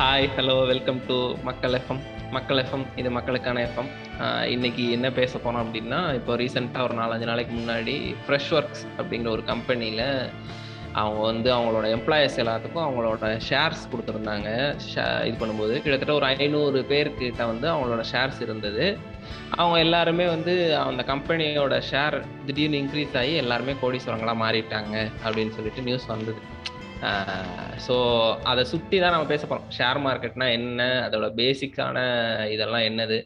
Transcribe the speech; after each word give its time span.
Hi 0.00 0.26
hello 0.36 0.54
welcome 0.70 0.98
to 1.08 1.16
Makkal 1.46 1.74
FM 1.78 1.98
Makkal 2.34 2.60
FM 2.62 2.84
இது 3.00 3.08
மக்களுக்கான 3.16 3.62
FM 3.66 3.90
இன்னைக்கு 4.52 4.84
என்ன 4.90 5.08
பேச 5.18 5.38
போனோம் 5.38 5.62
அப்படின்னா 5.64 5.98
இப்போ 6.18 6.36
ரீசெண்டாக 6.42 6.86
ஒரு 6.86 6.94
நாலஞ்சு 7.00 7.26
நாளைக்கு 7.30 7.52
முன்னாடி 7.58 7.96
ஃப்ரெஷ் 8.22 8.48
ஒர்க்ஸ் 8.58 8.84
அப்படிங்கிற 8.98 9.30
ஒரு 9.34 9.44
கம்பெனியில் 9.50 10.00
அவங்க 11.02 11.20
வந்து 11.30 11.48
அவங்களோட 11.56 11.88
எம்ப்ளாயர்ஸ் 11.96 12.40
எல்லாத்துக்கும் 12.44 12.84
அவங்களோட 12.86 13.34
ஷேர்ஸ் 13.48 13.84
கொடுத்துருந்தாங்க. 13.92 14.48
இது 15.28 15.36
பண்ணும்போது 15.42 15.74
கிட்டத்தட்ட 15.82 16.14
ஒரு 16.20 16.28
ஐநூறு 16.46 16.80
பேர்கிட்ட 16.92 17.44
வந்து 17.52 17.68
அவங்களோட 17.74 18.04
ஷேர்ஸ் 18.12 18.40
இருந்தது. 18.46 18.86
அவங்க 19.60 19.78
எல்லாருமே 19.86 20.28
வந்து 20.36 20.54
அந்த 20.88 21.04
கம்பெனியோட 21.12 21.82
ஷேர் 21.92 22.18
திடீர்னு 22.48 22.82
இன்க்ரீஸ் 22.84 23.18
ஆகி 23.22 23.34
எல்லாருமே 23.44 23.76
கோடீஸ்வரங்களாக 23.84 24.44
மாறிட்டாங்க 24.46 24.96
அப்படின்னு 25.26 25.54
சொல்லிட்டு 25.58 25.88
நியூஸ் 25.90 26.12
வந்தது. 26.16 26.42
ஸோ 27.86 27.94
அதை 28.50 28.62
சுற்றி 28.72 28.96
தான் 29.02 29.14
நம்ம 29.14 29.28
பேச 29.32 29.42
போகிறோம் 29.46 29.68
ஷேர் 29.78 30.00
மார்க்கெட்னா 30.06 30.46
என்ன? 30.58 30.82
அதோட 31.06 31.26
பேசிக்கான 31.40 31.98
இதெல்லாம் 32.54 32.86
என்னது? 32.90 33.18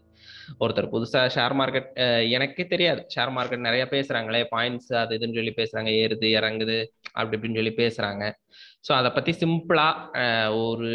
ஒருத்தர் 0.65 0.91
புதுசாக 0.95 1.33
ஷேர் 1.37 1.55
மார்க்கெட் 1.61 1.89
எனக்கே 2.37 2.65
தெரியாது. 2.73 3.01
ஷேர் 3.15 3.33
மார்க்கெட் 3.37 3.67
நிறைய 3.69 3.85
பேசுகிறாங்களே 3.95 4.43
பாயிண்ட்ஸ் 4.55 4.91
அது 5.03 5.17
இதுன்னு 5.19 5.39
சொல்லி 5.39 5.55
பேசுகிறாங்க 5.61 5.91
ஏறுது 6.03 6.29
இறங்குது 6.39 6.79
அப்படி 7.19 7.37
இப்படின்னு 7.39 7.61
சொல்லி 7.61 7.75
பேசுகிறாங்க 7.83 8.25
ஸோ 8.87 8.93
அதை 9.01 9.11
பற்றி 9.13 9.33
சிம்பிளாக 9.43 10.25
ஒரு 10.65 10.89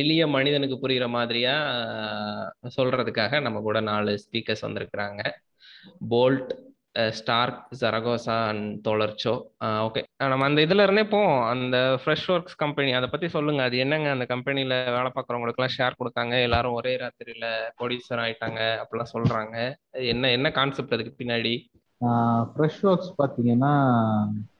எளிய 0.00 0.22
மனிதனுக்கு 0.36 0.76
புரிகிற 0.82 1.06
மாதிரியாக 1.16 2.70
சொல்கிறதுக்காக 2.78 3.40
நம்ம 3.46 3.60
கூட 3.68 3.80
நாலு 3.90 4.12
ஸ்பீக்கர்ஸ் 4.24 4.66
வந்திருக்கிறாங்க. 4.66 5.22
போல்ட் 6.12 6.52
ஸ்டார்க் 7.18 7.60
ஜரகோசா 7.80 8.36
அண்ட் 8.48 8.86
தோழர்ச்சோ. 8.86 9.34
ஓகே 9.86 10.02
நம்ம 10.32 10.46
அந்த 10.48 10.60
இதுல 10.66 10.86
இருந்தே 10.86 11.04
போவோம். 11.14 11.42
அந்த 11.52 11.76
ஃப்ரெஷ் 12.02 12.26
ஒர்க்ஸ் 12.34 12.58
கம்பெனி 12.62 12.92
அதை 12.98 13.08
பத்தி 13.12 13.28
சொல்லுங்க. 13.36 13.62
அது 13.68 13.76
என்னங்க 13.84 14.08
அந்த 14.10 14.26
கம்பெனில 14.32 14.80
வேலை 14.96 15.10
பார்க்குறவங்களுக்குலாம் 15.16 15.74
ஷேர் 15.78 15.98
கொடுத்தாங்க? 16.00 16.34
எல்லாரும் 16.48 16.78
ஒரே 16.80 16.94
ராத்திரியில 17.02 17.48
ப்ரொடியூசர் 17.80 18.22
ஆயிட்டாங்க 18.24 18.60
அப்படிலாம் 18.82 19.14
சொல்றாங்க. 19.14 19.56
என்ன 20.12 20.30
என்ன 20.30 20.50
கான்செப்ட் 20.58 20.96
அதுக்கு 20.96 21.24
பின்னாடி? 21.24 21.54
ஃப்ரெஷ் 22.52 22.82
ஒர்க்ஸ் 22.90 23.12
பார்த்தீங்கன்னா 23.22 23.72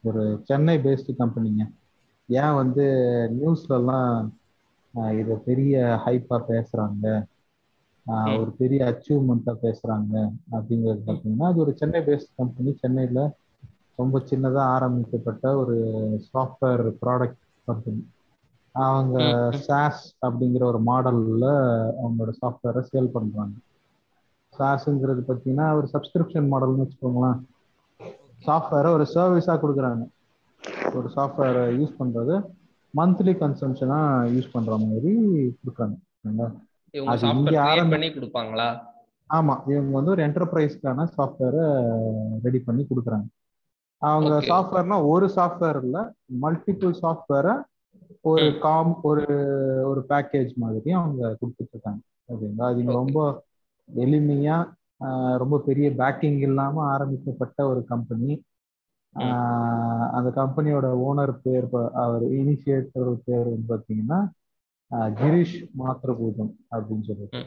ஒரு 0.08 0.22
சென்னை 0.48 0.76
பேஸ்டு 0.84 1.12
கம்பெனிங்க 1.22 1.62
ஏன் 2.28 2.56
வந்து 2.60 2.84
நியூஸ்லலாம் 3.38 4.16
இதை 5.20 5.34
பெரிய 5.46 5.76
ஹைப்பாக 6.06 6.42
பேசுகிறாங்க 6.50 7.06
ஒரு 8.34 8.50
பெரிய 8.58 8.80
அச்சீவ்மெண்ட்டாக 8.90 9.62
பேசுகிறாங்க 9.64 10.14
அப்படிங்கிறது 10.54 11.02
பார்த்தீங்கன்னா 11.02 11.48
அது 11.50 11.62
ஒரு 11.64 11.72
சென்னை 11.76 12.00
பேஸ்ட் 12.06 12.32
கம்பெனி 12.36 12.72
சென்னையில் 12.78 13.22
ரொம்ப 13.98 14.16
சின்னதாக 14.26 14.72
ஆரம்பிக்கப்பட்ட 14.74 15.44
ஒரு 15.60 15.76
சாஃப்ட்வேர் 16.28 16.84
ப்ராடக்ட் 17.00 17.40
கம்பெனி 17.68 18.02
அவங்க 18.74 19.16
சாஸ் 19.66 20.04
அப்படிங்கிற 20.26 20.62
ஒரு 20.70 20.80
மாடலில் 20.88 21.48
அவங்களோட 21.98 22.32
சாஃப்ட்வேரை 22.40 22.82
சேல் 22.88 23.14
பண்ணுறாங்க 23.14 23.54
சாஸுங்கிறது 24.52 25.22
பார்த்தீங்கன்னா 25.22 25.66
ஒரு 25.78 25.86
சப்ஸ்கிரிப்ஷன் 25.92 26.50
மாடல்னு 26.52 26.84
வச்சுக்கோங்களேன். 26.84 27.38
சாஃப்ட்வேரை 28.44 28.90
ஒரு 28.96 29.04
சர்வீஸாக 29.12 29.60
கொடுக்குறாங்க. 29.62 30.02
ஒரு 30.96 31.08
சாஃப்ட்வேரை 31.14 31.64
யூஸ் 31.76 31.98
பண்ணுறது 31.98 32.34
மந்த்லி 32.94 33.32
கன்சம்ஷனாக 33.40 34.28
யூஸ் 34.34 34.52
பண்ணுற 34.54 34.76
மாதிரி 34.84 35.12
கொடுக்குறாங்க. 35.58 35.98
அது 36.94 37.24
இங்க 37.34 37.54
ஆரம்பி 37.70 37.98
கொடுப்பாங்களா? 38.14 38.68
ஆமா 39.30 39.54
இவங்க 39.70 39.92
வந்து 39.96 40.10
ஒரு 40.10 40.22
என்டர்பிரைஸ்க்கான 40.26 41.06
சாஃப்ட்வேரை 41.14 41.64
ரெடி 42.44 42.60
பண்ணி 42.64 42.82
கொடுக்குறாங்க. 42.84 43.28
அவங்க 44.02 44.32
சாஃப்ட்வேர்னா 44.48 44.96
ஒரு 45.10 45.26
சாஃப்ட்வேர் 45.36 45.78
இல்ல 45.82 45.98
மல்டிபிள் 46.42 46.94
சாஃப்ட்வேரை 47.02 47.54
ஒரு 48.24 48.46
காம் 48.60 48.92
ஒரு 49.02 49.24
ஒரு 49.90 50.00
பேக்கேஜ் 50.10 50.52
மாதிரி 50.56 50.90
அவங்க 50.98 51.20
கொடுத்துட்டு 51.40 51.74
இருக்காங்க 51.74 52.00
ஓகேங்களா? 52.28 52.66
அது 52.70 52.82
ரொம்ப 53.00 53.18
எளிமையா 53.88 54.56
ரொம்ப 55.42 55.56
பெரிய 55.66 55.86
பேக்கிங் 56.00 56.40
இல்லாம 56.48 56.82
ஆரம்பிக்கப்பட்ட 56.92 57.58
ஒரு 57.68 57.80
கம்பெனி 57.86 58.32
அந்த 60.16 60.28
கம்பெனியோட 60.36 60.86
ஓனர் 61.04 61.34
பேர் 61.42 61.66
அவர் 62.02 62.24
இனிஷியேட்டர் 62.38 63.10
பேர் 63.26 63.48
வந்து 63.48 63.68
பார்த்தீங்கன்னா 63.72 64.20
கிரீஷ் 65.20 65.56
மாத்திரபூதம் 65.80 66.52
அப்படின்னு 66.74 67.06
சொல்லிட்டு. 67.10 67.40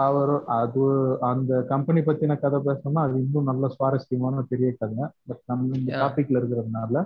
அவர் 0.00 0.32
அது 0.58 0.84
அந்த 1.30 1.52
கம்பெனி 1.70 2.00
பத்தின 2.00 2.36
கதை 2.42 2.58
பேசணும்னா 2.66 3.02
அது 3.06 3.16
இன்னும் 3.24 3.48
நல்ல 3.50 3.68
சுவாரஸ்யமான 3.76 4.44
பெரிய 4.52 4.68
கதை. 4.80 5.04
பட் 5.28 5.42
நம்ம 5.50 5.76
இந்த 5.78 5.90
டாபிக்ல 6.02 6.40
இருக்கிறதுனால 6.40 7.02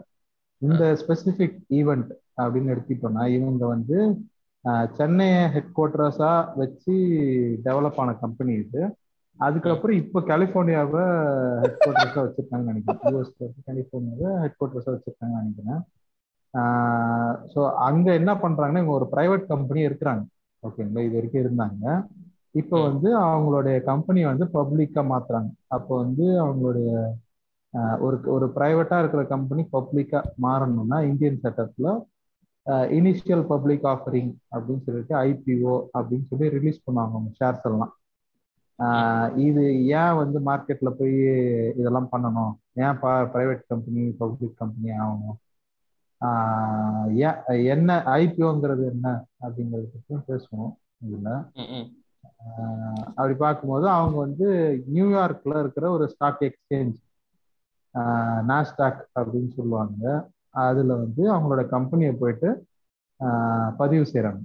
இந்த 0.58 0.82
ஸ்பெசிபிக் 1.00 1.56
ஈவெண்ட் 1.78 2.10
அப்படின்னு 2.42 2.72
எடுத்துட்டோம்னா 2.74 3.24
இவங்க 3.38 3.64
வந்து 3.74 3.98
சென்னையை 4.98 5.41
ஹெட் 5.54 5.72
குவார்டர்ஸா 5.76 6.32
வச்சு 6.60 6.94
டெவலப் 7.64 7.98
ஆன 8.03 8.12
கம்பெனி 8.24 8.53
இது. 8.64 8.82
அதுக்கப்புறம் 9.38 9.98
இப்போ 10.03 10.19
கலிஃபோர்னியாவை 10.30 11.04
ஹெட் 11.62 11.80
குவார்டர்ஸா 11.84 12.20
வச்சிருக்காங்கன்னு 12.26 12.70
நினைக்கிறேன். 12.70 13.03
யூஎஸ் 13.14 13.34
கலிஃபோர்னியாவை 13.69 14.30
ஹெட் 14.42 14.58
குவார்டர்ஸா 14.60 14.91
வச்சிருக்காங்கன்னு 14.94 15.42
நினைக்கிறேன். 15.42 15.82
ஸோ 17.53 17.60
அங்க 17.88 18.06
என்ன 18.20 18.32
பண்றாங்கன்னா 18.42 18.82
இவங்க 18.82 18.98
ஒரு 19.00 19.09
பிரைவேட் 19.15 19.44
கம்பெனி 19.53 19.81
இருக்கிறாங்க. 19.88 20.22
ஓகேங்களா 20.62 21.04
இது 21.06 21.16
வரைக்கும் 21.19 21.44
இருந்தாங்க. 21.44 21.84
இப்போ 22.54 22.76
வந்து 22.88 23.09
அவங்களுடைய 23.26 23.76
கம்பெனி 23.91 24.20
வந்து 24.31 24.47
பப்ளிக்கா 24.56 25.03
மாத்துறாங்க. 25.12 25.50
அப்போ 25.76 25.92
வந்து 26.04 26.26
அவங்களுடைய 26.44 26.91
ஒரு 28.06 28.16
ஒரு 28.34 28.47
பிரைவேட்டா 28.56 28.97
இருக்கிற 29.03 29.22
கம்பெனி 29.32 29.62
பப்ளிக்கா 29.76 30.20
மாறணும்னா 30.44 30.98
இந்தியன் 31.10 31.42
செட்டப்ல 31.44 31.88
இனிஷியல் 32.97 33.44
பப்ளிக் 33.50 33.84
ஆஃபரிங் 33.92 34.31
அப்படின்னு 34.54 34.84
சொல்லிட்டு 34.86 35.15
ஐபிஓ 35.28 35.75
அப்படின்னு 35.97 36.28
சொல்லி 36.31 36.47
ரிலீஸ் 36.56 36.84
பண்ணுவாங்க 36.86 37.15
அவங்க 37.16 37.32
ஷேர்ஸ் 37.41 37.66
எல்லாம். 37.71 37.92
இது 39.47 39.62
ஏன் 40.00 40.19
வந்து 40.22 40.38
மார்க்கெட்ல 40.48 40.91
போய் 41.00 41.16
இதெல்லாம் 41.81 42.09
பண்ணணும்? 42.15 42.53
ஏன் 42.84 42.98
பிரைவேட் 43.34 43.62
கம்பெனி 43.72 44.04
பப்ளிக் 44.22 44.60
கம்பெனி 44.62 44.91
ஆகணும்? 45.03 45.38
என்ன 47.74 47.96
ஐபிஓங்கிறது 48.20 48.84
என்ன 48.92 49.06
அப்படிங்கிறத 49.44 49.86
பற்றியும் 49.94 50.26
பேசுவோம் 50.28 50.72
இதுல. 51.06 51.30
அப்படி 53.16 53.34
பார்க்கும்போது 53.42 53.86
அவங்க 53.96 54.16
வந்து 54.26 54.46
நியூயார்க்ல 54.94 55.54
இருக்கிற 55.62 55.86
ஒரு 55.96 56.06
ஸ்டாக் 56.12 56.44
எக்ஸ்சேஞ்ச் 56.48 56.96
நாஸ்டாக் 58.50 59.02
அப்படின்னு 59.20 59.50
சொல்லுவாங்க. 59.58 60.02
அதுல 60.64 60.94
வந்து 61.02 61.22
அவங்களோட 61.34 61.62
கம்பெனியை 61.74 62.12
போயிட்டு 62.22 62.50
பதிவு 63.80 64.04
செய்யறாங்க. 64.12 64.42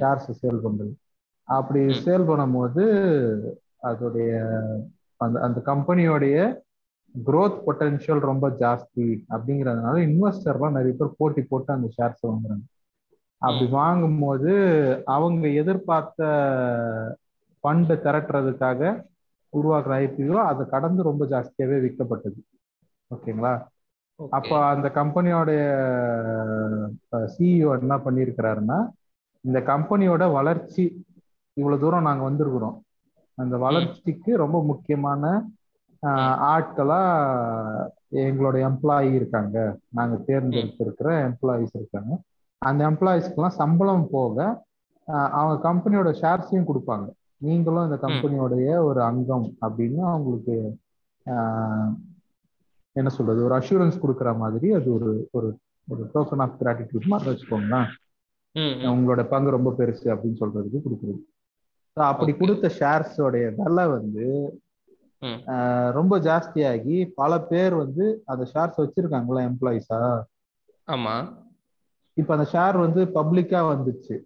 ஷேர்ஸ் 0.00 0.30
சேல் 0.42 0.64
பண்றது. 0.66 0.92
அப்படி 1.48 1.80
சேல் 2.06 2.28
பண்ணும்போது 2.30 2.84
அதோடைய 3.88 4.30
அந்த 5.20 5.36
அந்த 5.46 5.58
கம்பெனியோடைய 5.66 6.36
க்ரோத் 7.24 7.60
பொட்டன்ஷியல் 7.66 8.18
ரொம்ப 8.18 8.48
ஜாஸ்தி 8.48 9.24
அப்படிங்கிறதுனால 9.30 9.96
இன்வெஸ்டர்லாம் 10.06 10.70
நிறைய 10.70 10.94
பேர் 10.98 11.14
போட்டி 11.16 11.42
போட்டு 11.42 11.72
அந்த 11.72 11.88
ஷேர்ஸ் 11.98 12.26
வாங்குறாங்க. 12.26 12.64
அப்படி 13.38 13.70
வாங்கும்போது 13.70 14.52
அவங்க 15.04 15.48
எதிர்பார்த்த 15.48 16.24
ஃபண்டு 17.62 17.94
திரட்டுறதுக்காக 18.04 19.04
உருவாக்குற 19.56 19.94
ஐபிஓ 20.04 20.34
அதை 20.34 20.66
கடந்து 20.66 21.02
ரொம்ப 21.02 21.24
ஜாஸ்தியாவே 21.24 21.76
விற்கப்பட்டது. 21.84 22.40
ஓகேங்களா? 23.14 23.66
அப்போ 24.30 24.64
அந்த 24.64 24.90
கம்பெனியோடைய 24.94 25.62
சிஇஓ 27.10 27.80
என்ன 27.80 27.96
பண்ணியிருக்கிறாருன்னா 27.96 28.88
இந்த 29.40 29.60
கம்பெனியோட 29.60 30.32
வளர்ச்சி 30.32 31.04
இவ்வளவு 31.52 31.82
தூரம் 31.82 32.02
நாங்க 32.02 32.30
வந்திருக்கிறோம். 32.30 32.80
அந்த 33.34 33.56
வளர்ச்சிக்கு 33.56 34.36
ரொம்ப 34.36 34.64
முக்கியமான 34.64 35.44
ஆட்களா 36.52 37.00
எங்களோட 38.12 38.56
எம்ப்ளாயி 38.68 39.10
இருக்காங்க. 39.14 39.56
நாங்க 39.88 40.16
தேர்ந்தெடுத்திருக்கிற 40.26 41.10
எம்ப்ளாயிஸ் 41.28 41.74
இருக்காங்க. 41.74 42.12
அந்த 42.58 42.90
எம்ப்ளாயிஸ்க்கெல்லாம் 42.90 43.58
சம்பளம் 43.62 44.08
போக 44.10 44.64
அவங்க 45.38 45.54
கம்பெனியோட 45.68 46.10
ஷேர்ஸையும் 46.22 46.68
கொடுப்பாங்க. 46.70 47.06
நீங்களும் 47.36 47.86
இந்த 47.90 47.98
கம்பெனியோடைய 48.06 48.68
ஒரு 48.84 49.02
அங்கம் 49.02 49.56
அப்படின்னு 49.66 50.00
அவங்களுக்கு 50.12 50.56
என்ன 52.92 53.08
சொல்றது 53.08 53.44
ஒரு 53.44 53.54
அஷூரன்ஸ் 53.54 54.02
கொடுக்குற 54.02 54.36
மாதிரி 54.36 54.68
அது 54.72 54.88
ஒரு 54.94 55.28
ஒரு 55.32 55.48
ஒரு 55.88 56.10
டோக்கன் 56.14 56.42
ஆஃப் 56.44 56.58
கிராட்டிடியூட் 56.60 57.10
மாதிரி 57.12 57.30
வச்சுக்கோங்களேன். 57.30 57.88
உங்களோட 58.92 59.22
பங்கு 59.28 59.50
ரொம்ப 59.50 59.70
பெருசு 59.78 60.06
அப்படின்னு 60.12 60.40
சொல்றதுக்கு 60.40 60.78
கொடுக்குறது. 60.84 61.20
அப்படி 61.94 62.32
கொடுத்த 62.36 62.70
ஷேர்ஸோடைய 62.78 63.46
விலை 63.58 63.86
வந்து 63.86 64.26
ரொம்ப 65.92 66.18
ஜாஸ்தியாகி 66.20 66.96
பல 67.14 67.40
பேர் 67.42 67.74
வந்து 67.74 68.04
அந்த 68.24 68.44
ஷேர்ஸ் 68.52 68.80
வச்சிருக்காங்களா 68.82 69.42
எம்ப்ளாயிஸா 69.48 70.00
ஆமா. 70.88 71.14
இப்ப 72.16 72.32
அந்த 72.34 72.46
ஷேர் 72.52 72.76
வந்து 72.76 73.00
பப்ளிக்கா 73.14 73.60
வந்துச்சு 73.70 74.16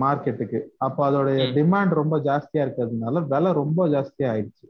மார்க்கெட்டுக்கு 0.00 0.58
அப்ப 0.78 0.98
அதோடைய 1.06 1.38
டிமாண்ட் 1.56 1.92
ரொம்ப 1.92 2.18
ஜாஸ்தியா 2.20 2.62
இருக்கிறதுனால 2.64 3.22
விலை 3.26 3.52
ரொம்ப 3.52 3.88
ஜாஸ்தியா 3.88 4.28
ஆயிடுச்சு 4.32 4.66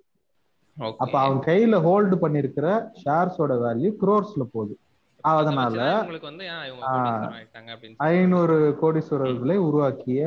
அப்ப 1.01 1.15
அவன் 1.21 1.41
கையில 1.47 1.77
ஹோல்டு 1.83 2.17
பண்ணிருக்கிற 2.23 2.69
ஷேர்ஸோட 3.03 3.53
வேல்யூ 3.61 3.91
குரோர்ஸ்ல 4.01 4.45
போகுது. 4.53 4.75
அதை 5.25 5.37
அதனால 5.43 5.77
ஐநூறு 8.09 8.57
கோடீஸ்வரர்களை 8.81 9.57
உருவாக்கிய 9.67 10.23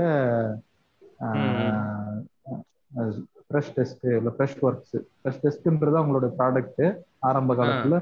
ஃப்ரெஷ் 3.49 3.73
டெஸ்ட் 3.75 4.05
இல்லை 4.19 4.31
ஃப்ரெஷ் 4.35 4.59
ஒர்க்ஸ் 4.67 4.95
ஃப்ரெஷ் 5.19 5.41
டெஸ்ட்ன்றது 5.44 5.97
அவங்களோட 6.01 6.27
ப்ராடக்ட் 6.39 6.83
ஆரம்ப 7.29 7.53
காலத்துல 7.59 7.97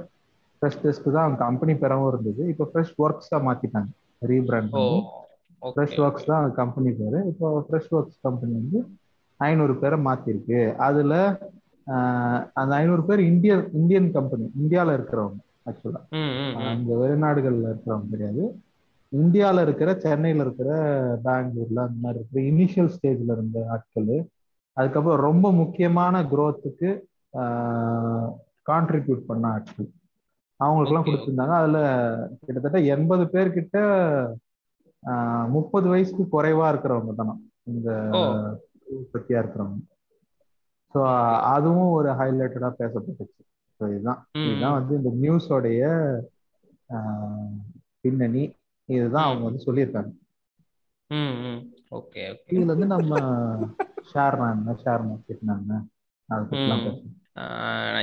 ஃப்ரெஷ் 0.62 0.82
டெஸ்ட் 0.84 1.08
தான் 1.18 1.36
கம்பெனி 1.44 1.74
பெறவும் 1.84 2.10
இருந்தது. 2.12 2.42
இப்போ 2.52 2.66
ஃப்ரெஷ் 2.72 2.94
ஒர்க்ஸா 3.04 3.38
மாத்திட்டாங்க. 3.48 3.90
ரீபிராண்ட் 4.32 4.72
பண்ணி. 4.76 5.00
ஃப்ரெஷ் 5.72 5.98
ஒர்க்ஸ் 6.06 6.30
தான் 6.32 6.46
கம்பெனி 6.60 6.92
பேரு. 7.00 7.20
இப்போ 7.32 7.48
ஃப்ரெஷ் 7.68 7.92
ஒர்க்ஸ் 7.98 8.20
கம்பெனி 8.28 8.54
வந்து 8.62 8.80
ஐநூறு 9.40 9.74
பேரை 9.82 9.98
மாத்திருக்கு. 10.08 10.60
அதுல 10.88 11.14
அந்த 12.60 12.72
ஐநூறு 12.82 13.04
பேர் 13.10 13.22
இந்திய 13.32 13.54
இந்தியன் 13.80 14.08
கம்பெனி 14.18 14.46
இந்தியால 14.62 14.94
இருக்கிறவங்க 14.98 15.40
ஆக்சுவலா 15.70 16.02
அந்த 16.72 16.92
வெளிநாடுகள்ல 17.02 17.68
இருக்கிறவங்க 17.72 18.10
கிடையாது. 18.14 18.44
இந்தியால 19.12 19.62
இருக்கிற 19.66 19.90
சென்னையில 20.06 20.46
இருக்கிற 20.46 20.70
பெங்களூர்ல 21.26 21.80
அந்த 21.88 22.00
மாதிரி 22.04 22.20
இருக்கிற 22.20 22.42
இனிஷியல் 22.52 22.92
ஸ்டேஜ்ல 22.96 23.36
இருந்த 23.38 23.60
ஆட்கள் 23.76 24.10
அதுக்கப்புறம் 24.78 25.26
ரொம்ப 25.28 25.48
முக்கியமான 25.60 26.22
growth-க்கு 26.32 26.90
கான்ட்ரிபியூட் 28.70 29.24
பண்ண 29.30 29.46
ஆட்கள் 29.56 29.88
அவங்களுக்குலாம். 30.60 31.08
கொடுத்துருந்தாங்க. 31.08 31.56
அதுல 31.62 31.80
கிட்டத்தட்ட 32.46 32.80
எண்பது 32.94 33.24
பேர்கிட்ட 33.34 33.78
முப்பது 35.56 35.88
வயசுக்கு 35.90 36.24
குறைவா 36.32 36.68
இருக்கிறவங்க 36.72 37.14
தானே 37.16 37.34
இந்த 37.72 37.90
உற்பத்தியா 38.96 39.40
இருக்கிறவங்க. 39.42 39.82
ஸோ 40.96 41.00
அதுவும் 41.56 41.92
ஒரு 41.98 42.10
ஹைலைட்டடா 42.20 42.70
பேசப்பட்டுச்சு. 42.80 43.42
ஸோ 43.80 43.84
இதுதான். 43.94 44.20
இதுதான் 44.42 44.78
வந்து 44.78 44.94
இந்த 45.00 45.12
நியூஸோடைய 45.22 45.82
பின்னணி. 48.04 48.44
இதுதான் 48.90 49.28
அவங்க 49.28 49.44
வந்து 49.44 49.66
சொல்லியிருக்காங்க. 49.68 50.12
இதுல 52.50 52.72
இருந்து 52.72 52.88
நம்ம 52.94 53.12
ஷேர் 54.14 54.38
ஷேர் 54.84 55.04
மார்க்கெட் 55.10 55.44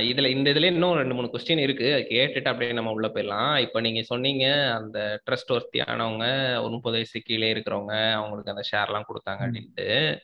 இதுல 0.09 0.27
இந்த 0.27 0.51
இதுல 0.51 0.65
இன்னும் 0.65 0.93
ரெண்டு 0.93 1.13
மூணு 1.13 1.29
கொஸ்டின் 1.33 1.57
இருக்கு. 1.57 2.07
கேட்டுட்டு 2.09 2.47
அப்படியே 2.47 2.71
நம்ம 2.71 2.91
உள்ள 2.91 3.07
போயிடலாம். 3.07 3.57
இப்போ 3.57 3.81
நீங்க 3.81 4.01
சொன்னீங்க 4.01 4.73
அந்த 4.73 5.21
ட்ரஸ்ட் 5.25 5.53
ஒர்த்தியானவங்க 5.53 6.25
ஒரு 6.61 6.69
முப்பது 6.69 6.95
வயசு 6.95 7.21
கீழே 7.21 7.53
இருக்கிறவங்க 7.53 8.11
அவங்களுக்கு 8.11 8.53
அந்த 8.55 8.63
ஷேர்லாம் 8.71 9.07
கொடுத்தாங்க 9.09 9.39
ம். 9.39 9.45
அப்படின்ட்டு. 9.45 10.19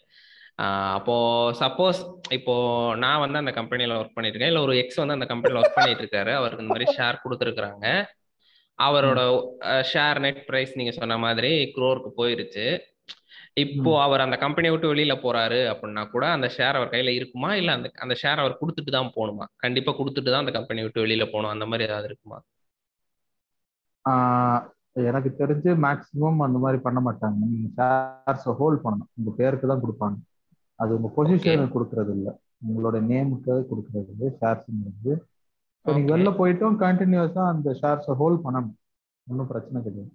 அப்போ 0.97 1.15
சப்போஸ் 1.59 1.99
இப்போ 2.29 2.55
நான் 2.95 3.19
வந்து 3.19 3.37
அந்த 3.37 3.51
கம்பெனில 3.51 3.93
ஒர்க் 3.93 4.15
பண்ணிட்டு 4.15 4.37
இருக்கேன். 4.37 4.47
இல்ல 4.47 4.61
ஒரு 4.61 4.77
எக்ஸ் 4.77 4.95
வந்து 4.95 5.13
அந்த 5.13 5.25
கம்பெனில 5.25 5.61
ஒர்க் 5.61 5.75
பண்ணிட்டு 5.75 6.03
இருக்காரு. 6.03 6.33
அவருக்கு 6.33 6.65
இந்த 6.65 6.73
மாதிரி 6.75 6.97
ஷேர் 6.97 7.23
கொடுத்துருக்காங்க 7.23 7.87
அவரோட 8.79 9.21
ஷேர் 9.93 10.19
நெட் 10.19 10.45
பிரைஸ் 10.45 10.77
நீங்க 10.77 10.91
சொன்ன 10.91 11.17
மாதிரி 11.17 11.71
குரோருக்கு 11.75 12.11
போயிருச்சு. 12.17 12.67
இப்போ 13.63 13.91
அவர் 14.05 14.23
அந்த 14.25 14.37
கம்பெனியை 14.43 14.71
விட்டு 14.73 14.91
வெளியில 14.91 15.13
போறாரு 15.23 15.59
அப்படின்னா 15.71 16.01
கூட 16.13 16.23
அந்த 16.35 16.47
ஷேர் 16.55 16.77
அவர் 16.79 16.91
கையில 16.93 17.13
இருக்குமா? 17.19 17.49
இல்ல 17.59 17.71
அந்த 17.77 17.87
அந்த 18.05 18.15
ஷேர் 18.21 18.41
அவர் 18.43 18.59
கொடுத்துட்டு 18.61 18.91
தான் 18.97 19.13
போகணுமா? 19.17 19.45
கண்டிப்பா 19.63 19.91
கொடுத்துட்டு 19.99 20.31
தான் 20.33 20.43
அந்த 20.45 20.53
கம்பெனி 20.57 20.83
விட்டு 20.85 21.03
வெளியில 21.05 21.25
போகணும். 21.33 21.53
அந்த 21.55 21.67
மாதிரி 21.71 21.87
ஏதாவது 21.89 22.09
இருக்குமா? 22.11 22.39
எனக்கு 25.09 25.29
தெரிஞ்சு 25.41 25.71
மேக்சிமம் 25.85 26.39
அந்த 26.45 26.57
மாதிரி 26.63 26.79
பண்ண 26.85 26.99
மாட்டாங்க. 27.07 27.39
நீங்க 27.53 27.69
ஷேர்ஸை 27.79 28.53
ஹோல்ட் 28.61 28.83
பண்ணணும். 28.85 29.09
உங்க 29.19 29.31
பேருக்கு 29.39 29.71
தான் 29.71 29.83
கொடுப்பாங்க. 29.83 30.17
அது 30.79 30.91
உங்க 30.97 31.09
பொசிஷனுக்கு 31.17 31.75
கொடுக்கறது 31.75 32.13
இல்ல. 32.17 32.29
உங்களோட 32.67 32.97
நேமுக்கு 33.09 33.53
கொடுக்கறது 33.71 34.09
இல்லை. 34.13 34.29
ஷேர்ஸ்ங்கிறது 34.39 35.11
இப்போ 35.79 35.91
நீங்க. 35.97 36.09
வெளில 36.13 36.31
போயிட்டும் 36.39 36.79
கண்டினியூஸா 36.85 37.43
அந்த 37.53 37.69
ஷேர்ஸை 37.81 38.15
ஹோல்ட் 38.21 38.43
பண்ணணும். 38.45 38.75
ஒன்றும் 39.27 39.51
பிரச்சனை 39.51 39.79
கிடையாது. 39.85 40.11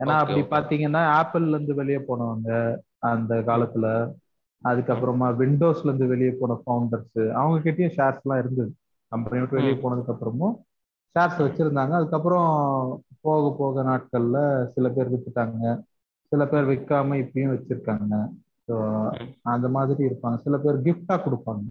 ஏன்னா 0.00 0.14
அப்படி. 0.20 0.40
பாத்தீங்கன்னா 0.52 1.02
ஆப்பிள்ல 1.18 1.56
இருந்து 1.56 1.74
வெளியே 1.74 2.00
போனவங்க 2.06 2.50
அந்த 3.08 3.34
காலத்துல 3.48 3.86
அதுக்கப்புறமா 4.62 5.26
விண்டோஸ்ல 5.38 5.88
இருந்து 5.88 6.06
வெளியே 6.08 6.32
போன 6.36 6.58
ஃபவுண்டர்ஸ் 6.60 7.10
அவங்க 7.34 7.56
கிட்டயும் 7.64 7.94
ஷேர்ஸ் 7.96 8.22
எல்லாம் 8.22 8.42
இருந்தது 8.42 8.70
கம்பெனி 9.12 9.40
விட்டு 9.40 9.58
வெளியே. 9.58 9.74
போனதுக்கு 9.82 10.12
அப்புறமும் 10.14 10.54
ஷேர்ஸ் 11.16 11.42
வச்சிருந்தாங்க 11.42 11.94
அதுக்கப்புறம் 11.98 12.48
போக 13.20 13.50
போக 13.58 13.82
நாட்கள்ல 13.82 14.38
சில 14.72 14.88
பேர் 14.90 15.12
வித்துட்டாங்க 15.12 15.60
சில 16.32 16.44
பேர் 16.46 16.70
விற்காம 16.70 17.16
இப்பயும் 17.22 17.52
வச்சிருக்காங்க 17.52 18.12
ஸோ. 18.68 18.74
அந்த 19.52 19.66
மாதிரி 19.72 20.02
இருப்பாங்க 20.08 20.38
சில 20.44 20.56
பேர் 20.58 20.84
கிஃப்டா 20.86 21.16
கொடுப்பாங்க. 21.24 21.64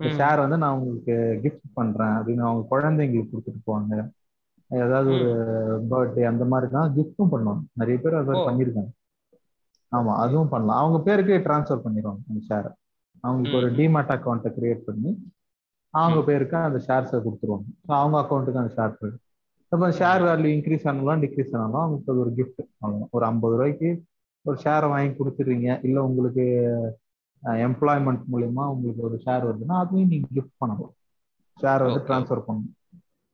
ஷேர் 0.00 0.42
வந்து 0.42 0.56
நான் 0.56 0.74
உங்களுக்கு 0.74 1.14
கிஃப்ட் 1.44 1.68
பண்றேன் 1.74 2.14
அப்படின்னு 2.16 2.44
அவங்க 2.46 2.62
குழந்தைங்களுக்கு 2.68 3.32
கொடுத்துட்டு 3.32 3.60
போவாங்க 3.66 3.94
ஏதாவது 4.70 5.10
ஒரு 5.16 5.28
பர்த்டே 5.90 6.24
அந்த 6.30 6.44
மாதிரி 6.44 6.68
தான் 6.76 6.90
கிஃப்ட்டும் 6.96 7.32
பண்ணுவாங்க. 7.34 7.62
நிறைய 7.80 7.96
பேர் 8.02 8.18
அது 8.18 8.28
மாதிரி. 8.30 8.48
பண்ணியிருக்காங்க. 8.48 8.90
ஆமா 9.92 10.14
அதுவும் 10.24 10.52
பண்ணலாம். 10.54 10.80
அவங்க 10.82 10.98
பேருக்கு 11.06 11.36
டிரான்ஸ்ஃபர் 11.46 11.84
பண்ணிடுவாங்க 11.84 12.22
அந்த 12.30 12.40
ஷேரை 12.48 12.70
அவங்களுக்கு 13.24 13.58
ஒரு. 13.60 13.68
டிமேட் 13.78 14.12
அக்கௌண்ட்டை 14.16 14.50
கிரியேட் 14.58 14.82
பண்ணி 14.88 15.10
அவங்க 15.94 16.20
பேருக்கு 16.28 16.56
அந்த 16.68 16.80
ஷேர்ஸை 16.88 17.18
கொடுத்துருவாங்க. 17.26 17.66
ஸோ 17.86 17.92
அவங்க 18.00 18.16
அக்கௌண்ட்டுக்கு 18.22 18.62
அந்த 18.62 18.72
ஷேர் 18.78 18.98
போயிடும். 18.98 19.22
இப்போ 19.72 19.88
ஷேர் 20.00 20.22
வேல்யூ 20.28 20.50
இன்க்ரீஸ் 20.56 20.86
ஆனாலும் 20.90 21.22
டிக்ரீஸ் 21.24 21.54
ஆனாலும் 21.56 21.82
அவங்களுக்கு 21.82 22.12
அது 22.12 22.22
ஒரு 22.24 22.32
கிஃப்ட் 22.38 22.62
அவ்வளோதான் 22.82 23.12
ஒரு 23.16 23.24
ஐம்பது 23.30 23.56
ரூபாய்க்கு 23.58 23.90
ஒரு 24.44 24.56
ஷேரை 24.64 24.86
வாங்கி 24.92 25.12
கொடுத்துறீங்க 25.18 25.68
இல்லை 25.86 26.00
உங்களுக்கு 26.08 26.44
எம்ப்ளாய்மெண்ட் 27.66 28.22
மூலியமா 28.32 28.64
உங்களுக்கு 28.74 29.02
ஒரு 29.08 29.16
ஷேர் 29.24 29.46
வருதுன்னா 29.48 29.76
அதையும் 29.82 30.12
நீங்க 30.12 30.28
கிஃப்ட் 30.36 30.56
பண்ணலாம். 30.62 30.94
ஷேர் 31.58 31.84
வந்து. 31.86 32.00
ட்ரான்ஸ்ஃபர் 32.08 32.46
பண்ணணும். 32.46 32.74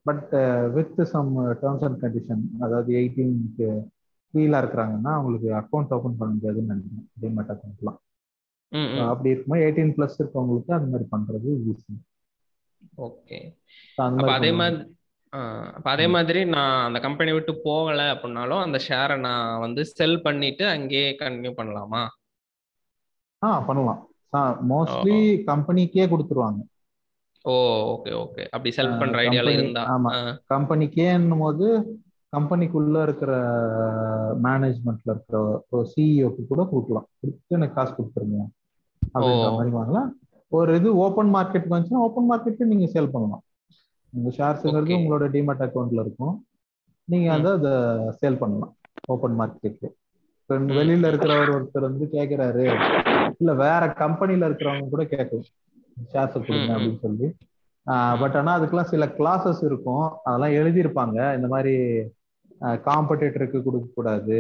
But 0.09 0.33
with 0.77 1.03
some 1.13 1.31
terms 1.63 1.85
and 1.89 2.01
condition 2.05 2.43
அதாவது 2.65 2.91
எயிட்டீனுக்கு 3.01 3.69
கீழே 4.35 4.57
இருக்கிறாங்கன்னா 4.63 5.13
அவங்களுக்கு 5.19 5.51
அக்கௌண்ட் 5.61 5.95
ஓப்பன் 5.97 6.19
பண்ண 6.21 6.33
முடியாதுன்னு 6.35 6.73
நினைக்கிறேன். 6.73 7.07
டிமேட் 7.23 7.53
அக்கௌண்ட்லாம். 7.55 8.01
அப்படி 9.11 9.31
இருக்கும்போது 9.33 9.67
எயிட்டீன் 9.67 9.95
பிளஸ் 9.97 10.19
இருக்கவங்களுக்கு 10.23 10.77
அந்த 10.79 10.89
மாதிரி 10.93 11.07
பண்றது 11.15 11.51
ஈஸி 11.71 11.95
ஓகே. 13.07 13.39
அதே 14.37 14.53
மாதிரி 14.61 14.83
அப்ப 15.77 15.89
அதே 15.93 16.07
மாதிரி 16.15 16.41
நான் 16.55 16.85
அந்த 16.87 16.99
கம்பெனி 17.05 17.31
விட்டு 17.37 17.53
போகல 17.63 18.01
அப்படின்னாலும் 18.15 18.63
அந்த 18.65 18.79
ஷேரை 18.89 19.17
நான் 19.27 19.63
வந்து 19.63 19.83
செல் 19.99 20.23
பண்ணிட்டு 20.27 20.65
அங்கேயே 20.75 21.09
கண்டினியூ 21.21 21.53
பண்ணலாமா? 21.61 22.03
ஆ 23.47 23.49
பண்ணலாம். 23.69 24.03
மோஸ்ட்லி 24.73 25.19
கம்பெனிக்கே 25.51 26.05
கொடுத்துருவாங்க. 26.13 26.61
ஓ 27.45 27.55
ஓகே 27.91 28.13
ஓகே 28.21 28.43
அப்படி 28.51 28.71
செல் 28.73 28.91
ஆ, 28.91 28.99
பண்ற 28.99 29.17
ஐடியால 29.23 29.43
company- 29.43 29.59
இருந்தா 29.59 29.83
ஆமா. 29.95 30.11
கம்பெனிக்கேன்னும் 30.51 31.43
போது 31.43 31.67
கம்பெனிக்குள்ள 32.33 33.03
இருக்கிற 33.03 33.33
மேனேஜ்மெண்ட்ல 34.45 35.11
இருக்கிற 35.11 35.39
ஒரு 35.73 35.85
சிஇஓக்கு 35.91 36.43
கூட 36.47 36.63
கொடுக்கலாம் 36.71 37.09
கொடுத்து 37.19 37.57
எனக்கு 37.57 37.77
காசு 37.77 37.93
கொடுத்துருங்க 37.93 38.41
அப்படின்ற. 39.15 39.51
மாதிரி 39.53 39.73
வாங்கலாம் 39.77 40.09
ஒரு 40.53 40.71
இது 40.77 40.89
ஓப்பன் 40.99 41.31
மார்க்கெட் 41.35 41.69
வந்துச்சுன்னா 41.69 42.05
ஓப்பன் 42.07 42.29
மார்க்கெட்டு 42.31 42.71
நீங்க 42.71 42.87
சேல் 42.93 43.13
பண்ணலாம் 43.13 43.43
உங்க 44.13 44.31
ஷேர்ஸுங்கிறது. 44.37 44.97
உங்களோட 44.99 45.27
டிமேட் 45.35 45.65
அக்கௌண்ட்ல 45.67 46.03
இருக்கும் 46.03 46.35
நீங்க. 47.09 47.29
வந்து 47.35 47.51
அதை 47.55 47.73
சேல் 48.21 48.39
பண்ணலாம் 48.39 48.73
ஓப்பன் 49.09 49.37
மார்க்கெட்ல 49.39 49.87
இப்போ 50.41 50.57
ம். 50.61 50.71
வெளியில 50.77 51.11
இருக்கிறவர் 51.11 51.55
ஒருத்தர் 51.55 51.89
வந்து 51.89 52.07
கேக்குறாரு 52.13 52.65
இல்ல 53.41 53.53
வேற 53.61 53.83
கம்பெனில 54.01 54.49
இருக்கிறவங்க 54.49 54.89
கூட 54.91 55.05
கேட்கலாம் 55.11 55.51
ஷேர்ஸ் 56.13 56.37
கொடுங்க. 56.47 56.71
அப்படின்னு 56.77 57.01
சொல்லி. 57.07 57.29
பட் 58.21 58.37
ஆனா 58.41 58.53
அதுக்கெல்லாம் 58.59 58.93
சில 58.93 59.07
கிளாஸஸ் 59.19 59.63
இருக்கும். 59.69 60.07
அதெல்லாம் 60.27 60.57
எழுதியிருப்பாங்க. 60.61 61.19
இந்த 61.39 61.49
மாதிரி 61.55 61.75
காம்படிட்டருக்கு 62.87 63.59
கொடுக்க 63.67 63.87
கூடாது. 63.97 64.39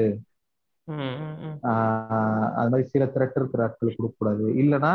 அது 2.58 2.70
மாதிரி 2.73 2.87
சில 2.94 3.04
த்ரெட் 3.14 3.38
இருக்கிற 3.40 3.62
ஆட்களுக்கு 3.66 3.99
கொடுக்க 4.00 4.16
கூடாது. 4.23 4.46
இல்லைன்னா 4.62 4.92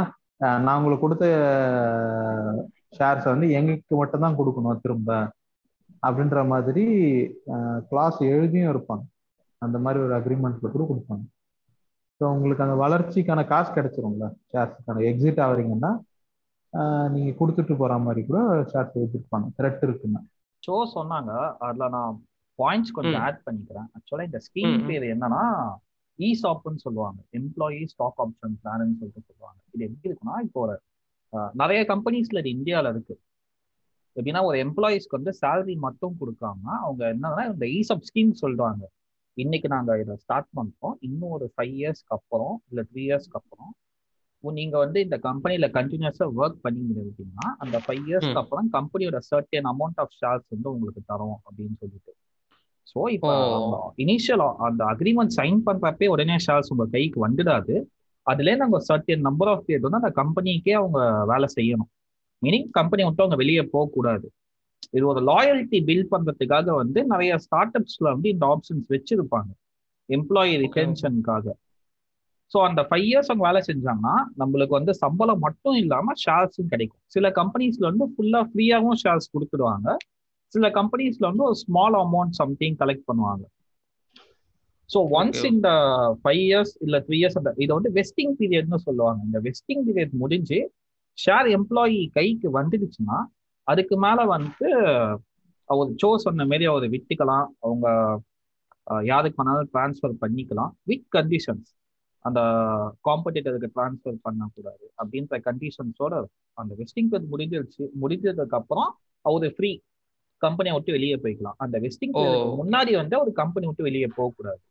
நான் 0.66 0.78
உங்களுக்கு 0.80 1.06
கொடுத்த 1.06 1.28
ஷேர்ஸ் 2.98 3.26
வந்து 3.32 3.48
எங்களுக்கு 3.60 3.96
மட்டும் 4.02 4.24
தான் 4.26 4.38
கொடுக்கணும் 4.40 4.82
திரும்ப 4.84 5.10
அப்படின்ற 6.08 6.42
மாதிரி 6.52 6.84
கிளாஸ் 7.90 8.20
எழுதியும் 8.34 8.72
இருப்பாங்க. 8.74 9.04
அந்த 9.66 9.78
மாதிரி 9.86 10.00
ஒரு 10.06 10.14
அக்ரிமெண்ட்ல 10.20 10.70
கூட 10.76 10.84
கொடுப்பாங்க. 10.92 11.24
ஸோ 12.20 12.24
உங்களுக்கு 12.36 12.66
அந்த 12.66 12.78
வளர்ச்சிக்கான 12.84 13.44
காசு 13.52 13.70
கிடைச்சிரும்ல 13.76 14.28
ஷேர்ஸுக்கான 14.54 15.04
எக்ஸிட் 15.10 15.44
ஆகுறீங்கன்னா 15.46 15.92
ஆஹ் 16.74 17.10
நீங்க 17.10 17.48
கொடுத்துட்டு 17.48 17.76
போற 17.78 17.98
மாதிரி 17.98 18.28
கூட 18.28 18.62
ஷேர்ஸ் 18.62 18.92
எழுதிருப்பாங்க 18.96 19.48
த்ரெட் 19.58 19.82
இருக்குன்னா. 19.82 20.22
ஷோ 20.68 20.88
சொன்னாங்க. 20.96 21.56
அதுல 21.60 21.90
நான் 21.90 22.24
பாயிண்ட்ஸ் 22.58 22.92
கொஞ்சம். 22.94 23.22
ஆட் 23.22 23.42
பண்ணிக்கிறேன். 23.46 23.88
ஆக்சுவலா 24.00 24.24
இந்த 24.24 24.38
ஸ்கீம். 24.38 24.86
பேர் 24.86 25.18
என்னன்னா 25.18 25.76
இசாப்னு 26.18 26.76
சொல்லுவாங்க. 26.76 27.22
எம்ப்ளாயி 27.32 27.86
ஸ்டாக் 27.86 28.20
ஆப்ஷன் 28.20 28.56
பிளான் 28.64 28.96
சொல்லிட்டு 28.98 29.24
சொல்லுவாங்க. 29.28 29.60
இது 29.72 29.86
எப்படி 29.86 30.16
இருக்குன்னா 30.16 30.46
இப்போ 30.46 30.62
ஒரு 30.62 30.82
நிறைய 31.54 31.86
கம்பெனிஸ்ல 31.88 32.46
இது 32.46 32.50
இந்தியால 32.50 32.90
இருக்கு. 32.90 33.20
எப்படின்னா 34.16 34.44
ஒரு 34.44 34.58
எம்ப்ளாயிஸ்க்கு 34.58 35.08
வந்து 35.10 35.34
salary 35.46 35.76
மட்டும் 35.76 36.18
கொடுக்காம 36.20 36.58
அவங்க 36.64 37.06
என்னன்னா 37.14 37.54
இந்த 37.54 37.66
இசாப் 37.66 38.02
ஸ்கீம் 38.14 38.34
சொல்றாங்க. 38.42 38.82
இன்னைக்கு 39.34 39.68
நாங்க 39.68 40.00
இதை 40.00 40.16
ஸ்டார்ட் 40.16 40.48
பண்றோம். 40.56 40.94
இன்னும் 41.00 41.30
ஒரு 41.30 41.54
ஃபைவ் 41.58 41.66
இயர்ஸ்க்கு 41.66 42.08
அப்புறம் 42.08 42.62
இல்ல 42.70 42.86
த்ரீ 42.94 42.98
இயர்ஸ்க்கு 42.98 43.32
அப்புறம் 43.32 43.76
நீங்க 44.44 44.78
வந்து 44.78 45.02
இந்த 45.02 45.18
கம்பெனில 45.18 45.68
கண்டினியூஸா 45.68 46.26
ஒர்க் 46.38 46.60
பண்ணீங்க 46.64 47.02
அப்படின்னா 47.02 47.56
அந்த 47.58 47.82
ஃபைவ் 47.88 48.04
இயர்ஸ்க்கு. 48.08 48.34
அப்புறம் 48.34 48.70
கம்பெனியோட 48.74 49.20
சர்டன் 49.32 49.68
அமௌண்ட் 49.72 50.00
ஆஃப் 50.04 50.16
ஷேர்ஸ் 50.22 50.48
வந்து 50.50 50.72
உங்களுக்கு 50.72 51.02
தரோம் 51.14 51.38
அப்படின்னு 51.48 51.78
சொல்லிட்டு. 51.80 52.14
ஸோ 52.94 53.10
இப்போ. 53.10 53.32
இனிஷியல் 53.98 54.56
அந்த 54.58 54.86
அக்ரிமெண்ட் 54.86 55.36
சைன் 55.36 55.60
பண்றப்பே 55.66 56.08
உடனே 56.08 56.36
ஷேர்ஸ் 56.48 56.70
உங்க 56.70 56.86
கைக்கு 56.86 57.28
வந்துடாது. 57.28 57.84
அதுல 58.22 58.56
நம்ம 58.56 58.78
சர்டன் 58.88 59.20
நம்பர் 59.20 59.48
ஆஃப் 59.48 59.64
பீரியட் 59.68 59.88
வந்து 59.90 60.02
அந்த 60.02 60.12
கம்பெனிக்கே 60.22 60.72
அவங்க 60.72 61.26
வேலை 61.26 61.48
செய்யணும். 61.60 61.90
மீனிங் 62.42 62.70
கம்பெனி 62.70 63.04
விட்டு 63.04 63.24
அவங்க 63.24 63.36
வெளியே 63.36 63.62
போகக்கூடாது 63.62 64.32
இது 64.90 65.08
ஒரு 65.08 65.22
லாயல்ட்டி 65.22 65.80
பில்ட் 65.84 66.12
பண்றதுக்காக 66.12 66.76
வந்து 66.76 67.06
நிறைய 67.06 67.38
ஸ்டார்ட் 67.38 67.76
அப்ஸ்ல 67.78 68.04
வந்து 68.04 68.30
இந்த 68.30 68.46
ஆப்ஷன்ஸ் 68.46 68.88
வச்சிருப்பாங்க. 68.90 69.52
எம்ப்ளாயி 70.10 70.54
ரிட்டென்ஷனுக்காக 70.64 71.54
ஸோ 72.52 72.58
அந்த 72.68 72.82
ஃபைவ் 72.90 73.06
இயர்ஸ் 73.10 73.30
அவங்க 73.32 73.46
வேலை 73.48 73.62
செஞ்சாங்கன்னா 73.68 74.14
நம்மளுக்கு 74.42 74.74
வந்து 74.78 74.94
சம்பளம் 75.04 75.44
மட்டும் 75.46 75.78
இல்லாம 75.82 76.14
ஷேர்ஸும் 76.24 76.72
கிடைக்கும். 76.74 77.02
சில 77.16 77.30
கம்பெனிஸ்ல 77.40 77.86
வந்து 77.92 78.06
ஃபுல்லா 78.14 78.42
ஃப்ரீயாகவும் 78.50 79.00
ஷேர்ஸ் 79.04 79.34
கொடுத்துடுவாங்க. 79.34 79.90
சில 80.54 80.68
கம்பெனிஸ்ல 80.78 81.26
வந்து 81.32 81.46
ஒரு 81.50 81.58
ஸ்மால் 81.64 81.98
அமௌண்ட் 82.04 82.36
சம்திங் 82.42 82.78
கலெக்ட் 82.82 83.08
பண்ணுவாங்க. 83.10 83.44
So 84.90 85.00
once. 85.20 85.42
இந்த 85.54 85.70
ஃபைவ் 86.22 86.42
இயர்ஸ் 86.48 86.74
இல்ல 86.86 86.98
த்ரீ 87.08 87.18
இயர்ஸ் 87.22 87.38
அந்த 87.42 87.52
இதை 87.64 87.72
வந்து 87.80 87.92
வெஸ்டிங் 88.00 88.34
பீரியட்னு 88.40 88.80
சொல்லுவாங்க. 88.88 89.20
இந்த 89.28 89.40
வெஸ்டிங் 89.48 89.84
பீரியட் 89.88 90.16
முடிஞ்சு 90.24 90.60
ஷேர் 91.18 91.48
எம்ப்ளாயி 91.58 92.02
கைக்கு 92.18 92.50
வந்துடுச்சுன்னா 92.60 93.18
அதுக்கு 93.68 93.96
மேல 94.06 94.20
வந்து 94.36 94.70
அவர் 95.70 95.90
சோ 96.02 96.10
சொன்ன 96.26 96.46
மாரி 96.52 96.66
அவர் 96.72 96.86
விட்டுக்கலாம். 96.94 97.48
அவங்க 97.66 97.88
யாருக்கு 99.12 99.40
வேணாலும் 99.42 99.70
ட்ரான்ஸ்ஃபர் 99.74 100.16
பண்ணிக்கலாம். 100.24 100.72
வித் 100.92 101.08
கண்டிஷன்ஸ் 101.18 101.70
அந்த 102.26 102.40
காம்படிட்டருக்கு 103.08 103.70
ட்ரான்ஸ்ஃபர் 103.76 104.18
பண்ணக்கூடாது 104.22 104.86
அப்படின்ற 105.02 105.38
கண்டிஷன்ஸோட 105.48 106.14
அந்த 106.58 106.72
வெஸ்டிங் 106.80 107.10
பீரியட் 107.12 107.32
முடிஞ்சிருச்சு. 107.34 107.84
முடிஞ்சதுக்கு 108.02 108.58
அப்புறம் 108.62 108.90
அவர் 109.26 109.54
ஃப்ரீ 109.58 109.72
கம்பெனியை 110.42 110.74
விட்டு 110.76 110.96
வெளியே 110.98 111.16
போய்க்கலாம். 111.24 111.58
அந்த 111.58 111.76
வெஸ்டிங். 111.86 112.14
முன்னாடி 112.62 112.92
வந்து 113.02 113.16
ஒரு 113.24 113.32
கம்பெனி 113.42 113.68
விட்டு 113.68 113.88
வெளியே 113.90 114.10
போகக்கூடாது 114.18 114.62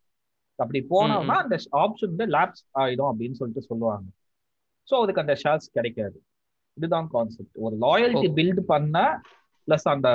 அப்படி 0.58 0.80
போனோம்னா 0.92 1.34
அந்த 1.44 1.56
ஆப்ஷன் 1.82 2.12
வந்து 2.12 2.26
லேப்ஸ் 2.36 2.64
ஆயிடும் 2.82 3.10
அப்படின்னு 3.10 3.38
சொல்லிட்டு 3.40 3.68
சொல்லுவாங்க. 3.70 4.06
ஸோ 4.88 4.94
அதுக்கு 5.02 5.22
அந்த 5.24 5.34
ஷேர்ஸ் 5.42 5.68
கிடைக்காது. 5.76 6.16
இதுதான் 6.76 7.08
கான்செப்ட் 7.14 7.56
ஒரு 7.66 7.74
லாயல்ட்டி. 7.84 8.28
பில்ட் 8.38 8.62
பண்ண 8.72 8.96
ப்ளஸ் 9.68 9.86
அந்த 9.94 10.08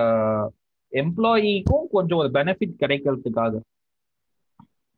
எம்ப்ளாயிக்கும் 0.93 1.85
கொஞ்சம் 1.91 2.19
ஒரு 2.23 2.29
பெனிஃபிட் 2.37 2.75
கிடைக்கிறதுக்காக. 2.83 3.53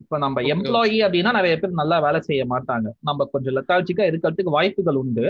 இப்ப 0.05 0.17
நம்ம. 0.17 0.41
எம்ப்ளாயி 0.53 0.97
அப்படின்னா 1.05 1.31
நிறைய 1.31 1.55
பேர் 1.59 1.79
நல்லா 1.81 1.99
வேலை 1.99 2.19
செய்ய 2.21 2.45
மாட்டாங்க. 2.45 2.87
நம்ம 3.01 3.25
கொஞ்சம் 3.25 3.55
லெத்தாலஜிக்கா 3.57 4.05
இருக்கிறதுக்கு 4.11 4.55
வாய்ப்புகள் 4.57 4.95
உண்டு. 4.95 5.25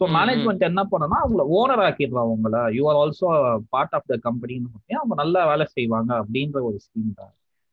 ஸோ. 0.00 0.04
மேனேஜ்மெண்ட் 0.16 0.68
என்ன 0.68 0.82
பண்ணனா 0.90 1.16
அவங்கள 1.24 1.44
ஓனர் 1.56 1.82
ஆக்கிடுறான் 1.86 2.26
அவங்கள. 2.26 2.56
You 2.76 2.82
are 2.90 2.98
also 3.00 3.28
part 3.70 3.94
of 3.94 4.08
the 4.12 4.18
கம்பெனின்னு 4.26 4.96
அவங்க 4.96 5.14
நல்லா 5.14 5.40
வேலை 5.46 5.66
செய்வாங்க 5.66 6.10
அப்படின்ற 6.22 6.62
ஒரு 6.62 6.78
ஸ்கீம் 6.86 7.12
தான். 7.16 7.32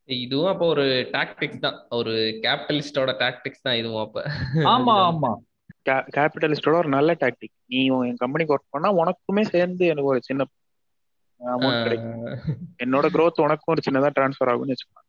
இதுவும் 0.09 0.49
அப்போ 0.51 0.65
ஒரு 0.65 0.85
டாக்டிக்ஸ் 1.13 1.59
தான். 1.59 1.77
ஒரு 1.89 2.13
கேபிட்டலிஸ்டோட 2.43 3.11
டாக்டிக்ஸ் 3.23 3.63
தான் 3.63 3.75
இதுவும் 3.75 4.03
அப்ப. 4.05 4.23
ஆமா 4.73 4.95
ஆமா. 5.07 5.31
கேபிட்டலிஸ்டோட 6.17 6.75
ஒரு 6.77 6.89
நல்ல 6.89 7.13
டாக்டிக் 7.13 7.55
நீ 7.65 7.79
என் 8.09 8.21
கம்பெனிக்கு 8.23 8.53
ஒர்க் 8.55 8.73
பண்ணா 8.75 8.91
உனக்குமே 9.01 9.41
சேர்ந்து 9.45 9.85
எனக்கு 9.85 10.11
ஒரு 10.13 10.21
சின்ன 10.21 10.47
அமௌண்ட் 11.41 11.83
கிடைக்கும். 11.83 12.21
என்னோட 12.83 13.07
growth 13.09 13.39
உனக்கும் 13.47 13.73
ஒரு 13.73 13.81
சின்னதா 13.87 14.09
ட்ரான்ஸ்ஃபர் 14.17 14.51
ஆகும்னு 14.51 14.73
வச்சுக்கோ. 14.73 14.93
ம் 14.93 14.95
ம் 14.95 14.95
ஓகே 14.95 15.04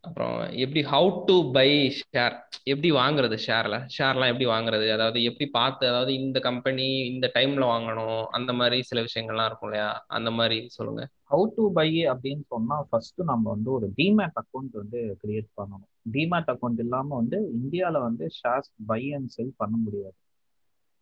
அப்புறம் 0.00 0.50
எப்படி 0.52 0.80
ஹவு 0.84 1.24
டு 1.24 1.50
பை 1.52 1.68
ஷேர் 1.98 2.34
எப்படி 2.64 2.92
வாங்குறது 2.92 3.36
ஷேர்ல 3.46 3.76
ஷேர்லாம் 3.98 4.28
எப்படி 4.28 4.46
வாங்குறது? 4.46 4.90
அதாவது 4.92 5.22
எப்படி 5.22 5.50
பார்த்து 5.50 5.88
அதாவது 5.88 6.14
இந்த 6.14 6.40
கம்பெனி 6.40 6.98
இந்த 6.98 7.30
டைம்ல 7.34 7.64
வாங்கணும் 7.64 8.24
அந்த 8.30 8.52
மாதிரி 8.52 8.82
சில 8.82 9.02
விஷயங்கள்லாம் 9.02 9.44
இருக்கும் 9.44 9.68
இல்லையா? 9.68 10.04
அந்த 10.06 10.30
மாதிரி 10.30 10.68
சொல்லுங்க. 10.68 11.08
ஹவு 11.30 11.46
டு 11.56 11.72
பை 11.72 12.06
அப்படின்னு 12.06 12.44
சொன்னா 12.46 12.86
ஃபர்ஸ்ட் 12.90 13.22
நம்ம 13.22 13.50
வந்து 13.50 13.72
ஒரு 13.72 13.92
டிமேட் 13.96 14.36
அக்கௌண்ட் 14.42 14.72
வந்து 14.72 15.18
கிரியேட் 15.24 15.50
பண்ணணும். 15.56 15.88
டிமேட் 16.12 16.50
அக்கௌண்ட் 16.54 16.78
இல்லாம 16.78 17.14
வந்து 17.16 17.40
இந்தியால 17.62 18.00
வந்து 18.00 18.30
ஷேர்ஸ் 18.42 18.70
பை 18.86 19.12
அண்ட் 19.12 19.28
செல் 19.28 19.54
பண்ண 19.56 19.76
முடியாது. 19.76 20.16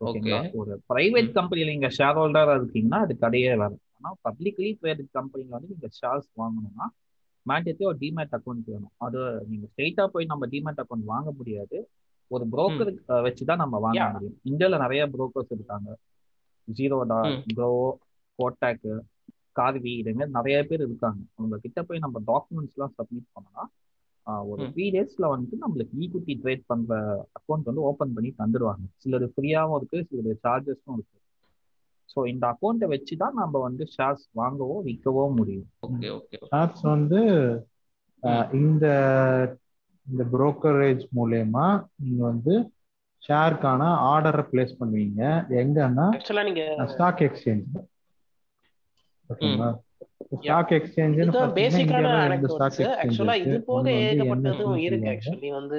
ஓகேங்களா 0.00 0.50
ஒரு 0.52 0.82
பிரைவேட் 0.94 1.32
கம்பெனில 1.32 1.70
நீங்க 1.70 1.90
ஷேர் 1.98 2.18
ஹோல்டரா 2.20 2.54
இருக்கீங்கன்னா 2.60 3.00
அது 3.00 3.16
கடையே 3.20 3.56
வேற 3.56 3.72
ஆனா 4.02 4.14
பப்ளிக்லி 4.24 4.70
ட்ரேடட் 4.80 5.10
கம்பெனில 5.12 5.50
வந்து 5.50 5.72
நீங்க 5.72 5.88
ஷேர்ஸ் 5.98 6.28
வாங்கணும்னா 6.36 6.86
மேண்டேட்டரி 7.46 7.86
ஒரு 7.86 7.98
டிமேட் 7.98 8.34
அக்கௌண்ட் 8.36 8.66
வேணும். 8.66 8.92
அது 8.98 9.18
நீங்க 9.48 9.66
ஸ்ட்ரெயிட்டா 9.70 10.04
போய் 10.06 10.24
நம்ம 10.24 10.46
டிமேட் 10.46 10.80
அக்கௌண்ட் 10.82 11.06
வாங்க 11.06 11.30
முடியாது. 11.32 11.78
ஒரு 12.30 12.44
புரோக்கர் 12.52 12.90
வச்சு 13.22 13.44
தான் 13.44 13.62
நம்ம 13.62 13.76
வாங்க. 13.78 13.96
முடியும். 14.14 14.36
இந்தியால 14.50 14.78
நிறைய 14.78 15.02
புரோக்கர்ஸ் 15.10 15.52
இருக்காங்க. 15.52 15.88
ஜீரோடா 16.68 17.18
ம். 17.28 17.40
க்ரோ 17.50 17.70
கோட்டாக் 18.38 18.86
கார்வி 19.56 19.92
இது 19.96 20.12
மாதிரி 20.12 20.32
நிறைய 20.32 20.58
பேர் 20.62 20.80
இருக்காங்க. 20.80 21.22
அவங்க 21.34 21.56
கிட்ட 21.58 21.82
போய் 21.82 21.98
நம்ம 21.98 22.20
டாக்குமெண்ட்ஸ் 22.26 22.76
எல்லாம் 22.76 22.94
சப்மிட் 22.96 23.32
பண்ணனா 23.34 23.64
ஆஹ், 24.26 24.44
ஒரு. 24.48 24.60
த்ரீ 24.68 24.84
டேஸ்ல 24.90 25.28
வந்துட்டு 25.30 25.56
நம்மளுக்கு 25.60 25.94
ஈக்விட்டி 26.02 26.34
ட்ரேட் 26.42 26.62
பண்ற 26.66 26.90
அக்கௌண்ட் 27.38 27.64
வந்து 27.64 27.82
ஓபன் 27.82 28.14
பண்ணி 28.14 28.30
தந்துடுவாங்க 28.38 28.84
சிலது 29.02 29.26
ஃப்ரீயாவும் 29.32 29.76
இருக்கு 29.76 29.98
சிலது 30.08 30.32
சார்ஜஸும் 30.44 30.94
இருக்கு. 30.94 31.16
ஸோ 32.12 32.20
இந்த 32.32 32.44
அக்கௌண்ட்டை 32.52 32.88
வச்சு 32.94 33.14
தான் 33.22 33.36
நம்ம 33.40 33.60
வந்து 33.66 33.84
ஷேர்ஸ் 33.96 34.24
வாங்கவோ 34.40 34.76
விற்கவோ 34.88 35.24
முடியும். 35.38 35.68
ஓகே 35.86 36.08
ஓகே 36.18 36.38
ஷேர்ஸ் 36.52 36.82
வந்து 36.92 37.20
இந்த 38.60 38.86
இந்த 40.06 40.22
brokerage 40.34 41.04
மூலயமா 41.16 41.66
நீங்க 42.02 42.22
வந்து 42.30 42.54
ஷேருக்கான 43.22 43.82
ஆர்டரை 44.10 44.44
பிளேஸ் 44.52 44.72
பண்ணுவீங்க. 44.80 45.22
எங்கன்னா 45.62 46.06
ஸ்டாக் 46.92 47.22
எக்ஸ்சேஞ்ச் 47.28 47.68
ஓகேங்களா? 49.30 49.68
ஸ்டாக் 50.42 50.72
எக்ஸ்சேஞ்ச் 50.78 51.18
ஆக்சுவலா 53.02 53.36
இது 53.44 53.56
போக 53.70 53.84
ஏகப்பட்டதும் 54.02 54.78
இருக்கு 54.88 55.08
ஆக்சுவலி 55.14 55.50
வந்து 55.58 55.76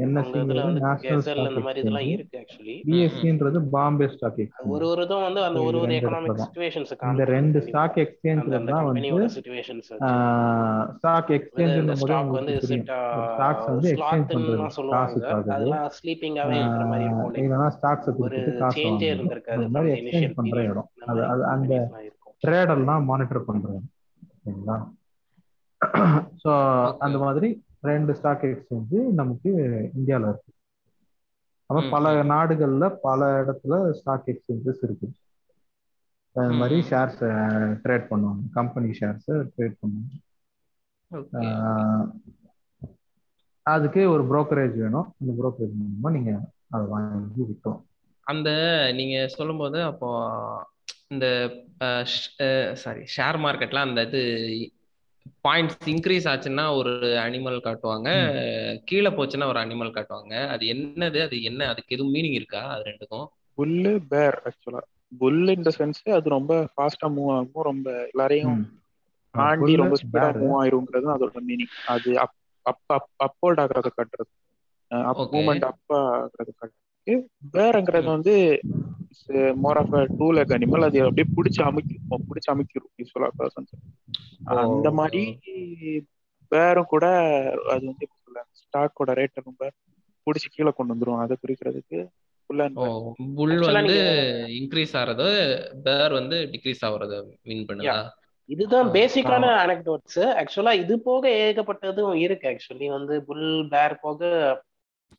அந்த 0.00 1.60
மாதிரி 1.66 1.80
இதெல்லாம் 1.82 2.08
இருக்கு 2.14 2.36
ஆக்சுவலி 2.40 2.74
பிஎஸ்சின்றது 2.88 3.60
பாம்பே 3.72 4.06
ஸ்டாக் 4.12 4.38
எக்ஸ்சேஞ்ச் 4.42 4.72
ஒரு 4.74 4.86
ஒரு 4.88 5.02
இதுவும் 5.06 5.24
வந்து 5.26 5.40
அந்த 5.46 5.60
ஒரு 5.60 5.78
ஒரு 5.78 5.88
ரெண்டு 5.92 5.96
எக்கனாமிக் 5.98 6.28
இடத்துல 6.28 6.40
தான். 6.40 6.50
சுச்சுவேஷன்ஸ் 6.50 6.92
இந்த 7.12 7.24
ரெண்டு 7.32 7.62
ஸ்டாக் 7.66 7.98
எக்ஸ்சேஞ்ச்ல 8.04 8.58
அந்த 8.58 8.72
தான் 8.72 8.86
வந்து 8.88 9.28
சுச்சுவேஷன்ஸ் 9.36 9.88
ஸ்டாக் 10.98 11.32
எக்ஸ்சேஞ்ச் 11.38 11.92
ஸ்டாக் 12.02 12.30
வந்து 12.38 12.54
ஸ்டாக்ஸ் 13.32 13.68
வந்து 13.72 13.88
எக்ஸ்சேஞ்ச் 13.94 14.28
பண்றது 14.34 14.68
சொல்லுவாங்க. 14.78 15.34
அதெல்லாம் 15.56 15.88
ஸ்லீப்பிங்காவே 15.98 16.56
இருக்கிற 16.60 16.84
மாதிரி 16.92 17.06
இருக்கும். 17.08 17.34
இல்லைன்னா 17.40 17.68
ஸ்டாக்ஸை 17.78 18.14
ஒரு 18.26 18.38
சேஞ்சே 18.78 19.08
இருந்திருக்காது. 19.14 19.58
அந்த 19.58 19.70
மாதிரி 19.76 19.92
எக்ஸ்சேஞ்ச் 19.98 20.38
பண்ற 20.40 20.62
இடம். 20.70 20.88
அது 21.10 21.24
அது 21.54 21.76
அந்த 22.42 22.50
ட்ரேடர்லாம் 22.50 23.04
மானிட்டர் 23.04 23.44
பண்றாங்க 23.44 23.80
சரிங்களா? 24.44 24.76
ஸோ 26.44 26.52
அந்த 26.98 27.18
மாதிரி 27.18 27.48
ரெண்டு 27.80 28.14
ஸ்டாக் 28.14 28.42
எக்ஸ்சேஞ்ச் 28.42 28.94
நமக்கு 29.12 29.50
இந்தியாவில் 29.94 30.28
இருக்கு. 30.28 30.52
அப்ப 31.70 31.82
ம், 31.82 31.90
பல. 31.90 32.22
நாடுகள்ல 32.24 32.98
பல 33.02 33.20
இடத்துல 33.42 33.90
ஸ்டாக் 33.90 34.26
எக்ஸ்சேஞ்சஸ் 34.26 34.82
இருக்கு. 34.82 35.08
அது 36.36 36.52
மாதிரி. 36.52 36.80
ஷேர்ஸ் 36.80 37.22
ட்ரேட் 37.84 38.06
பண்ணுவாங்க. 38.10 38.42
கம்பெனி 38.52 38.90
ஷேர்ஸ் 39.00 39.28
ட்ரேட் 39.28 39.76
பண்ணுவாங்க. 39.80 40.14
அதுக்கு 43.66 44.10
ஒரு 44.10 44.22
brokerage 44.24 44.76
வேணும். 44.76 45.14
அந்த 45.20 45.32
brokerage 45.40 45.74
மூலமா 45.80 46.10
நீங்க 46.10 46.32
அதை 46.70 46.86
வாங்கி 46.86 47.42
விற்கலாம். 47.42 47.82
அந்த 48.26 48.48
நீங்க 48.94 49.28
சொல்லும்போது 49.28 49.82
அப்போ 49.82 50.08
இந்த 51.10 51.26
சாரி 52.82 53.02
ஷேர் 53.16 53.38
மார்க்கெட்ல 53.44 53.78
அந்த 53.78 54.00
இது 54.02 54.22
பாயிண்ட்ஸ் 55.44 55.86
இன்க்ரீஸ் 55.92 56.26
ஆச்சுன்னா 56.32 56.76
ஒரு 56.76 56.90
அனிமல் 57.24 57.56
காட்டுவாங்க. 57.66 58.08
கீழே 58.84 59.10
போச்சுன்னா 59.10 59.46
ஒரு 59.46 59.60
அனிமல் 59.60 59.94
காட்டுவாங்க. 59.96 60.34
அது 60.48 60.64
என்னது? 60.74 61.18
அது 61.22 61.36
என்ன? 61.42 61.68
அதுக்கு 61.68 61.94
எதுவும் 61.96 62.14
மீனிங் 62.14 62.36
இருக்கா? 62.40 62.62
அது 62.74 62.84
ரெண்டுக்கும்? 62.90 63.26
புல்லு 63.58 63.92
பேர் 64.08 64.36
ஆக்சுவலா 64.44 64.82
புல் 65.18 65.48
இந்த 65.48 65.70
சென்ஸ் 65.78 66.00
அது 66.18 66.28
ரொம்ப 66.28 66.52
ஃபாஸ்டா 66.76 67.06
மூவ் 67.16 67.32
ஆகும் 67.36 67.66
ரொம்ப 67.70 67.88
எல்லாரையும். 68.12 68.58
தாண்டி 69.34 69.72
புல்லு, 69.72 69.76
ரொம்ப 69.76 69.96
ஸ்பீடா 70.02 70.28
bear. 70.28 70.36
மூவ் 70.42 70.56
ஆயிருங்கிறது 70.60 71.08
அதோட 71.14 71.38
மீனிங் 71.48 71.72
அது 71.86 72.10
அப் 72.18 72.34
அப் 72.66 72.84
அப் 72.96 73.10
அப்போல்ட் 73.24 73.60
ஆகுறத 73.64 73.88
காட்டுறது. 73.96 74.32
அப். 75.10 75.34
மூமெண்ட் 75.34 75.66
அப்பா 75.72 75.98
ஆகுறத 76.24 76.50
காட்டுறது. 76.60 76.87
பேருங்கிறது 77.52 78.08
வந்து 78.16 78.34
more 79.54 79.78
of 79.80 79.94
two 80.18 80.26
leg 80.32 80.54
animal 80.56 80.86
அது 80.88 80.98
அப்படியே 81.02 81.26
பிடிச்சி 81.36 81.60
அமைக்கும் 81.62 82.26
பிடிச்சி 82.30 82.50
அமைக்கிரும் 82.54 82.94
யூஸ்வலா 83.00 83.30
பர்சன்ஸ் 83.38 83.74
அந்த 84.64 84.90
மாதிரி 84.90 85.22
பேரும் 86.52 86.92
கூட 86.92 87.06
அது 87.72 87.82
வந்து 87.86 88.04
எப்படி 88.06 88.20
சொல்ல 88.24 88.44
ஸ்டாக்கோட 88.60 89.16
ரேட்டை 89.20 89.42
ரொம்ப 89.44 89.64
பிடிச்சி 90.26 90.48
கீழே 90.48 90.70
கொண்டு 90.70 90.92
வந்துரும் 90.94 91.22
அதை 91.24 91.36
குறிக்கிறதுக்கு. 91.42 91.98
புல் 93.38 93.64
வந்து 93.68 93.96
இன்க்ரீஸ் 94.58 94.94
ஆகுறது 95.00 95.26
பேர் 95.82 96.12
வந்து 96.12 96.36
டிக்ரீஸ் 96.52 96.84
ஆகுறது 96.86 97.16
பண்ணுதா? 97.68 97.96
இதுதான் 98.48 98.88
பேசிக்கான 98.94 99.50
அனக்டோட்ஸ் 99.64 100.20
ஆக்சுவலா 100.40 100.72
இது 100.82 100.94
போக 101.00 101.28
ஏகப்பட்டதும் 101.44 102.14
இருக்கு. 102.24 102.48
ஆக்சுவலி 102.52 102.88
வந்து 102.88 103.16
புல் 103.22 103.50
பேர் 103.68 103.94
போக 104.00 104.20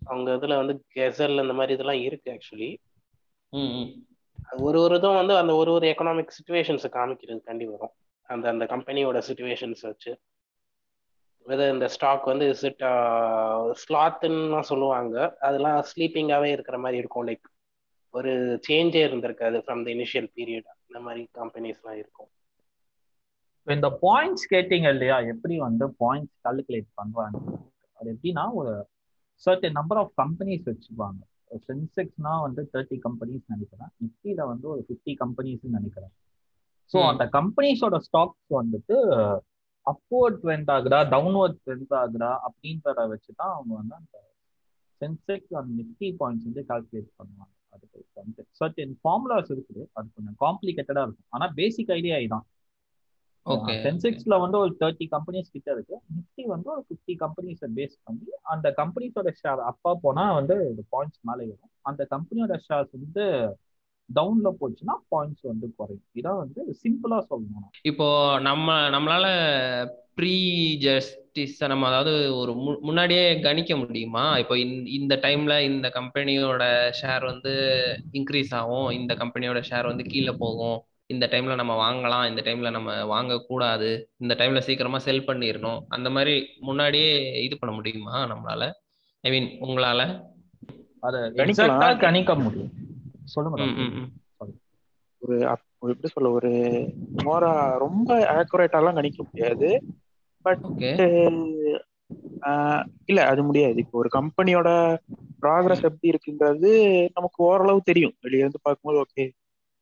அவங்க 0.06 0.30
இதுல 0.38 0.56
வந்து 0.62 0.74
கெசல் 0.96 1.42
அந்த 1.44 1.54
மாதிரி 1.54 1.74
இதெல்லாம் 1.78 2.02
இருக்கு 2.08 2.30
ஆக்சுவலி 2.34 2.72
ஒரு 4.58 4.78
ஒரு 4.82 4.96
இதுவும் 4.96 5.20
வந்து 5.20 5.36
அந்த 5.38 5.54
ஒரு 5.56 5.72
ஒரு 5.72 5.86
எக்கனாமிக் 5.88 6.36
சுச்சுவேஷன்ஸை 6.38 6.90
காமிக்கிறது 6.96 7.42
கண்டி 7.50 7.66
வரும். 7.66 7.94
அந்த 8.30 8.46
அந்த 8.50 8.66
கம்பெனியோட 8.66 9.18
சுச்சுவேஷன்ஸ் 9.28 9.82
வச்சு. 9.82 10.12
வெதர் 11.46 11.74
இந்த 11.74 11.88
ஸ்டாக் 11.88 12.26
வந்து 12.26 12.46
இஸ் 12.50 12.64
இட் 12.64 12.84
ஸ்லாத்துன்னு 13.84 14.62
சொல்லுவாங்க. 14.72 15.16
அதெல்லாம் 15.40 15.78
ஸ்லீப்பிங்காகவே 15.92 16.50
இருக்கிற 16.56 16.78
மாதிரி 16.78 16.98
இருக்கும். 16.98 17.28
லைக் 17.28 17.48
ஒரு 18.14 18.32
சேஞ்சே 18.68 19.02
இருந்திருக்காது 19.08 19.58
ஃப்ரம் 19.64 19.84
த 19.88 19.92
இனிஷியல் 19.96 20.30
பீரியட் 20.36 20.70
இந்த 20.88 21.00
மாதிரி 21.06 21.22
கம்பெனிஸ்லாம் 21.40 22.00
இருக்கும். 22.04 22.30
இந்த 23.68 23.90
பாயிண்ட்ஸ் 24.02 24.46
கேட்டீங்க 24.54 24.88
இல்லையா? 24.90 25.18
எப்படி 25.34 25.56
வந்து 25.58 25.86
பாயிண்ட்ஸ் 26.04 26.38
கால்குலேட் 26.46 26.90
பண்றாங்க 26.94 27.40
அது 28.00 28.10
எப்படின்னா 28.16 28.46
ஒரு 28.54 28.74
சர்டன் 29.46 29.72
நம்பர் 29.72 29.98
ஆஃப் 29.98 30.14
கம்பெனிஸ் 30.22 30.68
வச்சுப்பாங்க. 30.70 31.20
சென்செக்ஸ்னா 31.68 32.42
வந்து 32.42 32.70
தேர்ட்டி 32.74 32.98
கம்பெனிஸ் 33.06 33.46
நினைக்கிறேன். 33.48 33.92
நிஃப்டியில 34.04 34.46
வந்து 34.48 34.68
ஒரு 34.70 34.86
ஃபிஃப்டி 34.88 35.14
கம்பெனிஸ் 35.20 35.60
நினைக்கிறேன். 35.62 36.12
ஸோ. 36.94 36.98
அந்த 37.08 37.30
கம்பெனிஸோட 37.32 37.98
ஸ்டாக்ஸ் 38.08 38.50
வந்துட்டு 38.50 38.98
அப்வர்ட் 39.86 40.38
ட்ரெண்ட் 40.44 40.70
ஆகுதா 40.76 41.00
டவுன்வர்ட் 41.16 41.58
ட்ரெண்ட் 41.66 41.94
ஆகுதா 42.02 42.40
அப்படின்றத 42.48 43.08
வச்சு 43.08 43.34
தான் 43.36 43.54
அவங்க 43.54 43.74
வந்து 43.74 43.96
அந்த 43.96 44.18
சென்செக்ஸ் 45.02 45.54
அந்த 45.54 45.84
நிஃப்டி 45.84 46.10
பாயிண்ட்ஸ் 46.20 46.48
வந்து 46.48 46.64
கால்குலேட் 46.68 47.10
பண்ணுவாங்க. 47.18 47.54
அதுக்கு 47.70 48.46
சர்டன் 48.60 48.96
ஃபார்முலாஸ் 49.04 49.52
இருக்குது. 49.56 49.84
அது 49.94 50.08
கொஞ்சம் 50.16 50.38
காம்ப்ளிகேட்டடா 50.40 51.02
இருக்கும். 51.02 51.30
ஆனா 51.30 51.48
பேசிக் 51.48 51.90
ஐடியா 51.90 52.18
இதுதான். 52.18 52.46
ஓகே 53.46 53.74
சென்செக்ஸ்ல 53.86 54.36
வந்து 54.42 54.58
ஒரு 54.58 54.72
தேர்ட்டி 54.80 55.06
கம்பெனிஸ் 55.14 55.54
கிட்ட 55.54 55.70
இருக்கு. 55.76 55.96
நிஃப்டி 56.16 56.44
வந்து 56.54 56.68
ஒரு 56.76 56.84
ஃபிஃப்டி 56.88 57.14
கம்பெனிஸை 57.24 57.70
பேஸ் 57.78 57.96
பண்ணி 58.04 58.28
அந்த 58.42 58.74
கம்பெனிஸோட 58.78 59.32
ஷேர் 59.42 59.62
அப்பா 59.72 59.94
போனா 60.02 60.26
வந்து 60.40 60.58
பாயிண்ட்ஸ் 60.94 61.22
மேலே 61.30 61.44
ஏறும். 61.44 61.74
அந்த 61.82 62.08
கம்பெனியோட 62.16 62.56
ஷேர்ஸ் 62.68 62.94
வந்து 63.00 63.26
டவுன்ல 64.10 64.50
போச்சுன்னா 64.60 64.96
பாயிண்ட்ஸ் 65.14 65.46
வந்து 65.52 65.68
குறையும். 65.78 66.06
இதான் 66.20 66.42
வந்து 66.44 66.62
சிம்பிளா 66.84 67.20
சொல்லணும். 67.32 67.68
இப்போ 67.82 68.08
நம்ம 68.40 68.78
நம்மளால 68.90 69.26
ப்ரீ 70.16 70.36
ஜஸ்டிஸ் 70.78 71.60
நம்ம 71.64 71.88
அதாவது 71.88 72.14
ஒரு 72.38 72.54
முன்னாடியே 72.88 73.26
கணிக்க 73.40 73.78
முடியுமா? 73.78 74.38
இப்போ 74.38 74.56
இந்த 75.00 75.16
டைம்ல 75.26 75.54
இந்த 75.62 75.88
கம்பெனியோட 75.90 76.64
ஷேர் 77.02 77.26
வந்து 77.26 77.54
இன்க்ரீஸ் 78.20 78.54
ஆகும். 78.62 78.90
இந்த 78.92 79.14
கம்பெனியோட 79.16 79.62
ஷேர் 79.70 79.86
வந்து 79.86 80.04
கீழே 80.04 80.34
போகும். 80.46 80.80
இந்த 81.10 81.26
டைம்ல 81.32 81.54
நம்ம 81.56 81.74
வாங்கலாம் 81.84 82.26
இந்த 82.30 82.42
டைம்ல 82.42 82.70
நம்ம 82.72 82.90
வாங்கக்கூடாது 83.12 83.88
இந்த 84.18 84.34
டைம்ல 84.40 84.60
சீக்கிரமா 84.60 85.00
செல் 85.06 85.28
பண்ணிடணும் 85.28 85.80
அந்த 85.88 86.10
மாதிரி 86.10 86.36
முன்னாடியே 86.60 87.14
இது 87.44 87.56
பண்ண 87.60 87.76
முடியுமா 87.76 88.16
நம்மளால? 88.32 88.64
ஐ 89.24 89.30
மீன் 89.32 89.48
உங்களால? 89.62 90.02
அதை 91.00 91.20
கணிக்க 91.98 92.36
முடியும். 92.36 92.72
சொல்லுங்க. 93.24 93.66
ஒரு 95.22 95.38
எப்படி 95.94 96.08
சொல்ல 96.08 96.30
ஒரு 96.32 96.52
மோரா 97.18 97.52
ரொம்ப 97.78 98.10
ஆக்குரேட்டாலாம் 98.36 98.98
கணிக்க 99.00 99.24
முடியாது. 99.24 99.70
பட் 100.46 100.64
இல்ல 103.06 103.20
அது 103.32 103.42
முடியாது. 103.44 103.78
இப்போ 103.84 103.96
ஒரு 104.02 104.10
கம்பெனியோட 104.18 104.70
ப்ராக்ரஸ் 105.42 105.88
எப்படி 105.90 106.10
இருக்குங்கிறது 106.12 106.72
நமக்கு 107.14 107.40
ஓரளவு 107.44 107.82
தெரியும். 107.82 108.16
வெளிய 108.22 108.44
இருந்து 108.44 108.60
பார்க்கும்போது 108.62 109.02
ஓகே 109.06 109.26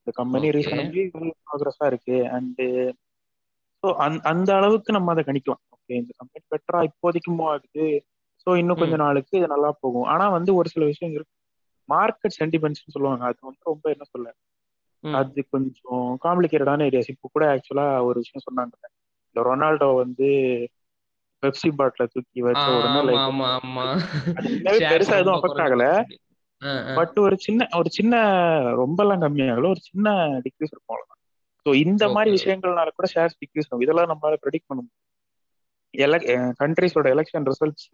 இந்த 0.08 0.12
கம்பெனி. 0.18 0.48
ரீசனபிளி 0.56 1.04
ப்ராக்ரஸா 1.42 1.86
இருக்கு. 1.92 2.18
அண்ட் 2.36 2.62
ஸோ 3.84 3.88
அந்த 4.32 4.50
அளவுக்கு 4.58 4.92
நம்ம 4.92 5.12
அதை 5.14 5.24
கணிக்கலாம் 5.26 5.64
ஓகே 5.76 5.94
இந்த 6.00 6.12
கம்பெனி 6.20 6.44
பெட்டரா 6.54 6.80
இப்போதைக்கு 6.90 7.32
மூவ் 7.34 7.52
ஆகுது. 7.54 7.88
ஸோ 8.48 8.56
இன்னும் 8.60 8.82
கொஞ்ச 8.82 8.96
நாளுக்கு 8.98 9.34
இது 9.40 9.48
நல்லா 9.48 9.70
போகும். 9.82 10.08
ஆனா 10.14 10.26
வந்து 10.38 10.52
ஒரு 10.60 10.70
சில 10.70 10.84
விஷயம் 10.92 11.14
இருக்கு. 11.14 11.34
மார்க்கெட் 11.90 12.38
சென்டிமெண்ட்ஸ் 12.38 12.94
சொல்லுவாங்க. 12.96 13.24
அது 13.30 13.40
வந்து 13.44 13.70
ரொம்ப 13.70 13.86
என்ன 13.96 14.06
சொல்ல. 14.08 14.28
அது 15.14 15.42
கொஞ்சம் 15.48 15.96
காம்ப்ளிகேட்டடான 16.26 16.86
ஏரியாஸ் 16.90 17.14
இப்போ 17.14 17.28
கூட 17.30 17.46
ஆக்சுவலா 17.54 17.88
ஒரு 18.08 18.18
விஷயம் 18.24 18.46
சொன்னாங்க 18.48 18.76
இந்த 19.28 19.46
ரொனால்டோ 19.46 19.90
வந்து 20.02 20.28
பெப்சி 21.44 21.70
பாட்டில 21.80 22.06
தூக்கி 22.14 22.40
வச்ச 22.44 22.66
உடனே 22.78 23.02
பெருசா 24.90 25.16
எதுவும் 25.22 25.38
அஃபெக்ட் 25.38 25.64
ஆகல. 25.66 25.84
பட் 26.98 27.16
ஒரு 27.20 27.36
சின்ன 27.40 27.68
ஒரு 27.80 27.90
சின்ன 27.92 28.14
ரொம்ப 28.82 29.00
எல்லாம் 29.04 29.24
கம்மியாகல 29.24 29.70
ஒரு 29.70 29.82
சின்ன 29.84 30.08
டிக்ரீஸ் 30.46 30.74
இருக்கும் 30.74 30.94
அவ்வளவுதான். 30.94 31.22
ஸோ 31.66 31.72
இந்த 31.86 32.04
மாதிரி. 32.10 32.30
விஷயங்கள்னால 32.38 32.92
கூட 32.92 33.08
ஷேர்ஸ் 33.14 33.40
டிக்ரீஸ் 33.42 33.70
ஆகும். 33.70 33.86
இதெல்லாம் 33.86 34.12
நம்மளால 34.12 34.38
ப்ரெடிக்ட் 34.44 34.70
பண்ண 34.70 34.80
முடியும். 34.80 34.94
கண்ட்ரிஸோட 36.62 37.08
எலெக்ஷன் 37.16 37.48
ரிசல்ட்ஸ் 37.50 37.88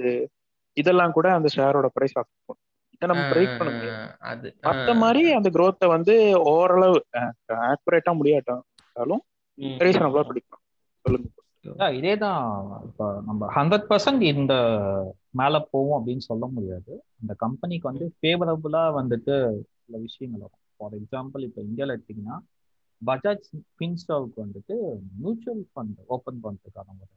இதெல்லாம் 0.78 1.14
கூட 1.14 1.28
அந்த 1.34 1.50
ஷேரோட 1.56 1.88
பிரைஸ் 1.96 2.16
ஆகும் 2.20 2.60
இதை 2.94 3.08
நம்ம 3.12 3.24
ப்ரெடிக்ட் 3.30 3.58
பண்ண 3.60 3.72
அது 3.72 3.92
மத்த 4.64 4.94
மாதிரி 5.00 5.22
அந்த 5.38 5.50
growth-அ 5.50 5.88
வந்து 5.94 6.14
ஓரளவு 6.52 6.98
ஆக்குரேட்டா 7.66 8.12
முடியாட்டாலும். 8.20 9.24
ரீசனபிளா 9.82 10.24
ப்ரெடிக்ட் 10.24 10.50
பண்ணலாம் 10.50 10.66
சொல்லுங்க. 11.06 11.28
Yeah, 11.66 11.92
இதேதான். 12.00 12.46
இப்போ 12.84 13.22
நம்ம 13.26 13.54
ஹண்ட்ரட் 13.56 13.86
பர்சன்ட் 13.90 14.22
இந்த 14.22 14.54
மேல 15.30 15.68
போவோம் 15.72 16.08
அப்படின்னு 16.08 16.18
சொல்ல 16.18 16.46
முடியாது. 16.46 17.04
அந்த 17.22 17.34
கம்பெனிக்கு 17.34 17.92
வந்து 17.92 18.16
ஃபேவரபுளா 18.22 18.82
வந்துட்டு 19.00 19.36
சில 19.86 19.98
விஷயங்கள் 19.98 20.42
வரும். 20.42 20.60
ஃபார் 20.76 20.94
எக்ஸாம்பிள் 20.94 21.44
இப்போ 21.44 21.62
இந்தியாவில் 21.62 21.96
எடுத்தீங்கன்னா 21.96 22.38
பஜாஜ் 23.06 23.48
ஃபின்ஸ்டாவுக்கு 23.76 24.46
வந்துட்டு 24.46 24.76
மியூச்சுவல் 25.20 25.68
ஃபண்ட் 25.76 26.00
ஓப்பன் 26.06 26.40
பண்றதுக்கான 26.44 26.96
ஒரு 27.00 27.12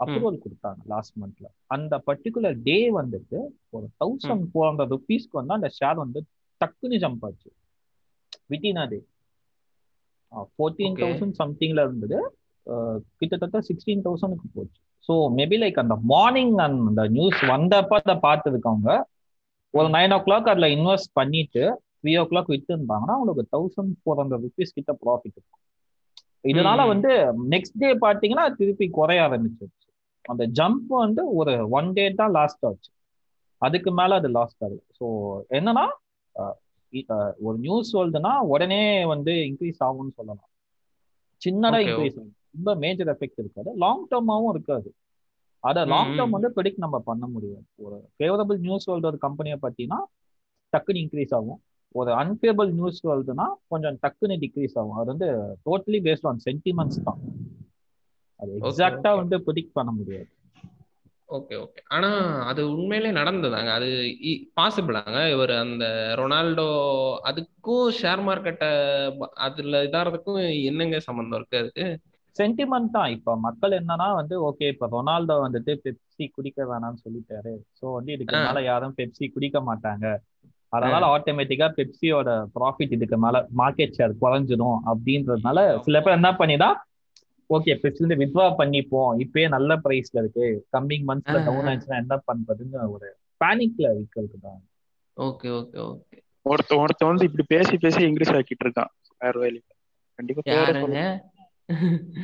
அப்ரூவல் 0.00 0.38
கொடுத்தாங்க 0.38 0.76
லாஸ்ட் 0.86 1.16
மந்த்ல 1.18 1.44
அந்த 1.66 2.02
பர்டிகுலர் 2.06 2.62
டே 2.62 2.94
வந்துட்டு 2.94 3.40
ஒரு 3.70 3.88
தௌசண்ட் 4.04 4.44
ஃபோர் 4.52 4.68
ஹண்ட்ரட் 4.70 4.94
ருபீஸ்க்கு 4.94 5.40
வந்து 5.40 5.54
அந்த 5.54 5.70
ஷேர் 5.80 5.94
வந்து 5.94 6.24
டக்குன்னு 6.60 7.00
ஜம்ப் 7.04 7.18
ஆச்சு. 7.20 7.50
விட்டினா 8.48 8.88
டே 8.88 8.98
ஃபோர்டீன் 10.32 10.96
தௌசண்ட் 11.02 11.34
சம்திங்ல 11.38 11.82
இருந்தது. 11.82 12.18
கிட்டத்தட்ட 13.20 13.58
சிக்ஸ்டீன் 13.68 14.04
தௌசண்ட்க்கு 14.06 14.48
போச்சு. 14.56 14.78
ஸோ 15.08 15.14
மேபி 15.38 15.56
லைக் 15.62 15.78
அந்த 15.82 15.96
மார்னிங் 16.12 16.54
அந்த 16.66 17.02
நியூஸ் 17.16 17.40
வந்தப்ப 17.54 17.98
அதை 18.02 18.16
பார்த்துருக்கவங்க 18.26 18.90
ஒரு 19.74 19.88
நைன் 19.96 20.14
ஓ 20.16 20.18
கிளாக் 20.26 20.48
அதில் 20.52 20.74
இன்வெஸ்ட் 20.76 21.10
பண்ணிட்டு 21.18 21.64
த்ரீ 22.00 22.12
ஓ 22.22 22.24
கிளாக் 22.30 22.50
விட்டு 22.54 22.72
இருந்தாங்கன்னா 22.74 23.14
அவங்களுக்கு 23.18 23.52
தௌசண்ட் 23.56 23.92
ஃபோர் 24.00 24.18
ஹண்ட்ரட் 24.20 24.44
ருபீஸ் 24.46 24.76
கிட்ட 24.78 24.92
ப்ராஃபிட் 25.02 25.34
இருக்கும். 25.36 25.60
இதனால. 26.50 26.80
வந்து 26.92 27.10
நெக்ஸ்ட் 27.54 27.78
டே 27.82 27.90
பார்த்தீங்கன்னா 28.04 28.44
திருப்பி 28.58 28.86
குறைய 28.98 29.24
ஆரம்பிச்சிருச்சு. 29.26 29.88
அந்த 30.24 30.44
ஜம்ப் 30.58 30.90
வந்து 31.04 31.22
ஒரு 31.38 31.54
ஒன் 31.78 31.88
டே 31.96 32.04
தான் 32.20 32.34
லாஸ்ட் 32.38 32.64
ஆச்சு. 32.68 32.90
அதுக்கு 33.62 33.90
மேல 33.98 34.16
அது 34.20 34.28
லாஸ்ட் 34.38 34.62
ஆகுது. 34.66 34.82
ஸோ 34.98 35.06
என்னன்னா 35.58 35.84
ஒரு 37.46 37.56
நியூஸ் 37.64 37.90
வருதுன்னா 37.98 38.32
உடனே 38.54 38.82
வந்து 39.12 39.32
இன்க்ரீஸ் 39.48 39.80
ஆகும்னு 39.86 40.16
சொல்லலாம். 40.18 40.50
சின்னதா 41.42 41.80
இன்க்ரீஸ் 41.86 42.18
ஆகும் 42.20 42.34
ரொம்ப 42.54 42.74
மேஜர் 42.74 43.16
எஃபெக்ட் 43.16 43.38
இருக்காது. 43.38 43.72
லாங் 43.76 44.08
டேர்மாவும் 44.08 44.48
இருக்காது. 44.48 44.94
அதை 45.58 45.84
லாங் 45.84 46.16
டேர்ம். 46.16 46.30
வந்து 46.30 46.52
ப்ரெடிக்ட் 46.56 46.76
நம்ம 46.76 46.98
பண்ண 46.98 47.26
முடியாது. 47.26 47.64
ஒரு 47.74 48.08
ஃபேவரபிள் 48.18 48.58
நியூஸ் 48.58 48.90
வருது 48.90 49.04
ஒரு 49.04 49.18
கம்பெனியை 49.18 49.58
பார்த்தீங்கன்னா 49.62 50.00
டக்குன்னு 50.72 51.02
இன்க்ரீஸ் 51.02 51.34
ஆகும். 51.34 51.62
ஒரு 51.90 52.12
அன்ஃபேவரபிள் 52.12 52.70
நியூஸ் 52.70 53.06
வருதுன்னா 53.06 53.46
கொஞ்சம் 53.68 53.98
டக்குன்னு 54.02 54.36
டிக்ரீஸ் 54.44 54.74
ஆகும். 54.74 54.96
அது 54.96 55.06
வந்து 55.06 55.26
டோட்டலி 55.64 56.00
பேஸ்ட் 56.06 56.26
ஆன் 56.30 56.40
சென்டிமெண்ட்ஸ் 56.44 57.02
தான். 57.04 57.18
அது 58.36 58.58
எக்ஸாக்டா. 58.60 59.16
வந்து 59.16 59.38
ப்ரெடிக்ட் 59.38 59.70
பண்ண 59.72 59.90
முடியாது. 59.90 60.28
Okay 61.28 61.54
okay. 61.60 61.80
ஆனா 61.88 62.10
அது 62.44 62.70
உண்மையிலே 62.70 63.10
நடந்ததாங்க. 63.10 63.70
அது 63.70 63.86
பாசிபிளாங்க 64.60 65.32
இவர் 65.32 65.50
அந்த 65.50 66.14
ரொனால்டோ 66.18 66.66
அதுக்கும் 67.24 67.88
ஷேர் 68.02 68.22
மார்க்கெட்டை 68.28 68.70
அதுல 69.18 69.82
இதாகிறதுக்கும் 69.82 70.64
என்னங்க 70.64 71.00
சம்மந்தம் 71.00 71.38
இருக்கு 71.38 71.58
அதுக்கு? 71.58 71.98
சென்டிமெண்ட் 72.36 72.90
தான். 72.90 73.10
இப்போ 73.16 73.32
மக்கள் 73.44 73.76
என்னன்னா 73.78 74.08
வந்து 74.16 74.36
ஓகே 74.48 74.68
இப்போ 74.72 74.86
ரொனால்டோ 74.94 75.36
வந்துட்டு 75.44 75.72
பெப்சி 75.84 76.24
குடிக்க 76.30 76.60
வேணாம்னு 76.70 77.02
சொல்லிட்டாரு. 77.04 77.52
ஸோ 77.78 77.84
வந்து 77.96 78.10
இதுக்கு. 78.16 78.36
மேல 78.46 78.62
யாரும் 78.64 78.96
பெப்சி 78.98 79.26
குடிக்க 79.34 79.58
மாட்டாங்க. 79.68 80.06
அதனால 80.72 81.02
ஆட்டோமேட்டிக்கா 81.14 81.66
பெப்சியோட 81.76 82.28
ப்ராஃபிட் 82.54 82.94
இதுக்கு 82.96 83.16
மேல 83.18 83.42
மார்க்கெட் 83.60 83.96
ஷேர் 83.98 84.20
குறைஞ்சிடும் 84.22 84.78
அப்படின்றதுனால 84.90 85.58
சில 85.84 86.00
பேர் 86.00 86.18
என்ன 86.18 86.30
பண்ணிதான் 86.40 86.76
ஓகே 87.50 87.72
பெப்சில 87.80 88.16
வித்வா 88.20 88.46
பண்ணிப்போம். 88.58 89.12
இப்பயே 89.24 89.46
நல்ல 89.48 89.76
பிரைஸ்ல 89.84 90.22
இருக்கு. 90.22 90.46
கம்மிங் 90.72 91.06
மந்த்ஸ்ல 91.08 91.40
டவுன். 91.46 91.68
ஆயிடுச்சுன்னா 91.70 92.02
என்ன 92.04 92.16
பண்றதுன்னு 92.28 92.86
ஒரு 92.94 93.08
பேனிக்ல 93.40 93.86
விற்கிறது 93.96 94.38
தான். 94.40 94.60
ஓகே 95.16 95.48
ஓகே 95.58 95.78
ஓகே 95.84 96.18
ஒருத்த 96.46 96.72
ஒருத்த 96.80 97.08
வந்து 97.08 97.26
இப்படி 97.28 97.44
பேசி 97.48 97.74
பேசி 97.78 98.00
இங்கிலீஷ் 98.08 98.34
ஆக்கிட்டு 98.34 98.66
இருக்கான். 98.66 98.92
வேற 99.20 99.34
வேலை 99.38 99.60
கண்டிப்பா 100.18 100.42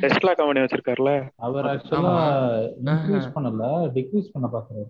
டெஸ்லா 0.00 0.32
கம்பெனி 0.36 0.60
வச்சிருக்காருல? 0.60 1.30
அவர் 1.36 1.64
ஆக்சுவலா. 1.64 2.14
இன்க்ரீஸ். 2.84 3.30
பண்ணல 3.34 3.64
டிக்ரீஸ் 3.96 4.30
பண்ண 4.32 4.48
பாக்குறாரு. 4.52 4.88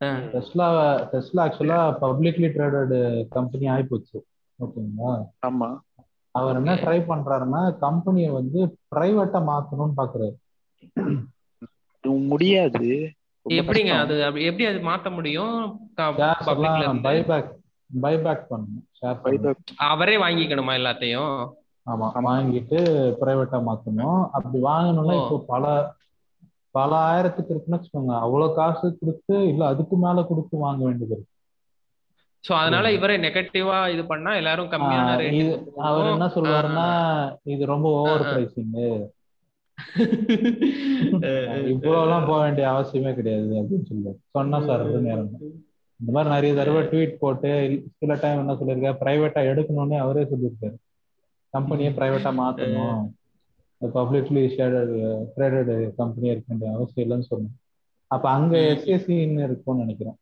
டெஸ்லா 0.00 0.66
டெஸ்லா 1.12 1.42
ஆக்சுவலா 1.46 1.80
பப்ளிக்லி 2.00 2.48
ட்ரேடட் 2.48 3.28
கம்பெனி 3.28 3.68
ஆயிப்போச்சு. 3.68 4.18
ஓகேங்களா? 4.58 5.24
ஆமா. 5.46 5.78
அவர் 6.30 6.56
என்ன. 6.56 6.74
ட்ரை 6.74 7.00
பண்றாருன்னா 7.02 7.78
கம்பெனியை 7.78 8.30
வந்து 8.30 8.78
பிரைவேட்டா 8.94 9.40
மாத்தணும்னு 9.44 9.92
பாக்குறாரு. 9.96 10.34
முடியாது. 12.02 13.12
எப்படிங்க. 13.48 13.98
அது 13.98 14.20
எப்படி 14.20 14.66
அது 14.66 14.78
மாத்த 14.78 15.10
முடியும்? 15.10 15.90
பைபேக் 17.02 17.50
பைபேக் 18.02 18.46
பண்ணணும். 18.50 19.56
அவரே 19.76 20.16
வாங்கிக்கணுமா 20.16 20.74
எல்லாத்தையும்? 20.78 21.52
ஆமா 21.86 22.06
வாங்கிட்டு 22.28 22.78
பிரைவேட்டா 23.20 23.58
மாத்தணும். 23.68 24.20
அப்படி 24.36 24.58
வாங்கணும்னா. 24.70 25.16
இப்போ 25.22 25.38
பல 25.52 25.64
பல 26.74 26.92
ஆயிரத்துக்கு 27.10 27.52
இருக்குன்னு 27.52 27.78
வச்சுக்கோங்க. 27.78 28.14
அவ்வளவு 28.24 28.56
காசு 28.58 28.86
கொடுத்து 29.00 29.34
இல்ல 29.50 29.62
அதுக்கு 29.72 29.96
மேல 30.04 30.24
கொடுத்து 30.30 30.56
வாங்க 30.64 30.82
வேண்டியது 30.86 31.14
இருக்கு. 31.16 31.32
சோ 32.44 32.52
அதனால 32.62 32.86
இவரே 32.96 33.14
நெகட்டிவா 33.24 33.78
இது 33.92 34.02
பண்ணா 34.10 34.32
எல்லாரும் 34.40 34.72
கம்மியான 34.72 35.14
இது 35.38 35.52
அவர் 35.88 36.04
ரேட் 36.06 36.14
என்ன 36.16 36.28
சொல்லுவாருன்னா 36.34 36.88
இது 37.52 37.62
ரொம்ப 37.72 37.88
ஓவர். 38.00 38.24
பிரைசிங் 38.30 38.74
இவ்வளவு 41.72 42.02
எல்லாம் 42.04 42.26
போக 42.28 42.38
வேண்டிய 42.44 42.66
அவசியமே 42.74 43.12
கிடையாது 43.18 43.52
அப்படின்னு 43.60 43.88
சொல்லுவாரு 43.90 44.18
சொன்னா 44.36 44.58
சார் 44.68 44.84
நேரம். 45.08 45.32
இந்த 46.00 46.10
மாதிரி 46.14 46.34
நிறைய 46.34 46.52
தடவை 46.58 46.82
ட்வீட் 46.90 47.20
போட்டு 47.22 47.50
சில 48.00 48.14
டைம் 48.22 48.42
என்ன 48.42 48.56
சொல்லியிருக்காரு? 48.60 49.00
பிரைவேட்டா 49.02 49.42
எடுக்கணும்னு 49.52 49.98
அவரே 50.04 50.24
சொல்லியிருக்காரு. 50.32 50.76
கம்பெனியை 51.56 51.92
பிரைவேட்டா 51.92 52.32
மாத்தணும். 52.42 53.02
பப்ளிக்லி 53.80 54.42
ஷேடட் 54.56 54.92
ட்ரேடட் 55.36 55.72
கம்பெனி 55.96 56.26
இருக்க 56.26 56.46
வேண்டிய 56.48 56.70
அவசியம் 56.76 57.06
இல்லைன்னு 57.06 57.30
சொன்னேன். 57.32 57.54
அப்ப 58.10 58.26
அங்க. 58.30 58.56
எஸ்எஸ்சின்னு 58.72 59.44
இருக்கும்னு 59.48 59.82
நினைக்கிறேன். 59.84 60.16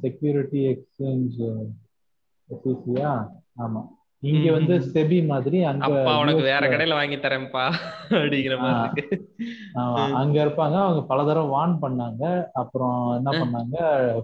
செக்யூரிட்டி 0.00 0.60
எக்ஸ்சேஞ்ச் 0.72 1.38
எஸ்எஸ்சியா 2.48 3.10
ஆமா. 3.64 3.82
இங்க 4.22 4.52
வந்து. 4.52 4.74
செபி 4.94 5.26
மாதிரி 5.26 5.58
அங்க 5.62 5.86
உனக்கு 6.22 6.42
வேற 6.42 6.62
கடையில 6.66 6.94
வாங்கி 6.98 7.16
தரேன்ப்பா 7.16 7.64
அப்படிங்கிற 8.10 8.56
மாதிரி. 8.58 9.06
அங்க 10.20 10.36
இருப்பாங்க. 10.44 10.76
அவங்க 10.84 11.02
பல 11.02 11.24
தடவை 11.24 11.48
வார்ன் 11.56 11.76
பண்ணாங்க. 11.84 12.24
அப்புறம் 12.52 12.98
என்ன. 13.16 13.32
பண்ணாங்க? 13.42 13.76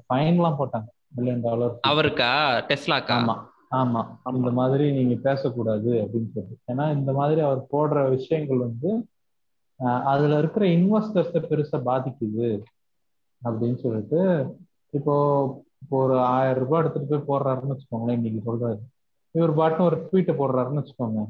ஃபைன் 0.07 0.35
எல்லாம் 0.39 0.59
போட்டாங்க. 0.61 0.89
மில்லியன் 1.17 1.45
டாலர் 1.47 1.75
அவருக்கா? 1.89 2.33
டெஸ்லாக்கா 2.71 3.17
ஆமா. 3.19 3.37
ஆமா. 3.71 4.03
இந்த 4.35 4.51
மாதிரி 4.59 4.85
நீங்க 4.93 5.15
பேசக்கூடாது 5.25 5.91
அப்படின்னு 6.03 6.31
சொல்லி 6.35 6.55
ஏன்னா 6.71 6.85
இந்த 6.97 7.13
மாதிரி 7.19 7.41
அவர் 7.47 7.61
போடுற 7.73 8.03
விஷயங்கள் 8.15 8.61
வந்து 8.65 8.91
அதுல 10.09 10.39
இருக்கிற 10.39 10.65
இன்வெஸ்டர்ஸை 10.77 11.41
பெருசா 11.45 11.79
பாதிக்குது 11.85 12.49
அப்படின்னு 13.43 13.79
சொல்லிட்டு 13.83 14.21
இப்போ 14.95 15.15
இப்போ 15.83 15.97
ஒரு 15.99 16.15
ஆயிரம் 16.31 16.63
ரூபாய் 16.63 16.81
எடுத்துட்டு 16.83 17.11
போய் 17.11 17.29
போடுறாருன்னு 17.29 17.75
வச்சுக்கோங்களேன் 17.75 18.19
இன்னைக்கு 18.19 18.41
சொல்றாரு. 18.47 18.79
இவர் 19.35 19.53
பாட்டு 19.55 19.81
ஒரு 19.85 19.97
ட்வீட்டை 20.05 20.35
போடுறாருன்னு 20.37 20.81
வச்சுக்கோங்க. 20.81 21.21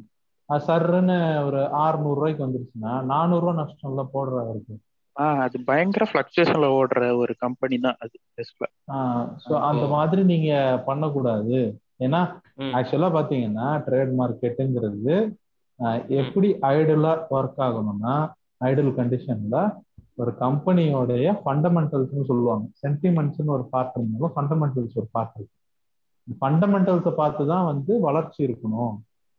அது 0.49 0.65
சர்ன்னு 0.67 1.17
ஒரு 1.47 1.59
600 1.79 2.15
ரூபாய்க்கு 2.15 2.45
வந்துருச்சுன்னா 2.45 2.93
நானூறு 3.07 3.43
ரூபாய் 3.43 3.61
நஷ்டம்ல 3.61 4.05
போடுறாரு 4.15 4.45
அவருக்கு. 4.45 4.77
ஆஹ் 5.17 5.41
அது 5.45 5.57
பயங்கர 5.67 6.05
ஃபிளக்சுவேஷன்ல 6.11 6.69
ஓடுற 6.79 7.03
ஒரு 7.17 7.33
கம்பெனி 7.39 7.79
தான் 7.81 7.99
அது 8.01 8.17
ஸோ 9.45 9.53
அந்த. 9.69 9.85
மாதிரி 9.95 10.23
நீங்க 10.25 10.51
பண்ணக்கூடாது. 10.87 11.59
ஏன்னா. 12.01 12.21
ஆக்சுவலா 12.79 13.11
பாத்தீங்கன்னா 13.19 13.69
ட்ரேட் 13.87 14.13
மார்க்கெட்டுங்கிறது 14.21 15.17
எப்படி 16.21 16.49
ஐடலா 16.75 17.13
ஒர்க் 17.37 17.61
ஆகணும்னா 17.67 18.15
ஐடல் 18.69 18.93
கண்டிஷன்ல 18.99 19.59
ஒரு 20.23 20.31
கம்பெனியோடைய 20.43 21.27
ஃபண்டமெண்டல்ஸ்னு 21.43 22.29
சொல்லுவாங்க. 22.31 22.65
சென்டிமெண்ட்ஸ்னு 22.85 23.55
ஒரு 23.57 23.65
பார்ட் 23.73 23.97
இருந்தாலும் 23.99 24.33
ஃபண்டமெண்டல்ஸ் 24.37 24.97
ஒரு 25.01 25.09
பார்ட் 25.17 25.37
இருக்கு. 25.39 25.55
ஃபண்டமெண்டல்ஸை 26.41 27.13
பார்த்து 27.21 27.43
தான் 27.53 27.69
வந்து 27.73 27.93
வளர்ச்சி 28.07 28.41
இருக்கணும் 28.47 28.95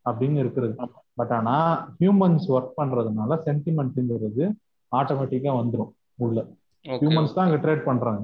அப்படின்னு 0.05 0.37
இருக்கிறது. 0.43 0.75
பட் 1.19 1.33
ஆனா 1.37 1.55
ஹியூமன்ஸ் 1.99 2.45
ஒர்க் 2.55 2.77
பண்றதுனால 2.79 3.37
சென்டிமெண்ட்ங்கிறது 3.47 4.45
ஆட்டோமேட்டிக்கா 4.91 5.53
வந்துடும் 5.61 5.91
உள்ள. 6.25 6.39
ஹியூமன்ஸ் 6.85 7.35
தான் 7.35 7.45
அங்க 7.47 7.59
ட்ரேட் 7.65 7.83
பண்றாங்க. 7.89 8.23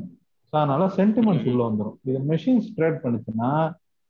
ஸோ 0.50 0.56
அதனால 0.62 0.88
சென்டிமெண்ட்ஸ். 1.00 1.48
உள்ள 1.52 1.62
வந்துடும் 1.69 1.98
இது 2.10 2.19
மெஷின்ஸ் 2.32 2.69
ட்ரேட் 2.78 3.02
பண்ணுச்சுன்னா 3.04 3.50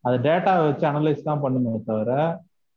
அது 0.05 0.17
டேட்டா 0.19 0.51
வச்சு 0.65 0.85
அனலைஸ் 0.85 1.23
தான் 1.23 1.43
பண்ணுமே 1.43 1.83
தவிர 1.83 2.11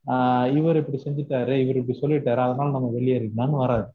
ஆஹ் 0.05 0.47
இவர் 0.53 0.77
இப்படி 0.77 0.99
செஞ்சுட்டாரு 1.03 1.55
இவர் 1.63 1.77
இப்படி 1.77 1.99
சொல்லிட்டாரு 1.99 2.41
அதனால 2.41 2.71
நம்ம 2.71 2.89
வெளியேறிக்கலாம்னு 2.89 3.57
வராது. 3.57 3.89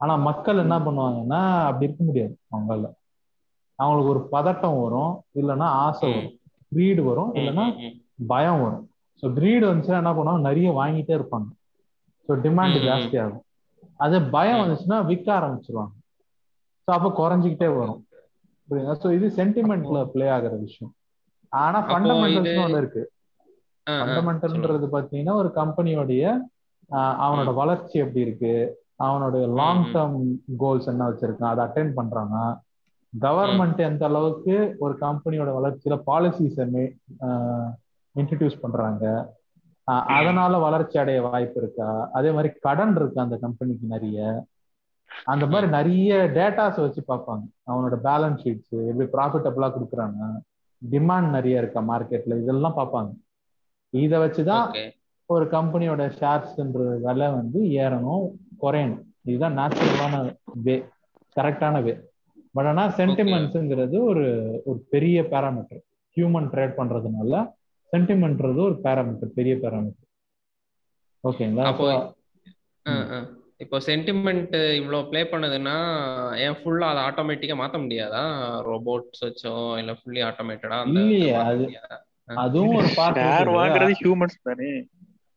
ஆனா 0.00 0.16
மக்கள் 0.26 0.58
என்ன 0.58 0.76
பண்ணுவாங்கன்னா 0.78 1.40
அப்படி 1.68 1.84
இருக்க 1.84 2.04
முடியாது 2.04 2.34
அவங்களால. 2.50 2.86
அவங்களுக்கு 3.78 4.10
ஒரு 4.10 4.22
பதட்டம் 4.32 4.82
வரும் 4.82 5.12
இல்லைன்னா 5.34 5.68
ஆசை. 5.84 6.10
வரும் 6.10 6.32
க்ரீடு 6.72 7.02
வரும் 7.02 7.32
இல்லைன்னா. 7.34 7.64
பயம் 8.28 8.60
வரும். 8.62 8.84
ஸோ 9.22 9.26
க்ரீடு 9.34 9.64
வந்துச்சுன்னா 9.66 10.00
என்ன 10.02 10.12
பண்ணுவாங்க? 10.12 10.48
நிறைய 10.48 10.68
வாங்கிட்டே 10.72 11.14
இருப்பாங்க. 11.14 11.48
ஸோ 12.28 12.34
டிமாண்ட் 12.42 12.76
ம், 12.76 12.80
ம். 12.80 12.86
ஜாஸ்தி 12.88 13.16
ஆகும் 13.18 13.44
அது 14.00 14.16
பயம். 14.30 14.60
வந்துச்சுன்னா 14.60 14.98
விற்க 15.06 15.28
ஆரம்பிச்சிருவாங்க. 15.38 15.94
ஸோ 16.88 16.90
அப்போ 16.90 17.08
குறைஞ்சிக்கிட்டே 17.18 17.68
வரும். 17.74 18.00
புரியுதா? 18.68 18.94
ஸோ 19.02 19.10
இது 19.12 19.26
சென்டிமெண்ட்ல 19.36 20.00
ப்ளே 20.12 20.26
ஆகுற 20.28 20.54
விஷயம். 20.60 20.92
ஆனா 21.52 21.78
இது- 22.28 22.64
ஒன்று 22.64 22.78
இருக்கு. 22.78 23.10
ஃபண்டமெண்டல்ன்றது 23.92 24.88
பார்த்தீங்கன்னா 24.92 25.32
ஒரு 25.32 25.52
கம்பெனியோடைய 25.54 26.38
அவனோட 26.92 27.54
வளர்ச்சி 27.54 27.98
எப்படி 27.98 28.20
இருக்கு? 28.20 28.80
அவனுடைய 28.96 29.46
லாங். 29.46 29.84
டேர்ம் 29.94 30.34
கோல்ஸ் 30.56 30.86
என்ன 30.86 31.08
வச்சிருக்கான்? 31.08 31.56
அதை 31.56 31.64
அட்டைன் 31.64 31.92
பண்றானா? 31.96 32.58
கவர்மெண்ட் 33.20 33.76
எந்த 33.76 34.06
அளவுக்கு 34.06 34.76
ஒரு 34.78 34.96
கம்பெனியோட 35.00 35.52
வளர்ச்சியில 35.62 36.02
பாலிசிஸை 36.06 36.96
இன்ட்ரடியூஸ் 38.16 38.60
பண்றாங்க? 38.60 39.34
அதனால 39.84 40.58
வளர்ச்சி 40.58 40.98
அடைய 40.98 41.22
வாய்ப்பு 41.22 41.60
இருக்கா? 41.60 42.10
அதே 42.12 42.30
மாதிரி 42.30 42.54
கடன் 42.60 42.96
இருக்கு 42.96 43.20
அந்த 43.20 43.36
கம்பெனிக்கு 43.36 43.86
நிறைய? 43.86 44.44
அந்த 45.24 45.46
மாதிரி 45.46 45.70
நிறைய 45.70 46.30
டேட்டாஸ் 46.34 46.80
வச்சு 46.80 47.04
பார்ப்பாங்க. 47.08 47.42
அவனோட 47.70 47.98
பேலன்ஸ் 48.04 48.40
ஷீட்ஸ் 48.44 48.96
எப்படி 48.96 49.08
ப்ராஃபிட்டபிளா 49.12 49.72
கொடுக்குறாங்க 49.72 50.18
டிமாண்ட் 50.90 51.30
நிறைய 51.30 51.58
இருக்கா 51.58 51.80
மார்க்கெட்ல 51.88 52.42
இதெல்லாம் 52.42 52.76
பார்ப்பாங்க. 52.76 53.12
இதை 53.90 54.18
வச்சுதான். 54.18 54.66
ஒரு 55.26 55.44
கம்பெனியோட 55.44 56.02
ஷேர்ஸ்ன்ற 56.20 57.00
விலை 57.00 57.28
வந்து 57.30 57.60
ஏறணும் 57.62 58.24
குறையணும். 58.60 59.04
இதுதான் 59.24 59.58
நேச்சுரலான 59.58 60.36
வே 60.64 60.84
கரெக்டான 61.36 61.82
வே 61.82 61.92
பட் 62.52 62.66
ஆனா 62.66 62.84
சென்டிமெண்ட்ஸுங்கிறது 62.96 63.96
ஒரு 64.02 64.24
ஒரு 64.64 64.78
பெரிய 64.90 65.22
பேராமீட்டர் 65.22 65.82
ஹியூமன் 66.16 66.48
ட்ரேட் 66.54 66.74
பண்றதுனால 66.78 67.42
சென்டிமெண்ட்றது 67.92 68.60
ஒரு 68.68 68.78
பேராமீட்டர் 68.82 69.36
பெரிய 69.38 69.54
பேராமீட்டர் 69.54 70.08
ஓகேங்களா. 71.24 71.64
இப்போ 73.62 73.76
சென்டிமெண்ட் 73.86 74.54
இவ்வளோ 74.78 74.98
ப்ளே 75.08 75.20
பண்ணுதுன்னா 75.32 75.74
ஏன் 76.44 76.56
ஃபுல்லா 76.58 76.86
அதை 76.92 77.00
ஆட்டோமேட்டிக்கா 77.02 77.56
மாத்த 77.58 77.78
முடியாதா? 77.82 78.22
ரோபோட்ஸ் 78.68 79.24
வச்சோ 79.26 79.52
இல்ல 79.80 79.92
ஃபுல்லி 79.98 80.22
ஆட்டோமேட்டடா 80.28 80.78
இல்லையே, 80.92 81.30
அது-? 81.42 81.68
அதுவும் 82.36 82.76
ஒரு 82.80 82.90
பார்ட் 82.96 83.20
ஷேர் 83.20 83.50
வாங்குறது 83.56 83.94
ஹியூமன்ஸ் 84.00 84.36
தானே. 84.42 84.70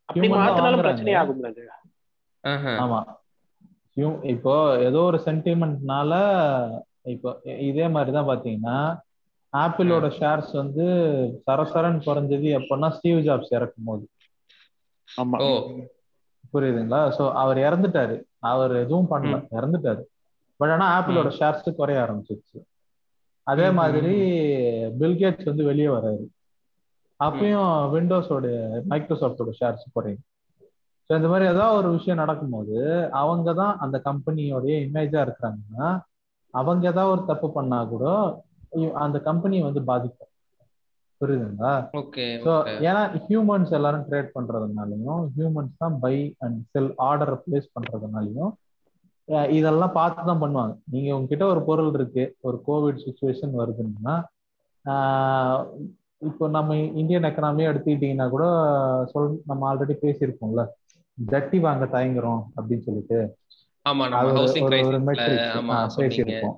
அப்படி 0.08 0.26
மாத்தினாலும். 0.34 0.82
பிரச்சனை 0.82 1.14
ஆகும்ல 1.20 1.48
அது. 1.52 1.64
ஆமா. 2.82 3.00
இப்போ 4.32 4.54
ஏதோ 4.86 5.00
ஒரு 5.10 5.18
சென்டிமெண்ட்னால 5.24 6.12
இப்போ 7.12 7.30
இதே 7.66 7.86
மாதிரி 7.88 8.10
தான் 8.12 8.28
பாத்தீங்கன்னா 8.28 8.78
ஆப்பிளோட 9.52 10.06
ஷேர்ஸ் 10.16 10.52
வந்து 10.54 10.84
சரசரன் 11.44 11.98
குறைஞ்சது 12.06 12.48
எப்பன்னா 12.58 12.88
ஸ்டீவ் 12.96 13.20
ஜாப்ஸ் 13.26 13.54
இறக்கும் 13.56 13.88
போது 13.88 14.04
ஆமா. 15.08 15.38
ஓ. 15.42 15.50
புரியுதுங்களா? 16.52 17.00
சோ 17.18 17.24
அவர் 17.32 17.58
இறந்துட்டாரு. 17.58 18.16
அவர் 18.52 18.72
எதுவும் 18.76 19.10
பண்ணல. 19.10 19.36
இறந்துட்டாரு. 19.58 20.02
பட் 20.60 20.70
ஆனா 20.70 20.86
ஆப்பிளோட 20.96 21.30
ஷேர்ஸ் 21.38 21.76
குறைய 21.76 22.04
ஆரம்பிச்சிருச்சு. 22.04 22.58
அதே 23.46 23.66
மாதிரி 23.70 24.12
பில்கேட்ஸ் 25.00 25.50
வந்து 25.50 25.64
வெளியே 25.64 25.88
வராரு. 25.88 26.24
அப்பயும் 27.20 27.68
விண்டோஸோட 27.92 28.46
மைக்ரோசாஃப்டோட 28.90 29.52
ஷேர்ஸ் 29.60 29.84
குறையும். 29.92 30.24
ஸோ 31.10 31.12
இந்த 31.16 31.28
மாதிரி 31.28 31.46
ஏதாவது 31.50 31.78
ஒரு 31.78 31.88
விஷயம் 31.90 32.22
நடக்கும்போது 32.22 32.78
அவங்க 33.22 33.48
தான் 33.54 33.74
அந்த 33.78 33.96
கம்பெனியோடைய 34.04 34.76
இமேஜா 34.88 35.20
இருக்கிறாங்கன்னா 35.26 35.88
அவங்க 36.54 36.84
ஏதாவது 36.88 37.12
ஒரு 37.12 37.22
தப்பு 37.26 37.48
பண்ணா 37.52 37.78
கூட 37.84 38.04
அந்த 38.94 39.18
கம்பெனி 39.20 39.56
வந்து 39.62 39.82
பாதிக்கும். 39.82 40.30
புரியுதுங்களா? 41.20 41.72
ஓகே 42.00 42.24
ஏன்னா 42.88 43.02
ஹியூமன்ஸ் 43.26 43.72
எல்லாரும் 43.78 44.06
ட்ரேட் 44.08 44.30
பண்றதுனாலையும் 44.36 45.22
ஹியூமன்ஸ் 45.36 45.80
தான் 45.82 45.96
buy 46.04 46.14
and 46.44 46.58
sell 46.72 46.90
order 47.08 47.34
place 47.44 47.74
பண்றதுனாலையும் 47.76 48.52
இதெல்லாம் 49.58 49.94
பார்த்து 49.98 50.28
தான் 50.30 50.42
பண்ணுவாங்க. 50.42 50.74
நீங்க 50.94 51.08
உங்ககிட்ட 51.18 51.44
ஒரு 51.52 51.62
பொருள் 51.68 51.92
இருக்கு 51.98 52.24
ஒரு 52.48 52.58
கோவிட் 52.68 53.04
சுச்சுவேஷன் 53.06 53.54
வருதுன்னா 53.60 54.16
இப்போ 56.26 56.44
நம்ம 56.48 56.76
இந்தியன் 57.00 57.28
எக்கனாமியை 57.28 57.66
எடுத்துக்கிட்டீங்கன்னா 57.70 58.26
கூட 58.34 58.44
சொல் 59.12 59.32
நம்ம 59.50 59.64
ஆல்ரெடி 59.70 59.94
பேசியிருக்கோம்ல 60.04 60.62
ஜட்டி 61.18 61.58
வாங்க 61.66 61.84
தயங்குறோம் 61.96 62.42
அப்படின்னு 62.56 62.86
சொல்லிட்டு. 62.88 63.18
பேசியிருக்கோம். 66.00 66.56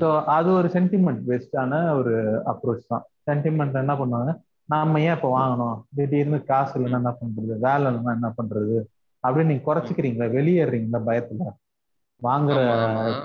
ஸோ 0.00 0.06
அது 0.36 0.48
ஒரு 0.58 0.68
சென்டிமெண்ட் 0.76 1.20
பேஸ்டான 1.28 1.72
ஒரு 1.98 2.14
அப்ரோச் 2.52 2.90
தான். 2.92 3.04
சென்டிமெண்ட் 3.28 3.74
என்ன 3.74 3.94
பண்ணுவாங்க? 3.94 4.32
நாம 4.64 5.00
ஏன் 5.00 5.14
இப்போ 5.14 5.28
வாங்கணும்? 5.38 5.82
திடீர்னு 5.94 6.44
காசு 6.44 6.80
இல்லைன்னா 6.80 6.98
என்ன 7.02 7.14
பண்றது? 7.20 7.58
வேலை 7.58 7.92
இல்லைன்னா 7.92 8.12
என்ன 8.12 8.32
பண்றது? 8.38 8.76
அப்படின்னு 9.24 9.44
நீங்க 9.44 9.66
குறைச்சிக்கிறீங்களா? 9.68 10.26
வெளியேறீங்களா? 10.32 11.00
பயத்துல? 11.06 11.44
வாங்குற. 12.22 12.58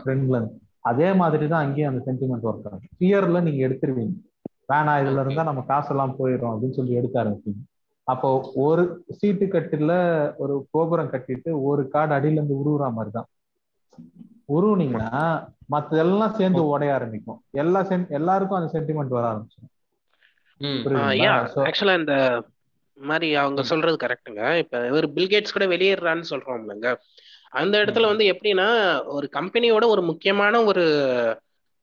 ட்ரெண்ட்ல 0.05 0.37
அதே 0.81 1.13
மாதிரி 1.13 1.47
தான் 1.47 1.65
அங்கேயும் 1.65 1.91
அந்த 1.91 2.01
சென்டிமெண்ட் 2.07 2.47
ஒர்க் 2.49 2.65
ஆகும். 2.65 2.89
ஃபியர்ல 2.99 3.41
நீங்க 3.41 3.67
எடுத்துருவீங்க. 3.67 4.15
வேணாம் 4.69 4.99
இதுல. 5.01 5.19
இருந்தா 5.19 5.43
நம்ம 5.43 5.61
காசெல்லாம் 5.61 6.15
போயிடும் 6.19 6.51
அப்படின்னு 6.53 6.71
சொல்லி 6.71 6.93
எடுக்க 6.93 7.23
ஆரம்பிச்சீங்க 7.23 7.61
அப்போ 8.07 8.29
ஒரு 8.55 8.83
சீட்டு 9.11 9.45
கட்டுல 9.45 9.91
ஒரு 10.37 10.67
கோபுரம் 10.71 11.09
கட்டிட்டு 11.09 11.63
ஒரு 11.63 11.87
கார்டு 11.87 12.13
அடியில 12.15 12.31
இருந்து 12.31 12.55
உருவுற 12.55 12.91
மாதிரி 12.91 13.11
தான். 13.11 13.29
உருவுனீங்கன்னா 14.47 15.11
மத்ததெல்லாம் 15.71 16.33
சேர்ந்து 16.33 16.67
உடைய 16.67 16.93
ஆரம்பிக்கும். 16.93 17.43
எல்லா 17.51 17.83
சென் 17.83 18.07
எல்லாருக்கும் 18.09 18.59
அந்த 18.59 18.69
சென்டிமெண்ட் 18.73 19.07
வர 19.07 19.25
ஆரம்பிச்சிடும் 19.31 19.71
ம் 19.71 19.71
புரியுதுங்களா 19.71 20.51
யா 20.51 20.52
So, 20.52 20.52
ஆக்சுவலா 21.61 21.99
இந்த 21.99 22.43
மாதிரி 22.97 23.35
அவங்க. 23.35 23.63
சொல்றது 23.63 23.97
கரெக்ட்டுங்க 24.05 24.57
இப்ப 24.57 24.87
இவர் 24.87 25.13
பில்கேட்ஸ் 25.13 25.53
கூட 25.53 25.65
வெளியேறான்னு 25.65 26.23
சொல்றோம்லங்க. 26.29 26.95
அந்த 27.49 27.77
இடத்துல. 27.77 28.05
வந்து 28.05 28.25
எப்படின்னா 28.25 28.67
ஒரு 29.05 29.29
கம்பெனியோட 29.33 29.85
ஒரு 29.85 30.01
முக்கியமான 30.01 30.63
ஒரு 30.63 30.83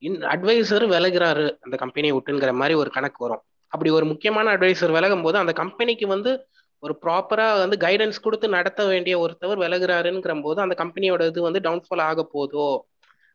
அட்வைசர் 0.02 0.84
விலகுறாரு 0.94 1.58
அந்த 1.60 1.76
கம்பெனியை 1.76 2.16
விட்டுங்கிற 2.16 2.52
மாதிரி 2.52 2.74
ஒரு 2.74 2.90
கணக்கு 2.90 3.28
வரும். 3.28 3.42
அப்படி 3.68 3.90
ஒரு 3.90 4.04
முக்கியமான 4.04 4.56
அட்வைசர் 4.56 4.92
விலகும் 4.92 5.22
போது 5.22 5.38
அந்த 5.38 5.52
கம்பெனிக்கு 5.52 6.06
வந்து 6.06 6.46
ஒரு 6.78 6.98
ப்ராப்பரா 7.02 7.58
வந்து 7.58 7.76
கைடன்ஸ் 7.76 8.22
கொடுத்து 8.22 8.48
நடத்த 8.48 8.86
வேண்டிய 8.86 9.14
ஒருத்தவர் 9.18 9.62
விலகுறாருங்கிற 9.64 10.42
போது 10.42 10.60
அந்த 10.60 10.84
கம்பெனியோட 10.84 11.26
இது 11.26 11.42
வந்து 11.42 11.60
டவுன்ஃபால் 11.60 12.00
ஆக 12.00 12.28
போதோ 12.34 12.78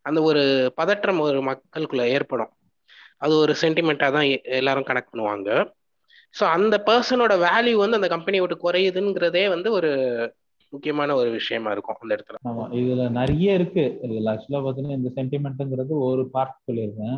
அந்த 0.02 0.22
ஒரு 0.22 0.72
பதற்றம் 0.76 1.20
ஒரு 1.20 1.40
மக்களுக்குள்ள 1.42 2.02
ஏற்படும். 2.02 2.52
அது 3.22 3.34
ஒரு 3.38 3.54
சென்டிமெண்ட்டாக 3.62 4.12
தான் 4.18 4.28
எல்லாரும் 4.60 4.88
கனெக்ட் 4.88 5.12
பண்ணுவாங்க. 5.12 5.50
ஸோ 6.34 6.44
அந்த 6.56 6.76
பர்சனோட 6.88 7.34
வேல்யூ 7.48 7.76
வந்து 7.82 8.00
அந்த 8.00 8.10
கம்பெனியை 8.16 8.42
விட்டு 8.44 8.58
குறையுதுங்கிறதே 8.66 9.44
வந்து 9.54 9.70
ஒரு 9.72 9.92
முக்கியமான 10.74 11.16
ஒரு 11.16 11.30
விஷயமா 11.30 11.72
இருக்கும் 11.72 12.00
அந்த 12.02 12.16
இடத்துல. 12.16 12.40
ஆமா 12.50 12.64
இதுல 12.80 13.04
நிறைய 13.20 13.54
இருக்கு. 13.60 13.84
இதுல 14.06 14.32
ஆக்சுவலா 14.34 14.62
பாத்தீங்கன்னா 14.66 15.00
இந்த 15.00 15.12
சென்டிமெண்ட்ங்கிறது 15.18 15.94
ஒரு 16.08 16.24
பார்ட் 16.36 16.66
சொல்லியிருக்கேன். 16.70 17.18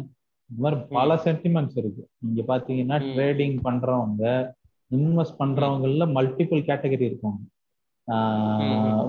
இந்த 0.50 0.60
மாதிரி 0.64 0.78
பல 0.98 1.16
சென்டிமெண்ட்ஸ் 1.26 1.78
இருக்கு. 1.82 2.04
நீங்க 2.26 2.42
பாத்தீங்கன்னா. 2.52 2.98
ட்ரேடிங் 3.16 3.58
பண்றவங்க 3.68 4.54
இன்வெஸ்ட் 4.92 5.40
பண்றவங்கல 5.40 6.06
மல்டிபிள் 6.18 6.62
கேட்டகரி 6.70 7.06
இருக்காங்க. 7.10 7.42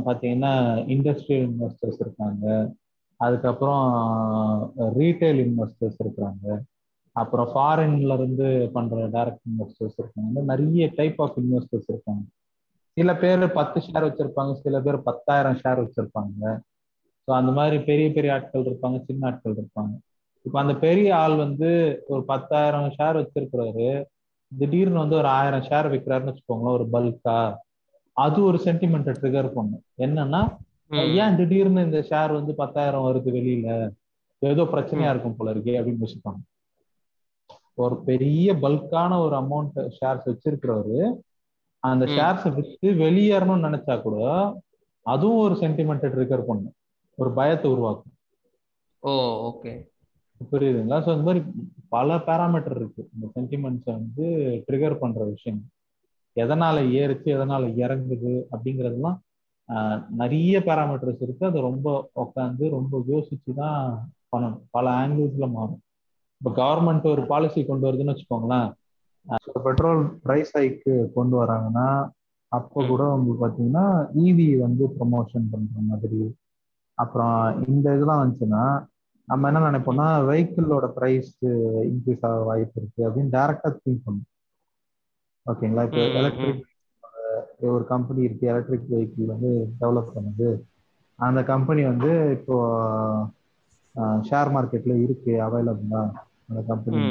பாத்தீங்கன்னா 0.07 0.53
இண்டஸ்ட்ரியல் 0.94 1.46
இன்வெஸ்டர்ஸ் 1.51 2.01
இருக்காங்க. 2.05 2.46
அதுக்கப்புறம் 3.20 3.85
ரீட்டைல் 4.98 5.38
இன்வெஸ்டர்ஸ் 5.44 6.01
இருக்காங்க. 6.05 6.46
அப்புறம் 7.20 7.48
ஃபாரின்ல 7.52 8.12
இருந்து 8.18 8.46
பண்ற 8.74 8.96
டைரக்ட் 9.14 9.46
இன்வெஸ்டர்ஸ் 9.50 9.98
இருக்காங்க. 10.00 10.28
இந்த 10.31 10.42
நிறைய 10.50 10.87
டைப் 10.98 11.20
ஆஃப் 11.24 11.38
இன்வெஸ்டர்ஸ் 11.42 11.88
இருக்காங்க. 11.88 12.24
சில 12.96 13.11
பேர் 13.16 13.44
பத்து 13.52 13.78
ஷேர் 13.81 14.07
வச்சிருப்பாங்க 14.09 14.52
சில 14.64 14.76
பேர் 14.81 14.98
பத்தாயிரம் 15.02 15.59
ஷேர் 15.62 15.83
வச்சிருப்பாங்க. 15.83 16.42
ஸோ 17.28 17.33
அந்த 17.33 17.50
மாதிரி 17.52 17.76
பெரிய 17.83 18.09
பெரிய 18.12 18.35
ஆட்கள் 18.35 18.68
இருப்பாங்க 18.68 18.98
சின்ன 19.04 19.26
ஆட்கள் 19.26 19.57
இருப்பாங்க. 19.57 19.94
இப்போ 20.46 20.59
அந்த 20.61 20.74
பெரிய 20.76 21.09
ஆள் 21.16 21.37
வந்து 21.37 21.70
ஒரு 22.07 22.22
பத்தாயிரம் 22.24 22.90
ஷேர் 22.98 23.18
வச்சிருக்கிறாரு. 23.20 23.88
திடீர்னு 24.52 24.98
வந்து 24.98 25.16
ஒரு 25.16 25.28
ஆயிரம் 25.28 25.66
ஷேர் 25.68 25.87
விற்கிறாருன்னு 25.87 26.33
வச்சுக்கோங்களேன் 26.33 26.76
ஒரு 26.78 26.87
பல்கா 26.92 27.38
அது 28.16 28.38
ஒரு 28.44 28.59
சென்டிமெண்ட்டை 28.64 29.12
ட்ரிகர் 29.20 29.54
பண்ணும் 29.54 29.85
என்னன்னா. 29.98 30.42
ஏன் 31.22 31.37
திடீர்னு 31.37 31.85
இந்த 31.85 31.98
ஷேர் 32.11 32.33
வந்து 32.33 32.54
பத்தாயிரம் 32.54 33.07
வருது 33.07 33.31
வெளியில? 33.33 33.68
ஏதோ 34.42 34.62
பிரச்சனையா 34.72 35.11
இருக்கும் 35.11 35.37
போல 35.37 35.52
இருக்கே 35.54 35.76
அப்படின்னு 35.78 36.04
யோசிப்பாங்க. 36.04 36.40
ஒரு 37.85 37.97
பெரிய 38.09 38.55
பல்கான 38.64 39.12
ஒரு 39.25 39.35
அமௌண்ட் 39.43 39.77
ஷேர்ஸ் 39.99 40.29
வச்சிருக்கிறவரு 40.31 41.01
அந்த. 41.83 42.05
ஷேர்ஸை 42.17 42.51
வித்து 42.57 42.88
வெளியேறணும்னு 43.05 43.67
நினைச்சா 43.69 43.95
கூட 44.07 44.17
அதுவும் 45.07 45.43
ஒரு 45.47 45.55
சென்டிமெண்ட்டை 45.62 46.09
ட்ரிகர் 46.14 46.49
பண்ணும் 46.49 46.75
ஒரு 47.19 47.31
பயத்தை 47.38 47.69
உருவாக்கும். 47.75 48.14
ஓ 49.03 49.12
ஓகே 49.49 49.73
புரியுதுங்களா? 50.51 50.99
ஸோ 51.05 51.11
இந்த 51.14 51.27
மாதிரி 51.29 51.41
பல 51.95 52.17
பேராமீட்டர் 52.27 52.77
இருக்கு. 52.81 53.03
இந்த 53.14 53.27
சென்டிமெண்ட்ஸை 53.37 53.93
வந்து 54.01 54.25
ட்ரிகர் 54.67 55.01
பண்ற 55.03 55.23
விஷயம். 55.33 55.62
எதனால 56.37 56.77
ஏறுச்சு 57.01 57.29
எதனால 57.37 57.64
இறங்குது 57.85 58.35
அப்படிங்கிறதுலாம் 58.53 59.19
நிறைய 60.21 60.59
பேராமீட்டர்ஸ் 60.67 61.23
இருக்கு. 61.25 61.43
அது 61.51 61.59
ரொம்ப 61.69 61.88
உட்காந்து 62.25 62.64
ரொம்ப 62.77 63.01
யோசிச்சு 63.12 63.53
தான் 63.62 63.83
பண்ணணும். 64.33 64.62
பல 64.77 64.87
ஆங்கிள்ஸ்ல 65.01 65.47
மாறும். 65.57 65.83
இப்போ 66.40 66.51
கவர்மெண்ட் 66.61 67.07
ஒரு 67.12 67.22
பாலிசி 67.31 67.61
கொண்டு 67.68 67.87
வருதுன்னு 67.87 68.12
வச்சுக்கோங்களேன். 68.12 68.68
பெட்ரோல் 69.66 70.03
ப்ரைஸ் 70.24 70.53
ஹைக்கு 70.59 70.94
கொண்டு 71.16 71.35
வராங்கன்னா 71.42 71.88
அப்போ 72.53 72.79
கூட 72.90 73.03
உங்களுக்கு 73.14 73.42
பார்த்தீங்கன்னா 73.42 73.87
இவி 74.27 74.46
வந்து 74.64 74.85
ப்ரொமோஷன் 74.98 75.51
பண்ற 75.53 75.81
மாதிரி. 75.88 76.20
அப்புறம் 76.98 77.37
இந்த 77.70 77.87
இதெல்லாம் 77.96 78.22
வந்துச்சுன்னா 78.22 78.62
நம்ம 79.29 79.48
என்ன 79.51 79.61
நினைப்போம்னா 79.66 80.07
வெஹிக்கிளோட 80.29 80.87
ப்ரைஸ் 80.98 81.33
இன்க்ரீஸ் 81.90 82.24
ஆக 82.29 82.38
வாய்ப்பு 82.51 82.79
இருக்கு 82.81 83.01
அப்படின்னு 83.09 83.35
டைரக்டா 83.37 83.70
திங்க் 83.77 84.05
பண்ணும் 84.07 84.29
ஓகேங்களா 85.46 85.85
இப்போ 85.88 86.03
எலக்ட்ரிக் 86.20 86.64
ஒரு 87.74 87.85
கம்பெனி 87.92 88.20
இருக்கு 88.27 88.51
எலக்ட்ரிக் 88.53 88.90
வெஹிக்கிள் 88.92 89.33
வந்து 89.35 89.51
டெவலப் 89.81 90.14
பண்ணுது. 90.16 90.48
அந்த 91.18 91.40
கம்பெனி 91.53 91.83
வந்து 91.92 92.11
இப்போ 92.37 92.57
ஷேர் 94.29 94.51
மார்க்கெட்ல 94.55 94.96
இருக்கு 95.05 95.33
அவைலபிளா 95.46 96.03
அந்த 96.49 96.61
கம்பெனி 96.71 97.03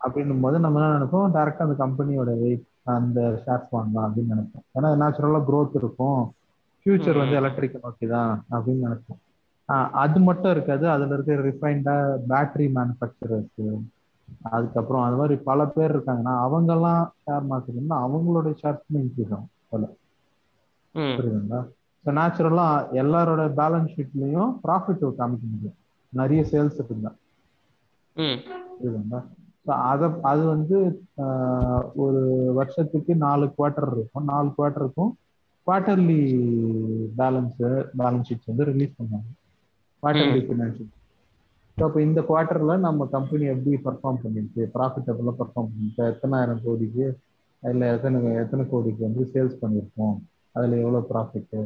அப்படின்னும் 0.00 0.42
போது 0.42 0.58
நம்ம 0.58 0.80
என்ன 0.80 0.96
நினைப்போம்? 0.96 1.32
டேரக்டா 1.34 1.66
அந்த 1.66 1.76
கம்பெனியோட 1.78 2.30
வெயிட் 2.42 2.66
அந்த 2.94 3.20
ஷேர்ஸ் 3.42 3.72
வாங்கலாம் 3.72 4.06
அப்படின்னு 4.06 4.34
நினைப்போம். 4.34 4.64
ஏன்னா 4.76 4.90
நேச்சுரலா 5.02 5.40
growth 5.48 5.74
இருக்கும். 5.80 6.20
ஃபியூச்சர் 6.86 7.20
வந்து. 7.20 7.34
எலக்ட்ரிக் 7.40 7.82
நோக்கி 7.82 8.06
தான் 8.08 8.32
அப்படின்னு 8.50 8.84
நினைப்போம். 8.86 9.20
அது 10.02 10.18
மட்டும் 10.28 10.52
இருக்காது. 10.52 10.84
அதுல 10.94 11.14
இருக்க 11.16 11.34
ரிஃபைண்டா 11.48 11.96
பேட்டரி 12.30 12.66
மேனுஃபேக்சரர்ஸ் 12.76 13.60
அதுக்கப்புறம் 14.50 15.04
அது 15.04 15.16
மாதிரி 15.16 15.34
பல 15.48 15.60
பேர் 15.68 15.94
இருக்காங்கன்னா 15.94 16.34
அவங்கெல்லாம் 16.44 17.02
ஷேர் 17.22 17.48
மார்க்கெட்னா 17.50 17.96
அவங்களோட 18.06 18.48
ஷேர்ஸ்மே 18.60 19.00
இன்க்ரீஸ் 19.02 19.32
ஆகும். 19.32 19.50
போல 19.70 19.84
புரியுதுங்களா? 21.16 21.60
ஸோ 22.04 22.12
நேச்சுரலா 22.18 22.66
எல்லாரோட 23.00 23.42
பேலன்ஸ் 23.58 23.94
ஷீட்லயும் 23.94 24.52
ப்ராஃபிட் 24.64 25.04
காமிக்க 25.18 25.44
முடியும். 25.46 25.76
நிறைய 26.12 26.40
சேல்ஸ் 26.52 26.78
இருந்தா 26.82 27.10
புரியுதுங்களா? 28.72 29.20
ஸோ 29.66 29.72
அதை 29.90 30.06
அது 30.30 30.42
வந்து 30.52 30.76
ஒரு 32.04 32.20
வருஷத்துக்கு 32.58 33.12
நாலு 33.26 33.46
குவார்ட்டர் 33.56 33.90
இருக்கும். 33.94 34.28
நாலு 34.32 34.48
குவார்ட்டருக்கும் 34.56 35.12
குவார்ட்டர்லி 35.66 36.20
பேலன்ஸ் 37.18 37.58
பேலன்ஸ் 37.98 38.28
ஷீட்ஸ் 38.28 38.50
வந்து 38.50 38.68
ரிலீஸ் 38.70 38.96
பண்ணுவாங்க. 38.98 39.28
குவார்ட்டர்லி 40.02 40.40
ஃபினான்ஷியல் 40.46 40.90
ஸோ 41.76 41.84
அப்போ 41.86 42.00
இந்த 42.06 42.20
குவார்ட்டர்ல 42.28 42.74
நம்ம 42.80 43.06
கம்பெனி 43.14 43.44
எப்படி 43.52 43.76
பர்ஃபார்ம் 43.86 44.22
பண்ணிருக்கு? 44.22 44.62
ப்ராஃபிட்டபுளாக 44.74 45.34
பர்ஃபார்ம் 45.40 45.68
பண்ணிருக்கு? 45.68 46.02
எத்தனாயிரம் 46.12 46.64
கோடிக்கு 46.64 47.04
இல்லை 47.62 47.86
எத்தனை 47.94 48.18
எத்தனை 48.42 48.62
கோடிக்கு 48.66 49.02
வந்து 49.06 49.24
சேல்ஸ் 49.32 49.60
பண்ணியிருக்கோம் 49.62 50.16
அதில் 50.54 50.82
எவ்வளோ 50.82 51.00
ப்ராஃபிட்டு 51.10 51.60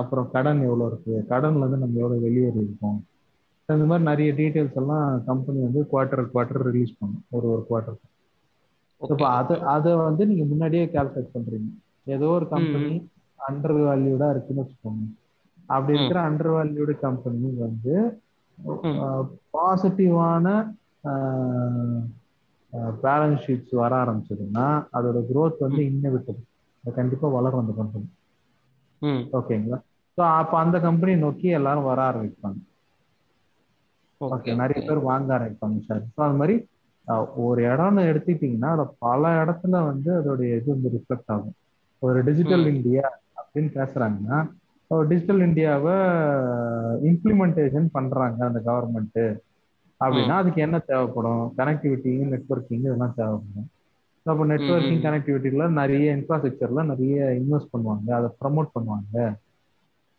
அப்புறம் 0.00 0.28
கடன் 0.32 0.60
எவ்வளோ 0.68 0.84
இருக்கு? 0.90 1.14
கடன்ல 1.30 1.62
இருந்து 1.62 1.82
நம்ம 1.82 2.00
எவ்வளோ 2.02 2.18
வெளியேறி 2.26 2.60
இருக்கோம் 2.64 2.98
இந்த 3.74 3.86
மாதிரி 3.90 4.04
நிறைய 4.10 4.30
டீட்டெயில்ஸ் 4.38 4.78
எல்லாம் 4.82 5.06
கம்பெனி 5.28 5.58
வந்து 5.66 5.80
குவார்ட்டர் 5.90 6.22
குவார்ட்டர் 6.32 6.66
ரிலீஸ் 6.68 6.98
பண்ணும். 7.00 7.24
ஒரு 7.36 7.46
ஒரு 7.54 7.62
குவார்ட்டர் 7.68 7.98
இப்போ 9.00 9.26
அதை 9.38 9.54
அதை 9.74 9.90
வந்து 10.00 10.22
நீங்க 10.30 10.44
முன்னாடியே 10.50 10.84
கால்குலேட் 10.94 11.34
பண்றீங்க. 11.34 11.68
ஏதோ 12.14 12.26
ஒரு 12.38 12.46
கம்பெனி 12.54 12.94
அண்டர் 13.40 13.74
வேல்யூடா 13.78 14.28
இருக்குன்னு 14.34 14.62
வச்சுக்கோங்க. 14.62 15.04
அப்படி. 15.68 15.92
இருக்கிற 15.96 16.20
அண்டர் 16.28 16.52
வேல்யூடு 16.56 16.94
கம்பெனி 17.06 17.50
வந்து. 17.66 17.94
பாசிட்டிவான 19.54 20.46
பேலன்ஸ் 23.04 23.44
ஷீட்ஸ் 23.44 23.74
வர 23.82 23.92
ஆரம்பிச்சதுன்னா 24.02 24.66
அதோட 24.96 25.18
growth 25.30 25.56
வந்து 25.66 25.82
இன்னவிட்டது 25.90 26.42
அது 26.84 26.92
கண்டிப்பா 26.98 27.28
வளரும் 27.36 27.62
அந்த 27.62 27.74
கம்பெனி 27.78 28.06
ஓகேங்களா 29.38 29.78
ஸோ 30.18 30.22
அப்போ 30.40 30.56
அந்த 30.64 30.76
கம்பெனி 30.86 31.12
நோக்கி 31.24 31.48
எல்லாரும் 31.58 31.88
வர 31.90 32.00
ஆரம்பிப்பாங்க. 32.10 32.58
ஓகே 34.20 34.54
நிறைய 34.54 34.80
பேர் 34.86 35.08
வாங்க 35.10 35.28
ஆரம்பிப்பாங்க 35.38 35.78
சார் 35.86 36.02
ஸோ 36.14 36.20
அது 36.26 36.36
மாதிரி 36.36 36.56
ஒரு 37.44 37.60
இடம்னு 37.72 38.02
எடுத்துக்கிட்டிங்கன்னா 38.10 38.70
அதில் 38.74 38.96
பல 38.98 39.22
இடத்துல 39.42 39.76
வந்து 39.84 40.10
அதோடைய 40.18 40.58
இது 40.58 40.68
வந்து 40.74 40.92
ரிஃப்ளெக்ட் 40.96 41.32
ஆகும். 41.34 41.56
ஒரு 42.02 42.18
டிஜிட்டல். 42.24 42.66
இந்தியா 42.74 43.04
அப்படின்னு 43.40 43.70
பேசுறாங்கன்னா 43.78 44.38
டிஜிட்டல் 44.90 45.40
இந்தியாவை 45.40 45.96
இம்ப்ளிமெண்டேஷன் 47.10 47.88
பண்றாங்க 47.92 48.40
அந்த 48.44 48.60
கவர்மெண்ட் 48.66 49.20
அப்படின்னா 50.00 50.36
அதுக்கு 50.42 50.60
என்ன 50.62 50.76
தேவைப்படும்? 50.90 51.44
கனெக்டிவிட்டி 51.58 52.12
நெட்ஒர்க்கிங் 52.32 52.86
இதெல்லாம் 52.86 53.16
தேவைப்படும். 53.16 53.68
அப்போ 54.26 54.44
நெட்ஒர்க்கிங் 54.46 55.00
ம். 55.00 55.04
கனெக்டிவிட்டில 55.06 55.66
நிறைய 55.72 56.16
இன்ஃப்ராஸ்ட்ரக்சர்ல 56.16 56.82
நிறைய 56.84 57.16
இன்வெஸ்ட் 57.40 57.72
பண்ணுவாங்க. 57.74 58.08
அதை 58.18 58.28
ப்ரமோட் 58.42 58.74
பண்ணுவாங்க. 58.74 59.16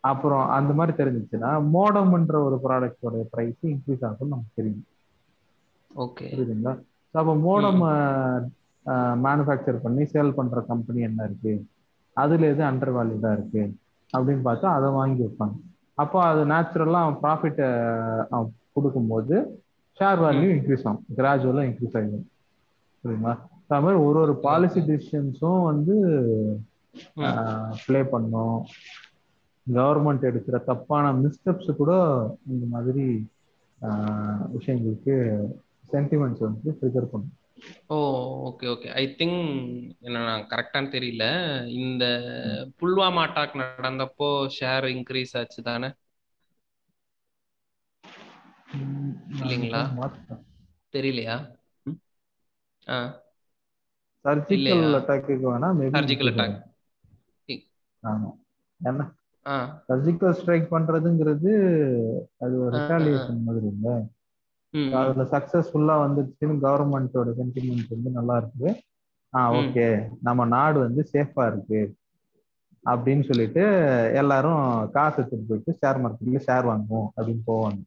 அப்புறம் 0.04 0.44
அந்த 0.58 0.72
மாதிரி 0.78 0.94
தெரிஞ்சிச்சுன்னா 1.00 1.52
மோடம்ன்ற 1.74 2.36
ஒரு 2.48 2.58
ப்ராடக்டோட 2.66 3.24
ப்ரைஸ் 3.34 3.62
இன்க்ரீஸ் 3.72 4.06
ஆகும்னு 4.08 4.34
நமக்கு 4.34 4.58
தெரியும். 4.60 4.86
ஓகே 5.92 6.30
புரியுதுங்களா? 6.32 6.74
ஸோ 7.12 7.18
அப்போ 7.22 7.34
மோடம் 7.46 7.82
மேனுஃபேக்சர் 9.26 9.84
பண்ணி 9.86 10.04
சேல் 10.14 10.38
பண்ற 10.38 10.60
கம்பெனி 10.70 11.02
என்ன 11.10 11.26
இருக்கு? 11.30 11.54
அதுல 12.18 12.48
எது 12.54 12.64
அண்டர் 12.70 12.94
வேல்யூடா 12.98 13.32
இருக்கு? 13.38 13.64
அப்படின்னு 14.14 14.44
பார்த்தா 14.48 14.70
அதை 14.78 14.88
வாங்கி 15.00 15.22
வைப்பாங்க. 15.26 15.56
அப்போ 15.98 16.18
அது 16.30 16.42
நேச்சுரலா 16.52 17.02
அவன் 17.06 17.20
ப்ராஃபிட்டை 17.24 17.68
அவன் 18.34 18.50
கொடுக்கும்போது 18.76 19.36
ஷேர் 19.98 20.20
வேல்யூ 20.26 20.50
இன்க்ரீஸ் 20.56 20.86
ஆகும். 20.90 21.06
கிராஜுவலாக 21.18 21.70
இன்க்ரீஸ் 21.70 21.98
ஆகிடும். 22.00 22.28
புரியுங்களா 23.04 23.34
அது 23.70 23.84
மாதிரி 23.84 24.00
ஒரு 24.08 24.18
ஒரு 24.26 24.34
பாலிசி 24.46 24.80
டிசிஷன்ஸும் 24.88 25.62
வந்து 25.70 25.96
ப்ளே 27.84 28.00
பண்ணும். 28.14 28.58
கவர்மெண்ட் 29.74 30.28
எடுக்கிற 30.30 30.64
தப்பான 30.64 31.06
மிஸ்டெப்ஸ் 31.24 31.72
கூட 31.76 31.92
இந்த 32.48 32.66
மாதிரி 32.70 33.06
விஷயங்களுக்கு 34.56 35.16
சென்டிமெண்ட்ஸ் 35.92 36.44
வந்து 36.46 36.78
ட்ரிகர் 36.82 37.12
பண்ணும். 37.14 37.36
Oh 37.88 37.98
okay 38.50 38.66
okay 38.74 38.90
I 38.94 39.04
think 39.20 39.42
என்ன 40.00 40.24
நான் 40.28 40.48
கரெக்டான்னு 40.50 40.94
தெரியல. 40.96 41.26
இந்த 41.80 42.04
புல்வாமா 42.80 43.24
அட்டாக் 43.28 43.60
நடந்தப்போ 43.62 44.30
ஷேர் 44.60 44.88
இன்க்ரீஸ் 44.96 45.36
ஆச்சு 45.42 45.62
தானே? 45.64 45.90
இல்லைங்களா? 49.42 49.82
தெரியலையா? 50.94 51.36
ஆ. 52.88 52.98
சர்ஜிக்கல்? 54.26 54.84
அட்டாக்கு 55.00 55.36
வேணா 55.46 55.70
சர்ஜிக்கல் 55.96 56.32
அட்டாக் 56.32 56.58
ஆமா. 58.04 58.30
ஏன்னா 58.82 59.06
ஆ 59.06 59.21
சர்ஜிக்கல் 59.90 60.32
ஸ்ட்ரைக் 60.32 60.74
பண்றதுங்கிறது 60.74 61.52
அது 62.38 62.60
ஒரு. 62.66 62.78
ரிட்டாலியேஷன் 62.78 63.42
மாதிரி 63.42 63.66
இல்ல. 63.66 64.04
அதுல 64.96 65.24
சக்சஸ்ஃபுல்லா 65.24 65.96
வந்துருச்சுன்னு 66.04 66.60
கவர்மெண்டோட 66.60 67.34
சென்டிமெண்ட் 67.40 67.90
வந்து 67.90 68.10
நல்லா 68.10 68.38
இருக்கு 68.38 68.82
ஆ 69.34 69.52
ம். 69.52 69.54
ஓகே. 69.54 70.10
நம்ம 70.22 70.46
நாடு 70.46 70.80
வந்து 70.80 71.08
சேஃபா 71.14 71.48
இருக்கு. 71.48 71.96
அப்படின்னு 72.86 73.24
சொல்லிட்டு 73.24 73.62
எல்லாரும் 74.16 74.90
காசு 74.92 75.16
எடுத்துட்டு 75.18 75.46
போயிட்டு 75.48 75.78
ஷேர் 75.82 76.02
மார்க்கெட்ல 76.02 76.42
ஷேர் 76.48 76.68
வாங்குவோம் 76.70 77.08
அப்படின்னு 77.18 77.42
போவாங்க. 77.48 77.82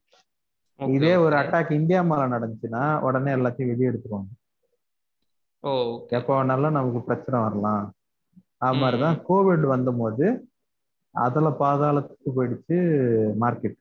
இதே 0.89 1.15
ஒரு. 1.15 1.35
அட்டாக் 1.35 1.71
இந்தியா 1.71 2.01
மேல 2.01 2.27
நடந்துச்சுன்னா 2.27 2.99
உடனே 2.99 3.31
எல்லாத்தையும் 3.31 3.67
வெளியே 3.67 3.87
எடுத்துருவாங்க. 3.87 4.31
எப்போ 6.07 6.43
வேணாலும் 6.43 6.71
நமக்கு 6.71 7.01
பிரச்சனை 7.01 7.39
வரலாம். 7.39 7.93
அது 8.57 8.77
மாதிரிதான் 8.77 9.17
கோவிட் 9.29 9.67
வந்தபோது 9.67 10.47
அதுல 11.15 11.49
பாதாளத்துக்கு 11.61 12.29
போயிடுச்சு 12.37 12.77
மார்க்கெட் 13.43 13.77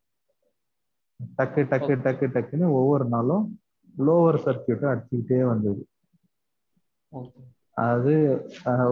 டக்கு 1.38 1.62
டக்கு 1.72 1.94
டக்கு 2.04 2.26
டக்குன்னு 2.34 2.66
ஒவ்வொரு 2.78 3.04
நாளும் 3.08 3.44
லோவர் 3.94 4.38
சர்க்கியூட்டை 4.46 4.86
அடிச்சுக்கிட்டே 4.92 5.40
வந்தது. 5.52 5.82
அது 7.90 8.14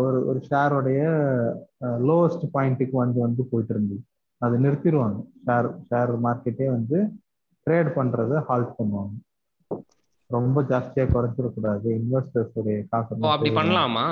ஒரு 0.04 0.18
ஒரு 0.30 0.38
ஷேரோடைய 0.48 1.02
லோவஸ்ட் 2.08 2.46
பாயிண்ட்டுக்கு 2.54 2.96
வந்து 3.02 3.18
வந்து 3.20 3.42
போயிட்டு 3.50 3.74
இருந்தது. 3.74 4.00
அது 4.40 4.54
நிறுத்திடுவாங்க. 4.58 5.18
ஷேர் 5.46 5.68
ஷேர் 5.90 6.12
மார்க்கெட்டே 6.26 6.68
வந்து 6.76 6.98
ட்ரேட் 7.66 7.90
பண்றதை 7.98 8.38
ஹால்ட் 8.48 8.72
பண்ணுவாங்க. 8.78 9.14
ரொம்ப 10.30 10.58
ஜாஸ்தியா 10.70 11.04
குறைச்சிடக்கூடாது 11.14 11.88
இன்வெஸ்டர்ஸ் 12.00 12.56
உடைய 12.60 12.78
காசு 12.92 13.10
அப்படி 13.32 13.50
பண்ணலாமா? 13.58 14.06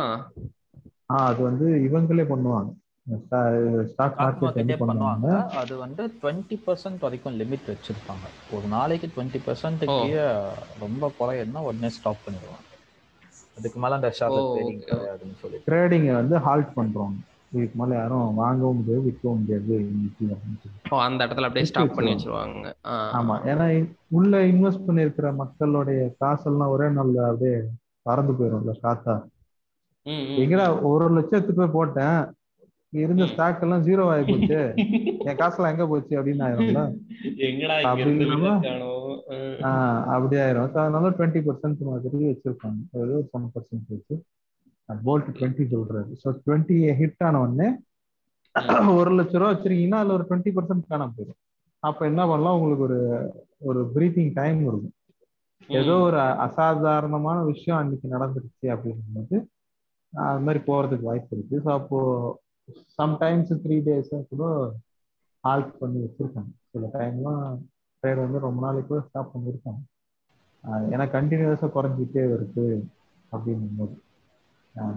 ஆ 1.13 1.17
அது 1.31 1.41
வந்து 1.43 1.67
இவங்களே 1.89 2.25
பண்ணுவாங்க. 2.33 2.71
ஸ்டாக் 3.07 4.15
ஸ்டாக் 4.15 4.43
மார்க்கெட் 4.43 4.83
பண்ணுவாங்க? 4.83 5.29
அது 5.61 5.75
வந்து 5.77 6.03
டுவெண்ட்டி 6.21 6.57
பர்சன்ட் 6.67 6.99
வரைக்கும் 6.99 7.39
லிமிட் 7.39 7.71
வச்சிருப்பாங்க. 7.73 8.27
ஒரு 8.51 8.67
நாளைக்கு 8.69 9.09
டுவெண்ட்டி 9.15 9.41
பர்சன்ட். 9.47 9.85
கீழே 9.97 10.27
ரொம்ப 10.79 11.13
குறையன்னா 11.21 11.63
உடனே 11.69 11.89
ஸ்டாப் 11.89 12.25
பண்ணிடுவாங்க. 12.27 12.67
அதுக்கு 13.57 13.79
மேல 13.81 13.95
அந்த 13.95 14.11
ஷேர் 14.19 14.37
ஓ, 14.37 14.45
ட்ரேடிங் 15.67 16.07
வந்து 16.15 16.39
ஹால்ட் 16.39 16.73
பண்றோம். 16.77 17.17
இதுக்கு 17.53 17.77
மேல 17.77 17.95
யாரும் 17.95 18.35
வாங்கவும் 18.35 18.77
முடியாது 18.77 19.03
விற்கவும் 19.05 19.39
முடியாது. 19.39 19.77
அந்த 21.01 21.21
இடத்துல 21.27 21.49
அப்படியே 21.49 21.65
ஸ்டாப் 21.65 21.97
பண்ணி 21.97 22.13
வச்சிருவாங்க. 22.13 22.69
ஆமா 23.19 23.35
ஏன்னா 23.51 23.67
உள்ள 24.11 24.41
இன்வெஸ்ட் 24.47 24.87
பண்ணிருக்கிற 24.87 25.29
மக்களுடைய 25.35 26.01
காசெல்லாம் 26.19 26.69
ஒரே 26.69 26.89
நாள்ல 26.97 27.27
அப்படியே 27.29 27.57
பறந்து 28.07 28.33
போயிரும்ல 28.33 28.75
காத்தா 28.83 29.15
எங்கடா. 30.43 30.67
ஒரு 30.91 31.07
லட்சத்துக்கு 31.11 31.61
போய் 31.61 31.77
போட்டேன் 31.77 32.19
இருந்த. 32.93 33.25
ஸ்டாக் 33.33 33.63
எல்லாம் 33.65 33.85
ஜீரோ 33.87 34.05
ஆகி 34.13 34.25
போச்சு. 34.31 34.61
என் 35.29 35.39
காசுலாம் 35.41 35.73
எங்க 35.73 35.85
போச்சு 35.87 36.15
அப்படின்னு 36.19 36.45
ஆயிரும்ல? 36.47 36.83
அப்படி 40.13 40.37
ஆயிரும். 40.45 40.71
அதனால 40.83 41.11
டுவெண்ட்டி 41.19 41.43
பர்சன்ட் 41.49 41.83
மாதிரி 41.91 42.25
வச்சிருப்பாங்க 42.31 42.81
ஒரு 43.03 43.15
செவன் 43.31 43.53
பர்சன்ட் 43.57 43.93
வச்சு. 43.95 44.17
போல்ட் 44.89 45.29
டுவெண்ட்டி 45.39 45.65
சொல்றாரு 45.73 46.13
ஸோ 46.23 46.29
டுவெண்ட்டி 46.47 46.79
ஹிட் 47.01 47.25
ஆன 47.27 47.41
உடனே 47.45 47.69
ஒரு 48.97 49.11
லட்ச 49.19 49.35
ரூபா 49.41 49.51
வச்சிருக்கீங்கன்னா 49.53 50.01
அதுல 50.01 50.17
ஒரு 50.19 50.25
டுவெண்ட்டி 50.31 50.53
பர்சன்ட் 50.57 50.91
காணாம 50.91 51.13
போயிடும். 51.17 51.41
அப்ப 51.83 52.01
என்ன 52.07 52.23
பண்ணலாம்? 52.27 52.57
உங்களுக்கு 52.57 52.85
ஒரு 52.89 52.99
ஒரு 53.69 53.81
பிரீத்திங் 53.95 54.33
டைம் 54.33 54.61
இருக்கும். 54.71 54.97
ஏதோ 55.69 55.95
ஒரு 56.09 56.19
அசாதாரணமான 56.47 57.39
விஷயம் 57.45 57.81
அன்னைக்கு 57.81 58.07
நடந்துருச்சு 58.15 58.67
அப்படிங்கும்போது 58.75 59.37
ஆஹ் 60.13 60.29
அது 60.31 60.45
மாதிரி 60.47 60.61
போறதுக்கு 60.67 61.09
வாய்ப்பு 61.11 61.37
இருக்கு. 61.37 61.57
ஸோ 61.65 61.71
அப்போ 61.73 61.99
சம்டைம்ஸ் 63.03 63.53
த்ரீ 63.65 63.77
டேஸ் 63.87 64.27
கூட 64.37 64.73
ஹால்ட் 65.45 65.79
பண்ணி 65.79 65.99
வச்சிருக்காங்க. 66.05 66.53
சில 66.71 66.87
டைம்லாம் 66.93 67.59
ட்ரேட் 68.03 68.17
வந்து 68.17 68.39
ரொம்ப 68.39 68.61
நாளைக்கு 68.61 68.89
கூட 68.89 69.07
ஸ்டாப் 69.09 69.33
பண்ணியிருக்காங்க. 69.35 69.83
ஏன்னா 70.65 71.07
கண்டினியூஸா 71.17 71.69
குறைஞ்சிட்டே 71.75 72.23
இருக்கு 72.35 72.67
அப்படின்னும் 73.33 73.77
போது 73.79 74.03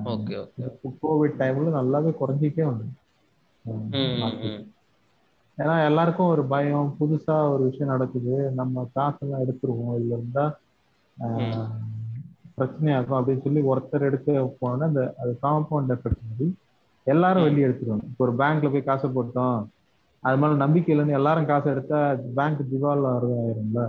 ஓகே 0.05 0.35
ஓகே. 0.41 0.63
கோவிட் 1.01 1.39
டைம்ல 1.41 1.69
நல்லாவே 1.77 2.11
குறைஞ்சிட்டே 2.21 2.63
வந்து 2.63 2.85
ம், 3.65 3.89
ம், 3.91 4.37
ம். 4.41 4.61
ஏன்னா 5.57 5.85
எல்லாருக்கும் 5.85 6.27
ஒரு 6.27 6.45
பயம் 6.45 6.95
புதுசா 6.99 7.35
ஒரு 7.51 7.63
விஷயம் 7.63 7.87
நடக்குது. 7.87 8.51
நம்ம 8.51 8.89
காசெல்லாம் 8.93 9.41
எடுத்துருவோம். 9.41 9.95
இதுல 9.99 10.15
இருந்தா 10.17 10.45
பிரச்சனையாகும் 12.57 13.17
அப்படின்னு 13.17 13.41
சொல்லி 13.41 13.61
ஒருத்தர் 13.61 14.07
எடுக்க 14.09 14.55
போனோம்னா 14.61 14.89
அந்த 14.89 15.15
அது 15.21 15.39
காம்பவுண்ட் 15.41 15.91
எஃபெக்ட் 15.93 16.25
மாதிரி 16.29 16.47
எல்லாரும் 17.07 17.45
வெளியே 17.45 17.65
எடுத்துருவாங்க 17.67 18.05
இப்போ 18.09 18.23
ஒரு 18.25 18.33
பேங்க்ல 18.39 18.69
போய் 18.71 18.87
காசை 18.87 19.07
போட்டோம். 19.11 19.59
அது 20.23 20.37
மேல 20.37 20.55
நம்பிக்கை 20.61 20.91
இல்லைன்னு 20.93 21.17
எல்லாரும் 21.17 21.49
காசை 21.49 21.67
எடுத்தா 21.73 21.99
பேங்க் 22.37 22.61
திவால் 22.69 23.07
ஆயிரும்ல? 23.09 23.81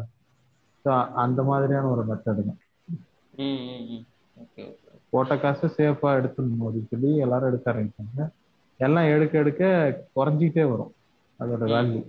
ஸோ 0.84 0.90
அந்த 1.22 1.40
மாதிரியான 1.44 1.90
ஒரு 1.94 2.04
மெத்தடு 2.08 2.42
தான். 2.44 2.60
போட்ட 5.12 5.32
காசை 5.40 5.68
சேஃபா 5.74 6.10
எடுத்துடணும் 6.18 6.64
அப்படின்னு 6.64 6.90
சொல்லி 6.90 7.10
எல்லாரும் 7.24 7.50
எடுக்க 7.50 7.72
ஆரம்பிச்சாங்க. 7.72 8.20
எல்லாம் 8.80 9.10
எடுக்க 9.12 9.34
எடுக்க 9.38 9.62
குறைஞ்சிட்டே 10.14 10.64
வரும். 10.70 10.92
அதோட 11.40 11.64
வேல்யூ. 11.72 12.02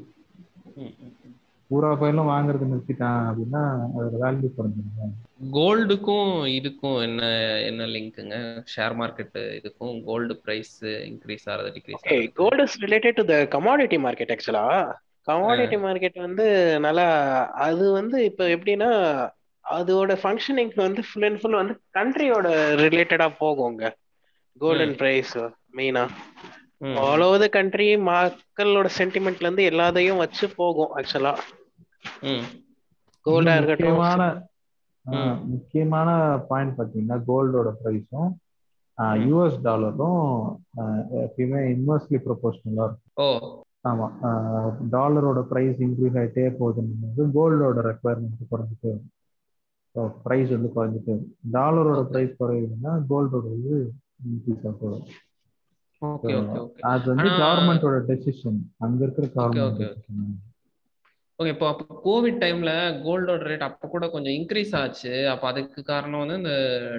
பூரா 1.69 1.89
பயிலும் 1.95 2.29
வாங்குறது 2.29 2.69
நிறுத்திட்டான் 2.69 3.27
அப்படின்னா 3.27 3.63
அதோட 3.89 4.15
வேல்யூ 4.23 4.49
குறைஞ்சிருங்க 4.51 5.09
கோல்டுக்கும் 5.39 6.29
இதுக்கும் 6.57 6.99
என்ன 7.05 7.21
என்ன 7.69 7.87
லிங்க்குங்க? 7.93 8.35
ஷேர் 8.73 8.95
மார்க்கெட் 8.99 9.37
இதுக்கும் 9.57 9.95
கோல்டு 10.05 10.35
பிரைஸ் 10.43 10.75
இன்க்ரீஸ் 11.09 11.47
ஆகிறது 11.47 11.71
decrease 11.77 11.99
okay 11.99 12.17
gold 12.39 12.63
is 12.65 12.77
related 12.85 13.19
to 13.19 13.25
the 13.31 13.37
commodity 13.55 13.97
market 14.05 14.33
ஆக்சுவலா 14.35 14.65
கமாடிட்டி 15.27 15.77
மார்க்கெட் 15.85 16.17
வந்து 16.25 16.45
நல்லா 16.85 17.07
அது 17.67 17.85
வந்து 17.99 18.17
இப்போ 18.29 18.45
எப்படின்னா 18.55 18.89
அதோட 19.65 20.13
ஃபங்க்ஷனிங் 20.21 20.73
வந்து 20.79 21.03
ஃபுல் 21.07 21.27
அண்ட் 21.27 21.39
ஃபுல் 21.41 21.59
வந்து 21.59 21.75
கண்ட்ரியோட 21.97 22.47
ரிலேட்டடா 22.83 23.27
போகுங்க. 23.39 23.83
கோல்டன் 24.61 24.95
பிரைஸ் 24.99 25.33
மெயினா 25.77 26.03
ஆல் 27.01 27.23
ஓவர் 27.25 27.43
த 27.43 27.47
கண்ட்ரி 27.55 27.87
மக்களோட 28.09 28.87
சென்டிமெண்ட்ல 28.99 29.47
இருந்து 29.47 29.69
எல்லாத்தையும் 29.71 30.21
வச்சு 30.23 30.45
போகும் 30.59 30.93
ஆக்சுவலா 30.97 31.33
கோல்டா 33.25 33.53
இருக்கட்டும். 33.59 34.01
முக்கியமான 35.45 36.09
பாயிண்ட் 36.47 36.77
பாத்தீங்கன்னா 36.77 37.17
கோல்டோட 37.27 37.69
ப்ரைஸும் 37.83 38.31
யூஎஸ் 39.25 39.57
டாலரும் 39.61 40.23
எப்பயுமே 41.23 41.61
இன்வெர்ஸ்லி 41.75 42.17
ப்ரொபோஷனலா 42.27 42.85
இருக்கும். 42.85 43.13
ஓ. 43.15 43.27
ஆமா 43.81 44.05
டாலரோட 44.89 45.39
ப்ரைஸ் 45.51 45.81
இன்க்ரீஸ் 45.87 46.17
ஆகிட்டே 46.21 46.45
போகுதுன்னு 46.59 47.27
கோல்டோட 47.33 47.79
ரெக்குவயர்மெண்ட் 47.89 48.49
குறைஞ்சிட்டே 48.53 48.89
வரும். 48.89 49.11
ஸோ 49.95 50.01
ப்ரைஸ் 50.25 50.49
வந்து 50.49 50.71
குறைஞ்சிட்டே 50.75 51.13
வரும். 51.13 51.29
டாலரோட. 51.51 52.01
ப்ரைஸ் 52.11 52.33
குறையுதுன்னா 52.41 52.93
கோல்டோட 53.09 53.45
இது 53.59 53.77
இன்க்ரீஸ் 54.25 54.63
ஓகே 56.01 56.33
ஓகே 56.39 56.59
அது 56.91 57.05
வந்து 57.11 57.27
கவர்மெண்டோட 57.41 57.97
டெசிஷன் 58.09 58.57
அங்க 58.77 58.99
இருக்கிற 59.03 59.27
கவர்மெண்ட் 59.35 59.79
ஓகே 61.39 61.51
இப்போ 61.53 61.67
அப்போ 61.69 61.95
கோவிட் 62.03 62.37
டைம்ல 62.41 62.71
கோல்டோட 63.01 63.41
ரேட் 63.43 63.65
அப்போ 63.67 63.85
கூட 63.87 64.05
கொஞ்சம் 64.09 64.35
இன்க்ரீஸ் 64.35 64.73
ஆச்சு 64.81 65.13
அப்போ 65.31 65.45
அதுக்கு 65.47 65.79
காரணம் 65.89 66.21
வந்து 66.21 66.37
இந்த 66.41 66.53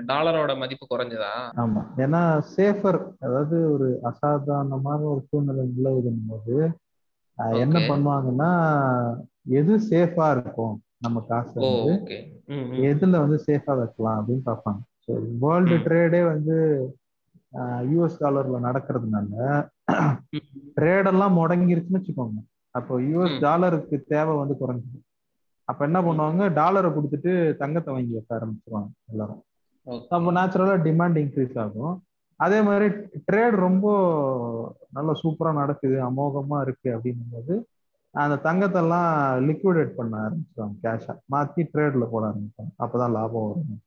டாலரோட 0.06 0.54
மதிப்பு 0.58 0.86
குறைஞ்சதா 0.86 1.30
ஆமா 1.62 1.82
ஏன்னா 2.04 2.20
சேஃபர் 2.52 2.98
அதாவது 3.20 3.58
ஒரு 3.74 3.86
அசாதாரணமான 4.10 5.00
ஒரு 5.12 5.22
சூழ்நிலை 5.28 5.64
நிலவுதும் 5.70 6.26
போது 6.28 6.56
என்ன. 7.58 7.78
பண்ணுவாங்கன்னா 7.88 8.50
எது 9.52 9.72
சேஃபா 9.88 10.26
இருக்கும் 10.34 10.74
நம்ம 10.98 11.18
காசு 11.26 11.54
வந்து. 11.62 11.94
எதுல 12.88 13.18
வந்து 13.24 13.38
சேஃபா 13.46 13.72
வைக்கலாம் 13.80 14.18
அப்படின்னு 14.20 14.44
பார்ப்பாங்க 14.46 14.80
ஸோ 15.04 15.12
வேர்ல்டு. 15.42 15.76
ட்ரேடே 15.86 16.20
வந்து 16.26 16.56
யூஎஸ் 17.90 18.20
டாலர்ல 18.20 18.58
நடக்கிறதுனால 18.64 19.32
ம். 20.34 20.44
ட்ரேட் 20.76 21.10
எல்லாம் 21.12 21.36
முடங்கிருச்சுன்னு 21.38 22.00
வச்சுக்கோங்க 22.00 22.38
அப்போ 22.78 22.94
யூஎஸ். 23.10 23.36
டாலருக்கு 23.46 23.96
தேவை 24.12 24.32
வந்து 24.40 24.54
குறைஞ்சிடும். 24.62 25.04
அப்ப 25.68 25.80
என்ன 25.88 25.98
பண்ணுவாங்க? 26.06 26.42
டாலரை 26.58 26.90
கொடுத்துட்டு 26.96 27.32
தங்கத்தை 27.62 27.90
வாங்கி 27.94 28.16
வைக்க 28.16 28.38
ஆரம்பிச்சிருவாங்க 28.38 28.90
எல்லாரும். 29.12 29.40
அப்போ 30.14 30.32
நேச்சுரலா 30.38 30.76
டிமாண்ட் 30.88 31.18
இன்க்ரீஸ் 31.22 31.56
ஆகும். 31.64 31.94
அதே 32.40 32.58
மாதிரி 32.68 32.86
ட்ரேட் 33.28 33.56
ரொம்ப 33.66 33.86
நல்ல 34.96 35.10
சூப்பரா 35.22 35.52
நடக்குது 35.60 35.96
அமோகமா 36.08 36.58
இருக்கு 36.66 36.88
அப்படிங்கும்போது 36.96 37.54
அந்த 38.14 38.34
தங்கத்தெல்லாம் 38.46 39.10
லிக்விடேட் 39.48 39.96
பண்ண 39.98 40.14
ஆரம்பிச்சிருவாங்க 40.26 40.76
கேஷா 40.84 41.14
மாத்தி 41.34 41.62
ட்ரேட்ல 41.72 42.04
போட 42.12 42.22
ஆரம்பிப்பாங்க. 42.30 42.72
அப்பதான் 42.84 43.14
லாபம் 43.16 43.46
வரும் 43.48 43.82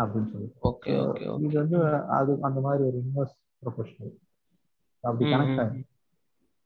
அப்படின்னு 0.00 0.30
சொல்லி 0.32 0.48
இது 1.46 1.56
வந்து 1.62 1.78
அது 2.18 2.30
அந்த 2.48 2.58
மாதிரி 2.66 2.82
ஒரு 2.88 2.98
இன்வெஸ்ட் 3.04 3.38
ப்ரொஃபஷனல் 3.62 4.14
அப்படி 5.04 5.24
கனெக்ட் 5.32 5.62
ஆகும் 5.62 5.86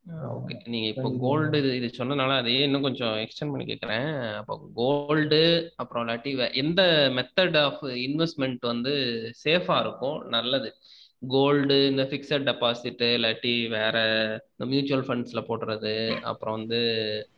ஓகே. 0.07 0.55
நீங்க 0.67 0.87
இப்போ 0.93 1.09
கோல்டு 1.21 1.59
இது 1.59 1.71
இது 1.77 1.89
சொன்னனால 1.99 2.33
அதையே 2.41 2.65
இன்னும் 2.65 2.83
கொஞ்சம் 2.83 3.15
எக்ஸ்டெண்ட் 3.23 3.53
பண்ணி 3.53 3.67
கேட்குறேன். 3.71 4.09
அப்போ 4.41 4.55
கோல்டு 4.75 5.41
அப்புறம் 5.77 6.03
இல்லாட்டி 6.05 6.33
எந்த 6.63 6.83
மெத்தட் 7.19 7.57
ஆஃப் 7.59 7.81
இன்வெஸ்ட்மெண்ட் 8.09 8.65
வந்து 8.73 8.93
சேஃபா 9.45 9.77
இருக்கும் 9.81 10.19
நல்லது. 10.29 10.71
கோல்டு 11.29 11.77
இந்த 11.91 12.03
ஃபிக்ஸட் 12.03 12.49
டெபாசிட் 12.51 13.03
இல்லாட்டி 13.09 13.55
வேற 13.69 13.97
இந்த 14.53 14.65
மியூச்சுவல் 14.73 15.07
ஃபண்ட்ஸ்ல 15.09 15.43
போடுறது 15.49 15.95
அப்புறம் 16.23 16.57
வந்து 16.59 16.81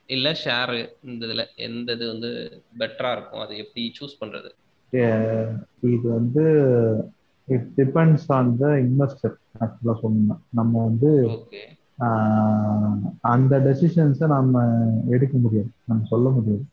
இல்ல 0.07 0.33
ஷேர் 0.45 0.75
இந்த 1.05 1.23
இதுல 1.27 1.45
எந்த 1.67 1.93
இது 1.93 2.07
வந்து 2.13 2.31
பெட்டரா 2.79 3.13
இருக்கும் 3.13 3.45
அது 3.45 3.55
எப்படி 3.57 3.85
சூஸ் 3.99 4.21
பண்றது? 4.21 4.51
இது 5.93 6.07
வந்து 6.19 6.45
it 7.49 7.69
depends 7.81 8.29
on 8.33 8.53
the 8.57 8.67
investor 8.85 9.35
ஆக்சுவலா 9.61 9.97
சொல்லணும் 10.03 10.43
நம்ம 10.51 10.85
வந்து 10.85 11.11
அந்த 13.29 13.55
டெசிஷன்ஸை 13.59 14.27
நம்ம 14.29 14.55
எடுக்க 15.09 15.35
முடியாது. 15.39 15.71
நம்ம 15.85 16.05
சொல்ல 16.09 16.29
முடியாது. 16.31 16.65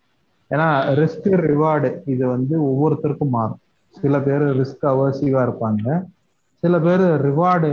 ஏன்னா 0.52 0.68
ரிஸ்க் 1.00 1.28
ரிவார்டு 1.46 1.90
இது 2.06 2.24
வந்து 2.28 2.56
ஒவ்வொருத்தருக்கும் 2.64 3.34
மாறும். 3.34 3.62
சில 3.96 4.20
பேர் 4.22 4.46
ரிஸ்க் 4.60 4.86
அவர்சிவா 4.92 5.42
இருப்பாங்க. 5.46 5.86
சில 6.64 6.76
பேர் 6.80 7.04
ரிவார்டு 7.24 7.70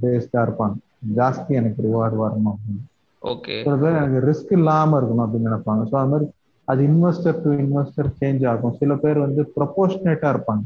பேஸ்டா 0.00 0.40
இருப்பாங்க. 0.46 0.76
ஜாஸ்தி 1.16 1.52
எனக்கு 1.54 1.80
ரிவார்டு 1.82 2.16
வரணும் 2.22 2.52
அப்படின்னு. 2.52 2.84
ஓகே 3.22 3.58
சில 3.62 3.74
பேர் 3.76 3.98
எனக்கு 3.98 4.20
ரிஸ்க் 4.26 4.52
இல்லாம 4.52 4.98
இருக்கணும் 5.00 5.24
அப்படின்னு 5.24 5.48
நினைப்பாங்க. 5.48 5.82
ஸோ 5.90 5.96
அது 5.96 6.10
மாதிரி 6.10 6.26
அது 6.68 6.80
இன்வெஸ்டர் 6.88 7.40
டு 7.42 7.50
இன்வெஸ்டர் 7.58 8.10
சேஞ்ச் 8.18 8.42
ஆகும். 8.48 8.76
சில 8.80 8.94
பேர் 8.96 9.18
வந்து 9.18 9.42
ப்ரொபோர்ஷனேட்டா 9.56 10.28
இருப்பாங்க. 10.34 10.64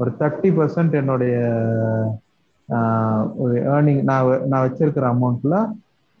ஒரு 0.00 0.10
தேர்ட்டி 0.18 0.50
பர்சன்ட் 0.56 0.94
என்னுடைய 0.94 1.34
ஒரு 3.42 3.54
ஏர்னிங் 3.72 4.02
நான் 4.10 4.48
நான் 4.50 4.64
வச்சிருக்கிற 4.66 5.06
அமௌண்ட்ல 5.12 5.56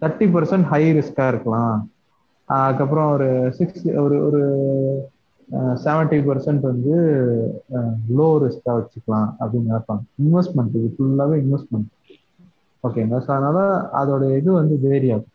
தேர்ட்டி 0.02 0.26
பர்சன்ட் 0.34 0.68
ஹை 0.70 0.82
ரிஸ்கா 0.98 1.26
இருக்கலாம். 1.32 1.74
அதுக்கப்புறம் 2.48 3.10
ஒரு 3.14 3.28
சிக்ஸ் 3.58 3.84
ஒரு 4.02 4.16
ஒரு 4.26 4.40
செவன்டி 5.78 6.18
பர்சன்ட் 6.26 6.64
வந்து 6.70 6.94
லோ 8.18 8.28
ரிஸ்க்காக 8.44 8.76
வச்சுக்கலாம் 8.78 9.28
அப்படின்னு 9.40 9.70
நினைப்பாங்க 9.70 10.04
இன்வெஸ்ட்மெண்ட் 10.22 10.76
இது 10.78 10.90
ஃபுல்லாகவே 10.94 11.36
இன்வெஸ்ட்மெண்ட் 11.44 11.88
ஓகேங்களா 12.84 13.20
ஸோ 13.24 13.32
அதனால 13.34 13.58
அதோட 14.00 14.22
இது 14.38 14.50
வந்து 14.52 14.74
வேரி 14.86 15.08
ஆகும். 15.14 15.28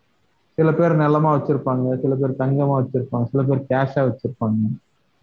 சில 0.58 0.70
பேர் 0.72 1.00
நிலமா 1.00 1.30
வச்சிருப்பாங்க 1.34 1.96
சில 2.02 2.14
பேர் 2.20 2.40
தங்கமா 2.40 2.74
வச்சிருப்பாங்க 2.78 3.26
சில 3.30 3.42
பேர் 3.48 3.62
கேஷா 3.70 4.02
வச்சிருப்பாங்க 4.08 4.70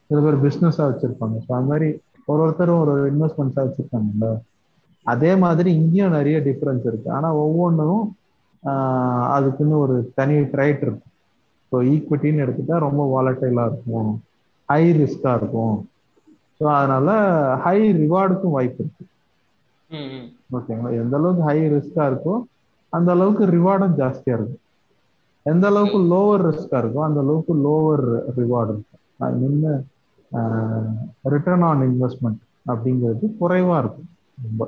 சில 0.09 0.19
பேர் 0.21 0.37
பிஸ்னஸா 0.43 0.83
வச்சிருப்பாங்க. 0.89 1.35
ஸோ 1.45 1.51
அது 1.57 1.69
மாதிரி 1.71 1.87
ஒரு 2.27 2.41
ஒருத்தரும் 2.45 2.81
ஒரு 2.83 2.93
இன்வெஸ்ட்மெண்ட்ஸா 3.11 3.63
வச்சிருக்காங்கல்ல? 3.65 4.29
அதே 5.05 5.31
மாதிரி 5.43 5.69
இங்கேயும் 5.79 6.15
நிறைய 6.17 6.37
டிஃப்ரென்ஸ் 6.47 6.85
இருக்கு. 6.89 7.09
ஆனா 7.17 7.29
ஒவ்வொன்றும் 7.43 8.03
அதுக்குன்னு 9.35 9.75
ஒரு 9.79 9.95
தனி 10.15 10.35
ட்ரைட் 10.53 10.81
இருக்கும் 10.81 11.11
ஸோ 11.71 11.77
ஈக்விட்டின்னு 11.91 12.43
எடுத்துட்டா 12.45 12.75
ரொம்ப 12.85 13.01
வாலட்டைலா 13.13 13.65
இருக்கும். 13.71 14.11
ஹை 14.69 14.83
ரிஸ்கா 14.97 15.31
இருக்கும். 15.39 15.75
ஸோ 16.57 16.65
அதனால 16.73 17.09
ஹை 17.63 17.77
ரிவார்டுக்கும் 17.99 18.55
வாய்ப்பு 18.55 18.81
இருக்கு. 18.83 19.03
ஓகேங்களா 20.55 20.91
எந்த 20.99 21.15
அளவுக்கு 21.19 21.43
ஹை 21.47 21.57
ரிஸ்கா 21.73 22.03
இருக்கோ 22.09 22.35
அந்த 22.93 23.09
அளவுக்கு 23.15 23.45
ரிவார்டும் 23.51 23.97
ஜாஸ்தியா 23.99 24.35
இருக்கும். 24.37 24.61
எந்த 25.45 25.65
அளவுக்கு 25.69 25.99
லோவர் 26.09 26.43
ரிஸ்கா 26.47 26.77
இருக்கோ 26.81 27.01
அந்த 27.05 27.19
அளவுக்கு 27.23 27.53
லோவர் 27.63 28.05
ரிவார்டு 28.37 28.73
இருக்கும் 28.73 29.01
I 29.21 29.31
mean 29.39 29.59
return 31.33 31.65
on 31.69 31.83
investment 31.87 32.41
அப்படிங்கிறது 32.65 33.25
குறைவா 33.39 33.77
இருக்கும். 33.77 34.09
ரொம்ப. 34.37 34.61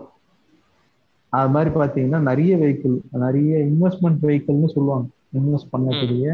அது 1.38 1.50
மாதிரி 1.56 1.72
பார்த்தீங்கன்னா 1.80 2.20
நிறைய 2.30 2.52
வெஹிக்கிள் 2.64 2.96
நிறைய 3.26 3.52
இன்வெஸ்ட்மெண்ட் 3.72 4.22
வெஹிக்கிள்னு 4.28 4.76
சொல்லுவாங்க. 4.76 5.08
இன்வெஸ்ட் 5.40 5.74
பண்ணக்கூடிய 5.74 6.26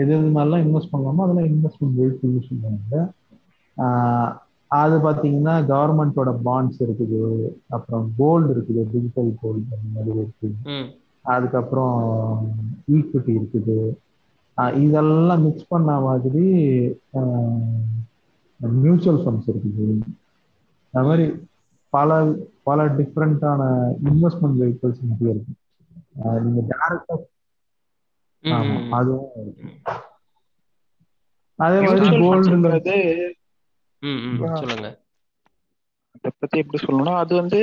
எது 0.00 0.10
எது 0.16 0.28
மாதிரிலாம் 0.34 0.64
இன்வெஸ்ட் 0.66 0.92
பண்ணலாமோ 0.92 1.24
அதெல்லாம் 1.24 1.48
இன்வெஸ்ட்மெண்ட் 1.52 1.96
வெஹிக்கிள்னு 2.00 2.42
சொல்லுவாங்க. 2.50 3.02
அது 4.82 4.96
பார்த்தீங்கன்னா 5.06 5.54
கவர்மெண்டோட 5.72 6.30
பாண்ட்ஸ் 6.46 6.80
இருக்குது. 6.86 7.20
அப்புறம் 7.76 8.06
கோல்டு 8.20 8.50
இருக்குது 8.54 8.82
டிஜிட்டல் 8.94 9.30
கோல்டு 9.42 9.76
அந்த 9.76 9.88
மாதிரி 9.96 10.12
இருக்குது. 10.22 10.80
அதுக்கப்புறம் 11.34 11.96
ஈக்விட்டி 12.96 13.32
இருக்குது. 13.38 13.78
இதெல்லாம் 14.84 15.42
மிக்ஸ் 15.46 15.70
பண்ண 15.72 15.90
மாதிரி 16.06 16.46
மியூச்சுவல் 18.82 19.20
ஃபண்ட்ஸ் 19.24 19.50
இருக்குது. 19.52 19.86
அது 20.94 21.06
மாதிரி 21.08 21.26
பல 21.96 22.16
பல 22.68 22.86
டிஃப்ரெண்டான 22.98 23.62
இன்வெஸ்ட்மெண்ட் 24.10 24.58
வெஹிக்கிள்ஸ் 24.62 25.02
நிறைய 25.10 25.34
இருக்கு. 25.34 25.54
நீங்க 26.44 26.60
டேரக்டா 26.72 27.16
ஆமா 28.44 28.78
அதுவும் 28.98 29.28
அதே 31.58 31.78
மாதிரி 31.84 32.04
சொல்லுங்க. 32.48 32.70
அதை 36.14 36.30
பத்தி 36.40 36.56
எப்படி 36.62 36.78
சொல்லணும்னா 36.82 37.14
அது 37.22 37.32
வந்து 37.40 37.60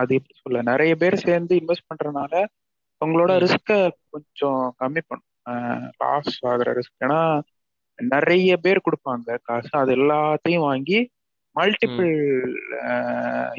அது 0.00 0.10
எப்படி 0.18 0.34
சொல்ல 0.40 0.62
நிறைய 0.70 0.92
பேர் 1.02 1.24
சேர்ந்து 1.26 1.52
இன்வெஸ்ட் 1.60 1.88
பண்றதுனால 1.90 2.42
உங்களோட 3.00 3.32
ரிஸ்க 3.44 3.70
கொஞ்சம் 4.14 4.62
கம்மி 4.80 5.02
பண்ணும். 5.06 5.28
லாஸ் 6.02 6.34
ஆகுற 6.50 6.74
ரிஸ்க் 6.78 7.04
ஏன்னா 7.06 7.20
நிறைய 7.98 8.50
பேர் 8.64 8.84
கொடுப்பாங்க 8.86 9.38
காசு. 9.48 9.72
அது 9.82 9.92
எல்லாத்தையும் 9.96 10.66
வாங்கி 10.68 10.98
மல்டிபிள் 11.60 12.12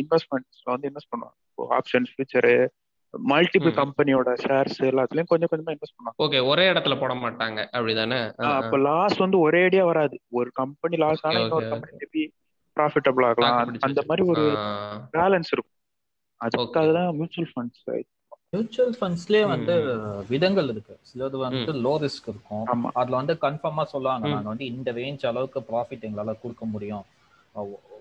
இன்வெஸ்ட்மெண்ட்ஸ்ல 0.04 0.70
வந்து 0.76 0.90
இன்வெஸ்ட் 0.92 1.12
பண்ணுவாங்க. 1.14 1.38
ஆப்ஷன்ஸ் 1.80 2.14
ஃபியூச்சரு 2.14 2.56
மல்டிபிள் 3.14 3.74
கம்பெனியோட 3.80 4.30
ஷேர்ஸ் 4.44 4.78
எல்லாத்துலயும் 4.90 5.30
கொஞ்சம் 5.32 5.50
கொஞ்சமா 5.52 5.74
இன்வெஸ்ட் 5.76 5.96
பண்ணுவாங்க. 5.96 6.20
ஓகே 6.26 6.40
ஒரே 6.52 6.66
இடத்துல 6.74 6.96
போட 7.02 7.14
மாட்டாங்க. 7.24 7.60
அப்படிதானே? 7.78 8.20
அப்ப 8.60 8.78
லாஸ் 8.90 9.18
வந்து 9.24 9.40
ஒரே 9.48 9.62
அடியா 9.68 9.84
வராது. 9.90 10.16
ஒரு 10.40 10.50
கம்பெனி 10.62 10.98
லாஸ் 11.04 11.26
ஆனா 11.28 11.42
இன்னொரு 11.46 11.68
கம்பெனி 11.74 11.98
மேபி 12.04 12.24
ப்ராஃபிட்டபிள் 12.78 13.26
ஆகலாம்? 13.30 13.76
அந்த 13.90 14.02
மாதிரி 14.10 14.26
ஒரு 14.34 14.46
பேலன்ஸ் 15.18 15.52
இருக்கும். 15.56 15.78
அதுக்காக 16.42 16.94
தான் 17.00 17.12
மியூச்சுவல் 17.20 17.52
ஃபண்ட்ஸ் 17.54 17.84
மியூச்சுவல் 18.56 18.96
ஃபண்ட்ஸ்லயே 19.00 19.44
வந்து 19.52 19.74
விதங்கள் 20.32 20.70
இருக்கு. 20.72 20.96
சிலது 21.10 21.38
வந்து 21.44 21.74
லோ 21.86 21.94
ரிஸ்க் 22.06 22.30
இருக்கும். 22.32 22.66
அதுல 23.02 23.20
வந்து 23.22 23.36
கன்ஃபார்மா 23.46 23.84
சொல்லுவாங்க. 23.94 24.26
நாங்க 24.34 24.50
வந்து 24.54 24.66
இந்த 24.74 24.92
ரேஞ்ச் 24.98 25.24
அளவுக்கு 25.32 25.60
ப்ராஃபிட் 25.70 26.08
எங்களால 26.10 26.34
கொடுக்க 26.42 26.66
முடியும். 26.76 27.06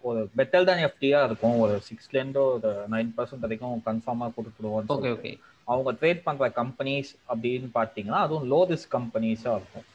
ஒரு 0.09 0.21
பெட்டர் 0.39 0.67
தான் 0.71 0.83
எஃப்டியா 0.87 1.19
இருக்கும். 1.29 1.57
ஒரு 1.65 1.75
சிக்ஸ்ல 1.89 2.17
இருந்து 2.21 2.41
ஒரு 2.55 2.71
நைன் 2.95 3.11
பர்சன்ட் 3.17 3.45
வரைக்கும் 3.47 3.83
கன்ஃபார்மா 3.89 4.27
கொடுத்துருவோம் 4.37 4.93
ஓகே 4.97 5.13
ஓகே 5.17 5.33
அவங்க 5.73 5.91
ட்ரேட் 6.01 6.23
பண்ற 6.27 6.47
கம்பெனிஸ் 6.61 7.11
அப்படின்னு 7.31 7.69
பாத்தீங்கன்னா 7.79 8.21
அதுவும் 8.27 8.47
லோ 8.53 8.61
ரிஸ்க் 8.73 8.95
கம்பெனிஸா 8.99 9.53
இருக்கும். 9.61 9.87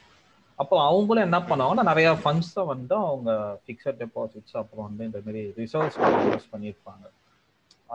அப்போ 0.62 0.76
அவங்களும் 0.90 1.26
என்ன 1.28 1.38
பண்ணுவாங்கன்னா 1.48 1.90
நிறைய 1.90 2.10
ஃபண்ட்ஸை 2.22 2.62
வந்து 2.72 2.94
அவங்க 3.08 3.30
ஃபிக்ஸட் 3.64 3.98
டெபாசிட்ஸ் 4.02 4.56
அப்புறம் 4.60 4.86
வந்து 4.88 5.02
இந்த 5.08 5.20
மாதிரி 5.24 5.42
ரிசர்வ்ஸ் 5.60 5.98
யூஸ் 6.28 6.46
பண்ணியிருப்பாங்க. 6.54 7.04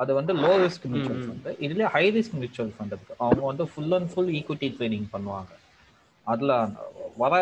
அது 0.02 0.12
வந்து 0.18 0.34
லோ 0.44 0.52
ரிஸ்க் 0.66 0.86
மியூச்சுவல் 0.92 1.24
ஃபண்ட் 1.24 1.48
இதுலயே 1.66 1.88
ஹை 1.96 2.04
ரிஸ்க் 2.18 2.38
மியூச்சுவல் 2.42 2.72
ஃபண்ட் 2.76 2.94
இருக்கு. 2.96 3.16
அவங்க 3.24 3.44
வந்து 3.52 3.66
full 3.72 3.96
and 3.98 4.12
full 4.12 4.32
equity 4.40 4.70
trading 4.78 5.08
பண்ணுவாங்க. 5.16 5.52
அதுல 6.28 6.52
வர 7.24 7.34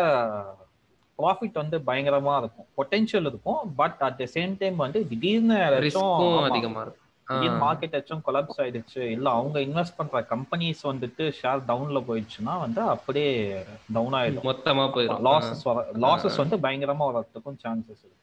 ப்ராஃபிட் 1.20 1.52
வந்து 1.54 1.76
பயங்கரமா 1.86 2.34
இருக்கும். 2.40 2.68
பொட்டென்ஷியல் 2.76 3.28
இருக்கும் 3.30 3.60
but 3.76 3.98
at 4.00 4.18
the 4.18 4.26
same 4.34 4.52
time 4.58 4.76
வந்து 4.76 5.00
திடீர்னு 5.08 5.56
அதிகமா 6.50 6.80
இருக்கும். 6.82 7.06
திடீர்னு 7.26 7.58
மார்க்கெட் 7.58 7.90
ஏதாச்சும் 7.90 8.24
கொலாப்ஸ் 8.26 8.58
ஆயிடுச்சு 8.58 9.00
இல்ல 9.10 9.26
அவங்க 9.30 9.58
இன்வெஸ்ட் 9.60 9.96
பண்ற 9.96 10.22
கம்பெனிஸ் 10.30 10.82
வந்துட்டு 10.84 11.24
ஷேர் 11.40 11.66
டவுன்ல 11.68 12.00
போயிடுச்சுன்னா 12.08 12.54
வந்து 12.60 12.80
அப்படியே 12.94 13.30
டவுன் 13.92 14.16
ஆயிடும். 14.20 14.50
மொத்தமா 14.50 14.84
போயிடும் 14.94 15.24
லாசஸ் 15.26 15.64
வர 15.68 15.78
லாசஸ் 16.04 16.40
வந்து 16.42 16.56
பயங்கரமா 16.58 17.06
வரதுக்கும் 17.10 17.60
சான்சஸ் 17.64 18.02
இருக்கு. 18.02 18.18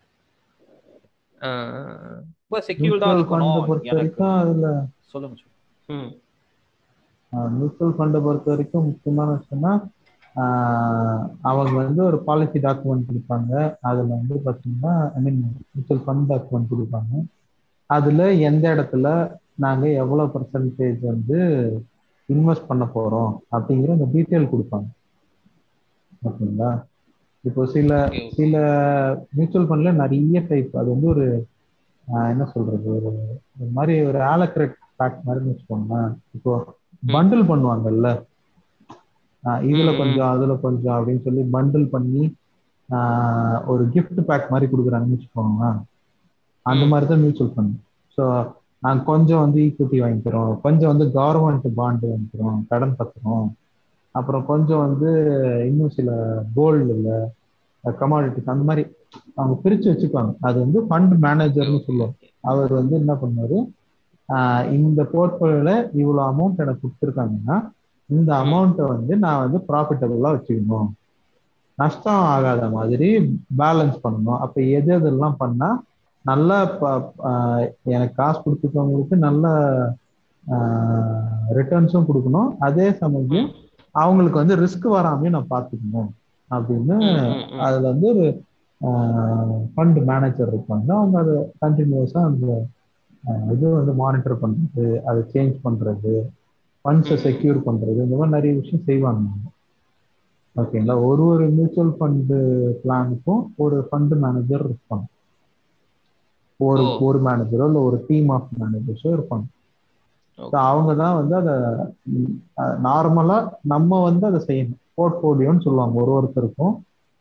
ரொம்ப 2.41 2.59
செக்யூர்டா 2.67 3.09
இருக்கணும் 3.15 3.61
அதுல 3.63 4.69
சொல்லுங்க 5.11 5.37
மியூச்சுவல் 7.51 7.95
ஃபண்டை 7.95 8.19
பொறுத்த 8.23 8.47
வரைக்கும் 8.47 8.87
முக்கியமான 8.87 9.29
விஷயம்னா 9.35 9.73
அவங்க 11.49 11.71
வந்து 11.83 12.01
ஒரு 12.03 12.17
பாலிசி 12.27 12.59
டாக்குமெண்ட் 12.59 13.07
கொடுப்பாங்க. 13.11 13.53
அதில் 13.89 14.13
வந்து 14.15 14.35
பார்த்தீங்கன்னா 14.45 14.93
I 15.15 15.21
mean 15.21 15.39
mutual 15.73 16.03
fund 16.05 16.29
document 16.31 16.71
கொடுப்பாங்க. 16.73 17.13
அதில் 17.89 18.25
எந்த 18.49 18.65
இடத்துல 18.75 19.07
நாங்கள் 19.55 19.97
எவ்வளோ 20.03 20.23
பர்சன்டேஜ் 20.33 20.99
வந்து 21.01 21.39
இன்வெஸ்ட் 22.33 22.69
பண்ண 22.71 22.85
போகிறோம் 22.95 23.31
அப்படிங்கிற 23.51 23.91
அந்த 23.97 24.07
டீட்டெயில் 24.13 24.51
கொடுப்பாங்க. 24.53 24.87
ஓகேங்களா? 26.27 26.71
இப்போ 27.41 27.65
சில. 27.75 27.91
சில 28.37 28.55
மியூச்சுவல் 29.33 29.67
ஃபண்ட்ல 29.69 29.91
நிறைய 30.03 30.39
டைப் 30.49 30.77
அது 30.81 30.89
வந்து 30.89 31.07
ஒரு 31.07 31.25
என்ன 32.31 32.43
சொல்றது? 32.53 32.87
ஒரு 32.95 33.69
மாதிரி 33.77 33.93
ஒரு 34.09 34.19
ஆலக்ரெட் 34.33 34.75
பேக் 34.99 35.23
மாதிரி 35.23 35.45
வச்சுக்கோங்களேன். 35.45 36.11
இப்போ 36.35 36.53
பண்டில் 37.07 37.49
பண்ணுவாங்கல்ல? 37.51 38.09
இதுல. 39.71 39.89
கொஞ்சம் 40.01 40.29
அதுல 40.33 40.53
கொஞ்சம் 40.65 40.95
அப்படின்னு 40.97 41.25
சொல்லி 41.27 41.43
பண்டில் 41.55 41.87
பண்ணி 41.95 42.23
ஒரு 43.71 43.83
gift 43.93 44.17
பேக் 44.29 44.51
மாதிரி 44.53 44.67
கொடுக்குறாங்கன்னு 44.71 45.15
வச்சுக்கோங்களேன். 45.15 45.79
அந்த. 46.65 46.83
மாதிரி 46.91 47.05
தான் 47.11 47.23
மியூச்சுவல் 47.23 47.53
ஃபண்ட் 47.55 47.75
ஸோ 48.17 48.23
நாங்க 48.85 49.01
கொஞ்சம் 49.11 49.41
வந்து 49.43 49.59
ஈக்விட்டி 49.67 49.97
வாங்கிக்கிறோம். 50.03 50.51
கொஞ்சம் 50.65 50.91
வந்து 50.93 51.05
கவர்மெண்ட் 51.17 51.67
பாண்டு 51.79 52.11
வாங்கிக்கிறோம். 52.11 52.59
கடன் 52.71 52.97
பத்திரம். 52.99 53.47
அப்புறம் 54.15 54.43
கொஞ்சம் 54.51 54.83
வந்து 54.85 55.09
இன்னும் 55.69 55.95
சில 55.97 56.09
கோல்டு 56.55 56.85
இல்லை 56.95 57.17
கமாடிட்டிஸ் 57.83 58.51
அந்த 58.53 58.63
மாதிரி 58.69 58.83
அவங்க 59.39 59.55
பிரிச்சு 59.63 59.87
வச்சுக்குவாங்க. 59.91 60.31
அது 60.47 60.57
வந்து 60.65 60.79
ஃபண்ட் 60.87 61.13
மேனேஜர்னு 61.25 61.81
சொல்லுவோம் 61.87 62.13
அவர் 62.51 62.71
வந்து 62.79 62.95
என்ன 63.01 63.13
பண்ணுவாரு? 63.21 63.57
இந்த 64.77 65.01
போர்ட்ஃபோலியோல 65.13 65.73
இவ்வளோ 66.01 66.21
அமௌண்ட் 66.31 66.63
எனக்கு 66.65 66.83
கொடுத்துருக்காங்கன்னா 66.85 67.57
இந்த 68.09 68.29
அமௌண்ட்டை 68.43 68.85
வந்து 68.93 69.13
நான் 69.23 69.43
வந்து 69.43 69.59
ப்ராஃபிட்டபுளாக 69.69 70.35
வச்சுக்கணும். 70.35 70.89
நஷ்டம் 71.77 72.23
ஆகாத 72.33 72.63
மாதிரி 72.75 73.09
பேலன்ஸ் 73.61 73.97
பண்ணணும். 74.03 74.39
அப்போ 74.43 74.59
எது 74.77 74.91
எதெல்லாம் 74.97 75.39
பண்ணா 75.41 75.69
நல்ல 76.25 76.51
எனக்கு 77.95 78.15
காசு 78.21 78.39
கொடுத்துருக்கவங்களுக்கு 78.45 79.17
நல்ல 79.27 79.45
ரிட்டர்ன்ஸும் 81.57 82.07
கொடுக்கணும். 82.09 82.49
அதே 82.67 82.87
சமயம் 83.01 83.49
அவங்களுக்கு 83.95 84.41
வந்து 84.41 84.55
ரிஸ்க் 84.63 84.87
வராமையும் 84.95 85.35
நான் 85.35 85.53
பார்த்துக்கணும் 85.53 86.09
அப்படின்னு. 86.49 86.97
அதுல 87.65 87.85
வந்து 87.93 88.07
ஒரு 88.13 88.25
ஃபண்ட் 89.73 89.99
மேனேஜர் 90.09 90.51
இருப்பாங்க. 90.53 90.89
அவங்க 90.99 91.17
அதை 91.23 91.35
கண்டினியூஸா 91.63 92.21
அந்த 92.31 92.47
இது 93.53 93.65
வந்து 93.79 93.93
மானிட்டர் 94.01 94.41
பண்றது 94.43 94.85
அதை 95.09 95.21
சேஞ்ச் 95.33 95.55
பண்றது 95.65 96.13
ஃபண்ட்ஸை. 96.87 97.15
செக்யூர் 97.23 97.61
பண்றது. 97.65 97.97
இந்த 98.03 98.15
மாதிரி 98.15 98.35
நிறைய 98.35 98.55
விஷயம் 98.55 98.85
செய்வாங்க. 98.85 99.27
ஓகேங்களா 100.55 101.05
ஒரு 101.05 101.25
ஒரு 101.25 101.47
மியூச்சுவல் 101.47 101.95
ஃபண்டு 101.99 102.37
பிளானுக்கும் 102.83 103.41
ஒரு 103.55 103.87
ஃபண்ட் 103.91 104.17
மேனேஜர் 104.17 104.63
இருப்பாங்க 104.69 105.05
ஒரு. 106.57 106.83
ஒரு 106.99 107.21
மேனேஜரோ 107.21 107.65
இல்லை 107.65 107.81
ஒரு 107.81 108.03
டீம் 108.07 108.29
ஆஃப் 108.29 108.47
மேனேஜர்ஸோ 108.59 109.07
இருப்பாங்க. 109.17 109.45
அவங்க 110.51 110.95
தான் 110.95 111.15
வந்து 111.19 111.35
அதை 111.35 111.53
நார்மலா 112.83 113.49
நம்ம 113.61 114.03
வந்து 114.03 114.25
அதை 114.27 114.39
செய்யணும். 114.47 114.79
போர்ட்ஃபோலியோன்னு 114.97 115.61
சொல்லுவாங்க. 115.61 116.01
ஒரு 116.01 116.11
ஒருத்தருக்கும் 116.17 116.73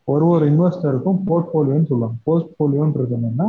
ஒரு 0.03 0.27
ஒரு 0.27 0.51
இன்வெஸ்டருக்கும் 0.51 1.19
போர்ட்ஃபோலியோன்னு 1.27 1.89
சொல்லுவாங்க. 1.91 2.17
போர்ட்ஃபோலியோன்றது 2.25 3.15
என்னன்னா 3.17 3.47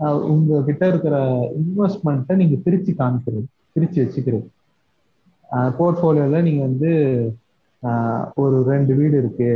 ஆஹ் 0.00 0.20
உங்ககிட்ட 0.20 0.88
இருக்கிற 0.88 1.14
இன்வெஸ்ட்மெண்ட்டை 1.60 2.36
நீங்க 2.36 2.56
பிரிச்சு 2.64 2.92
காமிக்கிறது. 2.98 3.46
பிரிச்சு 3.74 3.98
வச்சுக்கிறது. 4.04 4.46
போர்ட்ஃபோலியோல 5.76 6.40
நீங்க 6.42 6.62
வந்து 6.62 6.90
ஒரு 8.36 8.56
ரெண்டு 8.64 8.92
வீடு 8.94 9.16
இருக்கு 9.18 9.50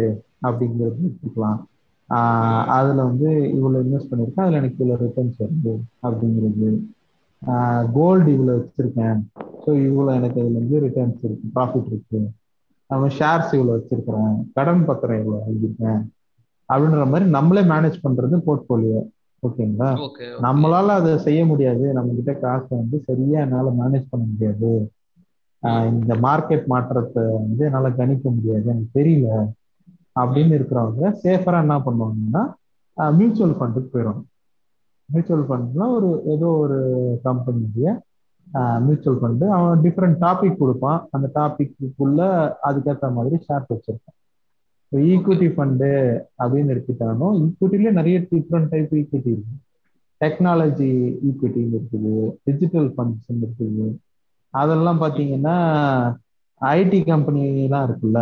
அப்படிங்கிறது 0.46 1.10
ஆஹ் 2.08 2.64
அதுல 2.76 3.04
வந்து 3.04 3.28
இவ்வளவு 3.50 3.84
இன்வெஸ்ட் 3.84 4.10
பண்ணிருக்கேன் 4.10 4.44
அதுல 4.44 4.58
எனக்கு 4.58 4.78
இவ்வளவு 4.78 5.04
ரிட்டர்ன்ஸ் 5.04 5.38
வருது 5.38 5.74
அப்படிங்கிறது. 6.02 6.70
கோல்டு 7.94 8.28
இவ்வளவு 8.32 8.58
வச்சிருக்கேன். 8.58 9.20
ஸோ 9.62 9.70
இவ்வளவு 9.86 10.16
எனக்கு 10.18 10.40
அதுல 10.40 10.58
இருந்து 10.58 10.82
ரிட்டர்ன்ஸ் 10.84 11.22
இருக்கு 11.22 11.48
ப்ராஃபிட் 11.54 11.90
இருக்கு. 11.90 12.20
நம்ம 12.90 13.06
ஷேர்ஸ் 13.16 13.52
இவ்வளவு 13.52 13.76
வச்சிருக்கிறேன் 13.76 14.34
கடன் 14.54 14.84
பத்திரம் 14.84 15.20
இவ்வளவு 15.20 15.46
எழுதிருக்கேன் 15.46 16.00
அப்படின்ற 16.68 17.04
மாதிரி 17.06 17.26
நம்மளே 17.30 17.62
மேனேஜ் 17.66 18.04
பண்றது 18.04 18.36
போர்ட்ஃபோலியோ 18.46 19.00
ஓகேங்களா 19.42 19.90
ஓகே 20.02 20.26
நம்மளால 20.44 20.94
அதை 20.98 21.12
செய்ய 21.26 21.40
முடியாது. 21.46 21.84
நம்ம 21.92 22.14
கிட்ட 22.14 22.32
காசை 22.38 22.72
வந்து 22.78 22.98
சரியா 23.06 23.38
என்னால 23.40 23.72
மேனேஜ் 23.78 24.10
பண்ண 24.10 24.24
முடியாது. 24.26 24.70
இந்த 25.92 26.12
மார்க்கெட் 26.26 26.64
மாற்றத்தை 26.72 27.22
வந்து 27.38 27.62
என்னால் 27.68 27.98
கணிக்க 28.00 28.24
முடியாது 28.36 28.66
எனக்கு 28.72 28.96
தெரியல 28.98 29.28
அப்படின்னு 30.22 30.56
இருக்கிறவங்க 30.58 31.10
சேஃபராக 31.24 31.64
என்ன 31.64 31.76
பண்ணுவாங்கன்னா 31.86 32.42
மியூச்சுவல் 33.18 33.58
ஃபண்டுக்கு 33.58 33.92
போயிடுவாங்க 33.92 34.24
மியூச்சுவல் 35.08 35.46
ஃபண்ட்னா 35.48 35.86
ஒரு 35.98 36.08
ஏதோ 36.34 36.48
ஒரு 36.64 36.78
கம்பெனியுடைய 37.28 37.88
மியூச்சுவல் 38.86 39.20
ஃபண்டு 39.20 39.46
அவன் 39.56 39.82
டிஃப்ரெண்ட் 39.84 40.18
டாபிக் 40.24 40.60
கொடுப்பான். 40.62 40.98
அந்த 41.14 41.26
டாபிக்குள்ள 41.36 42.20
அதுக்கேற்ற 42.68 43.08
மாதிரி 43.18 43.36
ஷேர்ஸ் 43.46 43.70
வச்சிருப்பான். 43.72 44.16
இப்போ 44.84 44.98
ஈக்விட்டி 45.12 45.48
ஃபண்டு 45.56 45.90
அப்படின்னு 46.42 46.72
எடுத்துட்டாலும் 46.74 47.36
ஈக்விட்டிலே 47.44 47.92
நிறைய 47.98 48.16
டிஃப்ரெண்ட் 48.32 48.70
டைப் 48.72 48.92
ஈக்விட்டி 49.00 49.30
இருக்கு. 49.34 49.56
டெக்னாலஜி 50.20 50.90
ஈக்விட்டின்னு 51.28 51.76
இருக்குது 51.78 52.14
டிஜிட்டல் 52.48 52.88
ஃபண்ட்ஸ் 52.96 53.30
இருக்குது. 53.42 53.86
அதெல்லாம் 54.54 55.00
பார்த்தீங்கன்னா 55.02 55.56
ஐடி 56.60 56.98
கம்பெனிலாம் 57.06 57.86
இருக்குல்ல. 57.86 58.20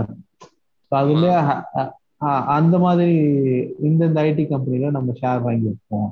ஸோ 0.93 0.95
அதுல 1.01 1.27
அந்த 2.57 2.75
மாதிரி 2.79 3.15
இந்தந்த 3.89 4.25
ஐடி 4.29 4.45
கம்பெனில 4.49 4.91
நம்ம 4.97 5.13
ஷேர் 5.21 5.45
வாங்கி 5.47 5.69
வைப்போம் 5.69 6.11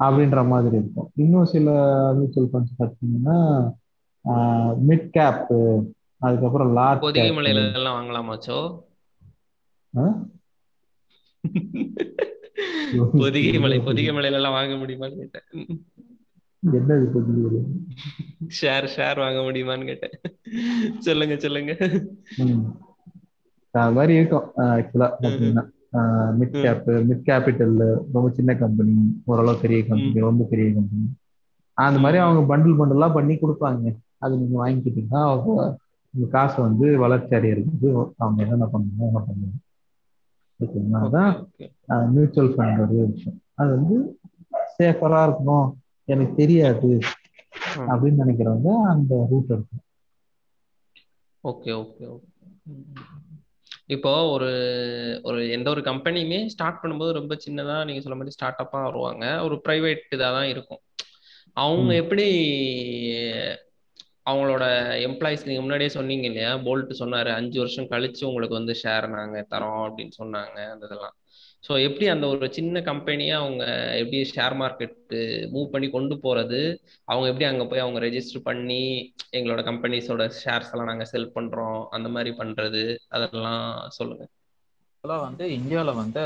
அப்படின்ற 0.00 0.40
மாதிரி 0.46 0.76
இருக்கும். 0.76 1.08
இன்னும் 1.16 1.50
சில 1.52 1.68
மியூச்சுவல் 2.18 2.50
ஃபண்ட்ஸ் 2.50 2.78
பார்த்தீங்கன்னா 2.78 3.38
மிட் 4.88 5.08
கேப் 5.10 5.42
அதுக்கப்புறம் 6.20 6.70
லார்ஜ் 6.78 7.04
பொதிகை 7.04 7.30
மலையில 7.36 7.60
எல்லாம் 7.72 7.98
வாங்கலாமாச்சோ 7.98 8.58
பொதிகை 13.14 13.52
மலை 13.64 13.76
பொதிகை 13.80 14.12
மலையில 14.14 14.38
எல்லாம் 14.40 14.56
வாங்க 14.56 14.74
முடியுமான்னு 14.80 15.20
கேட்டேன். 15.20 15.46
என்னது 16.66 17.04
பொதிகை 17.12 17.60
ஷேர் 18.60 18.86
ஷேர் 18.96 19.16
வாங்க 19.16 19.40
முடியுமான்னு 19.40 19.84
கேட்டேன். 19.84 20.16
சொல்லுங்க 20.98 21.36
சொல்லுங்க. 21.36 21.72
அது 23.70 23.92
மாதிரி 23.92 24.14
இருக்கும். 24.14 24.46
ஆக்சுவலா 24.56 25.08
பார்த்தீங்கன்னா. 25.20 25.64
மிட் 26.40 26.56
கேப் 26.62 26.88
மிட் 27.08 27.24
கேபிட்டல் 27.28 27.76
ரொம்ப 28.12 28.30
சின்ன 28.30 28.56
கம்பெனி 28.56 29.22
ஓரளவு 29.24 29.60
பெரிய 29.60 29.80
கம்பெனி 29.86 30.20
ரொம்ப 30.28 30.46
பெரிய 30.50 30.72
கம்பெனி 30.74 31.06
அந்த 31.72 32.00
மாதிரி 32.00 32.18
அவங்க 32.22 32.42
பண்டில் 32.50 32.78
பண்டிலா 32.80 33.12
பண்ணி 33.12 33.34
கொடுப்பாங்க. 33.34 33.94
அது 34.18 34.36
நீங்க 34.36 34.56
வாங்கிக்கிட்டீங்கன்னா 34.62 35.22
அவங்க 35.30 35.78
உங்க 36.14 36.26
காசு 36.30 36.62
வந்து 36.62 36.98
வளர்ச்சி 36.98 37.36
அடையிறது 37.36 37.88
அவங்க 38.16 38.42
என்னென்ன 38.42 38.68
பண்ணணும் 38.72 39.06
என்ன 39.06 39.20
பண்ணணும் 39.26 39.58
ஓகேங்களா? 40.62 41.00
அதான் 41.06 42.08
மியூச்சுவல் 42.10 42.54
ஃபண்ட் 42.56 42.80
ஒரு 42.80 43.06
விஷயம். 43.12 43.38
அது 43.54 43.70
வந்து 43.76 44.18
சேஃபரா 44.78 45.20
இருக்கணும். 45.28 45.68
எனக்கு 46.14 46.34
தெரியாது 46.34 46.90
அப்படின்னு 47.90 48.22
நினைக்கிறவங்க 48.24 48.70
அந்த 48.92 49.14
ரூட் 49.30 49.52
இருக்கும் 49.54 49.84
ஓகே 51.44 51.70
ஓகே 51.82 52.04
ஓகே. 52.06 52.26
இப்போ 53.86 54.10
ஒரு 54.30 54.48
ஒரு 55.22 55.38
எந்த 55.50 55.68
ஒரு 55.70 55.80
கம்பெனியுமே 55.80 56.38
ஸ்டார்ட் 56.46 56.80
பண்ணும்போது 56.82 57.12
ரொம்ப 57.12 57.34
சின்னதா 57.46 57.76
நீங்க 57.84 58.00
சொல்ல 58.00 58.18
மாதிரி 58.18 58.36
ஸ்டார்ட் 58.36 58.62
அப்பா 58.64 58.80
வருவாங்க. 58.84 59.24
ஒரு 59.42 59.56
பிரைவேட் 59.64 60.04
இதாக 60.16 60.32
தான் 60.36 60.50
இருக்கும். 60.54 60.82
அவங்க 61.56 61.90
எப்படி 61.94 62.26
அவங்களோட 64.26 64.64
எம்ப்ளாயிஸ் 65.06 65.46
நீங்க 65.46 65.60
முன்னாடியே 65.60 65.90
சொன்னீங்க 65.96 66.26
இல்லையா? 66.26 66.52
போல்ட் 66.66 66.92
சொன்னாரு 67.02 67.30
அஞ்சு 67.38 67.58
வருஷம் 67.58 67.90
கழிச்சு 67.90 68.22
உங்களுக்கு 68.30 68.58
வந்து 68.58 68.74
ஷேர் 68.82 69.06
நாங்க 69.16 69.40
தரோம் 69.54 69.82
அப்படின்னு 69.88 70.14
சொன்னாங்க 70.18 70.58
அந்த 70.74 70.84
இதெல்லாம். 70.86 71.16
ஸோ 71.64 71.72
எப்படி 71.86 72.06
அந்த 72.08 72.26
ஒரு 72.26 72.46
சின்ன 72.52 72.80
கம்பெனியை 72.82 73.34
அவங்க 73.38 73.64
எப்படி 73.98 74.18
ஷேர் 74.30 74.54
மார்க்கெட் 74.60 75.14
மூவ் 75.52 75.72
பண்ணி 75.72 75.88
கொண்டு 75.90 76.14
போறது? 76.22 76.60
அவங்க 77.08 77.26
எப்படி 77.28 77.44
அங்க 77.44 77.64
போய் 77.66 77.78
அவங்க 77.78 78.00
ரெஜிஸ்டர் 78.00 78.44
பண்ணி 78.44 78.82
எங்களோட 79.32 79.62
கம்பெனிஸோட 79.64 80.24
ஷேர்ஸ் 80.40 80.70
எல்லாம் 80.72 80.90
நாங்க 80.92 81.04
செல் 81.04 81.34
பண்றோம்? 81.36 81.80
அந்த 81.90 82.08
மாதிரி 82.08 82.32
பண்றது? 82.38 82.82
அதெல்லாம் 83.08 83.64
சொல்லுங்க. 83.90 84.24
இதெல்லாம் 85.04 85.24
வந்து 85.26 85.44
இந்தியாவில் 85.58 86.00
வந்து 86.00 86.22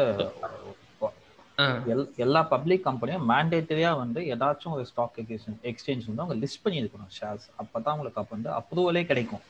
எல் 1.86 2.06
எல்லா 2.16 2.40
பப்ளிக் 2.44 2.86
கம்பெனியும் 2.86 3.26
மேண்டேட்டரியா 3.28 3.90
வந்து 3.96 4.20
ஏதாச்சும் 4.34 4.74
ஒரு 4.76 4.84
ஸ்டாக் 4.86 5.18
எக்ஸ்சேஞ்ச் 5.22 5.66
எக்ஸ்சேஞ்ச் 5.70 6.08
வந்து 6.08 6.22
அவங்க 6.22 6.36
லிஸ்ட் 6.42 6.62
பண்ணி 6.62 6.80
இருக்கணும் 6.82 7.12
ஷேர்ஸ் 7.18 7.46
அப்பதான் 7.62 7.94
உங்களுக்கு 7.96 8.22
அப்போ 8.22 8.34
வந்து 8.36 8.50
அப்ரூவலே 8.58 9.02
கிடைக்கும். 9.06 9.44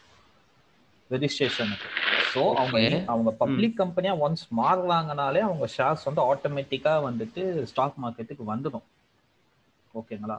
ரெஜிஸ்ட்ரேஷனுக்கு 1.15 1.89
ஸோ 2.35 2.43
அவங்க. 2.55 2.79
அவங்க 3.07 3.31
பப்ளிக் 3.39 3.77
கம்பெனியா 3.77 4.15
ஒன்ஸ் 4.17 4.45
மாறுறாங்கனாலே 4.57 5.39
அவங்க 5.41 5.67
ஷேர்ஸ் 5.77 6.05
வந்து 6.05 6.23
ஆட்டோமேட்டிக்கா 6.31 6.95
வந்துட்டு 7.09 7.63
ஸ்டாக் 7.63 7.95
மார்க்கெட்டுக்கு 8.03 8.45
வந்துடும். 8.47 8.87
ஓகேங்களா? 9.95 10.37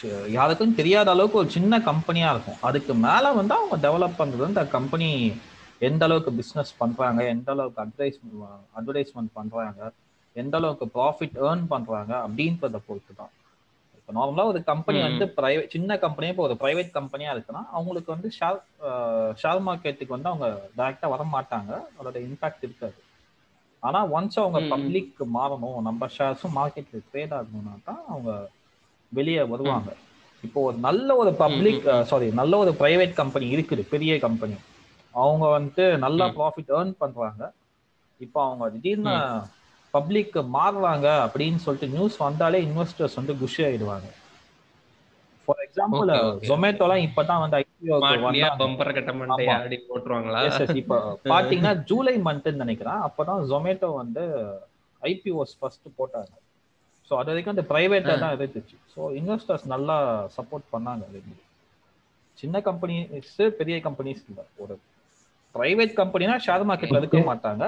சி- 0.00 0.30
யாருக்கும் 0.30 0.74
தெரியாத 0.74 1.10
அளவுக்கு 1.10 1.38
ஒரு 1.38 1.50
சின்ன 1.50 1.80
கம்பெனியா 1.80 2.30
இருக்கும். 2.30 2.56
அதுக்கு 2.60 2.94
மேல 2.94 3.32
வந்து 3.32 3.54
அவங்க 3.54 3.76
டெவலப் 3.84 4.18
பண்றது 4.18 4.36
வந்து 4.36 4.68
கம்பெனி 4.68 5.08
எந்த 5.78 6.04
அளவுக்கு 6.04 6.32
பிசினஸ் 6.32 6.76
பண்றாங்க 6.78 7.24
எந்த 7.26 7.52
அளவுக்கு 7.52 7.82
அட்வைஸ் 7.82 8.18
அட்வர்டைஸ்மெண்ட் 8.76 9.28
பண்றாங்க 9.32 9.80
எந்த 10.36 10.56
அளவுக்கு 10.56 10.86
ப்ராஃபிட் 10.94 11.36
ஏர்ன் 11.42 11.66
பண்றாங்க 11.68 12.26
அப்படின்றத 12.26 12.80
பொறுத்து 12.86 13.14
தான் 13.16 13.32
இப்போ 14.08 14.14
நார்மலாக 14.18 14.50
ஒரு 14.50 14.58
கம்பெனி 14.68 14.98
வந்து 15.06 15.24
பிரைவேட் 15.36 15.72
சின்ன 15.72 15.94
கம்பெனியே 16.02 16.32
இப்போ 16.32 16.44
ஒரு 16.48 16.54
பிரைவேட் 16.60 16.90
கம்பெனியா 16.96 17.30
இருக்குன்னா 17.34 17.62
அவங்களுக்கு 17.76 18.10
வந்து 18.14 18.28
ஷேர் 18.36 18.58
ஷேர் 19.40 19.60
மார்க்கெட்டுக்கு 19.68 20.14
வந்து 20.14 20.30
அவங்க 20.32 20.48
டைரக்டா 20.76 21.08
வர 21.14 21.22
மாட்டாங்க 21.32 21.72
அதோட 21.96 22.20
இம்பாக்ட் 22.26 22.62
இருக்காது. 22.66 22.98
ஆனா 23.82 24.00
ஒன்ஸ் 24.16 24.38
அவங்க 24.42 24.60
பப்ளிக் 24.74 25.18
மாறணும் 25.38 25.80
நம்ம 25.88 26.08
ஷேர்ஸும் 26.18 26.56
மார்க்கெட்ல 26.58 27.00
ட்ரேட் 27.10 27.34
ஆகணும்னா 27.38 27.74
தான் 27.88 28.00
அவங்க 28.12 28.30
வெளியே 29.12 29.42
வருவாங்க. 29.54 29.90
இப்போ 30.44 30.60
ஒரு 30.68 30.78
நல்ல 30.88 31.08
ஒரு 31.22 31.32
பப்ளிக் 31.44 31.84
சாரி 32.12 32.30
நல்ல 32.40 32.56
ஒரு 32.64 32.74
பிரைவேட் 32.82 33.20
கம்பெனி 33.20 33.48
இருக்குது 33.56 33.84
பெரிய 33.94 34.14
கம்பெனி 34.26 34.56
அவங்க 35.14 35.44
வந்து 35.58 35.84
நல்லா 36.06 36.28
ப்ராஃபிட் 36.38 36.72
ஏர்ன் 36.78 36.98
பண்றாங்க. 37.02 37.42
இப்போ 38.20 38.38
அவங்க 38.46 38.64
திடீர்னு 38.76 39.14
பப்ளிக் 39.96 40.36
மாறுவாங்க 40.58 41.08
அப்படின்னு 41.26 41.60
சொல்லிட்டு 41.64 41.94
நியூஸ் 41.96 42.16
வந்தாலே 42.28 42.60
இன்வெஸ்டர்ஸ் 42.68 43.18
வந்து 43.20 43.34
குஷி 43.42 43.62
ஆயிடுவாங்க. 43.66 44.08
ஃபார் 45.48 45.60
எக்ஸாம்பிள் 45.64 46.10
ஜொமேட்டோலாம் 46.48 47.02
இப்பதான் 47.08 47.42
வந்து 47.42 47.56
ஐபிஓ 47.62 47.98
போட்டுருவாங்களா? 49.90 50.40
இப்போ 50.80 50.96
பாத்தீங்கன்னா 51.32 51.72
ஜூலை 51.90 52.14
மந்த்னு 52.28 52.62
நினைக்கிறேன். 52.64 53.00
அப்பதான் 53.08 53.44
ஜொமேட்டோ 53.52 53.90
வந்து 54.02 54.24
ஐபிஓஸ் 55.02 55.54
ஃபர்ஸ்ட் 55.60 55.88
போட்டாங்க. 56.00 56.32
ஸோ 57.08 57.12
அது 57.20 57.30
வரைக்கும் 57.30 57.54
அந்த 57.54 57.64
ப்ரைவேட்டா 57.72 58.14
தான் 58.22 58.34
இருந்துச்சு. 58.36 58.76
ஸோ 58.94 59.00
இன்வெஸ்டர்ஸ் 59.20 59.66
நல்லா 59.74 59.96
சப்போர்ட் 60.36 60.66
பண்ணாங்க 60.74 61.02
அதுக்கு 61.10 61.42
சின்ன 62.38 62.58
கம்பெனிஸ் 62.68 63.36
பெரிய 63.60 63.76
கம்பெனிஸ் 63.84 64.24
இல்லை. 64.30 64.44
ஒரு 64.62 64.74
பிரைவேட் 65.54 65.92
கம்பெனினா 66.00 66.34
ஷேர் 66.46 66.64
மார்க்கெட்ல 66.70 67.00
இருக்க 67.02 67.20
மாட்டாங்க. 67.30 67.64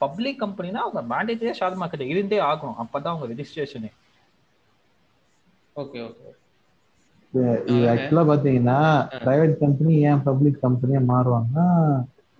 பப்ளிக் 0.00 0.40
கம்பெனினா 0.40 0.82
அவங்க 0.84 1.00
மேண்டேட்டரியா 1.10 1.54
ஷேர் 1.58 1.80
மார்க்கெட் 1.80 2.04
இருந்தே 2.08 2.38
ஆகும் 2.48 2.78
அப்பதான் 2.82 3.12
அவங்க 3.12 3.28
ரெஜிஸ்ட்ரேஷனே 3.32 3.90
ஓகே 5.76 6.00
ஓகே. 6.04 6.30
இது 7.68 7.84
ஆக்சுவலா 7.90 8.22
பாத்தீங்கன்னா 8.28 8.76
பிரைவேட் 9.20 9.54
கம்பெனி 9.60 9.92
ஏன் 10.04 10.22
பப்ளிக் 10.24 10.62
கம்பெனியா 10.62 11.00
மாறுவாங்கன்னா 11.08 11.66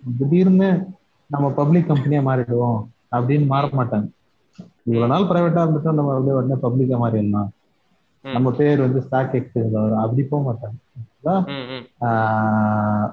திடீர்னு 0.03 0.69
நம்ம 1.29 1.47
பப்ளிக் 1.57 1.89
கம்பெனியா 1.89 2.21
மாறிடுவோம் 2.23 2.79
அப்படின்னு 3.13 3.47
மாற 3.47 3.65
மாட்டாங்க. 3.73 4.07
இவ்வளவு 4.85 5.11
நாள் 5.11 5.29
பிரைவேட்டா 5.29 5.63
இருந்துட்டோம் 5.63 5.97
நம்ம 5.99 6.13
அப்படியே 6.13 6.37
உடனே 6.37 6.57
பப்ளிக்கா 6.63 6.99
மாறிடலாம். 7.03 7.49
நம்ம 8.25 8.47
பேர் 8.57 8.83
வந்து 8.83 8.99
ஸ்டாக் 9.05 9.35
எக்ஸ்சேஞ்ச் 9.39 9.75
வரும். 9.75 10.01
அப்படி 10.03 10.23
போக 10.25 10.41
மாட்டாங்க. 10.47 10.77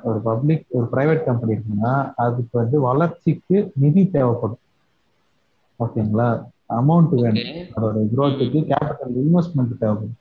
ஒரு 0.03 0.21
பப்ளிக் 0.25 0.67
ஒரு 0.69 0.89
பிரைவேட் 0.93 1.25
கம்பெனி 1.25 1.55
இருக்குன்னா 1.55 2.13
அதுக்கு 2.17 2.59
வந்து 2.59 2.81
வளர்ச்சிக்கு 2.81 3.73
நிதி 3.75 4.11
தேவைப்படும். 4.11 4.59
ஓகேங்களா? 5.79 6.45
அமௌண்ட் 6.69 7.09
வேணும். 7.09 7.67
அதோட 7.77 8.09
குரோத்துக்கு 8.17 8.73
கேபிட்டல் 8.73 9.17
இன்வெஸ்ட்மெண்ட் 9.17 9.79
தேவைப்படும். 9.79 10.17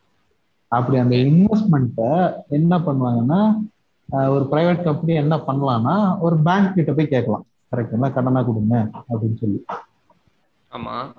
அப்படி 0.68 0.97
அந்த 0.97 1.16
இன்வெஸ்ட்மெண்ட்டை 1.16 2.36
என்ன 2.47 2.80
பண்ணுவாங்கன்னா 2.80 3.53
ஒரு 4.11 4.47
பிரைவேட் 4.51 4.84
கம்பெனி 4.84 5.13
என்ன 5.13 5.36
பண்ணலாம்னா 5.36 6.20
ஒரு 6.20 6.38
பேங்க் 6.38 6.74
கிட்ட 6.74 6.93
போய் 6.93 7.07
கேட்கலாம். 7.07 7.45
கரெக்டுங்களா? 7.76 8.13
கடனா 8.13 8.41
கொடுங்க 8.41 8.89
அப்படின்னு 9.09 9.38
சொல்லி. 9.38 9.66
ஆமா. 10.72 11.13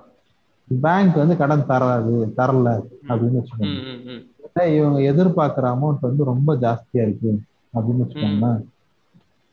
பேங்க் 0.81 1.15
வந்து 1.15 1.37
கடன் 1.37 1.65
தராது 1.65 2.33
தரல 2.37 2.81
அப்படின்னு 3.07 3.39
வச்சுக்கோங்க. 3.39 4.27
இவங்க 4.73 4.99
எதிர்பார்க்கிற 5.11 5.65
அமௌண்ட் 5.73 5.99
வந்து 6.01 6.23
ரொம்ப 6.23 6.55
ஜாஸ்தியா 6.55 7.01
இருக்கு 7.01 7.31
அப்படின்னு 7.73 8.03
வச்சுக்கோங்களேன். 8.03 8.59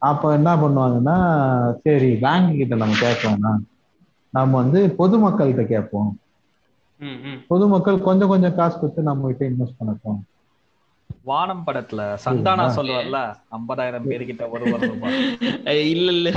அப்ப 0.02 0.32
என்ன 0.34 0.50
பண்ணுவாங்கன்னா 0.56 1.16
சரி 1.82 2.10
பேங்க் 2.16 2.56
கிட்ட 2.56 2.74
நம்ம 2.74 2.96
கேட்கலாம்னா 2.96 3.52
நம்ம 4.34 4.52
வந்து 4.56 4.80
பொதுமக்கள்கிட்ட 4.98 5.64
கேட்போம். 5.66 6.10
பொதுமக்கள் 7.50 8.00
கொஞ்சம் 8.00 8.28
கொஞ்சம் 8.28 8.54
காசு 8.54 8.78
கொடுத்து 8.78 9.02
நம்ம 9.02 9.28
கிட்ட 9.28 9.44
இன்வெஸ்ட் 9.46 9.80
பண்ணட்டும். 9.80 10.20
வானம் 11.24 11.62
படத்துல 11.66 12.02
சந்தானா 12.24 12.64
சொல்லுவார்ல 12.76 13.18
ஐம்பதாயிரம் 13.50 14.08
பேர்கிட்ட 14.08 14.44
ஒரு 14.48 14.64
இல்ல 15.94 16.10
இல்ல. 16.12 16.28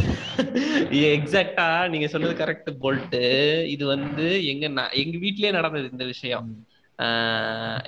எக்ஸாக்டா 1.10 1.66
நீங்க 1.90 2.08
சொன்னது 2.08 2.34
கரெக்ட் 2.36 2.70
போல்ட்டு 2.82 3.22
இது 3.68 3.86
வந்து 3.86 4.26
எங்க 4.46 4.66
எங்க 4.96 5.16
வீட்லயே 5.18 5.52
நடந்தது 5.52 5.90
இந்த 5.92 6.06
விஷயம். 6.06 6.48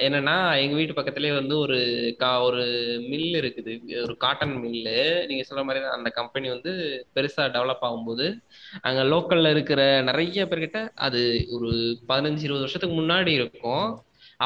என்னன்னா 0.06 0.36
எங்க 0.64 0.76
வீட்டு 0.80 0.96
பக்கத்துலயே 0.98 1.34
வந்து 1.38 1.56
ஒரு 1.58 1.78
கா 2.22 2.32
ஒரு 2.48 2.64
மில் 3.12 3.38
இருக்குது. 3.40 3.74
ஒரு 4.04 4.14
காட்டன் 4.24 4.54
மில்லு 4.64 4.98
நீங்க 5.30 5.44
சொல்ற 5.48 5.64
மாதிரி 5.68 5.86
அந்த 5.98 6.10
கம்பெனி 6.20 6.48
வந்து 6.56 6.72
பெருசா 7.16 7.46
டெவலப் 7.56 7.86
ஆகும்போது 7.88 8.28
அங்க 8.88 9.04
லோக்கல்ல 9.14 9.54
இருக்கிற 9.56 9.82
நிறைய 10.10 10.46
பேர்கிட்ட 10.52 10.82
அது 11.08 11.22
ஒரு 11.58 11.72
பதினஞ்சு 12.12 12.46
இருபது 12.48 12.66
வருஷத்துக்கு 12.66 12.98
முன்னாடி 13.02 13.34
இருக்கும். 13.40 13.88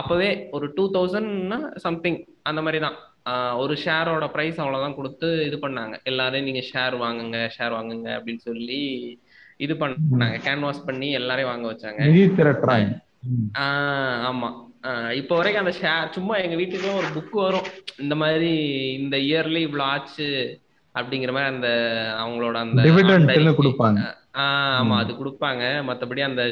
அப்பவே 0.01 0.30
ஒரு 0.57 0.68
டூ 0.76 0.86
தௌசண்ட்னா 0.93 1.59
சம்திங் 1.86 2.20
அந்த 2.51 2.59
மாதிரி 2.66 2.80
தான். 2.86 2.97
ஒரு 3.64 3.74
ஷேரோட 3.84 4.26
ப்ரைஸ் 4.36 4.57
அவ்வளோதான் 4.61 4.97
கொடுத்து 4.99 5.28
இது 5.47 5.57
பண்ணாங்க. 5.66 5.95
எல்லாரையும் 6.11 6.47
நீங்க 6.49 6.64
ஷேர் 6.72 6.95
வாங்குங்க 7.03 7.39
ஷேர் 7.57 7.76
வாங்குங்க 7.78 8.09
அப்படின்னு 8.18 8.43
சொல்லி 8.49 8.82
இது 9.66 9.74
பண்ணாங்க. 9.82 10.38
கேன்வாஸ் 10.47 10.86
பண்ணி 10.88 11.09
எல்லாரையும் 11.20 11.51
வாங்க 11.53 11.68
வச்சாங்க. 11.74 12.01
ஆமா. 14.30 14.49
இப்போ 15.19 15.34
வரைக்கும் 15.38 15.63
அந்த 15.63 15.74
ஷேர் 15.82 16.13
சும்மா 16.15 16.36
எங்க 16.45 16.55
வீட்டுக்குலாம் 16.59 16.99
ஒரு 17.01 17.09
புக் 17.15 17.36
வரும். 17.45 17.67
இந்த 18.03 18.15
மாதிரி 18.21 18.51
இந்த 18.99 19.15
இயர்லி 19.30 19.61
இவ்வளவு 19.67 19.89
ஆச்சு 19.91 20.28
அப்படிங்கிற 20.95 21.32
மாதிரி 21.36 21.51
அந்த 21.53 21.69
அவங்களோட 22.24 22.55
அந்த 22.65 22.82
கொடுப்பாங்க. 23.61 24.01
ஆமா 24.43 24.95
அது 25.03 25.11
கொடுப்பாங்க. 25.13 25.63
மத்தபடி 25.89 26.21
அந்த 26.28 26.43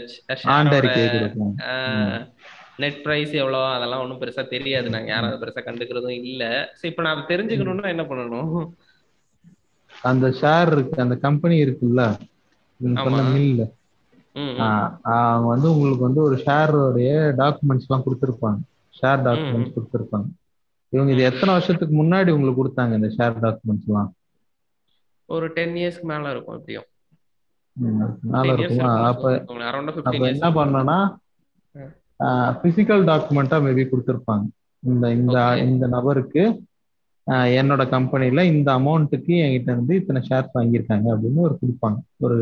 நெட் 2.84 3.02
பிரைஸ் 3.06 3.34
எவ்வளோ 3.42 3.60
அதெல்லாம் 3.74 4.02
ஒன்றும் 4.04 4.22
பெருசா 4.22 4.44
தெரியாது. 4.54 4.88
நாங்க 4.94 5.10
யாரும் 5.12 5.30
அதை 5.30 5.40
பெருசா 5.42 5.62
கண்டுக்கிறதும் 5.66 6.18
இல்ல. 6.30 6.44
சரி 6.78 6.92
இப்போ 6.92 7.04
நான் 7.08 7.28
தெரிஞ்சுக்கணும்னா 7.32 7.94
என்ன 7.96 8.04
பண்ணணும்? 8.12 8.56
அந்த 10.10 10.28
ஷேர் 10.42 10.72
இருக்கு 10.76 11.06
அந்த 11.06 11.16
கம்பெனி 11.26 11.58
இருக்குல்ல? 11.66 12.04
அவங்க 15.16 15.48
வந்து 15.54 15.68
உங்களுக்கு 15.74 16.08
வந்து 16.08 16.22
ஒரு 16.28 16.36
ஷேரோடைய 16.46 17.12
டாக்குமெண்ட்ஸ் 17.42 17.88
எல்லாம் 17.88 18.06
கொடுத்துருப்பாங்க. 18.06 18.60
ஷேர் 19.00 19.22
டாக்குமெண்ட்ஸ் 19.28 19.76
கொடுத்துருப்பாங்க. 19.76 20.28
இவங்க 20.94 21.12
இது 21.16 21.24
எத்தனை 21.30 21.52
வருஷத்துக்கு 21.56 21.96
முன்னாடி 22.02 22.30
உங்களுக்கு 22.36 22.62
கொடுத்தாங்க 22.62 22.94
இந்த 23.00 23.10
ஷேர் 23.18 23.36
டாக்குமெண்ட்ஸ் 23.46 23.90
எல்லாம் 23.90 24.10
ஒரு 25.30 25.48
டென் 25.58 25.76
இயர்ஸ்க்கு 25.82 26.08
மேல 26.12 26.32
இருக்கும் 26.34 26.58
எப்படியும். 26.60 26.88
மேல 28.34 28.54
இருக்குமா? 28.56 28.90
அப்ப 29.12 29.34
அப்ப 30.10 30.24
என்ன 30.34 30.48
பண்ணனா 30.58 30.98
பிசிக்கல் 32.64 33.04
டாக்குமெண்டா 33.10 33.58
மேபி 33.66 33.84
கொடுத்துருப்பாங்க. 33.92 34.46
இந்த 34.84 35.06
இந்த 35.20 35.38
இந்த 35.70 35.86
நபருக்கு 35.96 36.44
என்னோட 37.60 37.84
கம்பெனில 37.94 38.44
இந்த 38.52 38.70
அமௌண்ட்டுக்கு 38.80 39.34
என்கிட்ட 39.44 39.70
இருந்து 39.76 39.94
இத்தனை 40.00 40.22
ஷேர்ஸ் 40.28 40.56
வாங்கியிருக்காங்க 40.58 41.08
அப்படின்னு 41.14 41.46
ஒரு 41.48 41.56
கொடுப்பாங்க. 41.62 42.00
ஒரு 42.26 42.38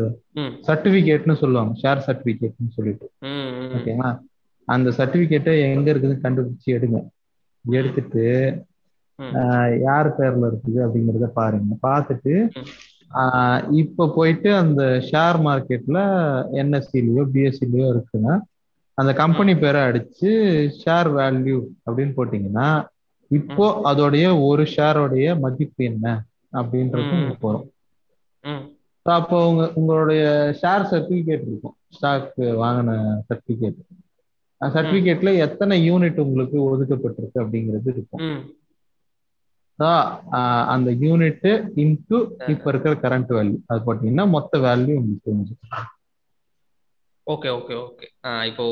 சர்டிபிகேட்னு 0.68 1.36
சொல்லுவாங்க 1.42 1.74
ஷேர் 1.82 2.04
சர்டிபிகேட்னு 2.06 2.76
சொல்லிட்டு. 2.78 3.06
ஓகேங்களா 3.76 4.10
அந்த 4.68 4.88
சர்டிபிகேட்டை 4.98 5.54
எங்க 5.68 5.86
இருக்குதுன்னு 5.92 6.24
கண்டுபிடிச்சு 6.26 6.68
எடுங்க. 6.78 7.00
எடுத்துட்டு 7.64 8.24
யார் 9.86 10.08
பேர்ல 10.18 10.44
இருக்குது 10.50 10.78
அப்படிங்கிறத 10.84 11.26
பாருங்க. 11.40 11.74
பார்த்துட்டு 11.88 12.34
இப்போ 13.82 14.04
போயிட்டு 14.16 14.48
அந்த 14.62 14.82
ஷேர் 15.08 15.38
மார்க்கெட்ல 15.46 16.00
என்எஸ்சிலயோ 16.60 17.22
பிஎஸ்சிலயோ 17.34 17.86
இருக்குன்னா 17.94 18.34
அந்த 18.98 19.12
கம்பெனி 19.20 19.52
பேரை 19.62 19.80
அடிச்சு 19.88 20.30
ஷேர் 20.82 21.08
வேல்யூ 21.18 21.58
அப்படின்னு 21.86 22.12
போட்டீங்கன்னா 22.18 22.68
இப்போ 23.30 23.66
அதோடைய 23.84 24.26
ஒரு 24.46 24.62
ஷேரோடைய 24.74 25.38
மதிப்பு 25.38 25.84
என்ன 25.84 26.06
அப்படின்றது 26.52 27.12
உங்களுக்கு 27.12 27.46
வரும் 27.46 27.68
அப்போ 29.06 29.36
உங்க 29.48 29.64
உங்களுடைய 29.74 30.22
ஷேர் 30.60 30.88
சர்டிபிகேட் 30.90 31.46
இருக்கும் 31.46 31.76
ஸ்டாக் 31.88 32.32
வாங்கின 32.62 32.96
சர்டிபிகேட் 33.28 33.78
சர்டிபிகேட்ல 34.60 35.30
எத்தனை 35.38 35.76
யூனிட் 35.90 36.18
உங்களுக்கு 36.20 36.56
ஒதுக்கப்பட்டிருக்கு 36.66 37.42
அப்படிங்கிறது 37.42 37.88
இருக்கும். 37.92 38.22
அந்த 40.68 40.90
யூனிட் 41.04 41.46
இன்டு 41.82 42.18
இப்ப 42.48 42.66
இருக்கிற 42.66 42.92
கரண்ட் 43.04 43.32
வேல்யூ 43.36 43.58
அது 43.66 43.80
போட்டீங்கன்னா 43.86 44.26
மொத்த 44.28 44.58
வேல்யூ 44.58 44.94
உங்களுக்கு 44.96 45.28
தெரிஞ்சுக்கும் 45.30 45.86
ஓகே 47.26 47.48
ஓகே 47.56 47.74
ஓகே. 47.84 48.06
இப்போ 48.50 48.64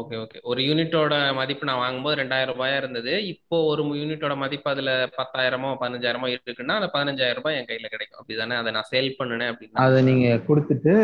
ஓகே 0.00 0.16
ஓகே. 0.22 0.38
ஒரு 0.50 0.60
யூனிட்டோட 0.68 1.14
மதிப்பு 1.38 1.68
நான் 1.68 1.82
வாங்கும்போது 1.82 2.18
ரெண்டாயிரம் 2.20 2.52
ரூபாயா 2.52 2.76
இருந்தது. 2.80 3.12
இப்போ 3.32 3.56
ஒரு 3.70 3.82
யூனிட்டோட 4.00 4.34
மதிப்பு 4.42 4.68
அதுல 4.72 4.92
பத்தாயிரமோ 5.18 5.70
பதினஞ்சாயிரமோ 5.82 6.28
இருக்குன்னா 6.34 6.76
அந்த 6.80 6.90
பதினஞ்சாயிரம் 6.96 7.40
ரூபாய் 7.40 7.58
என் 7.58 7.68
கையில 7.70 7.90
கிடைக்கும். 7.94 8.20
அப்படிதானே? 8.20 8.56
அதை 8.62 8.72
நான் 8.76 8.90
சேல் 8.92 9.16
பண்ணுனேன் 9.20 9.52
அப்படின்னா. 9.52 9.80
அதை 9.86 10.00
நீங்க 10.10 10.28
கொடுத்துட்டு 10.48 10.94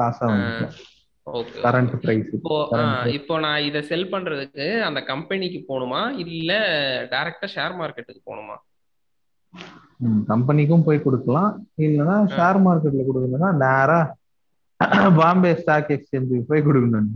காசா 0.00 0.28
ஓகே 1.26 1.60
கரண்ட் 1.66 1.94
பிரைஸ் 2.02 2.28
இப்போ 2.36 2.56
இப்போ 3.18 3.34
நான் 3.44 3.64
இதை 3.68 3.80
செல் 3.88 4.10
பண்றதுக்கு 4.12 4.66
அந்த 4.88 5.00
கம்பெனிக்கு 5.12 5.60
போகணுமா? 5.70 6.02
இல்ல 6.24 6.52
டைரக்டா 7.14 7.48
ஷேர் 7.54 7.74
மார்க்கெட்டுக்கு 7.80 8.22
போகணுமா? 8.28 8.56
கம்பெனிக்கும் 10.30 10.84
போய் 10.86 11.04
கொடுக்கலாம். 11.06 11.50
இல்லைன்னா 11.84 12.16
ஷேர் 12.36 12.58
மார்க்கெட்ல 12.66 13.04
கொடுக்கணும்னா 13.08 13.50
நேரா 13.64 13.98
பாம்பே 15.18 15.50
ஸ்டாக் 15.60 15.90
எக்ஸ்சேஞ்சுக்கு 15.94 16.48
போய் 16.50 16.66
கொடுக்கணும் 16.66 17.14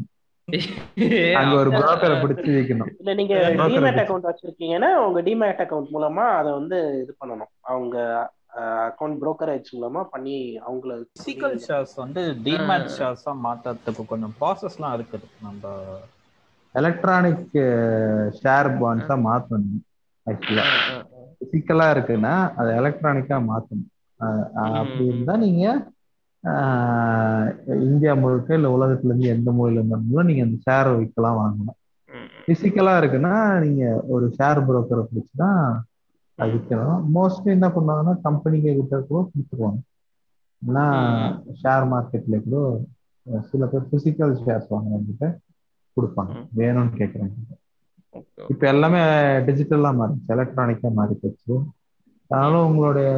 அங்க 1.39 1.53
ஒரு 1.63 1.71
புரோக்கரை 1.71 2.15
பிடிச்சு 2.21 2.51
வைக்கணும். 2.57 2.91
இல்ல 3.01 3.15
நீங்க 3.19 3.35
broker 3.57 3.73
டிமேட். 3.73 4.01
அக்கவுண்ட் 4.03 4.29
வச்சிருக்கீங்கன்னா 4.31 4.91
உங்க 5.07 5.21
டிமேட் 5.29 5.61
அக்கவுண்ட் 5.65 5.91
மூலமா 5.97 6.25
அதை 6.39 6.53
வந்து 6.53 6.79
இது 7.03 7.13
பண்ணணும். 7.21 7.51
அவங்க 7.73 7.97
அக்கவுண்ட் 8.89 9.19
brokerage 9.25 9.69
மூலமா 9.77 10.01
பண்ணி 10.15 10.39
அவங்கள 10.69 10.95
பிசிக்கல் 11.13 11.55
ஷேர்ஸ் 11.67 11.95
வந்து 11.97 12.23
டிமேட் 12.47 12.89
ஷேர்ஸா 12.97 13.35
மாத்துறதுக்கு 13.45 14.05
கொஞ்சம் 14.13 14.35
ப்ராசஸ்லாம் 14.41 14.97
இருக்குது. 14.99 15.29
நம்ம 15.43 15.73
எலக்ட்ரானிக் 16.75 17.55
ஷேர் 18.41 18.71
பாண்ட்ஸா 18.83 19.19
மாத்தணும் 19.29 19.79
ஆக்சுவலா 20.27 20.67
பிசிக்கலா 21.41 21.87
இருக்குன்னா 21.95 22.35
அதை 22.57 22.71
எலக்ட்ரானிக்கா 22.81 23.37
மாத்தணும். 23.53 23.89
அப்படி. 24.65 25.05
இருந்தா 25.11 25.37
நீங்க 25.47 25.65
இந்தியா 27.85 28.13
முழுக்க 28.15 28.55
இல்ல 28.55 28.69
உலகத்துல 28.77 29.11
இருந்து 29.11 29.35
எந்த 29.35 29.51
மூலையில 29.57 29.83
இருந்தாலும் 29.83 30.29
நீங்க 30.29 30.43
அந்த 30.47 30.59
ஷேரை 30.67 30.93
விற்கலாம் 30.97 31.41
வாங்கலாம். 31.41 31.79
பிசிக்கலா 32.49 32.93
இருக்குன்னா 33.01 33.35
நீங்க 33.65 33.83
ஒரு 34.15 34.27
ஷேர் 34.37 34.61
புரோக்கரை 34.67 35.03
பிடிச்சி 35.07 35.35
தான் 35.37 35.61
அது 36.39 36.51
விற்கணும் 36.55 37.05
மோஸ்ட்லி 37.17 37.51
என்ன 37.57 37.69
பண்ணுவாங்கன்னா 37.75 38.15
கம்பெனிக்கு 38.27 38.71
கிட்ட 38.73 38.99
கூட 39.03 39.21
கொடுத்துருவாங்க. 39.27 39.81
ஏன்னா 40.63 40.85
ஷேர் 41.61 41.87
மார்க்கெட்ல 41.91 42.39
கூட 42.45 42.57
சில 43.49 43.67
பேர் 43.67 43.91
பிசிக்கல் 43.93 44.35
ஷேர்ஸ் 44.43 44.73
வாங்குறவங்க 44.73 45.29
கொடுப்பாங்க. 45.97 46.33
வேணும்னு 46.59 46.99
கேட்குறாங்க 47.01 47.37
இப்போ 48.53 48.65
எல்லாமே 48.73 49.01
டிஜிட்டலா 49.47 49.91
மாறிடுச்சு. 49.99 50.33
எலக்ட்ரானிக்கா 50.35 50.89
மாறி 50.99 51.15
போச்சு 51.17 51.53
அதனால 52.31 52.55
உங்களுடைய 52.69 53.09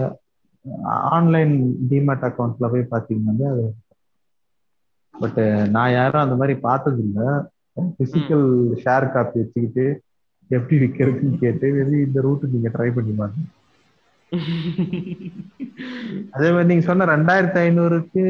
ஆன்லைன் 1.10 1.54
டிமேட் 1.90 2.26
அக்கௌண்ட்ல 2.28 2.70
போய் 2.70 2.92
பார்த்தீங்கன்னா 2.92 3.48
அது 3.54 3.64
பட் 5.14 5.40
நான் 5.70 5.92
யாரும் 5.92 6.24
அந்த 6.24 6.34
மாதிரி 6.34 6.54
பார்த்தது 6.60 7.02
இல்ல 7.02 7.20
பிசிக்கல் 7.98 8.46
ஷேர் 8.84 9.12
காப்பி 9.12 9.40
வச்சுக்கிட்டு 9.40 9.86
எப்படி 10.50 10.76
விற்கிறதுன்னு 10.80 11.38
கேட்டு 11.38 11.66
வெளியே 11.72 12.04
இந்த 12.04 12.20
ரூட்டு 12.20 12.52
நீங்க 12.54 12.68
ட்ரை 12.68 12.88
பண்ணி 12.94 13.12
பாருங்க. 13.12 13.44
அதே 16.34 16.48
மாதிரி 16.52 16.68
நீங்க 16.68 16.84
சொன்ன 16.86 17.06
ரெண்டாயிரத்தி 17.14 17.58
ஐநூறுக்கு 17.58 18.24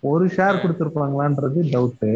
ஒரு 0.00 0.26
ஷேர் 0.26 0.60
கொடுத்துருப்பாங்களான்றது 0.62 1.60
டவுட்டு 1.74 2.12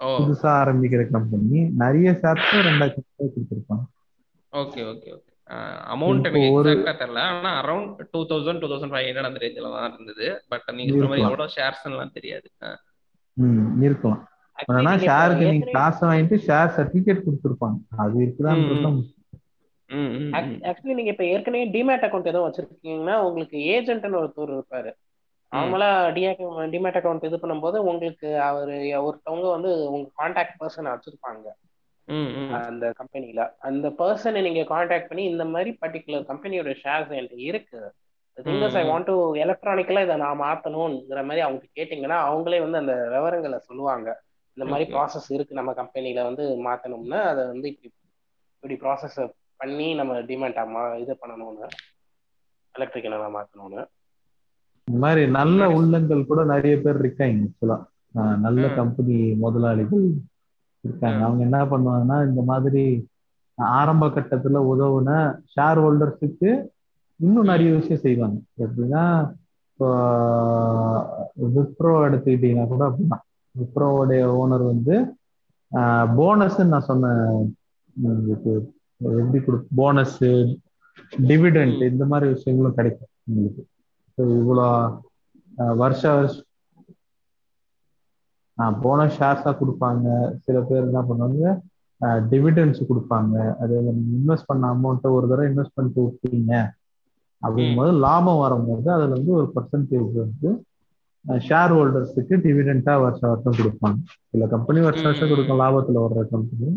புதுசா 0.00 0.50
ஆரம்பிக்கிற 0.60 1.04
கம்பெனி 1.10 1.60
நிறைய 1.82 2.08
ஷேர்ஸ் 2.22 2.52
ரெண்டாயிரத்தி 2.68 3.02
கொடுத்துருப்பாங்க. 3.18 3.84
ஓகே 4.52 4.80
ஓகே 4.92 5.08
ஓகே 5.16 5.32
அமௌண்ட் 5.94 6.26
எனக்கு 6.28 6.48
எக்ஸாக்டா 6.48 6.94
தெரியல. 7.02 7.20
ஆனா 7.34 7.50
around 7.60 8.00
two 8.14 8.20
thousand 8.30 8.60
two 8.62 8.68
thousand 8.72 8.92
five 8.94 9.06
hundred 9.08 9.28
அந்த 9.30 9.40
ரேஞ்சில 9.44 9.70
தான் 9.74 9.92
இருந்தது. 9.92 10.26
பட் 10.52 10.66
நீங்க 10.78 10.92
சொன்ன 10.92 11.08
மாதிரி. 11.10 11.26
எவ்வளவு 11.28 11.54
ஷேர்ஸ் 11.56 11.86
எல்லாம் 11.90 12.14
தெரியாது. 12.18 12.48
இருக்கலாம். 13.86 14.22
ஆனா 14.78 14.92
ஷேருக்கு 15.08 15.50
நீங்க 15.50 15.70
காசு 15.78 16.02
வாங்கிட்டு 16.08 16.38
ஷேர் 16.46 16.74
சர்டிபிகேட் 16.78 17.26
கொடுத்துருப்பாங்க. 17.26 17.78
அது. 18.04 18.24
ஆக்சுவலி 20.70 20.96
நீங்க 20.98 21.12
இப்ப 21.12 21.24
ஏற்கனவே 21.34 21.66
டிமேட் 21.76 22.06
அக்கௌண்ட் 22.06 22.30
எதுவும் 22.32 22.48
வச்சிருக்கீங்கன்னா 22.48 23.14
உங்களுக்கு 23.26 23.58
ஏஜென்ட்னு 23.76 24.18
ஒருத்தர் 24.22 24.56
இருப்பாரு. 24.56 24.90
நார்மலா 25.52 25.90
டிமேட் 26.72 26.98
அக்கௌண்ட் 27.00 27.24
இது 27.28 27.36
பண்ணும்போது 27.42 27.76
உங்களுக்கு 27.84 28.30
அவர் 28.48 28.72
ஒருத்தவங்க 29.06 29.46
வந்து 29.54 29.70
உங்க 29.92 30.06
கான்டாக்ட் 30.20 30.58
பர்சனை 30.62 30.90
வச்சிருப்பாங்க. 30.94 31.46
அந்த 32.58 32.92
கம்பெனில. 32.96 33.40
அந்த 33.60 33.88
பர்சனை 33.98 34.42
நீங்க 34.42 34.64
காண்டாக்ட் 34.64 35.08
பண்ணி 35.08 35.24
இந்த 35.24 35.44
மாதிரி 35.44 35.78
பர்டிகுலர் 35.80 36.28
கம்பெனியோட 36.30 36.74
ஷேர்ஸ் 36.84 37.12
என்கிட்ட 37.18 37.38
இருக்கு. 37.50 37.80
Things 38.36 38.76
I. 38.76 38.88
வாண்ட் 38.88 39.04
டு 39.04 39.34
எலக்ட்ரானிக்கலா 39.34 40.02
இதை 40.02 40.16
நான் 40.16 40.40
மாத்தணும்ங்கிற 40.40 41.20
மாதிரி 41.22 41.40
அவங்க 41.40 41.64
கேட்டீங்கன்னா 41.74 42.18
அவங்களே 42.30 42.60
வந்து 42.60 42.78
அந்த 42.78 42.94
விவரங்களை 43.08 43.58
சொல்லுவாங்க. 43.58 44.08
இந்த 44.56 44.70
மாதிரி. 44.70 44.92
ப்ராசஸ் 44.92 45.28
இருக்கு 45.28 45.54
நம்ம 45.54 45.72
கம்பெனில 45.72 46.22
வந்து 46.22 46.44
மாத்தணும்னா 46.66 47.20
அதை 47.32 47.46
வந்து 47.46 47.68
இப்படி 47.68 47.92
இப்படி 48.62 48.74
ப்ராசஸ் 48.74 49.18
பண்ணி 49.56 49.94
நம்ம 49.94 50.20
டிமாண்ட் 50.20 50.58
ஆமா 50.64 50.98
இது 50.98 51.18
பண்ணணும்னு 51.22 51.66
எலக்ட்ரிக் 52.74 53.04
என்ன 53.04 53.28
மாத்தணும்னு. 53.28 53.84
இந்த 54.88 55.00
மாதிரி 55.00 55.30
நல்ல 55.30 55.68
உள்ளங்கள் 55.68 56.26
கூட 56.26 56.44
நிறைய 56.44 56.76
பேர் 56.76 56.98
இருக்காங்க 56.98 57.44
ஆக்சுவலா. 57.44 57.78
நல்ல. 58.38 58.68
கம்பெனி 58.74 59.34
முதலாளிகள். 59.34 60.06
இருக்காங்க. 60.88 61.20
அவங்க 61.26 61.42
என்ன 61.48 61.60
பண்ணுவாங்கன்னா 61.64 62.18
இந்த 62.28 62.42
மாதிரி 62.50 62.84
ஆரம்ப 63.78 64.06
கட்டத்துல 64.06 64.58
உதவுன 64.72 65.10
ஷேர் 65.54 65.80
ஹோல்டர்ஸுக்கு 65.84 66.50
இன்னும் 67.24 67.50
நிறைய 67.52 67.70
விஷயம் 67.78 68.04
செய்வாங்க. 68.06 68.38
எப்படின்னா 68.64 69.04
இப்போ 69.70 69.88
விப்ரோ 71.54 71.92
எடுத்துக்கிட்டீங்கன்னா 72.06 72.68
கூட 72.72 72.82
அப்படிதான். 72.88 73.24
விப்ரோவுடைய 73.54 74.22
ஓனர் 74.40 74.64
வந்து 74.72 74.96
போனஸ் 76.18 76.58
நான் 76.72 76.88
சொன்னேன் 76.90 77.22
உங்களுக்கு 78.02 78.52
எப்படி 79.00 79.40
கொடு 79.44 79.58
போனஸ் 79.80 80.20
டிவிடெண்ட் 81.30 81.80
இந்த 81.90 82.04
மாதிரி 82.12 82.32
விஷயங்களும் 82.32 82.76
கிடைக்கும். 82.78 83.12
உங்களுக்கு. 83.28 83.62
இவ்வளோ 84.22 84.68
வருஷ 85.82 86.02
வருஷம் 86.14 86.47
போனஸ் 88.84 89.16
ஷேர்ஸா 89.18 89.50
கொடுப்பாங்க. 89.58 90.06
சில 90.44 90.60
பேர் 90.68 90.86
என்ன 90.88 91.02
பண்ணுவாங்க? 91.08 91.52
டிவிடெண்ட்ஸ் 92.32 92.82
கொடுப்பாங்க. 92.88 93.36
அதே 93.62 93.76
இன்வெஸ்ட் 94.16 94.48
பண்ண 94.50 94.64
அமௌண்ட்டை 94.74 95.10
ஒரு 95.16 95.26
தடவை 95.30 95.46
இன்வெஸ்ட் 95.50 95.76
பண்ணிட்டு 95.78 96.00
விட்டீங்க. 96.06 96.52
அப்படிங்கும்போது 97.44 97.92
லாபம் 98.04 98.42
வரும்போது 98.44 98.88
அதுல 98.96 99.14
இருந்து 99.14 99.32
ஒரு 99.40 99.48
பர்சன்டேஜ் 99.56 100.12
வந்து 100.24 100.50
ஷேர் 101.48 101.72
ஹோல்டர்ஸுக்கு 101.76 102.34
டிவிடெண்டா 102.44 102.92
வருஷம் 103.04 103.30
வருஷம் 103.30 103.58
கொடுப்பாங்க. 103.60 103.98
சில 104.32 104.46
கம்பெனி 104.54 104.80
வருஷம் 104.86 105.08
வருஷம் 105.10 105.32
கொடுக்கும் 105.32 105.60
லாபத்துல 105.62 106.02
வர்ற 106.04 106.22
கம்பெனி 106.34 106.68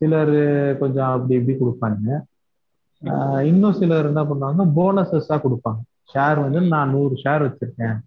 சிலர் 0.00 0.34
கொஞ்சம் 0.82 1.10
அப்படி 1.14 1.34
இப்படி 1.40 1.56
கொடுப்பாங்க. 1.62 2.06
இன்னும் 3.50 3.76
சிலர் 3.80 4.08
என்ன 4.10 4.22
பண்ணுவாங்க? 4.30 4.62
போனஸஸா 4.78 5.36
கொடுப்பாங்க. 5.44 5.80
ஷேர் 6.12 6.38
வந்து 6.44 6.60
நான் 6.74 6.92
நூறு 6.94 7.14
ஷேர் 7.24 7.44
வச்சிருக்கேன். 7.46 7.98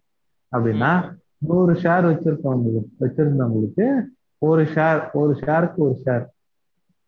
அப்படின்னா 0.52 0.92
நூறு 1.38 1.74
ஷேர் 1.84 2.06
வச்சிருக்கவங்களுக்கு 2.10 2.92
வச்சிருந்தவங்களுக்கு. 3.02 3.88
ஒரு 4.48 4.64
ஷேர் 4.76 5.02
ஒரு 5.22 5.34
ஷேருக்கு 5.42 5.82
ஒரு 5.88 5.96
ஷேர். 6.06 6.26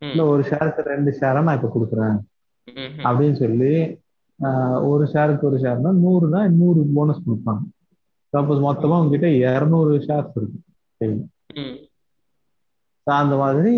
இல்ல 0.02 0.22
ஒரு 0.34 0.44
ஷேருக்கு 0.50 0.82
ரெண்டு 0.94 1.12
ஷேரா 1.20 1.42
நான் 1.44 1.58
இப்ப 1.60 1.72
கொடுக்குறேன். 1.76 2.18
அப்படின்னு 3.08 3.38
சொல்லி 3.44 3.74
ஒரு 4.92 5.06
ஷேருக்கு 5.14 5.46
ஒரு 5.50 5.58
ஷேர்னா 5.64 5.92
நூறுனா 6.04 6.42
நூறு 6.60 6.82
போனஸ் 6.96 7.26
கொடுப்பாங்க. 7.28 7.64
சப்போஸ் 8.34 8.66
மொத்தமா 8.68 8.96
உங்ககிட்ட 9.02 9.28
இருநூறு 9.56 9.94
ஷேர்ஸ் 10.08 10.38
இருக்கு 10.40 10.60
அந்த 13.04 13.36
மாதிரி 13.42 13.74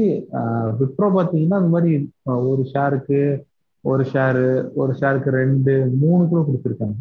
விப்ரோ 0.79 1.07
பார்த்தீங்கன்னா 1.15 1.57
அந்த 1.61 1.69
மாதிரி 1.73 1.91
ஒரு 2.51 2.63
ஷேருக்கு 2.73 3.19
ஒரு 3.83 4.03
ஷேரு 4.13 4.47
ஒரு 4.81 4.93
ஷேருக்கு 4.99 5.29
ரெண்டு 5.41 5.73
மூணு 6.01 6.21
கூட 6.27 6.41
கொடுத்துருக்காங்க. 6.47 6.97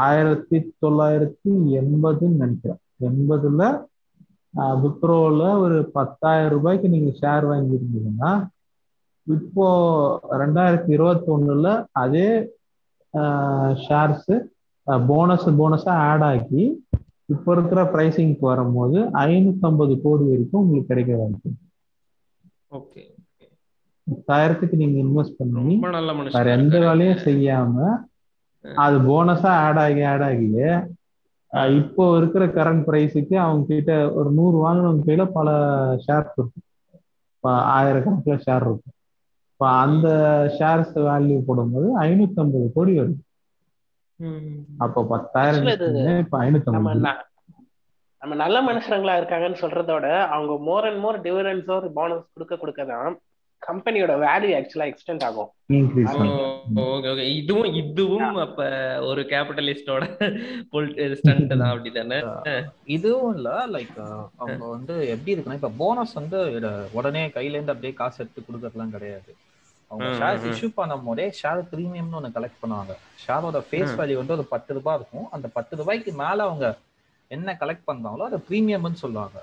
ஆயிரத்தி 0.00 0.58
தொள்ளாயிரத்தி 0.82 1.50
எண்பதுன்னு 1.80 2.40
நினைக்கிறேன். 2.40 2.80
எண்பதுல 3.06 3.62
விப்ரோவில் 4.78 5.44
ஒரு 5.58 5.76
பத்தாயிரம் 5.92 6.52
ரூபாய்க்கு 6.52 6.88
நீங்க 6.88 7.10
ஷேர் 7.20 7.44
வாங்கியிருந்தீங்கன்னா 7.46 8.32
இப்போ 9.26 9.66
ரெண்டாயிரத்தி 10.38 10.90
இருபத்தி 10.90 11.28
ஒண்ணுல 11.30 11.68
அதே 11.94 12.28
ஷேர்ஸ் 13.84 14.32
போனஸ் 15.06 15.48
போனஸா 15.58 15.94
ஆட் 16.08 16.24
ஆக்கி 16.28 16.64
இப்போ 17.28 17.50
இருக்கிற 17.52 17.80
ப்ரைசிங்க்கு 17.92 18.44
வரும்போது 18.46 18.98
ஐநூத்தி 19.24 19.68
கோடி 20.02 20.24
வரைக்கும் 20.24 20.62
உங்களுக்கு 20.62 20.90
கிடைக்க 20.92 21.12
வாய்ப்பு 21.16 21.50
ஓகே 22.70 23.02
பத்தாயிரத்துக்கு 24.06 24.76
நீங்க 24.76 24.98
இன்வெஸ்ட் 24.98 25.38
பண்ணி 25.40 25.74
வேற 26.36 26.46
எந்த 26.58 26.76
வேலையும் 26.78 27.24
செய்யாம 27.24 27.76
அது 28.64 28.96
போனஸா 29.06 29.52
ஆட் 29.64 29.80
ஆகி 29.84 30.02
ஆட் 30.10 30.24
ஆகி 30.28 30.48
இப்போ 31.78 32.04
இருக்கிற 32.18 32.44
கரண்ட் 32.56 32.84
பிரைஸுக்கு 32.86 33.36
அவங்க 33.44 33.64
கிட்ட 33.70 33.92
ஒரு 34.18 34.30
நூறு 34.36 34.56
வாங்கினவங்க 34.64 35.06
கையில 35.06 35.24
பல 35.36 35.48
ஷேர்ஸ் 36.04 36.34
இருக்கும். 36.36 36.64
ஆயிரக்கணக்கில் 37.74 38.44
ஷேர் 38.44 38.64
இருக்கும். 38.66 38.94
இப்போ 39.52 39.66
அந்த 39.80 40.08
ஷேர்ஸ் 40.56 40.94
வேல்யூ 41.06 41.38
போடும்போது 41.48 41.88
ஐநூத்தி 42.04 42.38
ஐம்பது 42.42 42.68
கோடி 42.76 42.92
வருது 43.00 43.18
அப்போ 44.84 45.00
பத்தாயிரம் 45.10 45.66
இப்போ 46.22 46.36
ஐநூத்தி 46.44 46.70
நம்ம 46.70 46.92
ஐம்பது 46.92 47.26
நம்ம 48.22 48.34
நல்ல 48.42 48.56
மனுஷங்களா 48.68 49.12
இருக்காங்கன்னு 49.18 49.62
சொல்றதோட 49.62 50.06
அவங்க 50.32 50.54
மோர் 50.66 50.86
அண்ட் 50.88 51.02
மோர் 51.04 51.18
டிவிடன்ஸோ 51.26 51.76
போனஸ் 51.98 52.24
கொடுக்க 52.34 52.56
கொடுக்க 52.56 52.82
தான் 52.86 53.12
கம்பெனியோட 53.62 54.12
வேல்யூ 54.22 54.52
ஆக்சுவலா 54.58 54.86
எக்ஸ்டெண்ட் 54.90 55.24
ஆகும். 55.24 55.50
இன்க்ரீஸ் 55.70 56.14
ஓ, 56.14 56.24
ஓகே 56.84 57.08
ஓகே 57.12 57.24
இதுவும் 57.32 57.74
இதுவும் 57.80 58.36
அப்ப 58.44 58.60
ஒரு 59.08 59.22
கேபிட்டலிஸ்டோட 59.32 60.04
ஸ்டண்ட் 61.18 61.52
தான் 61.52 61.70
அப்படிதானே 61.72 62.18
இதுவும் 62.96 63.34
இல்ல 63.36 63.50
லைக் 63.74 63.92
அவங்க 64.40 64.64
வந்து 64.74 64.94
எப்படி 65.14 65.34
இருக்குன்னா 65.34 65.60
இப்ப 65.60 65.72
போனஸ் 65.82 66.14
வந்து 66.14 66.40
உடனே 66.92 67.22
கையில 67.36 67.56
இருந்து 67.58 67.74
அப்படியே 67.74 67.94
காசு 67.94 68.18
எடுத்து 68.24 68.40
கொடுக்கறதுலாம் 68.40 68.96
கிடையாது. 68.96 69.30
அவங்க 69.90 70.08
ம். 70.40 70.50
இஷ்யூ 70.50 70.68
பண்ணும் 70.74 71.06
போதே 71.06 71.26
ஷேர் 71.38 71.62
ப்ரீமியம்னு 71.70 72.18
ஒன்று 72.18 72.36
கலெக்ட் 72.36 72.60
பண்ணுவாங்க. 72.62 72.92
ஷேரோட 73.22 73.60
ஃபேஸ். 73.68 73.94
வேல்யூ 74.00 74.16
வந்து 74.16 74.36
ஒரு 74.36 74.46
பத்து 74.52 74.74
ரூபாய் 74.74 74.98
இருக்கும். 74.98 75.28
அந்த 75.32 75.46
பத்து 75.56 75.76
ரூபாய்க்கு 75.76 76.12
மேல 76.20 76.38
அவங்க 76.42 76.66
என்ன 77.30 77.56
கலெக்ட் 77.62 77.88
பண்றாங்களோ 77.88 78.26
அதை 78.28 78.38
ப்ரீமியம்னு 78.48 79.02
சொல்லுவாங்க. 79.04 79.38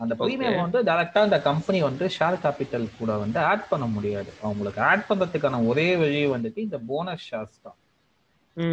அந்த 0.00 0.14
ப்ரீமியம் 0.20 0.60
வந்து 0.62 0.78
டைரக்டா 0.88 1.20
அந்த 1.26 1.38
கம்பெனி 1.48 1.78
வந்து 1.86 2.04
ஷேர் 2.16 2.36
கேபிட்டல் 2.44 2.86
கூட 2.98 3.12
வந்து 3.24 3.38
ஆட் 3.50 3.68
பண்ண 3.70 3.86
முடியாது. 3.96 4.30
அவங்களுக்கு 4.46 4.80
ஆட் 4.90 5.06
பண்றதுக்கான 5.08 5.60
ஒரே 5.70 5.88
வழி 6.02 6.22
வந்துட்டு 6.34 6.60
இந்த 6.66 6.78
போனஸ் 6.90 7.26
ஷேர்ஸ் 7.30 7.58
தான். 7.66 7.78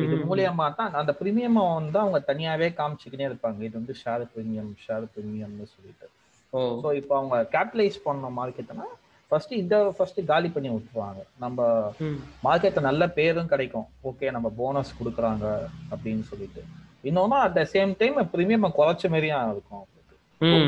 இது 0.06 0.16
மூலியமா 0.28 0.66
தான் 0.80 0.98
அந்த 1.02 1.14
ப்ரீமியம் 1.20 1.60
வந்து 1.62 1.98
அவங்க 2.04 2.20
தனியாவே 2.30 2.68
காமிச்சுக்கிட்டே 2.80 3.28
இருப்பாங்க. 3.30 3.60
இது 3.68 3.76
வந்து 3.82 3.96
ஷேர் 4.02 4.26
ப்ரீமியம் 4.34 4.72
ஷேர் 4.86 5.06
ப்ரீமியம்னு 5.16 5.68
சொல்லிட்டு. 5.76 6.08
ஸோ 6.82 6.88
இப்போ 7.00 7.14
அவங்க 7.20 7.38
கேபிட்டலைஸ் 7.54 7.98
பண்ண 8.08 8.30
மார்க்கெட்னா 8.40 8.88
ஃபர்ஸ்ட் 9.32 9.54
இதை 9.62 9.78
ஃபர்ஸ்ட் 9.98 10.20
காலி 10.32 10.50
பண்ணி 10.56 10.70
விட்டுருவாங்க. 10.74 11.22
நம்ம 11.44 11.60
மார்க்கெட்ல 12.48 12.82
நல்ல 12.90 13.04
பேரும் 13.18 13.52
கிடைக்கும். 13.54 13.88
ஓகே 14.10 14.32
நம்ம 14.38 14.48
போனஸ் 14.60 14.98
கொடுக்குறாங்க 15.00 15.46
அப்படின்னு 15.94 16.24
சொல்லிட்டு. 16.32 16.64
இன்னொன்னு 17.10 17.38
at 17.46 17.58
the 17.60 17.64
same 17.74 17.92
time 18.02 18.18
premium 18.34 18.76
குறைச்ச 18.80 19.06
மாதிரியும் 19.14 19.52
இருக்கும். 19.54 19.86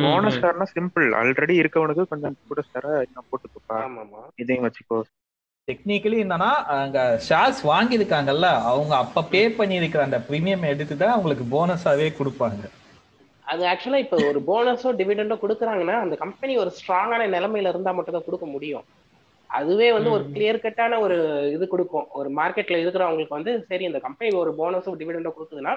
போனஸ் 0.04 0.40
ஷேர்னா 0.42 0.66
சிம்பிள் 0.76 1.06
ஆல்ரெடி 1.20 1.54
இருக்கவனுக்கு 1.62 2.04
கொஞ்சம் 2.12 2.36
கூட 2.52 2.62
ஷேர 2.72 2.88
இன்னும் 3.06 3.28
போட்டுக்கோப்பா 3.30 3.78
இதையும் 4.42 4.66
வச்சுக்கோ. 4.68 5.00
டெக்னிக்கலி 5.68 6.18
என்னன்னா 6.24 6.50
அங்க 6.76 7.00
ஷேர்ஸ் 7.28 7.62
வாங்கியிருக்காங்கல்ல 7.72 8.48
அவங்க 8.70 8.94
அப்ப 9.04 9.24
பே 9.34 9.42
பண்ணியிருக்கிற 9.60 10.02
அந்த 10.08 10.20
ப்ரீமியம் 10.28 10.66
எடுத்து 10.72 10.96
தான் 11.02 11.14
அவங்களுக்கு 11.16 11.46
போனஸாவே 11.54 12.08
கொடுப்பாங்க. 12.20 12.64
அது 13.46 13.64
ஆக்சுவலா 13.72 14.02
இப்ப 14.04 14.18
ஒரு 14.30 14.40
போனஸோ 14.50 14.92
டிவிடெண்டோ 15.00 15.38
கொடுக்குறாங்கன்னா 15.44 15.96
அந்த 16.04 16.16
கம்பெனி 16.24 16.54
ஒரு 16.64 16.72
ஸ்ட்ராங்கான 16.80 17.28
நிலைமையில 17.36 17.72
இருந்தா 17.74 17.94
மட்டும் 17.98 18.18
தான் 18.18 18.28
கொடுக்க 18.28 18.46
முடியும். 18.56 18.86
அதுவே 19.50 19.88
வந்து 19.96 20.10
ஒரு 20.18 20.24
கிளியர் 20.36 20.64
கட்டான 20.66 21.00
ஒரு 21.06 21.18
இது 21.56 21.66
கொடுக்கும். 21.74 22.08
ஒரு 22.20 22.30
மார்க்கெட்ல 22.40 22.78
இருக்கிறவங்களுக்கு 22.84 23.38
வந்து 23.40 23.54
சரி 23.70 23.84
இந்த 23.90 24.02
கம்பெனி 24.08 24.30
ஒரு 24.44 24.54
போனஸோ 24.62 24.94
டிவிடெண்டோ 25.02 25.34
கொடுக்குதுன்னா 25.36 25.74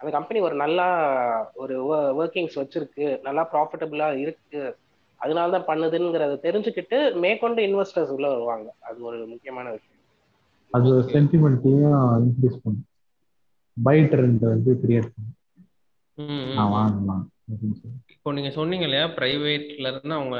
அந்த 0.00 0.10
கம்பெனி 0.16 0.40
ஒரு 0.40 0.54
நல்லா 0.54 0.86
ஒரு 1.62 1.76
ஒர்க்கிங்ஸ் 2.20 2.58
வச்சிருக்கு 2.62 3.06
நல்லா 3.22 3.42
ப்ராஃபிட்டபிளா 3.52 4.08
இருக்கு. 4.24 4.62
அதனால 5.20 5.52
தான் 5.54 5.68
பண்ணுதுங்கிறத 5.70 6.34
தெரிஞ்சுக்கிட்டு 6.44 6.98
மேற்கொண்டு 7.24 7.62
இன்வெஸ்டர்ஸ் 7.68 8.12
உள்ள 8.16 8.26
வருவாங்க. 8.28 8.68
அது 8.80 8.98
ஒரு 9.10 9.18
முக்கியமான 9.26 9.66
விஷயம். 9.70 9.94
அது 10.72 10.90
சென்டிமெண்ட்டையும் 11.14 11.96
இன்க்ரீஸ் 12.26 12.62
பண்ணும். 12.64 12.86
பை 13.76 13.96
ட்ரெண்ட் 14.12 14.44
வந்து 14.52 14.70
கிரியேட் 14.84 15.10
பண்ணும். 15.14 15.34
வாங்கலாம் 16.76 17.24
இப்போ 18.14 18.32
நீங்க 18.36 18.50
சொன்னீங்க 18.56 18.84
இல்லையா 18.84 19.04
பிரைவேட்ல 19.18 19.90
இருந்து 19.90 20.14
அவங்க 20.14 20.38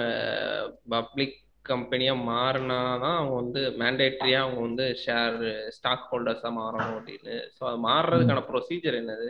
பப்ளிக் 0.89 1.37
கம்பெனியா 1.65 2.13
மாறினா 2.29 2.79
தான் 3.03 3.17
அவங்க 3.19 3.35
வந்து 3.35 3.61
மேண்டேட்ரியா 3.81 4.39
அவங்க 4.45 4.61
வந்து 4.61 4.85
ஷேர் 5.05 5.37
ஸ்டாக் 5.77 6.07
ஹோல்டர்ஸா 6.11 6.51
மாறணும் 6.59 6.97
அப்படின்னு. 6.99 7.37
ஸோ 7.57 7.63
அது 7.71 7.79
மாறுறதுக்கான 7.89 8.43
ப்ரொசீஜர் 8.51 8.99
என்னது? 9.03 9.29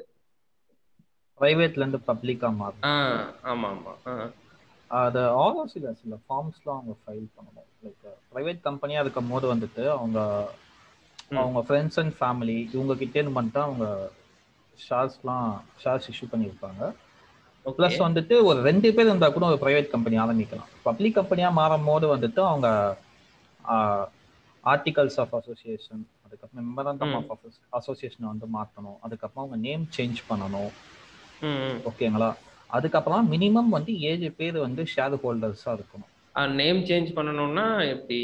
பிரைவேட்ல 1.38 1.82
இருந்து 1.82 2.00
பப்ளிக்கா 2.08 2.48
மாறும். 2.56 2.88
ஆமா 3.50 3.68
ஆமா 3.72 3.92
அது 4.90 5.20
ஆர்ஓசில 5.42 5.90
சில 6.00 6.14
ஃபார்ம்ஸ்லாம் 6.22 6.78
அவங்க 6.78 6.94
ஃபைல் 7.00 7.26
பண்ணணும். 7.34 7.68
லைக் 7.82 8.04
ப்ரைவேட் 8.30 8.60
கம்பெனியா 8.62 9.02
இருக்கும் 9.04 9.32
போது 9.32 9.46
வந்துட்டு 9.52 9.84
அவங்க 9.96 10.18
அவங்க 11.38 11.60
ஃப்ரெண்ட்ஸ் 11.66 11.98
அண்ட் 12.02 12.14
ஃபேமிலி 12.18 12.58
இவங்க 12.74 12.94
கிட்டே 13.02 13.18
இருந்து 13.18 13.38
மட்டும் 13.38 13.66
அவங்க 13.66 13.86
ஷேர்ஸ்லாம் 14.78 15.48
ஷேர்ஸ் 15.82 16.08
இஷ்யூ 16.12 16.26
பண்ணியிருப்பாங்க. 16.30 16.82
ப்ளஸ் 17.66 17.98
வந்துட்டு 18.04 18.34
ஒரு 18.48 18.58
ரெண்டு 18.66 18.88
பேர் 18.96 19.08
இருந்தால் 19.08 19.34
கூட 19.34 19.46
ஒரு 19.50 19.58
ப்ரைவேட் 19.62 19.92
கம்பெனி 19.92 20.16
ஆரம்பிக்கலாம். 20.18 20.70
பப்ளிக் 20.86 21.16
கம்பெனியாக 21.18 21.58
மாறும் 21.58 21.88
போது 21.88 22.06
வந்துட்டு 22.14 22.40
அவங்க 22.50 22.68
ஆர்டிகல்ஸ் 24.64 25.18
ஆஃப் 25.22 25.34
அசோசியேஷன் 25.38 26.02
அதுக்கப்புறம் 26.24 26.66
மெமரண்டம் 26.68 27.14
ஆஃப் 27.18 27.30
அசோசியேஷனை 27.78 28.26
வந்து 28.32 28.46
மாற்றணும் 28.56 28.98
அதுக்கப்புறம் 29.06 29.44
அவங்க 29.44 29.58
நேம் 29.66 29.84
சேஞ்ச் 29.96 30.20
பண்ணணும். 30.30 30.72
ஓகேங்களா? 31.88 32.28
அதுக்கப்புறம் 32.70 33.30
மினிமம் 33.32 33.74
வந்து 33.76 33.92
ஏழு 34.02 34.30
பேர் 34.32 34.58
வந்து 34.58 34.82
ஷேர் 34.94 35.16
ஹோல்டர்ஸா 35.22 35.70
இருக்கணும். 35.76 36.12
நேம் 36.54 36.80
சேஞ்ச் 36.88 37.10
பண்ணணும்னா 37.16 37.66
எப்படி? 37.88 38.20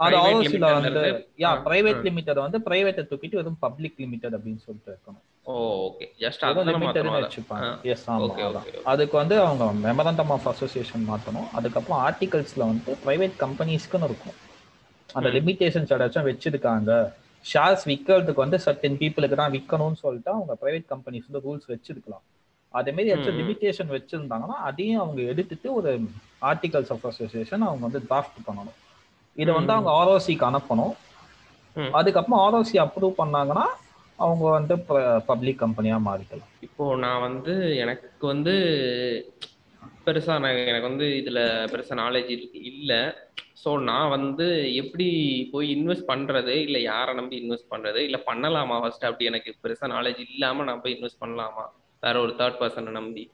அது 0.00 0.16
ஆல்சோல 0.22 0.68
வந்து 0.76 1.00
யா 1.38 1.50
பிரைவேட் 1.66 2.00
லிமிடெட் 2.02 2.44
வந்து 2.44 2.58
பிரைவேட்டை 2.60 3.02
தூக்கிட்டு 3.10 3.34
வெறும் 3.34 3.60
பப்ளிக் 3.60 3.98
லிமிடெட் 3.98 4.36
அப்படின்னு 4.36 4.64
சொல்லிட்டு 4.64 4.90
இருக்கணும். 4.92 5.24
ஓகே 5.52 6.06
ஜஸ்ட் 6.20 6.44
அத 6.48 6.64
லிமிடெட்னு 6.64 7.18
வச்சுப்பாங்க. 7.18 7.68
எஸ் 7.92 8.06
ஆமா 8.10 8.36
அதுக்கு 8.84 9.16
வந்து 9.16 9.34
அவங்க 9.40 9.64
மெமரண்டம் 9.86 10.30
ஆஃப் 10.30 10.48
அசோசியேஷன் 10.52 11.08
மாத்தணும். 11.08 11.48
அதுக்கப்புறம் 11.52 12.00
ஆர்டிகல்ஸ்ல 12.06 12.62
வந்து 12.64 12.92
பிரைவேட் 13.04 13.36
கம்பெனிஸ்க்குன்னு 13.38 14.08
இருக்கும். 14.10 14.36
அந்த 15.14 15.28
லிமிடேஷன்ஸ் 15.28 15.92
ஏதாச்சும் 15.94 16.28
வச்சிருக்காங்க. 16.30 16.90
ஷேர்ஸ் 17.50 17.84
விற்கிறதுக்கு 17.90 18.44
வந்து 18.44 18.58
சர்டன் 18.66 18.98
பீப்புளுக்கு 19.00 19.36
தான் 19.40 19.54
விற்கணும்னு 19.56 19.98
சொல்லிட்டு 20.04 20.30
அவங்க 20.36 20.52
பிரைவேட் 20.62 20.86
கம்பெனிஸ் 20.92 21.28
வந்து 21.28 21.44
ரூல்ஸ் 21.46 21.70
வச்சிருக்கலாம். 21.72 22.24
அதே 22.74 22.90
மாதிரி 22.96 23.10
ஏதாச்சும் 23.12 23.38
லிமிடேஷன் 23.40 23.90
வச்சிருந்தாங்கன்னா 23.96 24.56
அதையும் 24.68 25.02
அவங்க 25.04 25.20
எடுத்துட்டு 25.32 25.68
ஒரு 25.78 25.90
ஆர்டிகல்ஸ் 26.50 26.92
ஆஃப் 26.94 27.06
அசோசியேஷன் 27.10 27.66
அவங்க 27.68 27.82
வந்து 27.88 28.02
டிராஃப்ட் 28.10 28.38
பண்ணணும். 28.48 28.78
இதை 29.38 29.50
வந்து 29.58 29.74
அவங்க 29.76 29.90
ஆர்ஓசிக்கு 30.00 30.46
அனுப்பணும். 30.50 30.94
அதுக்கப்புறம் 31.98 32.42
ஆர்ஓசி 32.44 32.76
அப்ரூவ் 32.84 33.20
பண்ணாங்கன்னா 33.22 33.66
அவங்க 34.18 34.44
வந்து 34.56 34.74
பப்ளிக் 35.30 35.62
கம்பெனியா 35.64 35.96
மாறிக்கலாம். 36.08 36.50
இப்போ 36.66 36.84
நான் 37.04 37.24
வந்து 37.28 37.54
எனக்கு 37.84 38.26
வந்து 38.32 38.54
பெருசா 40.06 40.34
நான் 40.44 40.58
எனக்கு 40.70 40.88
வந்து 40.90 41.06
இதுல 41.20 41.40
பெருசா 41.72 41.94
நாலேஜ் 42.02 42.30
இல்லை. 42.72 43.00
ஸோ 43.58 43.70
நான் 43.82 44.12
வந்து 44.14 44.46
எப்படி 44.80 45.06
போய் 45.52 45.66
இன்வெஸ்ட் 45.74 46.08
பண்றது 46.08 46.54
இல்லை 46.66 46.80
யாரை 46.84 47.12
நம்பி 47.14 47.36
இன்வெஸ்ட் 47.42 47.72
பண்றது 47.72 48.00
இல்லை 48.06 48.20
பண்ணலாமா 48.26 48.76
ஃபர்ஸ்ட் 48.80 49.08
அப்படி 49.08 49.30
எனக்கு 49.30 49.52
பெருசா 49.62 49.88
நாலேஜ் 49.92 50.22
இல்லாம 50.26 50.64
நான் 50.64 50.82
போய் 50.82 50.96
இன்வெஸ்ட் 50.96 51.22
பண்ணலாமா 51.22 51.64
வேற 52.02 52.14
ஒரு 52.20 52.32
தேர்ட் 52.38 52.60
பர்சனை 52.60 52.94
நம்பி 52.98 53.24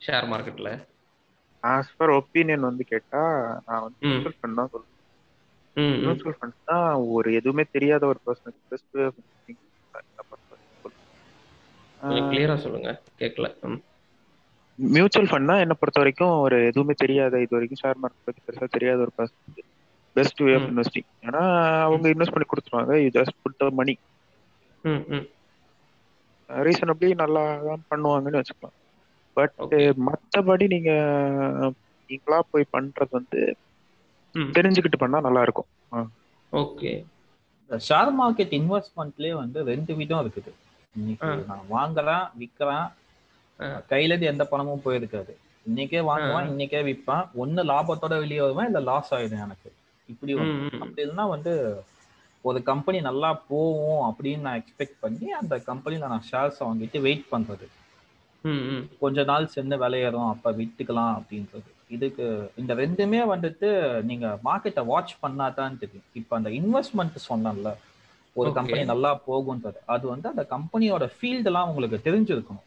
ஷேர் 0.00 0.28
மார்க்கெட்ல 0.30 0.70
ஆஸ் 1.62 1.96
பர் 1.96 2.12
ஒப்பீனியன் 2.16 2.68
வந்து 2.68 2.84
கேட்டா 2.90 3.22
நான் 3.66 3.84
வந்து 3.86 4.00
மியூச்சுவல் 4.04 4.36
ஃபண்ட் 4.38 4.58
தான் 4.60 4.72
சொல்லுவேன் 4.72 4.88
மியூச்சுவல் 6.02 6.38
ஃபண்ட் 6.38 6.58
தான் 6.70 6.86
ஒரு 7.14 7.30
எதுவுமே 7.40 7.64
தெரியாத 7.76 8.04
ஒரு 8.06 8.20
பர்சனுக்கு 8.26 8.62
பெஸ்ட் 8.70 8.98
கிளியரா 12.26 12.56
சொல்லுங்க 12.62 12.90
கேட்கல 13.20 13.48
மியூச்சுவல் 14.94 15.28
ஃபண்ட் 15.30 15.50
தான் 15.50 15.62
என்ன 15.64 15.74
பொறுத்த 15.78 16.00
வரைக்கும் 16.02 16.34
ஒரு 16.44 16.56
எதுவுமே 16.70 16.94
தெரியாத 17.02 17.40
இது 17.44 17.56
வரைக்கும் 17.56 17.80
ஷேர் 17.82 18.00
மார்க்கெட் 18.02 18.26
பத்தி 18.28 18.40
பெருசா 18.46 18.66
தெரியாத 18.76 18.98
ஒரு 19.06 19.12
பெஸ்ட் 20.16 20.40
வே 20.46 20.52
ஆஃப் 20.58 20.68
இன்வெஸ்டிங் 20.70 21.08
ஏன்னா 21.26 21.42
அவங்க 21.86 22.06
இன்வெஸ்ட் 22.12 22.34
பண்ணி 22.34 22.48
கொடுத்துருவாங்க. 22.50 22.92
You 23.02 23.10
just 23.18 23.36
put 23.44 23.64
money 23.80 23.94
reasonably 26.50 27.10
நல்லா 27.22 27.42
தான் 27.68 27.84
பண்ணுவாங்கன்னு 27.90 28.40
வச்சுக்கலாம். 28.40 28.76
பட் 29.36 29.58
மற்றபடி 30.08 30.64
நீங்க 30.74 30.92
நீங்களா 32.08 32.38
போய் 32.52 32.72
பண்றது 32.76 33.12
வந்து 33.18 33.40
தெரிஞ்சுக்கிட்டு 34.56 35.02
பண்ணா 35.02 35.20
நல்லா 35.26 35.42
இருக்கும் 35.46 35.68
ஓகே 36.52 36.92
ஷேர் 37.70 38.10
மார்க்கெட் 38.20 38.54
இன்வெஸ்ட்மெண்ட்லயே 38.60 39.34
வந்து 39.42 39.58
ரெண்டு 39.72 39.92
விதம் 40.00 40.22
இருக்குது. 40.24 40.52
நான் 41.50 41.66
வாங்குறேன் 41.76 42.24
விற்கிறேன் 42.40 42.88
கையில 43.90 44.12
இருந்து 44.12 44.26
எந்த 44.26 44.44
பணமும் 44.44 44.84
போயிருக்காது 44.84 45.32
இன்னைக்கே 45.66 46.00
வாங்குவேன் 46.02 46.50
இன்னைக்கே 46.52 46.80
விற்பேன் 46.88 47.28
ஒன்னு 47.34 47.64
லாபத்தோட 47.64 48.18
வெளியே 48.18 48.40
வருவேன் 48.40 48.66
இல்ல 48.66 48.80
லாஸ் 48.80 49.14
ஆயிடும் 49.14 49.44
எனக்கு? 49.44 49.70
இப்படி 50.08 50.32
அப்படி 50.80 51.02
இல்லைன்னா 51.04 51.28
வந்து 51.28 51.52
ஒரு 52.44 52.62
கம்பெனி 52.62 53.00
நல்லா 53.00 53.42
போகும் 53.48 54.04
அப்படின்னு 54.08 54.38
நான் 54.38 54.62
எக்ஸ்பெக்ட் 54.62 54.96
பண்ணி 55.00 55.30
அந்த 55.30 55.58
கம்பெனில 55.58 56.06
நான் 56.06 56.26
ஷேர்ஸ் 56.30 56.60
வாங்கிட்டு 56.60 57.00
வெயிட் 57.00 57.26
பண்றது. 57.30 57.66
கொஞ்ச 59.00 59.22
நாள் 59.22 59.46
சென்று 59.46 59.78
விளையாடும் 59.78 60.28
அப்ப 60.28 60.52
வித்துக்கலாம் 60.52 61.14
அப்படின்றது. 61.18 61.68
இதுக்கு 61.88 62.52
இந்த 62.56 62.74
ரெண்டுமே 62.74 63.20
வந்துட்டு 63.34 63.68
நீங்க 64.02 64.38
மார்க்கெட்டை 64.44 64.84
வாட்ச் 64.84 65.14
பண்ணாதான் 65.22 65.78
தெரியும். 65.78 66.08
இப்ப 66.12 66.36
அந்த 66.36 66.50
இன்வெஸ்ட்மெண்ட் 66.50 67.16
சொன்னேன்ல 67.28 67.70
ஒரு 68.36 68.52
கம்பெனி 68.52 68.84
நல்லா 68.84 69.20
போகும்ன்றது. 69.26 69.78
அது 69.86 70.08
வந்து 70.08 70.28
அந்த 70.28 70.46
கம்பெனியோட 70.50 71.06
ஃபீல்டெல்லாம் 71.16 71.66
உங்களுக்கு 71.66 71.98
தெரிஞ்சிருக்கணும். 72.10 72.66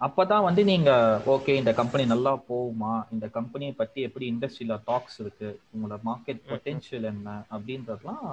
அப்பதான் 0.00 0.46
வந்து 0.46 0.62
நீங்க 0.70 0.90
ஓகே 1.34 1.52
இந்த 1.60 1.72
கம்பெனி 1.80 2.04
நல்லா 2.12 2.32
போகுமா? 2.50 2.92
இந்த 3.14 3.26
கம்பெனியை 3.36 3.72
பத்தி 3.80 3.98
எப்படி 4.08 4.24
இண்டஸ்ட்ரியில 4.32 4.76
டாக்ஸ் 4.88 5.18
இருக்கு? 5.22 5.48
உங்களோட 5.72 5.96
மார்க்கெட் 6.08 6.40
பொட்டென்ஷியல் 6.50 7.06
என்ன? 7.12 7.28
அப்படின்றதுலாம் 7.54 8.28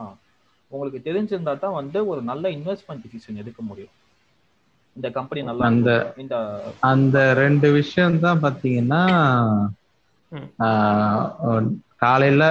உங்களுக்கு 0.72 0.99
தெரிஞ்சிருந்தா 1.07 1.53
தான் 1.63 1.78
வந்து 1.82 1.99
ஒரு 2.11 2.22
நல்ல 2.30 2.45
இன்வெஸ்ட்மெண்ட் 2.57 3.03
டிசிஷன் 3.05 3.41
எடுக்க 3.43 3.61
முடியும். 3.70 3.93
இந்த 4.95 5.07
கம்பெனி 5.18 5.41
நல்லா 5.47 5.68
அந்த 5.72 5.91
இந்த 6.24 6.38
அந்த 6.91 7.18
ரெண்டு 7.41 7.68
விஷயம் 7.80 8.22
தான் 8.26 8.41
பாத்தீங்கன்னா 8.45 9.03
காலையில 12.03 12.43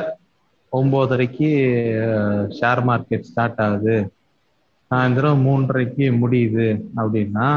ஒன்பதரைக்கு 0.73 1.49
ஷேர் 2.59 2.83
மார்க்கெட் 2.89 3.29
ஸ்டார்ட் 3.31 3.61
ஆகுது. 3.67 3.97
சாயந்தரம் 4.91 5.45
மூன்றரைக்கு 5.47 6.07
முடியுது 6.23 6.67
அப்படின்னா 7.01 7.49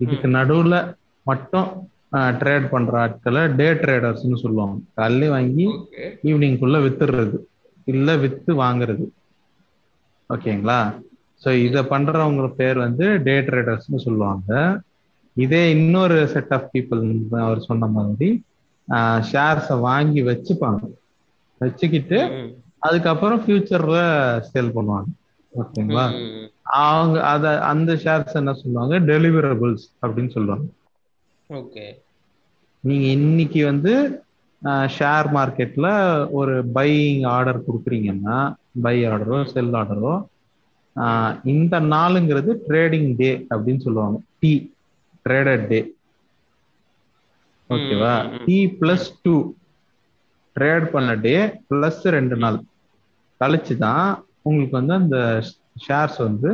இதுக்கு 0.00 0.28
நடுவுல 0.30 0.74
மட்டும் 1.26 1.68
ட்ரேட் 2.40 2.66
பண்ற 2.70 2.92
ஆட்களை 3.00 3.42
டே 3.56 3.68
ட்ரேடர்ஸ்னு 3.80 4.38
சொல்லுவாங்க. 4.42 4.78
காலையில 4.94 5.30
வாங்கி 5.30 5.66
ஈவினிங்குள்ள 6.24 6.76
வித்துடுறது 6.84 7.38
இல்ல 7.86 8.14
வித்து 8.22 8.52
வாங்குறது. 8.62 9.04
ஓகேங்களா 10.30 10.80
ஸோ 11.42 11.48
இதை 11.66 11.82
பண்றவங்க 11.90 12.46
பேர் 12.58 12.78
வந்து 12.84 13.06
டே 13.26 13.34
ட்ரேடர்ஸ்னு 13.46 14.04
சொல்லுவாங்க. 14.06 14.50
இதே 15.36 15.60
இன்னொரு 15.74 16.16
செட் 16.32 16.52
ஆஃப் 16.56 16.68
பீப்புள் 16.72 17.02
அவர் 17.42 17.66
சொன்ன 17.66 17.88
மாதிரி 17.94 18.28
ஷேர்ஸை 19.28 19.76
வாங்கி 19.86 20.20
வச்சுப்பாங்க. 20.28 20.82
வச்சுக்கிட்டு 21.60 22.20
அதுக்கப்புறம் 22.82 23.40
ஃபியூச்சர்ல 23.44 23.98
சேல் 24.48 24.74
பண்ணுவாங்க. 24.74 25.08
ஓகேங்களா. 25.52 26.04
அவங்க 26.86 27.18
அத 27.32 27.44
அந்த 27.70 27.90
ஷேர்ஸ் 28.04 28.38
என்ன 28.40 28.52
சொல்லுவாங்க? 28.62 28.94
டெலிவரபிள்ஸ் 29.10 29.86
அப்படின்னு 30.02 30.32
சொல்லுவாங்க. 30.36 30.66
ஓகே. 31.50 31.86
நீங்க 32.84 33.06
இன்னைக்கு 33.18 33.60
வந்து 33.70 33.92
ஷேர் 34.96 35.28
மார்க்கெட்ல 35.36 35.88
ஒரு 36.38 36.54
பையிங் 36.76 37.24
ஆர்டர் 37.34 37.66
கொடுக்குறீங்கன்னா 37.66 38.38
பை 38.84 38.96
ஆர்டரோ 39.10 39.38
செல் 39.52 39.76
ஆர்டரோ 39.80 40.14
இந்த 41.52 41.74
நாளுங்கிறது 41.94 42.52
ட்ரேடிங் 42.68 43.10
டே 43.20 43.30
அப்படின்னு 43.52 43.84
சொல்லுவாங்க. 43.86 44.18
டி 44.40 44.52
ட்ரேடட் 45.26 45.66
டே 45.72 45.80
ஓகேவா. 47.70 48.14
டி 48.46 48.58
பிளஸ் 48.80 49.08
டூ 49.24 49.34
ட்ரேட் 50.56 50.86
பண்ண 50.94 51.10
டே 51.26 51.34
பிளஸ் 51.70 52.02
ரெண்டு 52.16 52.36
நாள். 52.44 52.58
கழிச்சு 53.40 53.74
தான் 53.84 54.06
உங்களுக்கு 54.48 54.76
வந்து 54.80 54.94
அந்த 55.00 55.18
ஷேர்ஸ் 55.86 56.18
வந்து 56.26 56.50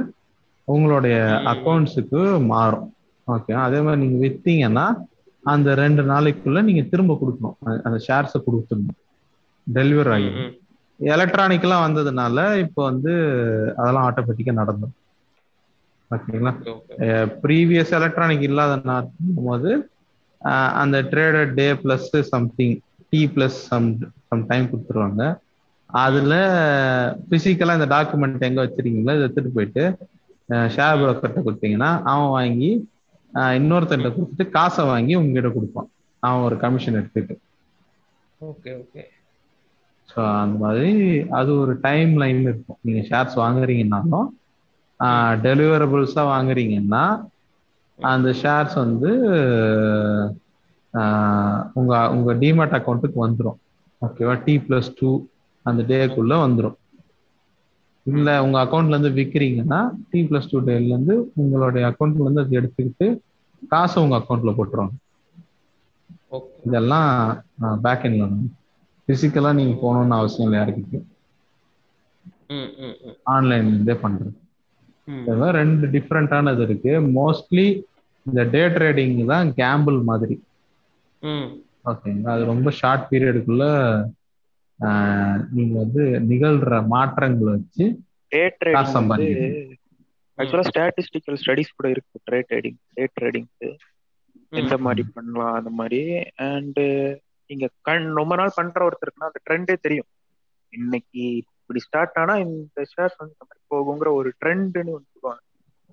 உங்களுடைய. 0.68 1.16
அக்கௌண்ட்ஸுக்கு 1.52 2.20
மாறும். 2.52 2.86
ஓகே 3.28 3.52
அதே 3.66 3.80
மாதிரி 3.80 4.00
நீங்க 4.02 4.18
வித்தீங்கன்னா 4.24 4.86
அந்த 5.44 5.68
ரெண்டு 5.82 6.02
நாளைக்குள்ள 6.10 6.60
நீங்க 6.68 6.82
திரும்ப 6.92 7.14
கொடுக்கணும். 7.20 7.56
அந்த 7.86 7.98
ஷேர்ஸை 8.06 8.38
கொடுத்துடணும். 8.44 8.98
டெலிவரி 9.66 10.10
ம், 10.10 10.14
ஆகிடும் 10.14 10.44
ம். 10.44 10.52
எலக்ட்ரானிக்கெல்லாம் 11.00 11.84
வந்ததுனால 11.86 12.38
இப்போ 12.64 12.80
வந்து 12.90 13.12
அதெல்லாம் 13.76 14.06
ஆட்டோமேட்டிக்காக 14.08 14.60
நடந்துடும் 14.60 15.00
ஓகேங்களா? 16.10 16.52
Okay, 16.62 16.72
okay. 16.74 17.08
ப்ரீவியஸ் 17.42 17.92
எலக்ட்ரானிக் 17.98 18.46
இல்லாத 18.48 18.74
போது 19.46 19.70
அந்த 20.82 20.96
traded 21.12 21.52
day 21.60 21.66
plus 21.82 22.08
something 22.32 22.74
T 23.10 23.20
plus 23.34 23.58
some 23.70 23.88
some 24.28 24.44
time 24.50 24.66
கொடுத்துருவாங்க. 24.70 25.22
அதுல 25.94 26.34
பிசிக்கலா 27.30 27.76
இந்த 27.76 27.88
டாக்குமெண்ட் 27.92 28.46
எங்க 28.48 28.60
வச்சிருக்கீங்களோ 28.62 29.14
இதை 29.14 29.24
எடுத்துட்டு 29.24 29.56
போயிட்டு 29.56 29.84
ஷேர் 30.74 30.98
புரோக்கர்கிட்ட 31.00 31.42
கொடுத்தீங்கன்னா 31.44 31.90
அவன் 32.04 32.32
வாங்கி 32.34 32.70
அஹ், 33.32 33.54
இன்னொருத்தன்ட்ட 33.58 34.10
கொடுத்துட்டு 34.10 34.44
காசை 34.50 34.82
வாங்கி 34.86 35.14
உங்ககிட்ட 35.16 35.50
கொடுப்பான். 35.52 35.88
அவன் 36.22 36.44
ஒரு 36.44 36.56
கமிஷன் 36.58 36.98
எடுத்துட்டு. 37.00 37.34
Okay 38.40 38.70
okay. 38.80 39.02
ஸோ 40.08 40.20
அந்த 40.40 40.56
மாதிரி 40.62 40.90
அது 41.32 41.50
ஒரு 41.58 41.74
டைம் 41.80 42.12
லைன் 42.16 42.42
இருக்கும். 42.44 42.78
நீங்க 42.82 43.00
ஷேர்ஸ் 43.08 43.36
வாங்குறீங்கன்னாலும் 43.40 44.28
டெலிவரபிள்ஸா 45.42 46.22
வாங்குறீங்கன்னா 46.28 47.04
அந்த 47.98 48.28
ஷேர்ஸ் 48.40 48.74
வந்து 48.78 49.10
உங்க 51.76 51.92
உங்க 52.10 52.32
டிமேட் 52.40 52.76
அக்கௌண்ட்டுக்கு 52.78 53.18
வந்துடும் 53.20 53.58
ஓகேவா 54.02 54.34
டி 54.44 54.54
பிளஸ் 54.66 54.90
டூ 54.98 55.10
அந்த 55.66 55.82
டேக்குள்ள 55.88 56.34
வந்துடும் 56.40 56.78
இல்ல 58.06 58.42
உங்க 58.42 58.56
அக்கௌண்ட்ல 58.64 58.96
இருந்து 58.96 59.10
விற்கிறீங்கன்னா 59.12 59.78
டி 60.10 60.20
பிளஸ் 60.22 60.50
டூ 60.50 60.58
டேல 60.60 60.88
இருந்து 60.88 61.14
உங்களுடைய 61.34 61.84
அக்கௌண்ட்ல 61.90 62.26
இருந்து 62.26 62.42
அதை 62.42 62.58
எடுத்துக்கிட்டு 62.60 63.06
காசை 63.70 64.02
உங்க 64.02 64.16
அக்கௌண்ட்ல 64.18 64.52
போட்டுருவாங்க. 64.56 64.94
இதெல்லாம் 66.66 67.08
பேக் 67.82 68.02
எண்ட்ல 68.02 68.26
பிசிக்கலா 69.08 69.50
நீங்க 69.54 69.74
போகணும்னு 69.80 70.18
அவசியம் 70.18 70.48
இல்லை 70.48 70.60
ம் 72.50 72.70
ஆன்லைன்லேருந்தே 73.34 73.94
பண்றது. 74.02 74.32
ம். 75.08 75.22
இதெல்லாம் 75.22 75.54
ரெண்டு 75.58 75.86
டிஃப்ரெண்டானது 75.94 76.62
இருக்கு. 76.66 76.92
மோஸ்ட்லி 77.16 77.66
இந்த 78.26 78.42
டே 78.50 78.62
ட்ரேடிங் 78.74 79.16
தான் 79.26 79.48
கேம்பிள் 79.56 79.98
மாதிரி. 80.04 80.36
ஓகேங்களா 81.90 82.34
அது 82.34 82.44
ரொம்ப 82.44 82.68
ஷார்ட் 82.72 83.08
பீரியடுக்குள்ள 83.10 83.64
நீங்க 85.56 85.74
வந்து 85.78 86.02
நிகழ்ற 86.30 86.78
மாற்றங்களை 86.86 87.50
வச்சு 87.52 87.84
ட்ரேடிங் 88.32 89.74
ஆக்சுவலா 90.38 90.68
ஸ்டாட்டிஸ்டிக்கல் 90.68 91.38
ஸ்டடிஸ் 91.42 91.76
கூட 91.76 91.88
இருக்கு. 91.88 92.16
ட்ரே 92.28 92.38
ட்ரேடிங் 92.48 92.78
டே 92.94 93.04
ட்ரேடிங்க்கு 93.16 93.68
எந்த 94.52 94.76
மாதிரி 94.78 95.02
பண்ணலாம் 95.14 95.54
அந்த 95.58 95.70
மாதிரி. 95.70 96.00
அண்ட் 96.48 96.80
நீங்க 97.50 97.66
கண் 97.80 98.06
ரொம்ப 98.20 98.34
நாள் 98.40 98.56
பண்ற 98.56 98.80
ஒருத்தருக்குன்னா 98.88 99.30
அந்த 99.30 99.40
ட்ரெண்டே 99.46 99.76
தெரியும். 99.86 100.08
இன்னைக்கு 100.72 101.22
இப்படி 101.60 101.80
ஸ்டார்ட் 101.80 102.18
ஆனா 102.22 102.34
இந்த 102.46 102.78
ஷேர்ஸ் 102.92 103.18
வந்து 103.18 103.34
இந்த 103.36 103.46
மாதிரி 103.48 103.62
போகுங்கிற 103.74 104.08
ஒரு 104.20 104.30
ட்ரெண்ட்னு 104.40 104.94
ஒன்று 104.96 105.12
சொல்லுவாங்க. 105.14 105.42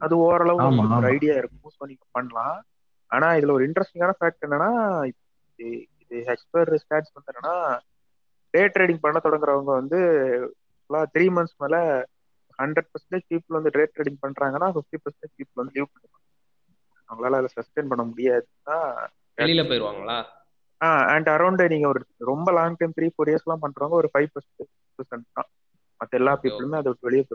அது 0.02 0.14
ஓரளவு 0.28 0.60
ஒரு. 0.98 1.08
ஐடியா 1.14 1.36
இருக்கும். 1.42 1.74
ஸோ 1.78 1.82
நீங்க 1.92 2.06
பண்ணலாம். 2.12 2.58
ஆனா 3.12 3.28
இதுல 3.40 3.56
ஒரு 3.58 3.66
இன்ட்ரெஸ்டிங்கான 3.68 4.14
ஃபேக்ட் 4.20 4.46
என்னன்னா 4.48 4.72
இது 5.10 5.68
இது 6.04 6.18
ஹெச்பர் 6.30 6.72
ஸ்டாட்ஸ் 6.84 7.16
வந்து 7.16 7.32
என்னன்னா 7.32 7.56
டே 8.52 8.62
ட்ரேடிங் 8.68 8.98
பண்ண 9.02 9.20
தொடங்குறவங்க 9.24 9.64
வந்து 9.64 10.00
த்ரீ 10.94 11.26
மந்த்ஸ் 11.36 11.58
மேல 11.58 12.06
ஹண்ட்ரட் 12.58 12.90
பர்சன்டேஜ் 12.94 13.26
பீப்புள் 13.30 13.58
வந்து 13.58 13.70
டே 13.70 13.84
ட்ரேடிங் 13.84 14.18
பண்றாங்கன்னா 14.28 14.68
ஃபிஃப்டி 14.72 14.98
பர்சன்டேஜ் 14.98 15.36
பீப்புள் 15.38 15.54
வந்து 15.54 15.72
லீவ் 15.74 15.92
பண்ணுவாங்க. 15.94 16.20
அவங்களால 17.10 17.36
அதை 17.36 17.48
சஸ்டெயின் 17.56 17.88
பண்ண 17.88 18.04
முடியாதுன்னா 18.04 19.08
வெளியில 19.38 19.64
போயிருவாங்களா? 19.70 20.26
அண்ட் 21.14 21.30
அரௌண்ட் 21.30 21.70
நீங்க 21.70 21.88
ஒரு 21.88 22.06
ரொம்ப 22.18 22.52
long 22.52 22.76
time 22.78 22.94
three 23.02 23.06
four 23.06 23.28
years 23.28 23.46
எல்லாம் 23.46 23.62
பண்றவங்க 23.62 23.90
ஒரு 23.90 24.10
ஃபைவ் 24.14 24.28
பர்சன்ட் 24.36 25.34
தான். 25.34 25.50
மத்த 26.00 26.10
எல்லா 26.10 26.40
பீப்புளுமே 26.44 26.76
அதை 26.76 26.94
விட்டு 26.94 27.10
வெளியே 27.10 27.26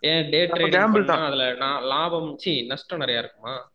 ஏன் 0.00 0.30
டே 0.30 0.46
ட்ரேடிங் 0.46 1.04
தான். 1.04 1.22
அதுல 1.22 1.54
நான் 1.54 1.82
லாபம் 1.82 2.38
சி 2.38 2.66
நஷ்டம் 2.66 2.98
நிறைய 2.98 3.20
இருக்குமா? 3.20 3.70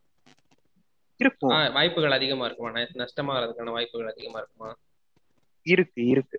இருக்கும். 1.16 1.50
ஆ, 1.50 1.68
வாய்ப்புகள் 1.68 2.10
அதிகமா 2.10 2.44
இருக்குமா? 2.44 2.70
நஷ்டமாகறதுக்கான 2.70 3.70
வாய்ப்புகள் 3.70 4.08
அதிகமா 4.08 4.38
இருக்குமா? 4.38 4.74
இருக்கு 5.66 6.06
இருக்கு. 6.06 6.38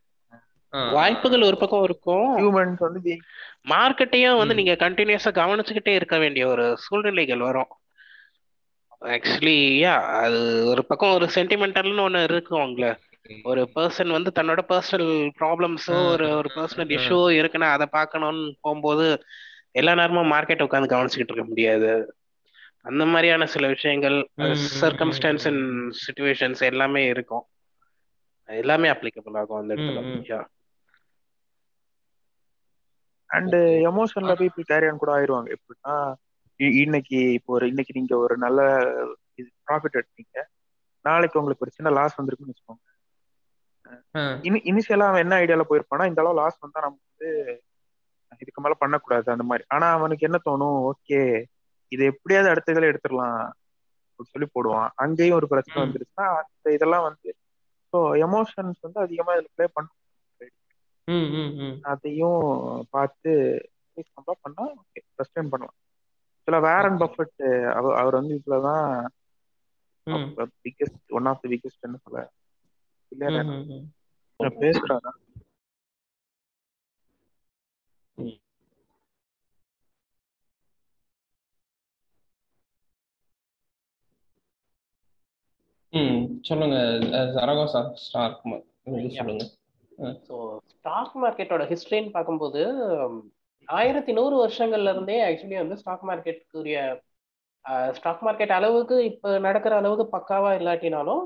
வாய்ப்புகள் 0.93 1.41
ஒரு 1.41 1.57
பக்கம் 1.57 1.83
இருக்கும். 1.83 2.27
ஹியூமன்ஸ் 2.37 2.79
வந்து 2.79 3.13
மார்க்கெட்டையும் 3.69 4.37
வந்து. 4.37 4.55
நீங்க 4.55 4.73
கண்டினியூஸா 4.73 5.31
கவனிச்சுக்கிட்டே 5.39 5.93
இருக்க 5.95 6.17
வேண்டிய 6.17 6.47
ஒரு 6.47 6.77
சூழ்நிலைகள் 6.77 7.37
வரும். 7.37 7.71
ஆக்சுவலி 9.01 9.57
யா 9.81 9.93
அது 10.13 10.65
ஒரு 10.65 10.85
பக்கம் 10.85 11.13
ஒரு 11.13 11.27
சென்டிமெண்டல்னு 11.35 12.05
ஒண்ணு 12.07 12.23
இருக்கும் 12.23 12.61
அவங்கள 12.61 12.87
ஒரு 13.43 13.69
பர்சன் 13.75 14.11
வந்து 14.11 14.31
தன்னோட 14.39 14.61
பர்சனல் 14.69 15.29
ப்ராப்ளம்ஸோ 15.39 15.95
ஒரு 16.11 16.27
ஒரு 16.35 16.49
பர்சனல் 16.55 16.91
இஷ்யூ 16.97 17.19
இருக்குன்னா 17.39 17.69
அதை 17.71 17.85
பார்க்கணும்னு 17.91 18.55
போகும்போது 18.61 19.05
எல்லா 19.71 19.93
நேரமும் 19.95 20.31
மார்க்கெட் 20.31 20.65
உட்காந்து 20.65 20.93
கவனிச்சுக்கிட்டு 20.93 21.33
இருக்க 21.33 21.43
முடியாது. 21.43 21.91
அந்த 22.81 23.05
மாதிரியான 23.05 23.45
சில 23.45 23.67
விஷயங்கள் 23.67 24.29
சர்க்கம்ஸ்டான்ஸ் 24.81 25.45
அண்ட் 25.47 25.65
சுச்சுவேஷன்ஸ் 26.03 26.61
எல்லாமே 26.63 27.05
இருக்கும். 27.05 27.45
எல்லாமே 28.59 28.87
அப்ளிகபிள் 28.89 29.37
ஆகும் 29.39 29.59
அந்த 29.59 29.71
இடத்துல. 29.75 30.01
அண்ட் 33.29 33.55
எமோஷனலா 33.89 34.35
பீப்புள் 34.41 34.69
கேரியான் 34.71 35.01
கூட 35.01 35.11
ஆயிருவாங்க. 35.17 35.49
எப்படின்னா 35.57 35.95
இன்னைக்கு 36.81 37.19
இப்போ 37.37 37.51
ஒரு 37.57 37.65
இன்னைக்கு 37.71 37.93
நீங்க 37.97 38.13
ஒரு 38.23 38.35
நல்ல 38.37 38.61
ப்ராஃபிட் 39.67 39.99
எடுத்தீங்க. 39.99 40.37
நாளைக்கு 41.05 41.39
உங்களுக்கு 41.39 41.65
ஒரு 41.65 41.75
சின்ன 41.77 41.91
லாஸ் 41.97 42.17
வந்திருக்குன்னு 42.19 42.53
வச்சுக்கோங்க. 42.53 42.85
இனிஷியலா 44.71 45.07
அவன் 45.11 45.23
என்ன 45.25 45.35
ஐடியால 45.43 45.63
போயிருப்பானா 45.69 46.07
இந்த 46.09 46.21
அளவு 46.23 46.39
லாஸ் 46.41 46.63
வந்தா 46.65 46.83
நம்ம 46.85 46.99
வந்து 47.07 47.29
இதுக்கு 48.41 48.61
மேல 48.63 48.75
பண்ணக்கூடாது 48.83 49.27
அந்த 49.33 49.45
மாதிரி. 49.49 49.63
ஆனா 49.75 49.87
அவனுக்கு 49.97 50.27
என்ன 50.27 50.37
தோணும்? 50.45 50.77
ஓகே 50.91 51.19
இது 51.91 52.03
எப்படியாவது 52.11 52.51
அடுத்த 52.51 52.73
இதுல 52.73 52.89
எடுத்துடலாம் 52.91 53.39
அப்படின்னு 54.03 54.33
சொல்லி 54.33 54.47
போடுவான். 54.55 54.89
அங்கேயும் 55.03 55.37
ஒரு 55.39 55.47
பிரச்சனை. 55.53 55.79
வந்துருச்சுன்னா 55.85 56.27
அந்த 56.41 56.75
இதெல்லாம் 56.77 57.07
வந்து 57.09 57.29
ஸோ 57.93 57.99
எமோஷன்ஸ் 58.25 58.79
வந்து 58.81 58.99
அதிகமா 58.99 59.33
இதுல 59.33 59.51
ப்ளே 59.55 59.67
பண்ண 59.73 59.89
ம், 61.07 61.29
ம், 61.35 61.51
ம். 61.61 61.77
அதையும் 61.83 62.41
பார்த்து 62.89 63.31
கம்பேர் 64.09 64.43
பண்ணா 64.43 64.65
ஓகே 64.75 65.01
சஸ்டைன் 65.17 65.49
பண்ணலாம் 65.49 65.77
சில 66.47 66.59
வேரன் 66.59 66.95
Okay. 66.95 67.01
பஃபட் 67.03 67.41
அவர் 67.73 67.95
அவர் 67.97 68.15
வந்து 68.15 68.33
இதுலதான் 68.35 68.85
ம், 70.07 70.29
பிக்கெஸ்ட் 70.63 71.11
ஒன் 71.11 71.25
ஆஃப் 71.25 71.41
தி 71.41 71.49
பிக்கெஸ்ட்னு 71.49 71.99
சொல்ல. 72.05 72.21
பேசுறாரா 74.61 75.11
ம், 85.93 86.19
சொல்லுங்க. 86.49 86.77
சரகோசா 87.35 87.81
Yeah. 88.87 89.09
சொல்லுங்க. 89.17 89.43
ஸோ 90.27 90.35
ஸ்டாக் 90.71 91.15
மார்க்கெட்டோட 91.23 91.63
ஹிஸ்டரின்னு 91.71 92.13
பார்க்கும்போது 92.15 92.61
ஆயிரத்தி 93.67 94.11
நூறு 94.17 94.35
வருஷங்கள்ல 94.41 94.93
இருந்தே 94.93 95.17
ஆக்சுவலி 95.25 95.57
வந்து 95.59 95.77
ஸ்டாக் 95.81 96.05
மார்க்கெட்டுக்குரிய 96.09 96.77
ஸ்டாக் 97.97 98.23
மார்க்கெட் 98.27 98.53
அளவுக்கு 98.55 98.95
இப்போ 99.09 99.31
நடக்கிற 99.39 99.73
அளவுக்கு 99.81 100.05
பக்காவா 100.15 100.51
இல்லாட்டினாலும் 100.59 101.21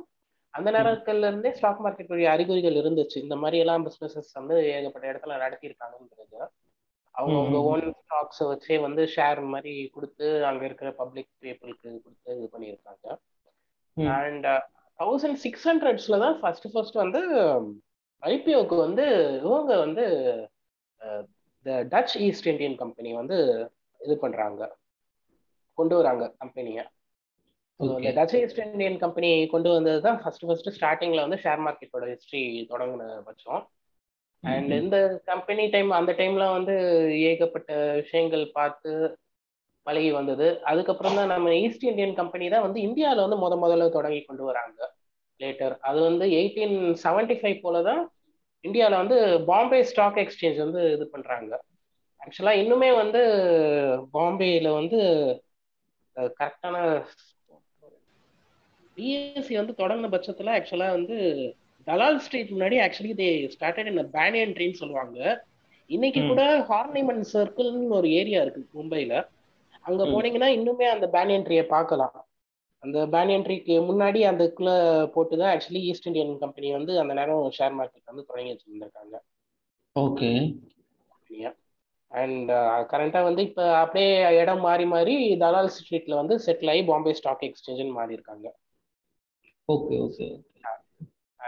அந்த 0.53 0.69
நேரத்துல 0.75 1.29
இருந்தே 1.29 1.51
ஸ்டாக் 1.57 1.83
மார்க்கெட்டுடைய 1.85 2.27
அறிகுறிகள் 2.33 2.79
இருந்துச்சு. 2.81 3.17
இந்த 3.25 3.35
மாதிரி 3.43 3.57
எல்லாம் 3.63 3.85
பிசினஸஸ் 3.87 4.33
வந்து 4.39 4.57
ஏகப்பட்ட 4.73 5.05
இடத்துல 5.11 5.37
நடத்தியிருக்காங்கன்றது 5.43 6.39
அவங்கவுங்க. 7.15 7.59
ஓன் 7.71 7.85
ஸ்டாக்ஸை 8.01 8.45
வச்சே 8.51 8.77
வந்து 8.87 9.03
ஷேர் 9.15 9.41
மாதிரி 9.53 9.73
கொடுத்து 9.95 10.27
அங்க 10.49 10.63
இருக்கிற 10.69 10.91
பப்ளிக் 11.01 11.31
பீப்புளுக்கு 11.43 11.89
கொடுத்து 12.05 12.37
இது 12.39 12.49
பண்ணியிருக்காங்க. 12.53 13.07
அண்ட் 13.97 14.47
தௌசண்ட் 14.99 15.35
சிக்ஸ் 15.35 15.67
ஹண்ட்ரட்ஸ்ல 15.67 16.19
தான் 16.19 16.35
ஃபர்ஸ்ட் 16.39 16.67
ஃபர்ஸ்ட் 16.73 16.95
வந்து 16.95 17.21
ஐபிஓக்கு 18.23 18.75
வந்து 18.77 19.05
இவங்க 19.41 19.73
வந்து 19.77 20.05
டச் 21.91 22.15
ஈஸ்ட் 22.21 22.47
இந்தியன் 22.47 22.75
கம்பெனி 22.75 23.13
வந்து 23.13 23.37
இது 24.01 24.15
பண்றாங்க. 24.17 24.61
கொண்டு 25.77 25.95
வராங்க 25.95 26.25
கம்பெனியை 26.39 26.83
டச் 28.15 28.35
ஈஸ்ட் 28.35 28.59
இந்தியன் 28.65 28.99
கம்பெனி 28.99 29.29
கொண்டு 29.47 29.69
வந்தது 29.69 30.01
தான் 30.01 30.19
ஃபர்ஸ்ட் 30.21 30.45
ஃபர்ஸ்ட் 30.45 30.69
ஸ்டார்டிங்ல 30.69 31.21
வந்து 31.21 31.39
ஷேர் 31.43 31.63
மார்க்கெட்டோட 31.65 32.05
ஹிஸ்டரி 32.11 32.43
தொடங்கின 32.69 33.07
பட்சம் 33.21 33.63
அண்ட் 34.43 34.71
இந்த 34.73 34.97
கம்பெனி 35.25 35.63
டைம் 35.69 35.91
அந்த 35.91 36.11
டைம்ல 36.11 36.45
வந்து 36.51 36.75
ஏகப்பட்ட 37.29 37.71
விஷயங்கள் 37.95 38.45
பார்த்து 38.51 38.91
பழகி 39.85 40.11
வந்தது. 40.11 40.47
அதுக்கப்புறம் 40.71 41.17
தான் 41.19 41.31
நம்ம 41.33 41.53
ஈஸ்ட் 41.63 41.85
இந்தியன் 41.91 42.19
கம்பெனி 42.19 42.45
தான் 42.53 42.65
வந்து 42.65 42.79
இந்தியாவில் 42.87 43.23
வந்து 43.25 43.41
முத 43.43 43.55
முதல்ல 43.63 43.87
தொடங்கி 43.97 44.21
கொண்டு 44.21 44.43
வராங்க. 44.49 44.79
லேட்டர் 45.39 45.75
அது 45.87 45.99
வந்து 45.99 46.25
எயிட்டீன் 46.39 46.75
செவன்டி 47.03 47.35
ஃபைவ் 47.39 47.57
போல 47.63 47.81
தான் 47.89 48.01
இந்தியாவில் 48.63 49.01
வந்து 49.01 49.17
பாம்பே 49.49 49.79
ஸ்டாக் 49.89 50.19
எக்ஸ்சேஞ்ச் 50.23 50.59
வந்து 50.65 50.81
இது 50.95 51.05
பண்றாங்க. 51.07 51.51
ஆக்சுவலாக 52.21 52.61
இன்னுமே 52.61 52.89
வந்து 52.95 53.21
பாம்பேல 54.13 54.69
வந்து 54.79 54.99
கரெக்டான 56.39 56.75
பிஎஸ்சி 58.97 59.53
வந்து 59.59 59.73
தொடங்கின 59.81 60.09
பட்சத்தில் 60.09 60.55
ஆக்சுவலாக 60.55 60.95
வந்து 60.97 61.15
தலால் 61.87 62.19
ஸ்ட்ரீட் 62.25 62.53
முன்னாடி 62.53 62.77
actually 62.85 63.13
they 63.19 63.27
started 63.55 63.89
in 63.91 64.11
banyan 64.13 64.53
ட்ரீன்னு 64.55 64.81
சொல்லுவாங்க. 64.81 65.17
இன்னைக்கு. 65.89 66.21
கூட 66.27 66.43
ஹார்னிமன் 66.69 67.23
சர்க்கிள்னு 67.33 67.97
ஒரு 67.99 68.09
ஏரியா 68.19 68.39
இருக்கு 68.41 68.63
மும்பைல. 68.79 69.13
அங்க. 69.85 70.03
போனீங்கன்னா 70.13 70.49
இன்னுமே 70.57 70.87
அந்த 70.91 71.07
பேனியன் 71.13 71.45
ட்ரீயை 71.47 71.65
பார்க்கலாம். 71.67 72.15
அந்த 72.83 72.99
பேனியன் 73.13 73.45
ட்ரீக்கு 73.45 73.75
முன்னாடி 73.87 74.19
அதுக்குள்ள 74.31 74.71
போட்டு 75.13 75.35
தான் 75.37 75.51
ஆக்சுவலி 75.53 75.81
ஈஸ்ட் 75.91 76.07
இந்தியன் 76.07 76.33
கம்பெனி 76.39 76.67
வந்து 76.71 76.93
அந்த 77.01 77.13
நேரம் 77.13 77.45
ஷேர் 77.57 77.77
மார்க்கெட் 77.77 78.11
வந்து 78.11 78.27
தொடங்கி 78.29 78.53
வச்சிருந்திருக்காங்க. 78.53 79.15
ஓகே 79.95 80.31
அண்ட் 82.11 82.51
கரண்டா 82.91 83.21
வந்து 83.23 83.41
இப்ப 83.41 83.61
அப்படியே 83.77 84.09
இடம் 84.41 84.61
மாறி 84.61 84.85
மாறி 84.85 85.13
தலால் 85.41 85.73
ஸ்ட்ரீட்ல 85.75 86.15
வந்து 86.15 86.35
செட்டில் 86.45 86.71
ஆகி 86.73 86.83
பாம்பே 86.89 87.13
ஸ்டாக் 87.13 87.45
எக்ஸ்சேஞ்சுன்னு 87.47 87.97
மாறி 87.97 88.17
இருக்காங்க 88.17 88.47
ஓகே 89.69 89.95
ஓகே 89.99 90.27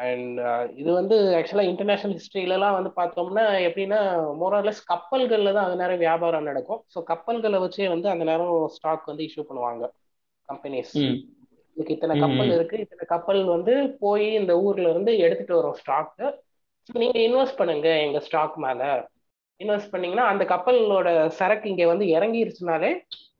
அண்ட் 0.05 0.39
இது 0.81 0.89
வந்து 0.97 1.15
ஆக்சுவலா 1.37 1.65
இன்டர்நேஷனல் 1.69 2.15
ஹிஸ்டரியிலலாம் 2.17 2.75
வந்து 2.77 2.91
பார்த்தோம்னா 2.99 3.45
எப்படின்னா 3.67 3.99
மோரலஸ் 4.41 4.81
கப்பல்கள்ல 4.91 5.53
தான் 5.55 5.67
அந்த 5.67 5.77
நேரம் 5.81 6.03
வியாபாரம் 6.03 6.47
நடக்கும். 6.49 6.81
ஸோ 6.93 6.99
கப்பல்களை 7.11 7.59
வச்சே 7.63 7.87
வந்து 7.93 8.07
அந்த 8.13 8.25
நேரம் 8.29 8.53
ஸ்டாக் 8.75 9.09
வந்து 9.11 9.25
இஷ்யூ 9.27 9.45
பண்ணுவாங்க 9.49 9.85
கம்பெனிஸ் 10.49 10.93
இதுக்கு 11.77 11.95
இத்தனை 11.95 12.13
கப்பல். 12.23 12.51
இருக்கு 12.57 12.77
இத்தனை 12.83 13.05
கப்பல் 13.13 13.41
வந்து 13.55 13.73
போய் 14.03 14.27
இந்த 14.41 14.53
ஊர்ல 14.65 14.91
இருந்து 14.93 15.11
எடுத்துட்டு 15.25 15.57
வரோம் 15.59 15.79
ஸ்டாக் 15.81 16.21
நீங்க 16.89 17.17
இன்வெஸ்ட் 17.27 17.59
பண்ணுங்க 17.61 17.89
எங்க 18.05 18.19
ஸ்டாக் 18.27 18.55
மேல. 18.65 18.81
இன்வெஸ்ட் 19.59 19.91
பண்ணீங்கன்னா 19.93 20.27
அந்த 20.31 20.43
கப்பலோட 20.53 21.09
சரக்கு 21.39 21.71
இங்க 21.71 21.85
வந்து 21.91 22.05
இறங்கிருச்சுனாலே 22.17 22.91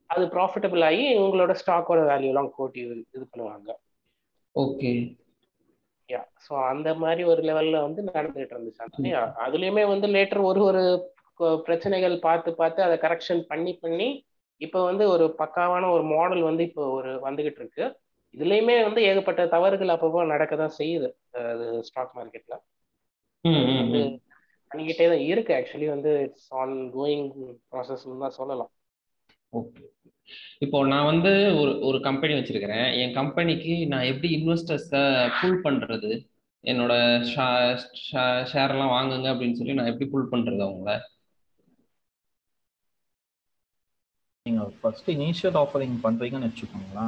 அது 0.09 0.23
ப்ராஃபிட்டபிள் 0.33 0.83
ஆகி 0.89 1.05
உங்களோட 1.23 1.53
ஸ்டாக்கோட 1.61 2.01
வேல்யூலாம் 2.11 2.51
கூட்டி 2.57 2.81
இது 3.15 3.25
பண்ணுவாங்க. 3.31 3.69
ஓகே 4.55 4.91
யா 6.09 6.21
ஸோ 6.45 6.53
அந்த 6.71 6.89
மாதிரி 6.95 7.21
ஒரு 7.31 7.41
லெவல்ல 7.49 7.77
வந்து 7.85 8.01
நடந்துகிட்டு 8.07 8.55
இருந்துச்சு. 8.55 8.81
அது 8.85 9.09
அதுலயுமே 9.45 9.83
வந்து 9.93 10.07
லேட்டர் 10.15 10.41
ஒரு 10.49 10.61
ஒரு 10.69 10.83
பிரச்சனைகள் 11.65 12.15
பார்த்து 12.27 12.49
பார்த்து 12.61 12.79
அதை 12.85 12.95
கரெக்ஷன் 13.05 13.41
பண்ணி 13.51 13.73
பண்ணி 13.83 14.07
இப்போ 14.61 14.79
வந்து 14.89 15.03
ஒரு 15.13 15.25
பக்காவான 15.41 15.89
ஒரு 15.95 16.03
மாடல் 16.13 16.43
வந்து 16.49 16.63
இப்போ 16.69 16.83
ஒரு 16.99 17.11
வந்துகிட்டு 17.25 17.61
இருக்கு. 17.61 17.85
இதுலயுமே 18.33 18.75
வந்து 18.87 19.01
ஏகப்பட்ட 19.09 19.41
தவறுகள் 19.55 19.93
அப்பப்போ 19.95 20.23
நடக்க 20.33 20.53
தான் 20.55 20.77
செய்யுது. 20.79 21.09
அது 21.51 21.67
ஸ்டாக் 21.89 22.15
மார்க்கெட்ல 22.17 22.55
பண்ணிக்கிட்டே 24.71 25.05
தான் 25.11 25.25
இருக்கு. 25.31 25.51
ஆக்சுவலி 25.57 25.87
வந்து 25.95 26.11
இட்ஸ் 26.25 26.49
ஆன் 26.61 26.75
கோயிங் 26.97 27.27
ப்ராசஸ்ன்னு 27.71 28.23
தான் 28.25 28.37
சொல்லலாம். 28.39 28.71
ஓகே. 29.53 29.83
இப்போ 30.65 30.77
நான் 30.93 31.09
வந்து 31.11 31.31
ஒரு 31.59 31.71
ஒரு 31.89 31.97
கம்பெனி 32.07 32.33
வச்சிருக்கிறேன். 32.33 32.87
என் 33.01 33.13
கம்பெனிக்கு 33.13 33.73
நான் 33.87 34.09
எப்படி 34.11 34.29
இன்வெஸ்டர்ஸை 34.37 35.03
புல் 35.41 35.63
பண்றது? 35.63 36.11
என்னோட 36.63 36.93
ஷேர்லாம் 38.53 38.93
வாங்குங்க 38.95 39.27
அப்படின்னு 39.33 39.59
சொல்லி 39.59 39.77
நான் 39.79 39.91
எப்படி 39.91 40.07
புல் 40.15 40.31
பண்றது 40.31 40.61
அவங்கள? 40.67 40.93
நீங்க 44.45 44.63
ஃபர்ஸ்ட் 44.81 45.09
இனிஷியல் 45.11 45.57
ஆஃபரிங் 45.63 45.97
பண்றீங்கன்னு 46.03 46.97
ஆ 46.97 47.05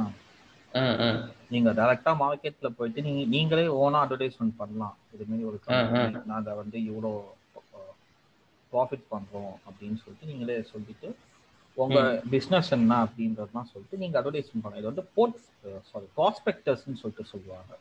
நீங்க 1.50 1.70
டைரக்டா 1.78 2.12
மார்க்கெட்ல 2.22 2.68
போயிட்டு 2.78 3.00
நீங்க 3.06 3.22
நீங்களே 3.34 3.64
ஓனா 3.82 3.98
அட்வர்டைஸ்மெண்ட் 4.04 4.58
பண்ணலாம். 4.60 4.96
இது 5.14 5.24
மாதிரி 5.28 5.46
ஒரு 5.50 5.58
company, 5.66 6.24
நாங்க 6.32 6.54
வந்து 6.54 6.78
இவ்வளோ 6.90 7.12
ப்ராஃபிட் 8.72 9.06
பண்றோம் 9.12 9.54
அப்படின்னு 9.68 9.98
சொல்லிட்டு 10.02 10.28
நீங்களே 10.30 10.56
சொல்லிட்டு 10.72 11.08
உங்க 11.84 12.00
பிசினஸ் 12.34 12.70
என்ன 12.76 12.92
அப்படின்றதுலாம் 13.04 13.70
சொல்லிட்டு 13.72 14.00
நீங்க 14.02 14.16
அட்வர்டைஸ்மெண்ட் 14.20 14.62
பண்ணலாம் 14.64 14.82
இது 14.82 14.90
வந்து 14.92 15.04
போர்ட் 15.16 15.38
சாரி 15.90 16.06
ப்ராஸ்பெக்டர்ஸ்னு 16.18 17.00
சொல்லிட்டு 17.02 17.30
சொல்லுவாங்க. 17.32 17.72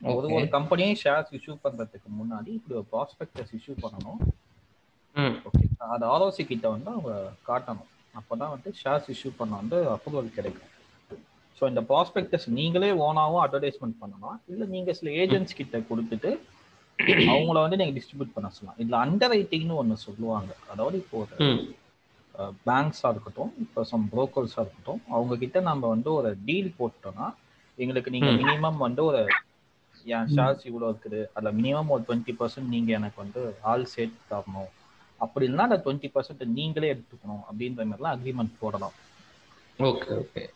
ஒரு 0.00 0.26
ஒரு 0.36 0.46
கம்பெனியே 0.56 0.92
ஷேர்ஸ் 1.02 1.32
இஷ்யூ 1.38 1.54
பண்றதுக்கு 1.64 2.10
முன்னாடி 2.20 2.50
இப்படி 2.58 2.76
ஒரு 2.80 2.88
ப்ராஸ்பெக்டர்ஸ் 2.94 3.54
இஷ்யூ 3.58 3.74
பண்ணணும். 3.84 4.20
ஓகே. 5.48 5.64
அது 5.94 6.04
ஆர்ஓசி 6.14 6.44
கிட்ட 6.52 6.66
வந்து 6.74 6.90
அவங்க 6.94 7.12
காட்டணும். 7.48 7.88
அப்பதான் 8.20 8.52
வந்து 8.54 8.70
ஷேர்ஸ் 8.82 9.10
இஷ்யூ 9.14 9.30
பண்ண 9.40 9.52
வந்து 9.62 9.78
அப்ரூவல் 9.94 10.36
கிடைக்கும். 10.38 10.66
ஸோ 11.58 11.66
இந்த 11.70 11.82
ப்ராஸ்பெக்டஸ் 11.90 12.46
நீங்களே 12.58 12.90
ஓனாவும் 13.06 13.42
அட்வர்டைஸ்மெண்ட் 13.44 14.00
பண்ணலாம் 14.02 14.38
இல்லை 14.52 14.66
நீங்க 14.74 14.92
சில 15.00 15.10
ஏஜென்ட்ஸ் 15.24 15.58
கிட்ட 15.60 15.78
கொடுத்துட்டு 15.90 16.32
அவங்கள 17.32 17.58
வந்து 17.64 17.78
நீங்க 17.80 17.92
டிஸ்ட்ரிபியூட் 17.96 18.32
பண்ண 18.34 18.48
சொல்லலாம். 18.54 18.78
இதுல 18.82 18.96
அண்டர் 19.04 19.32
ரைட்டிங்னு 19.34 19.76
ஒன்று 19.82 19.96
சொல்லுவாங்க. 20.06 20.50
அதாவது 20.72 20.96
இப்போ 21.02 21.18
பேங்க்ஸாக 22.38 23.10
இருக்கட்டும் 23.10 23.54
இப்போ 23.58 23.84
சம் 23.84 24.08
புரோக்கர்ஸாக 24.12 24.60
இருக்கட்டும் 24.60 25.02
அவங்க 25.08 25.36
கிட்ட 25.36 25.60
நம்ம 25.60 25.88
வந்து 25.88 26.12
ஒரு 26.12 26.38
டீல் 26.44 26.74
போட்டோம்னா 26.78 27.34
எங்களுக்கு 27.78 28.10
நீங்க 28.10 28.30
ம். 28.30 28.38
மினிமம் 28.38 28.76
வந்து 28.76 29.04
ஒரு 29.04 29.26
என் 30.06 30.28
ஷேர்ஸ் 30.36 30.64
இவ்வளோ 30.64 30.92
இருக்குது 30.92 31.26
அதில் 31.34 31.62
மினிமம் 31.62 31.88
ஒரு 31.88 32.04
டுவெண்ட்டி 32.08 32.34
பர்சன்ட் 32.38 32.68
நீங்க 32.68 32.92
எனக்கு 32.92 33.22
வந்து 33.22 33.56
ஆள் 33.60 33.84
சேர்த்து 33.84 34.36
தரணும். 34.36 34.70
அப்படி 35.16 35.48
இல்லைன்னா 35.48 35.66
அந்த 35.68 35.82
டுவெண்ட்டி 35.84 36.10
பர்சன்ட் 36.14 36.44
நீங்களே 36.44 36.92
எடுத்துக்கணும் 36.92 37.42
அப்படின்ற 37.50 37.84
மாதிரிலாம் 37.84 38.14
அக்ரிமெண்ட் 38.16 38.60
போடலாம். 38.60 38.92
Okay 39.78 40.22
okay. 40.22 40.48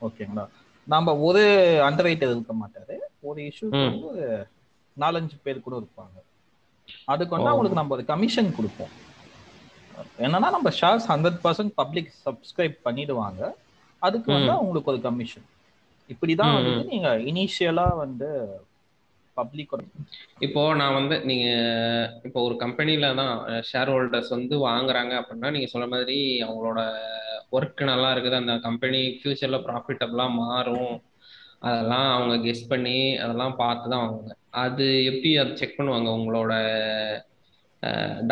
ஓகேங்களா? 0.00 0.48
நம்ம 0.84 1.18
ஒரு 1.18 1.42
அண்டர் 1.82 2.06
ரைட்டர் 2.06 2.30
இருக்க 2.30 2.54
மாட்டாரு. 2.54 2.96
ஒரு 3.20 3.42
இஷ்யூ. 3.42 3.68
வந்து 3.68 4.48
நாலஞ்சு 4.96 5.36
பேர் 5.42 5.60
கூட 5.60 5.76
இருப்பாங்க. 5.76 6.16
அதுக்கு 7.04 7.34
வந்து. 7.34 7.48
அவங்களுக்கு 7.48 7.78
நம்ம 7.78 7.94
ஒரு 7.94 8.04
கமிஷன் 8.04 8.54
கொடுப்போம். 8.54 8.90
என்னன்னா 10.18 10.48
நம்ம 10.56 10.70
shares 10.80 11.08
hundred 11.12 11.38
percent 11.44 11.72
public 11.74 12.10
subscribe 12.26 12.76
பண்ணிடுவாங்க. 12.84 13.40
அதுக்கு 14.02 14.30
வந்து. 14.32 14.52
அவங்களுக்கு 14.52 14.92
ஒரு 14.92 15.00
கமிஷன் 15.00 15.46
இப்படிதான் 16.10 16.56
வந்து 16.58 16.82
நீங்க 16.92 17.08
இனிஷியலா 17.30 17.86
வந்து 18.04 18.28
பப்ளிக் 19.36 19.72
இப்போ 20.46 20.62
நான் 20.74 20.94
வந்து 20.94 21.16
நீங்க 21.24 21.46
இப்போ 22.24 22.38
ஒரு 22.42 22.54
கம்பெனில 22.56 23.08
தான் 23.14 23.32
ஷேர் 23.70 23.90
ஹோல்டர்ஸ் 23.92 24.30
வந்து 24.36 24.54
வாங்குறாங்க 24.68 25.12
அப்படின்னா 25.20 25.50
நீங்க 25.50 25.68
சொன்ன 25.74 25.86
மாதிரி 25.86 26.18
அவங்களோட 26.46 26.80
ஒர்க் 27.52 27.82
நல்லா 27.90 28.08
இருக்குது. 28.14 28.40
அந்த 28.42 28.54
கம்பெனி 28.68 29.00
ஃபியூச்சர்ல 29.18 29.58
ப்ராஃபிட்டபிளா 29.66 30.26
மாறும். 30.42 30.94
அதெல்லாம் 31.62 32.08
அவங்க 32.14 32.34
கெஸ் 32.46 32.64
பண்ணி 32.68 32.96
அதெல்லாம் 33.24 33.54
பார்த்து 33.56 33.90
தான் 33.90 34.02
வாங்குவாங்க. 34.02 34.32
அது 34.64 34.86
எப்படி 35.10 35.30
அது 35.42 35.56
செக் 35.56 35.78
பண்ணுவாங்க 35.78 36.10
உங்களோட 36.18 36.52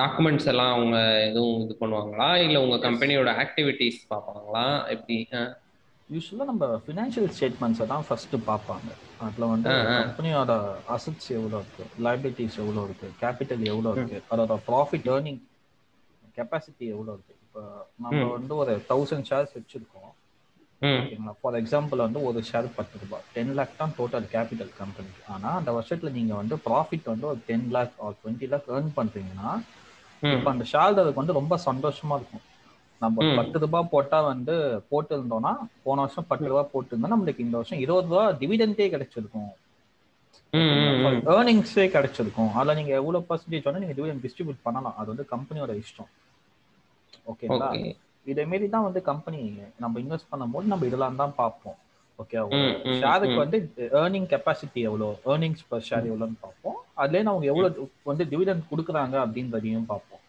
டாக்குமெண்ட்ஸ் 0.01 0.49
எல்லாம் 0.53 0.73
அவங்க 0.77 0.99
எதுவும் 1.31 1.61
இது 1.65 1.77
பண்ணுவாங்களா? 1.81 2.29
இல்லை 2.47 2.59
உங்க 2.65 2.77
கம்பெனியோட 2.89 3.31
ஆக்டிவிட்டீஸ் 3.45 4.01
பார்ப்பாங்களா? 4.11 4.65
எப்படி 4.95 5.17
யூஸ்வலாக 6.15 6.49
நம்ம 6.51 6.65
ஃபினான்ஷியல் 6.87 7.29
ஸ்டேட்மெண்ட்ஸை 7.37 7.87
தான் 7.87 8.05
ஃபர்ஸ்ட் 8.09 8.35
பார்ப்பாங்க. 8.47 8.91
அதில் 9.27 9.47
வந்து. 9.47 9.71
கம்பெனியோட 10.03 10.53
அசட்ஸ் 10.89 11.31
எவ்வளோ 11.39 11.61
இருக்கு? 11.63 11.85
லைபிலிட்டிஸ் 12.07 12.59
எவ்வளோ 12.63 12.83
இருக்கு? 12.89 13.09
கேபிட்டல் 13.23 13.65
எவ்வளோ 13.73 13.93
இருக்கு? 13.97 14.23
அதோட 14.31 14.59
ப்ராஃபிட் 14.69 15.09
ஏர்னிங் 15.15 15.41
கெப்பாசிட்டி 16.37 16.87
எவ்வளோ 16.95 17.13
இருக்கு? 17.17 17.35
இப்போ 17.47 17.63
நம்ம. 18.03 18.25
வந்து 18.37 18.57
ஒரு 18.57 18.75
தௌசண்ட் 18.89 19.29
ஷேர்ஸ் 19.31 19.57
வச்சிருக்கோம். 19.59 20.13
ஓகேங்களா? 20.97 21.35
ஃபார் 21.41 21.57
எக்ஸாம்பிள் 21.57 21.99
வந்து 21.99 22.21
ஒரு 22.23 22.39
ஷேர் 22.43 22.69
பத்து 22.75 22.99
ரூபாய் 22.99 23.25
டென் 23.35 23.53
லேக் 23.55 23.77
தான் 23.77 23.95
டோட்டல் 23.99 24.27
கேபிட்டல் 24.33 24.73
கம்பெனிக்கு. 24.79 25.23
ஆனால் 25.29 25.57
அந்த 25.57 25.71
வருஷத்துல 25.73 26.11
நீங்க 26.11 26.35
வந்து 26.35 26.57
ப்ராஃபிட் 26.67 27.05
வந்து 27.05 27.27
ஒரு 27.27 27.41
ten 27.47 27.69
lakh 27.71 27.95
or 27.99 28.17
twenty 28.21 28.49
lakh 28.49 28.69
earn 28.69 28.91
பண்றீங்கன்னா 28.97 29.51
ம். 30.23 30.35
இப்போ 30.35 30.51
அந்த 30.51 30.65
ஷேர்டருக்கு 30.73 31.23
வந்து 31.23 31.33
ரொம்ப 31.33 31.55
சந்தோஷமா 31.67 32.17
இருக்கும். 32.17 32.45
நம்ம. 33.01 33.25
பத்து 33.39 33.59
ரூபாய் 33.59 33.91
போட்டா 33.91 34.21
வந்து 34.25 34.55
போட்டு 34.89 35.13
இருந்தோம்னா 35.17 35.53
போன 35.83 36.01
வருஷம் 36.01 36.29
பத்து 36.29 36.47
ரூபாய் 36.47 36.73
போட்டிருந்தா 36.73 37.13
நம்மளுக்கு 37.15 37.39
இந்த 37.39 37.57
வருஷம் 37.57 37.79
இருபது 37.79 38.09
ரூபாய் 38.09 38.37
டிவிடெண்டே 38.41 38.87
கிடைச்சிருக்கும். 38.91 39.51
ம் 40.53 40.75
ம், 40.81 40.99
ம். 41.09 41.23
ஓகேங்களா? 47.27 47.69
ஓகே. 47.75 47.93
இதே 48.33 48.45
மாரி 48.51 48.67
தான் 48.75 48.87
வந்து 48.89 49.01
கம்பெனி 49.11 49.41
நம்ம 49.85 50.01
இன்வெஸ்ட் 50.05 50.31
பண்ணும்போது 50.33 50.73
நம்ம 50.73 50.87
இதெல்லாம் 50.91 51.21
தான் 51.23 51.35
பார்ப்போம் 51.41 51.79
ஓகே 52.23 52.37
ஷேருக்கு. 53.03 53.37
வந்து 53.43 53.59
ஏர்னிங் 54.01 54.29
கெப்பாசிட்டி 54.33 54.81
எவ்வளோ? 54.89 55.09
ஏர்னிங்ஸ் 55.33 55.65
பர் 55.71 55.87
ஷேர் 55.89 56.09
எவ்வளோன்னு 56.11 56.39
பார்ப்போம். 56.45 56.77
அதுலேயே 57.03 57.23
அவங்க 57.33 57.47
எவ்வளோ 57.53 57.69
வந்து 58.11 58.25
டிவிடெண்ட் 58.33 58.69
கொடுக்குறாங்க 58.73 59.17
அப்படின்றதையும் 59.25 59.89
பார்ப்போம். 59.93 60.23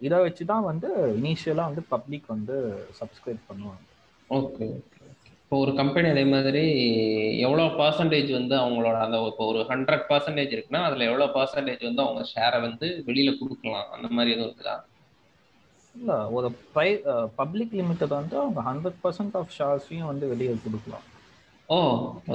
இதை 0.00 0.18
வச்சு 0.26 0.44
தான் 0.52 0.66
வந்து 0.70 0.88
இனிஷியலாக 1.18 1.70
வந்து 1.70 1.82
பப்ளிக் 1.94 2.28
வந்து 2.34 2.56
சப்ஸ்கிரைப் 3.00 3.42
பண்ணுவாங்க. 3.48 3.84
ஓகே 4.30 4.66
இப்போ 5.42 5.58
ஒரு 5.64 5.72
கம்பெனி 5.80 6.08
அதே 6.14 6.22
மாதிரி 6.32 6.64
எவ்வளோ 7.46 7.64
பர்சன்டேஜ் 7.80 8.28
வந்து 8.38 8.54
அவங்களோட 8.62 8.96
அந்த 9.06 9.18
இப்போ 9.30 9.44
ஒரு 9.52 9.60
ஹண்ட்ரட் 9.70 10.04
பர்சன்டேஜ் 10.10 10.54
இருக்குன்னா 10.56 10.82
அதில் 10.88 11.08
எவ்வளோ 11.10 11.26
பர்சன்டேஜ் 11.36 11.82
வந்து 11.88 12.04
அவங்க 12.04 12.22
ஷேரை 12.32 12.58
வந்து 12.66 12.88
வெளியில் 13.08 13.38
கொடுக்கலாம்? 13.40 13.88
அந்த 13.96 14.08
மாதிரி 14.16 14.34
எதுவும் 14.34 14.48
இருக்குதா? 14.48 14.76
இல்லை 15.94 16.16
ஒரு 16.36 16.48
ப்ரை 16.74 16.88
பப்ளிக் 17.36 17.74
லிமிட்டட் 17.80 18.18
வந்து 18.18 18.36
அவங்க 18.42 18.60
ஹண்ட்ரட் 18.68 19.00
பர்சன்ட் 19.02 19.36
ஆஃப் 19.40 19.54
ஷேர்ஸையும் 19.58 20.10
வந்து 20.10 20.26
வெளியே 20.32 20.54
கொடுக்கலாம். 20.64 21.06
ஓ 21.68 21.76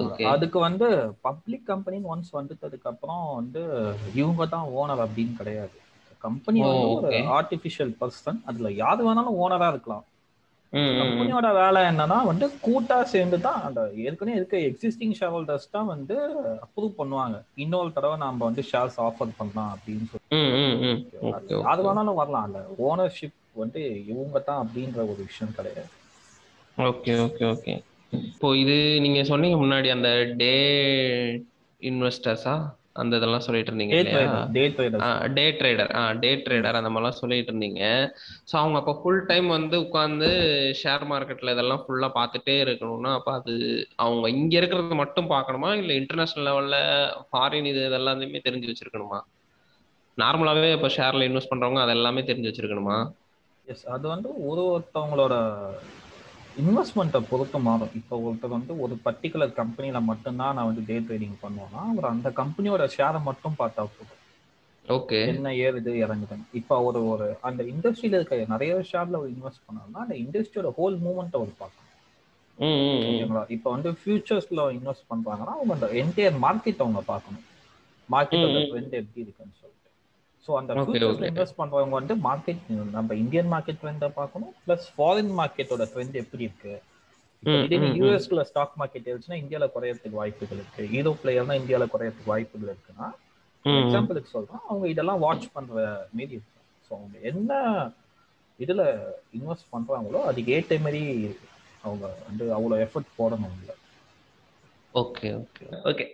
ஓகே 0.02 0.26
அதுக்கு 0.34 0.58
வந்து 0.68 0.88
பப்ளிக் 1.28 1.66
கம்பெனின்னு 1.72 2.12
ஒன்ஸ் 2.14 2.32
வந்துட்டதுக்கு 2.38 2.90
அப்புறம் 2.92 3.24
வந்து 3.40 3.62
இவங்க 4.22 4.46
தான் 4.56 4.70
ஓனர் 4.80 5.04
அப்படின்னு 5.06 5.36
கிடையாது. 5.38 5.76
கம்பெனி 6.22 6.60
வந்து 6.66 6.88
ஒரு. 6.98 7.10
ஆர்டிஃபிஷியல் 7.38 7.94
பர்சன் 8.02 8.40
அதுல 8.52 8.70
யாரு 8.84 9.02
வேணாலும் 9.08 9.40
ஓனரா 9.44 9.68
இருக்கலாம். 9.74 10.06
கம்பெனியோட 11.00 11.48
வேலை 11.54 11.80
என்னன்னா 11.90 12.18
வந்து 12.30 12.46
கூட்டா 12.66 12.98
சேர்ந்து 13.14 13.38
தான் 13.46 13.62
அந்த 13.68 13.82
ஏற்கனவே 14.06 14.38
இருக்க 14.40 14.58
எக்ஸிஸ்டிங் 14.70 15.16
ஷேர் 15.20 15.34
ஹோல்டர்ஸ் 15.36 15.74
தான் 15.76 15.90
வந்து 15.94 16.16
அப்ரூவ் 16.66 16.92
பண்ணுவாங்க. 17.00 17.38
இன்னொரு 17.64 17.92
தடவை 17.98 18.18
நம்ம 18.26 18.44
வந்து 18.50 18.64
ஷேர்ஸ் 18.72 19.00
ஆஃபர் 19.08 19.38
பண்ணலாம் 19.40 19.72
அப்படின்னு 19.76 20.08
சொல்லி. 20.12 20.24
அது 21.72 21.82
வேணாலும் 21.88 22.20
வரலாம். 22.22 22.46
அந்த 22.50 22.62
ஓனர்ஷிப் 22.90 23.38
வந்து 23.64 23.82
இவங்க 24.12 24.40
தான் 24.50 24.62
அப்படின்ற 24.64 25.00
ஒரு 25.12 25.22
விஷயம் 25.30 25.58
கிடையாது. 25.58 25.92
Okay 26.78 27.14
okay 27.26 27.44
okay. 27.54 27.74
இப்போ 28.14 28.48
இது 28.64 28.76
நீங்க 29.04 29.22
சொன்னீங்க 29.30 29.58
முன்னாடி 29.62 29.88
அந்த 29.98 30.10
டே 30.42 30.56
இன்வெஸ்டர்ஸா? 31.82 32.56
அந்த 33.02 33.14
இதெல்லாம் 33.20 33.44
சொல்லிட்டு 33.46 33.72
இருந்தீங்க 33.72 33.96
டே 34.58 34.64
ட்ரேடர். 34.76 35.02
ஆ 35.06 36.04
டே 36.22 36.30
ட்ரேடர் 36.46 36.78
அந்த 36.80 36.90
மாதிரிலாம் 36.92 37.18
சொல்லிட்டு 37.22 37.52
இருந்தீங்க. 37.52 37.82
ஸோ 38.50 38.54
அவங்க 38.62 38.78
அப்போ 38.82 38.94
ஃபுல் 39.00 39.20
டைம் 39.32 39.48
வந்து 39.56 39.76
உட்காந்து 39.86 40.30
ஷேர் 40.82 41.04
மார்க்கெட்டில் 41.12 41.54
இதெல்லாம் 41.56 41.82
ஃபுல்லாக 41.86 42.18
பார்த்துட்டே 42.20 42.56
இருக்கணும்னா 42.66 43.12
அப்போ 43.20 43.32
அது 43.40 43.56
அவங்க 44.06 44.30
இங்கே 44.38 44.58
இருக்கிறது 44.62 45.02
மட்டும் 45.02 45.32
பார்க்கணுமா? 45.36 45.72
இல்லை 45.82 45.96
இன்டர்நேஷ்னல் 46.02 46.48
லெவலில் 46.50 46.80
ஃபாரின் 47.30 47.70
இது 47.72 47.82
இதெல்லாத்தையுமே 47.90 48.42
தெரிஞ்சு 48.48 48.72
வச்சிருக்கணுமா? 48.72 49.20
நார்மலாகவே 50.18 50.72
இப்போ 50.78 50.90
ஷேரில் 50.98 51.28
இன்வெஸ்ட் 51.30 51.52
பண்ணுறவங்க 51.54 51.82
அது 51.86 51.96
எல்லாமே 51.98 52.24
தெரிஞ்சு 52.32 52.52
வச்சிருக்கணுமா? 52.52 52.98
எஸ் 53.68 53.86
அது 53.86 54.06
வந்து 54.08 54.30
ஒரு 54.48 54.64
ஒருத்தவங்களோட 54.74 55.36
இன்வெஸ்ட்மெண்ட்டை 56.62 57.22
பொறுத்து 57.30 57.60
மாறும். 57.60 57.94
இப்போ 58.00 58.16
ஒருத்தர் 58.26 58.56
வந்து 58.58 58.74
ஒரு 58.80 58.94
பர்டிகுலர் 59.06 59.58
கம்பெனியில 59.62 60.00
மட்டும்தான் 60.04 60.56
நான் 60.58 60.70
வந்து 60.70 60.84
டே 60.90 60.98
ட்ரேடிங் 61.00 61.38
பண்ணுவேன்னா 61.42 61.82
அவர் 61.94 62.12
அந்த 62.12 62.30
கம்பெனியோட 62.42 62.84
ஷேரை 62.98 63.22
மட்டும் 63.24 63.58
பார்த்தா 63.62 63.84
போதும். 63.96 64.22
ஓகே 64.86 65.20
என்ன 65.32 65.52
ஏறுது 65.66 65.92
இறங்குதுன்னு. 66.04 66.46
இப்போ 66.60 66.76
ஒரு 66.90 67.00
ஒரு 67.08 67.28
அந்த 67.42 67.62
இண்டஸ்ட்ரியில 67.64 68.20
இருக்க 68.20 68.54
நிறைய 68.54 68.74
ஷேர்ல 68.92 69.20
அவர் 69.20 69.34
இன்வெஸ்ட் 69.36 69.66
பண்ணாருன்னா 69.68 70.04
அந்த 70.06 70.16
இண்டஸ்ட்ரியோட 70.24 70.72
ஹோல் 70.80 70.98
மூவ்மெண்ட் 71.06 71.38
அவர் 71.40 71.54
பார்க்கணும் 71.64 71.84
ஓகேங்களா? 72.58 73.44
இப்போ 73.56 73.70
வந்து 73.76 73.90
ஃபியூச்சர்ஸ்ல 74.02 74.68
இன்வெஸ்ட் 74.78 75.10
பண்றாங்கன்னா 75.14 75.54
அவங்க 75.58 75.74
அந்த 75.78 75.88
என்டையர் 76.02 76.38
மார்க்கெட் 76.46 76.84
அவங்க 76.86 77.02
பார்க்கணும். 77.12 77.46
மார்க்கெட்டோட. 78.10 78.60
ட்ரெண்ட் 78.72 78.96
எப்படி 79.02 79.24
இருக்குன்னு 79.26 79.65
ஸோ 80.48 80.52
அந்த 80.58 80.74
ஃபியூச்சர்ஸ்ல. 80.80 81.28
இன்வெஸ்ட் 81.30 81.58
பண்றவங்க 81.58 81.96
வந்து 81.98 82.16
மார்க்கெட் 82.24 82.64
நம்ம 82.92 83.16
இந்தியன் 83.16 83.52
மார்க்கெட் 83.52 83.82
ட்ரெண்டை 83.82 84.10
பார்க்கணும் 84.14 84.54
ப்ளஸ் 84.66 84.88
ஃபாரின் 84.94 85.32
மார்க்கெட்டோட 85.40 85.86
ட்ரெண்ட் 85.94 86.18
எப்படி 86.24 86.44
இருக்கு 86.44 86.74
ம். 87.44 87.94
யூஎஸ்ல 87.98 88.44
ஸ்டாக் 88.50 88.76
மார்க்கெட் 88.78 89.08
இருந்துச்சுன்னா 89.08 89.42
இந்தியால 89.42 89.66
குறையறதுக்கு 89.74 90.12
வாய்ப்புகள் 90.14 90.60
இருக்கு 90.60 90.84
யூரோப்ல 90.96 91.30
இருந்தா 91.30 91.56
இந்தியால 91.56 91.88
குறையறதுக்கு 91.92 92.32
வாய்ப்புகள் 92.34 92.72
இருக்குன்னா. 92.72 93.08
எக்ஸாம்பிளுக்கு 93.66 94.30
சொல்றேன் 94.30 94.64
அவங்க 94.68 94.86
இதெல்லாம் 94.88 95.20
வாட்ச் 95.20 95.48
பண்ற 95.54 95.74
மாரி 96.14 96.32
இருக்கும் 96.32 96.52
ஸோ 96.86 96.94
அவங்க 96.96 97.18
என்ன 97.32 97.52
இதுல 98.60 98.82
இன்வெஸ்ட் 99.34 99.72
பண்றாங்களோ 99.72 100.20
அதுக்கு 100.24 100.52
ஏற்ற 100.52 100.78
மாதிரி 100.80 101.02
அவங்க 101.84 102.06
வந்து 102.28 102.46
அவ்வளோ 102.56 102.78
எஃபர்ட் 102.86 103.18
போடணும் 103.18 103.58
இல்லை 103.58 103.76
okay 105.02 105.30
okay 105.40 105.66
okay 105.90 106.06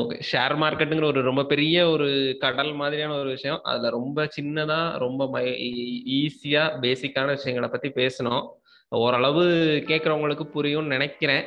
okay 0.00 0.16
share 0.30 0.54
மார்க்கெட்டுங்கிற 0.62 1.06
ஒரு 1.12 1.20
ரொம்ப 1.28 1.42
பெரிய 1.52 1.76
ஒரு 1.94 2.08
கடல் 2.44 2.72
மாதிரியான 2.80 3.16
ஒரு 3.22 3.30
விஷயம். 3.36 3.60
அதில் 3.70 3.94
ரொம்ப 3.98 4.24
சின்னதாக 4.36 4.98
ரொம்ப 5.04 5.28
மை 5.34 5.44
ஈஸியாக 6.20 6.78
பேசிக்கான 6.84 7.34
விஷயங்களை 7.38 7.68
பற்றி 7.74 7.90
பேசணும். 8.00 8.44
ஓரளவு 8.92 9.44
கேட்குறவங்களுக்கு 9.90 10.46
புரியும்னு 10.56 10.94
நினைக்கிறேன். 10.96 11.44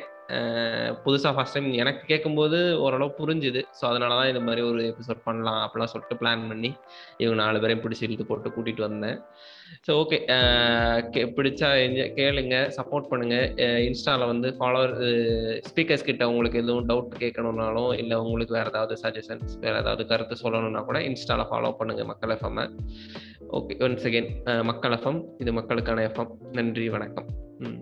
புதுசாக 1.04 1.32
ஃபர்ஸ்ட் 1.34 1.56
டைம் 1.56 1.68
எனக்கு 1.82 2.02
கேட்கும்போது 2.12 2.58
ஓரளவு 2.84 3.12
புரிஞ்சுது. 3.18 3.60
ஸோ 3.78 3.84
அதனால 3.90 4.16
தான் 4.20 4.30
இந்த 4.32 4.42
மாதிரி 4.46 4.62
ஒரு 4.70 4.80
எபிசோட் 4.92 5.20
பண்ணலாம் 5.28 5.60
அப்படிலாம் 5.66 5.92
சொல்லிட்டு 5.92 6.20
பிளான் 6.22 6.48
பண்ணி 6.52 6.70
இவங்க 7.22 7.36
நாலு 7.42 7.60
பேரையும் 7.64 7.84
பிடிச்சி 7.84 8.06
இழுத்து 8.06 8.26
போட்டு 8.30 8.54
கூட்டிகிட்டு 8.56 8.86
வந்தேன். 8.88 9.20
ஸோ 9.86 9.92
ஓகே 10.02 10.16
uh, 10.36 11.26
பிடிச்சா 11.36 11.68
கேளுங்க 12.18 12.56
சப்போர்ட் 12.76 13.10
பண்ணுங்க. 13.10 13.36
இன்ஸ்டாவில் 13.88 14.26
வந்து 14.26 14.48
ஃபாலோவர் 14.58 14.94
ஸ்பீக்கர்ஸ் 15.68 16.06
கிட்ட 16.08 16.28
உங்களுக்கு 16.28 16.60
எதுவும் 16.62 16.88
டவுட் 16.88 17.18
கேட்கணும்னாலும் 17.18 17.90
இல்லை 17.94 18.16
உங்களுக்கு 18.16 18.56
வேற 18.58 18.68
ஏதாவது 18.74 18.96
சஜஷன்ஸ் 19.04 19.54
வேற 19.60 19.74
ஏதாவது 19.78 20.06
கருத்து 20.06 20.42
சொல்லணும்னா 20.44 20.82
கூட 20.84 21.00
இன்ஸ்டாவில் 21.00 21.50
ஃபாலோ 21.52 21.72
பண்ணுங்க 21.80 22.04
மக்கள் 22.04 22.34
எஃப்எம் 22.36 22.62
ஓகே 23.50 23.76
ஒன்ஸ் 23.86 24.08
அகெயின் 24.10 24.30
மக்கள் 24.62 24.96
எஃப்எம் 24.98 25.20
இது 25.38 25.52
மக்களுக்கான 25.52 26.06
எஃப்எம் 26.10 26.32
நன்றி 26.52 26.88
வணக்கம். 26.88 27.28
ம். 27.58 27.78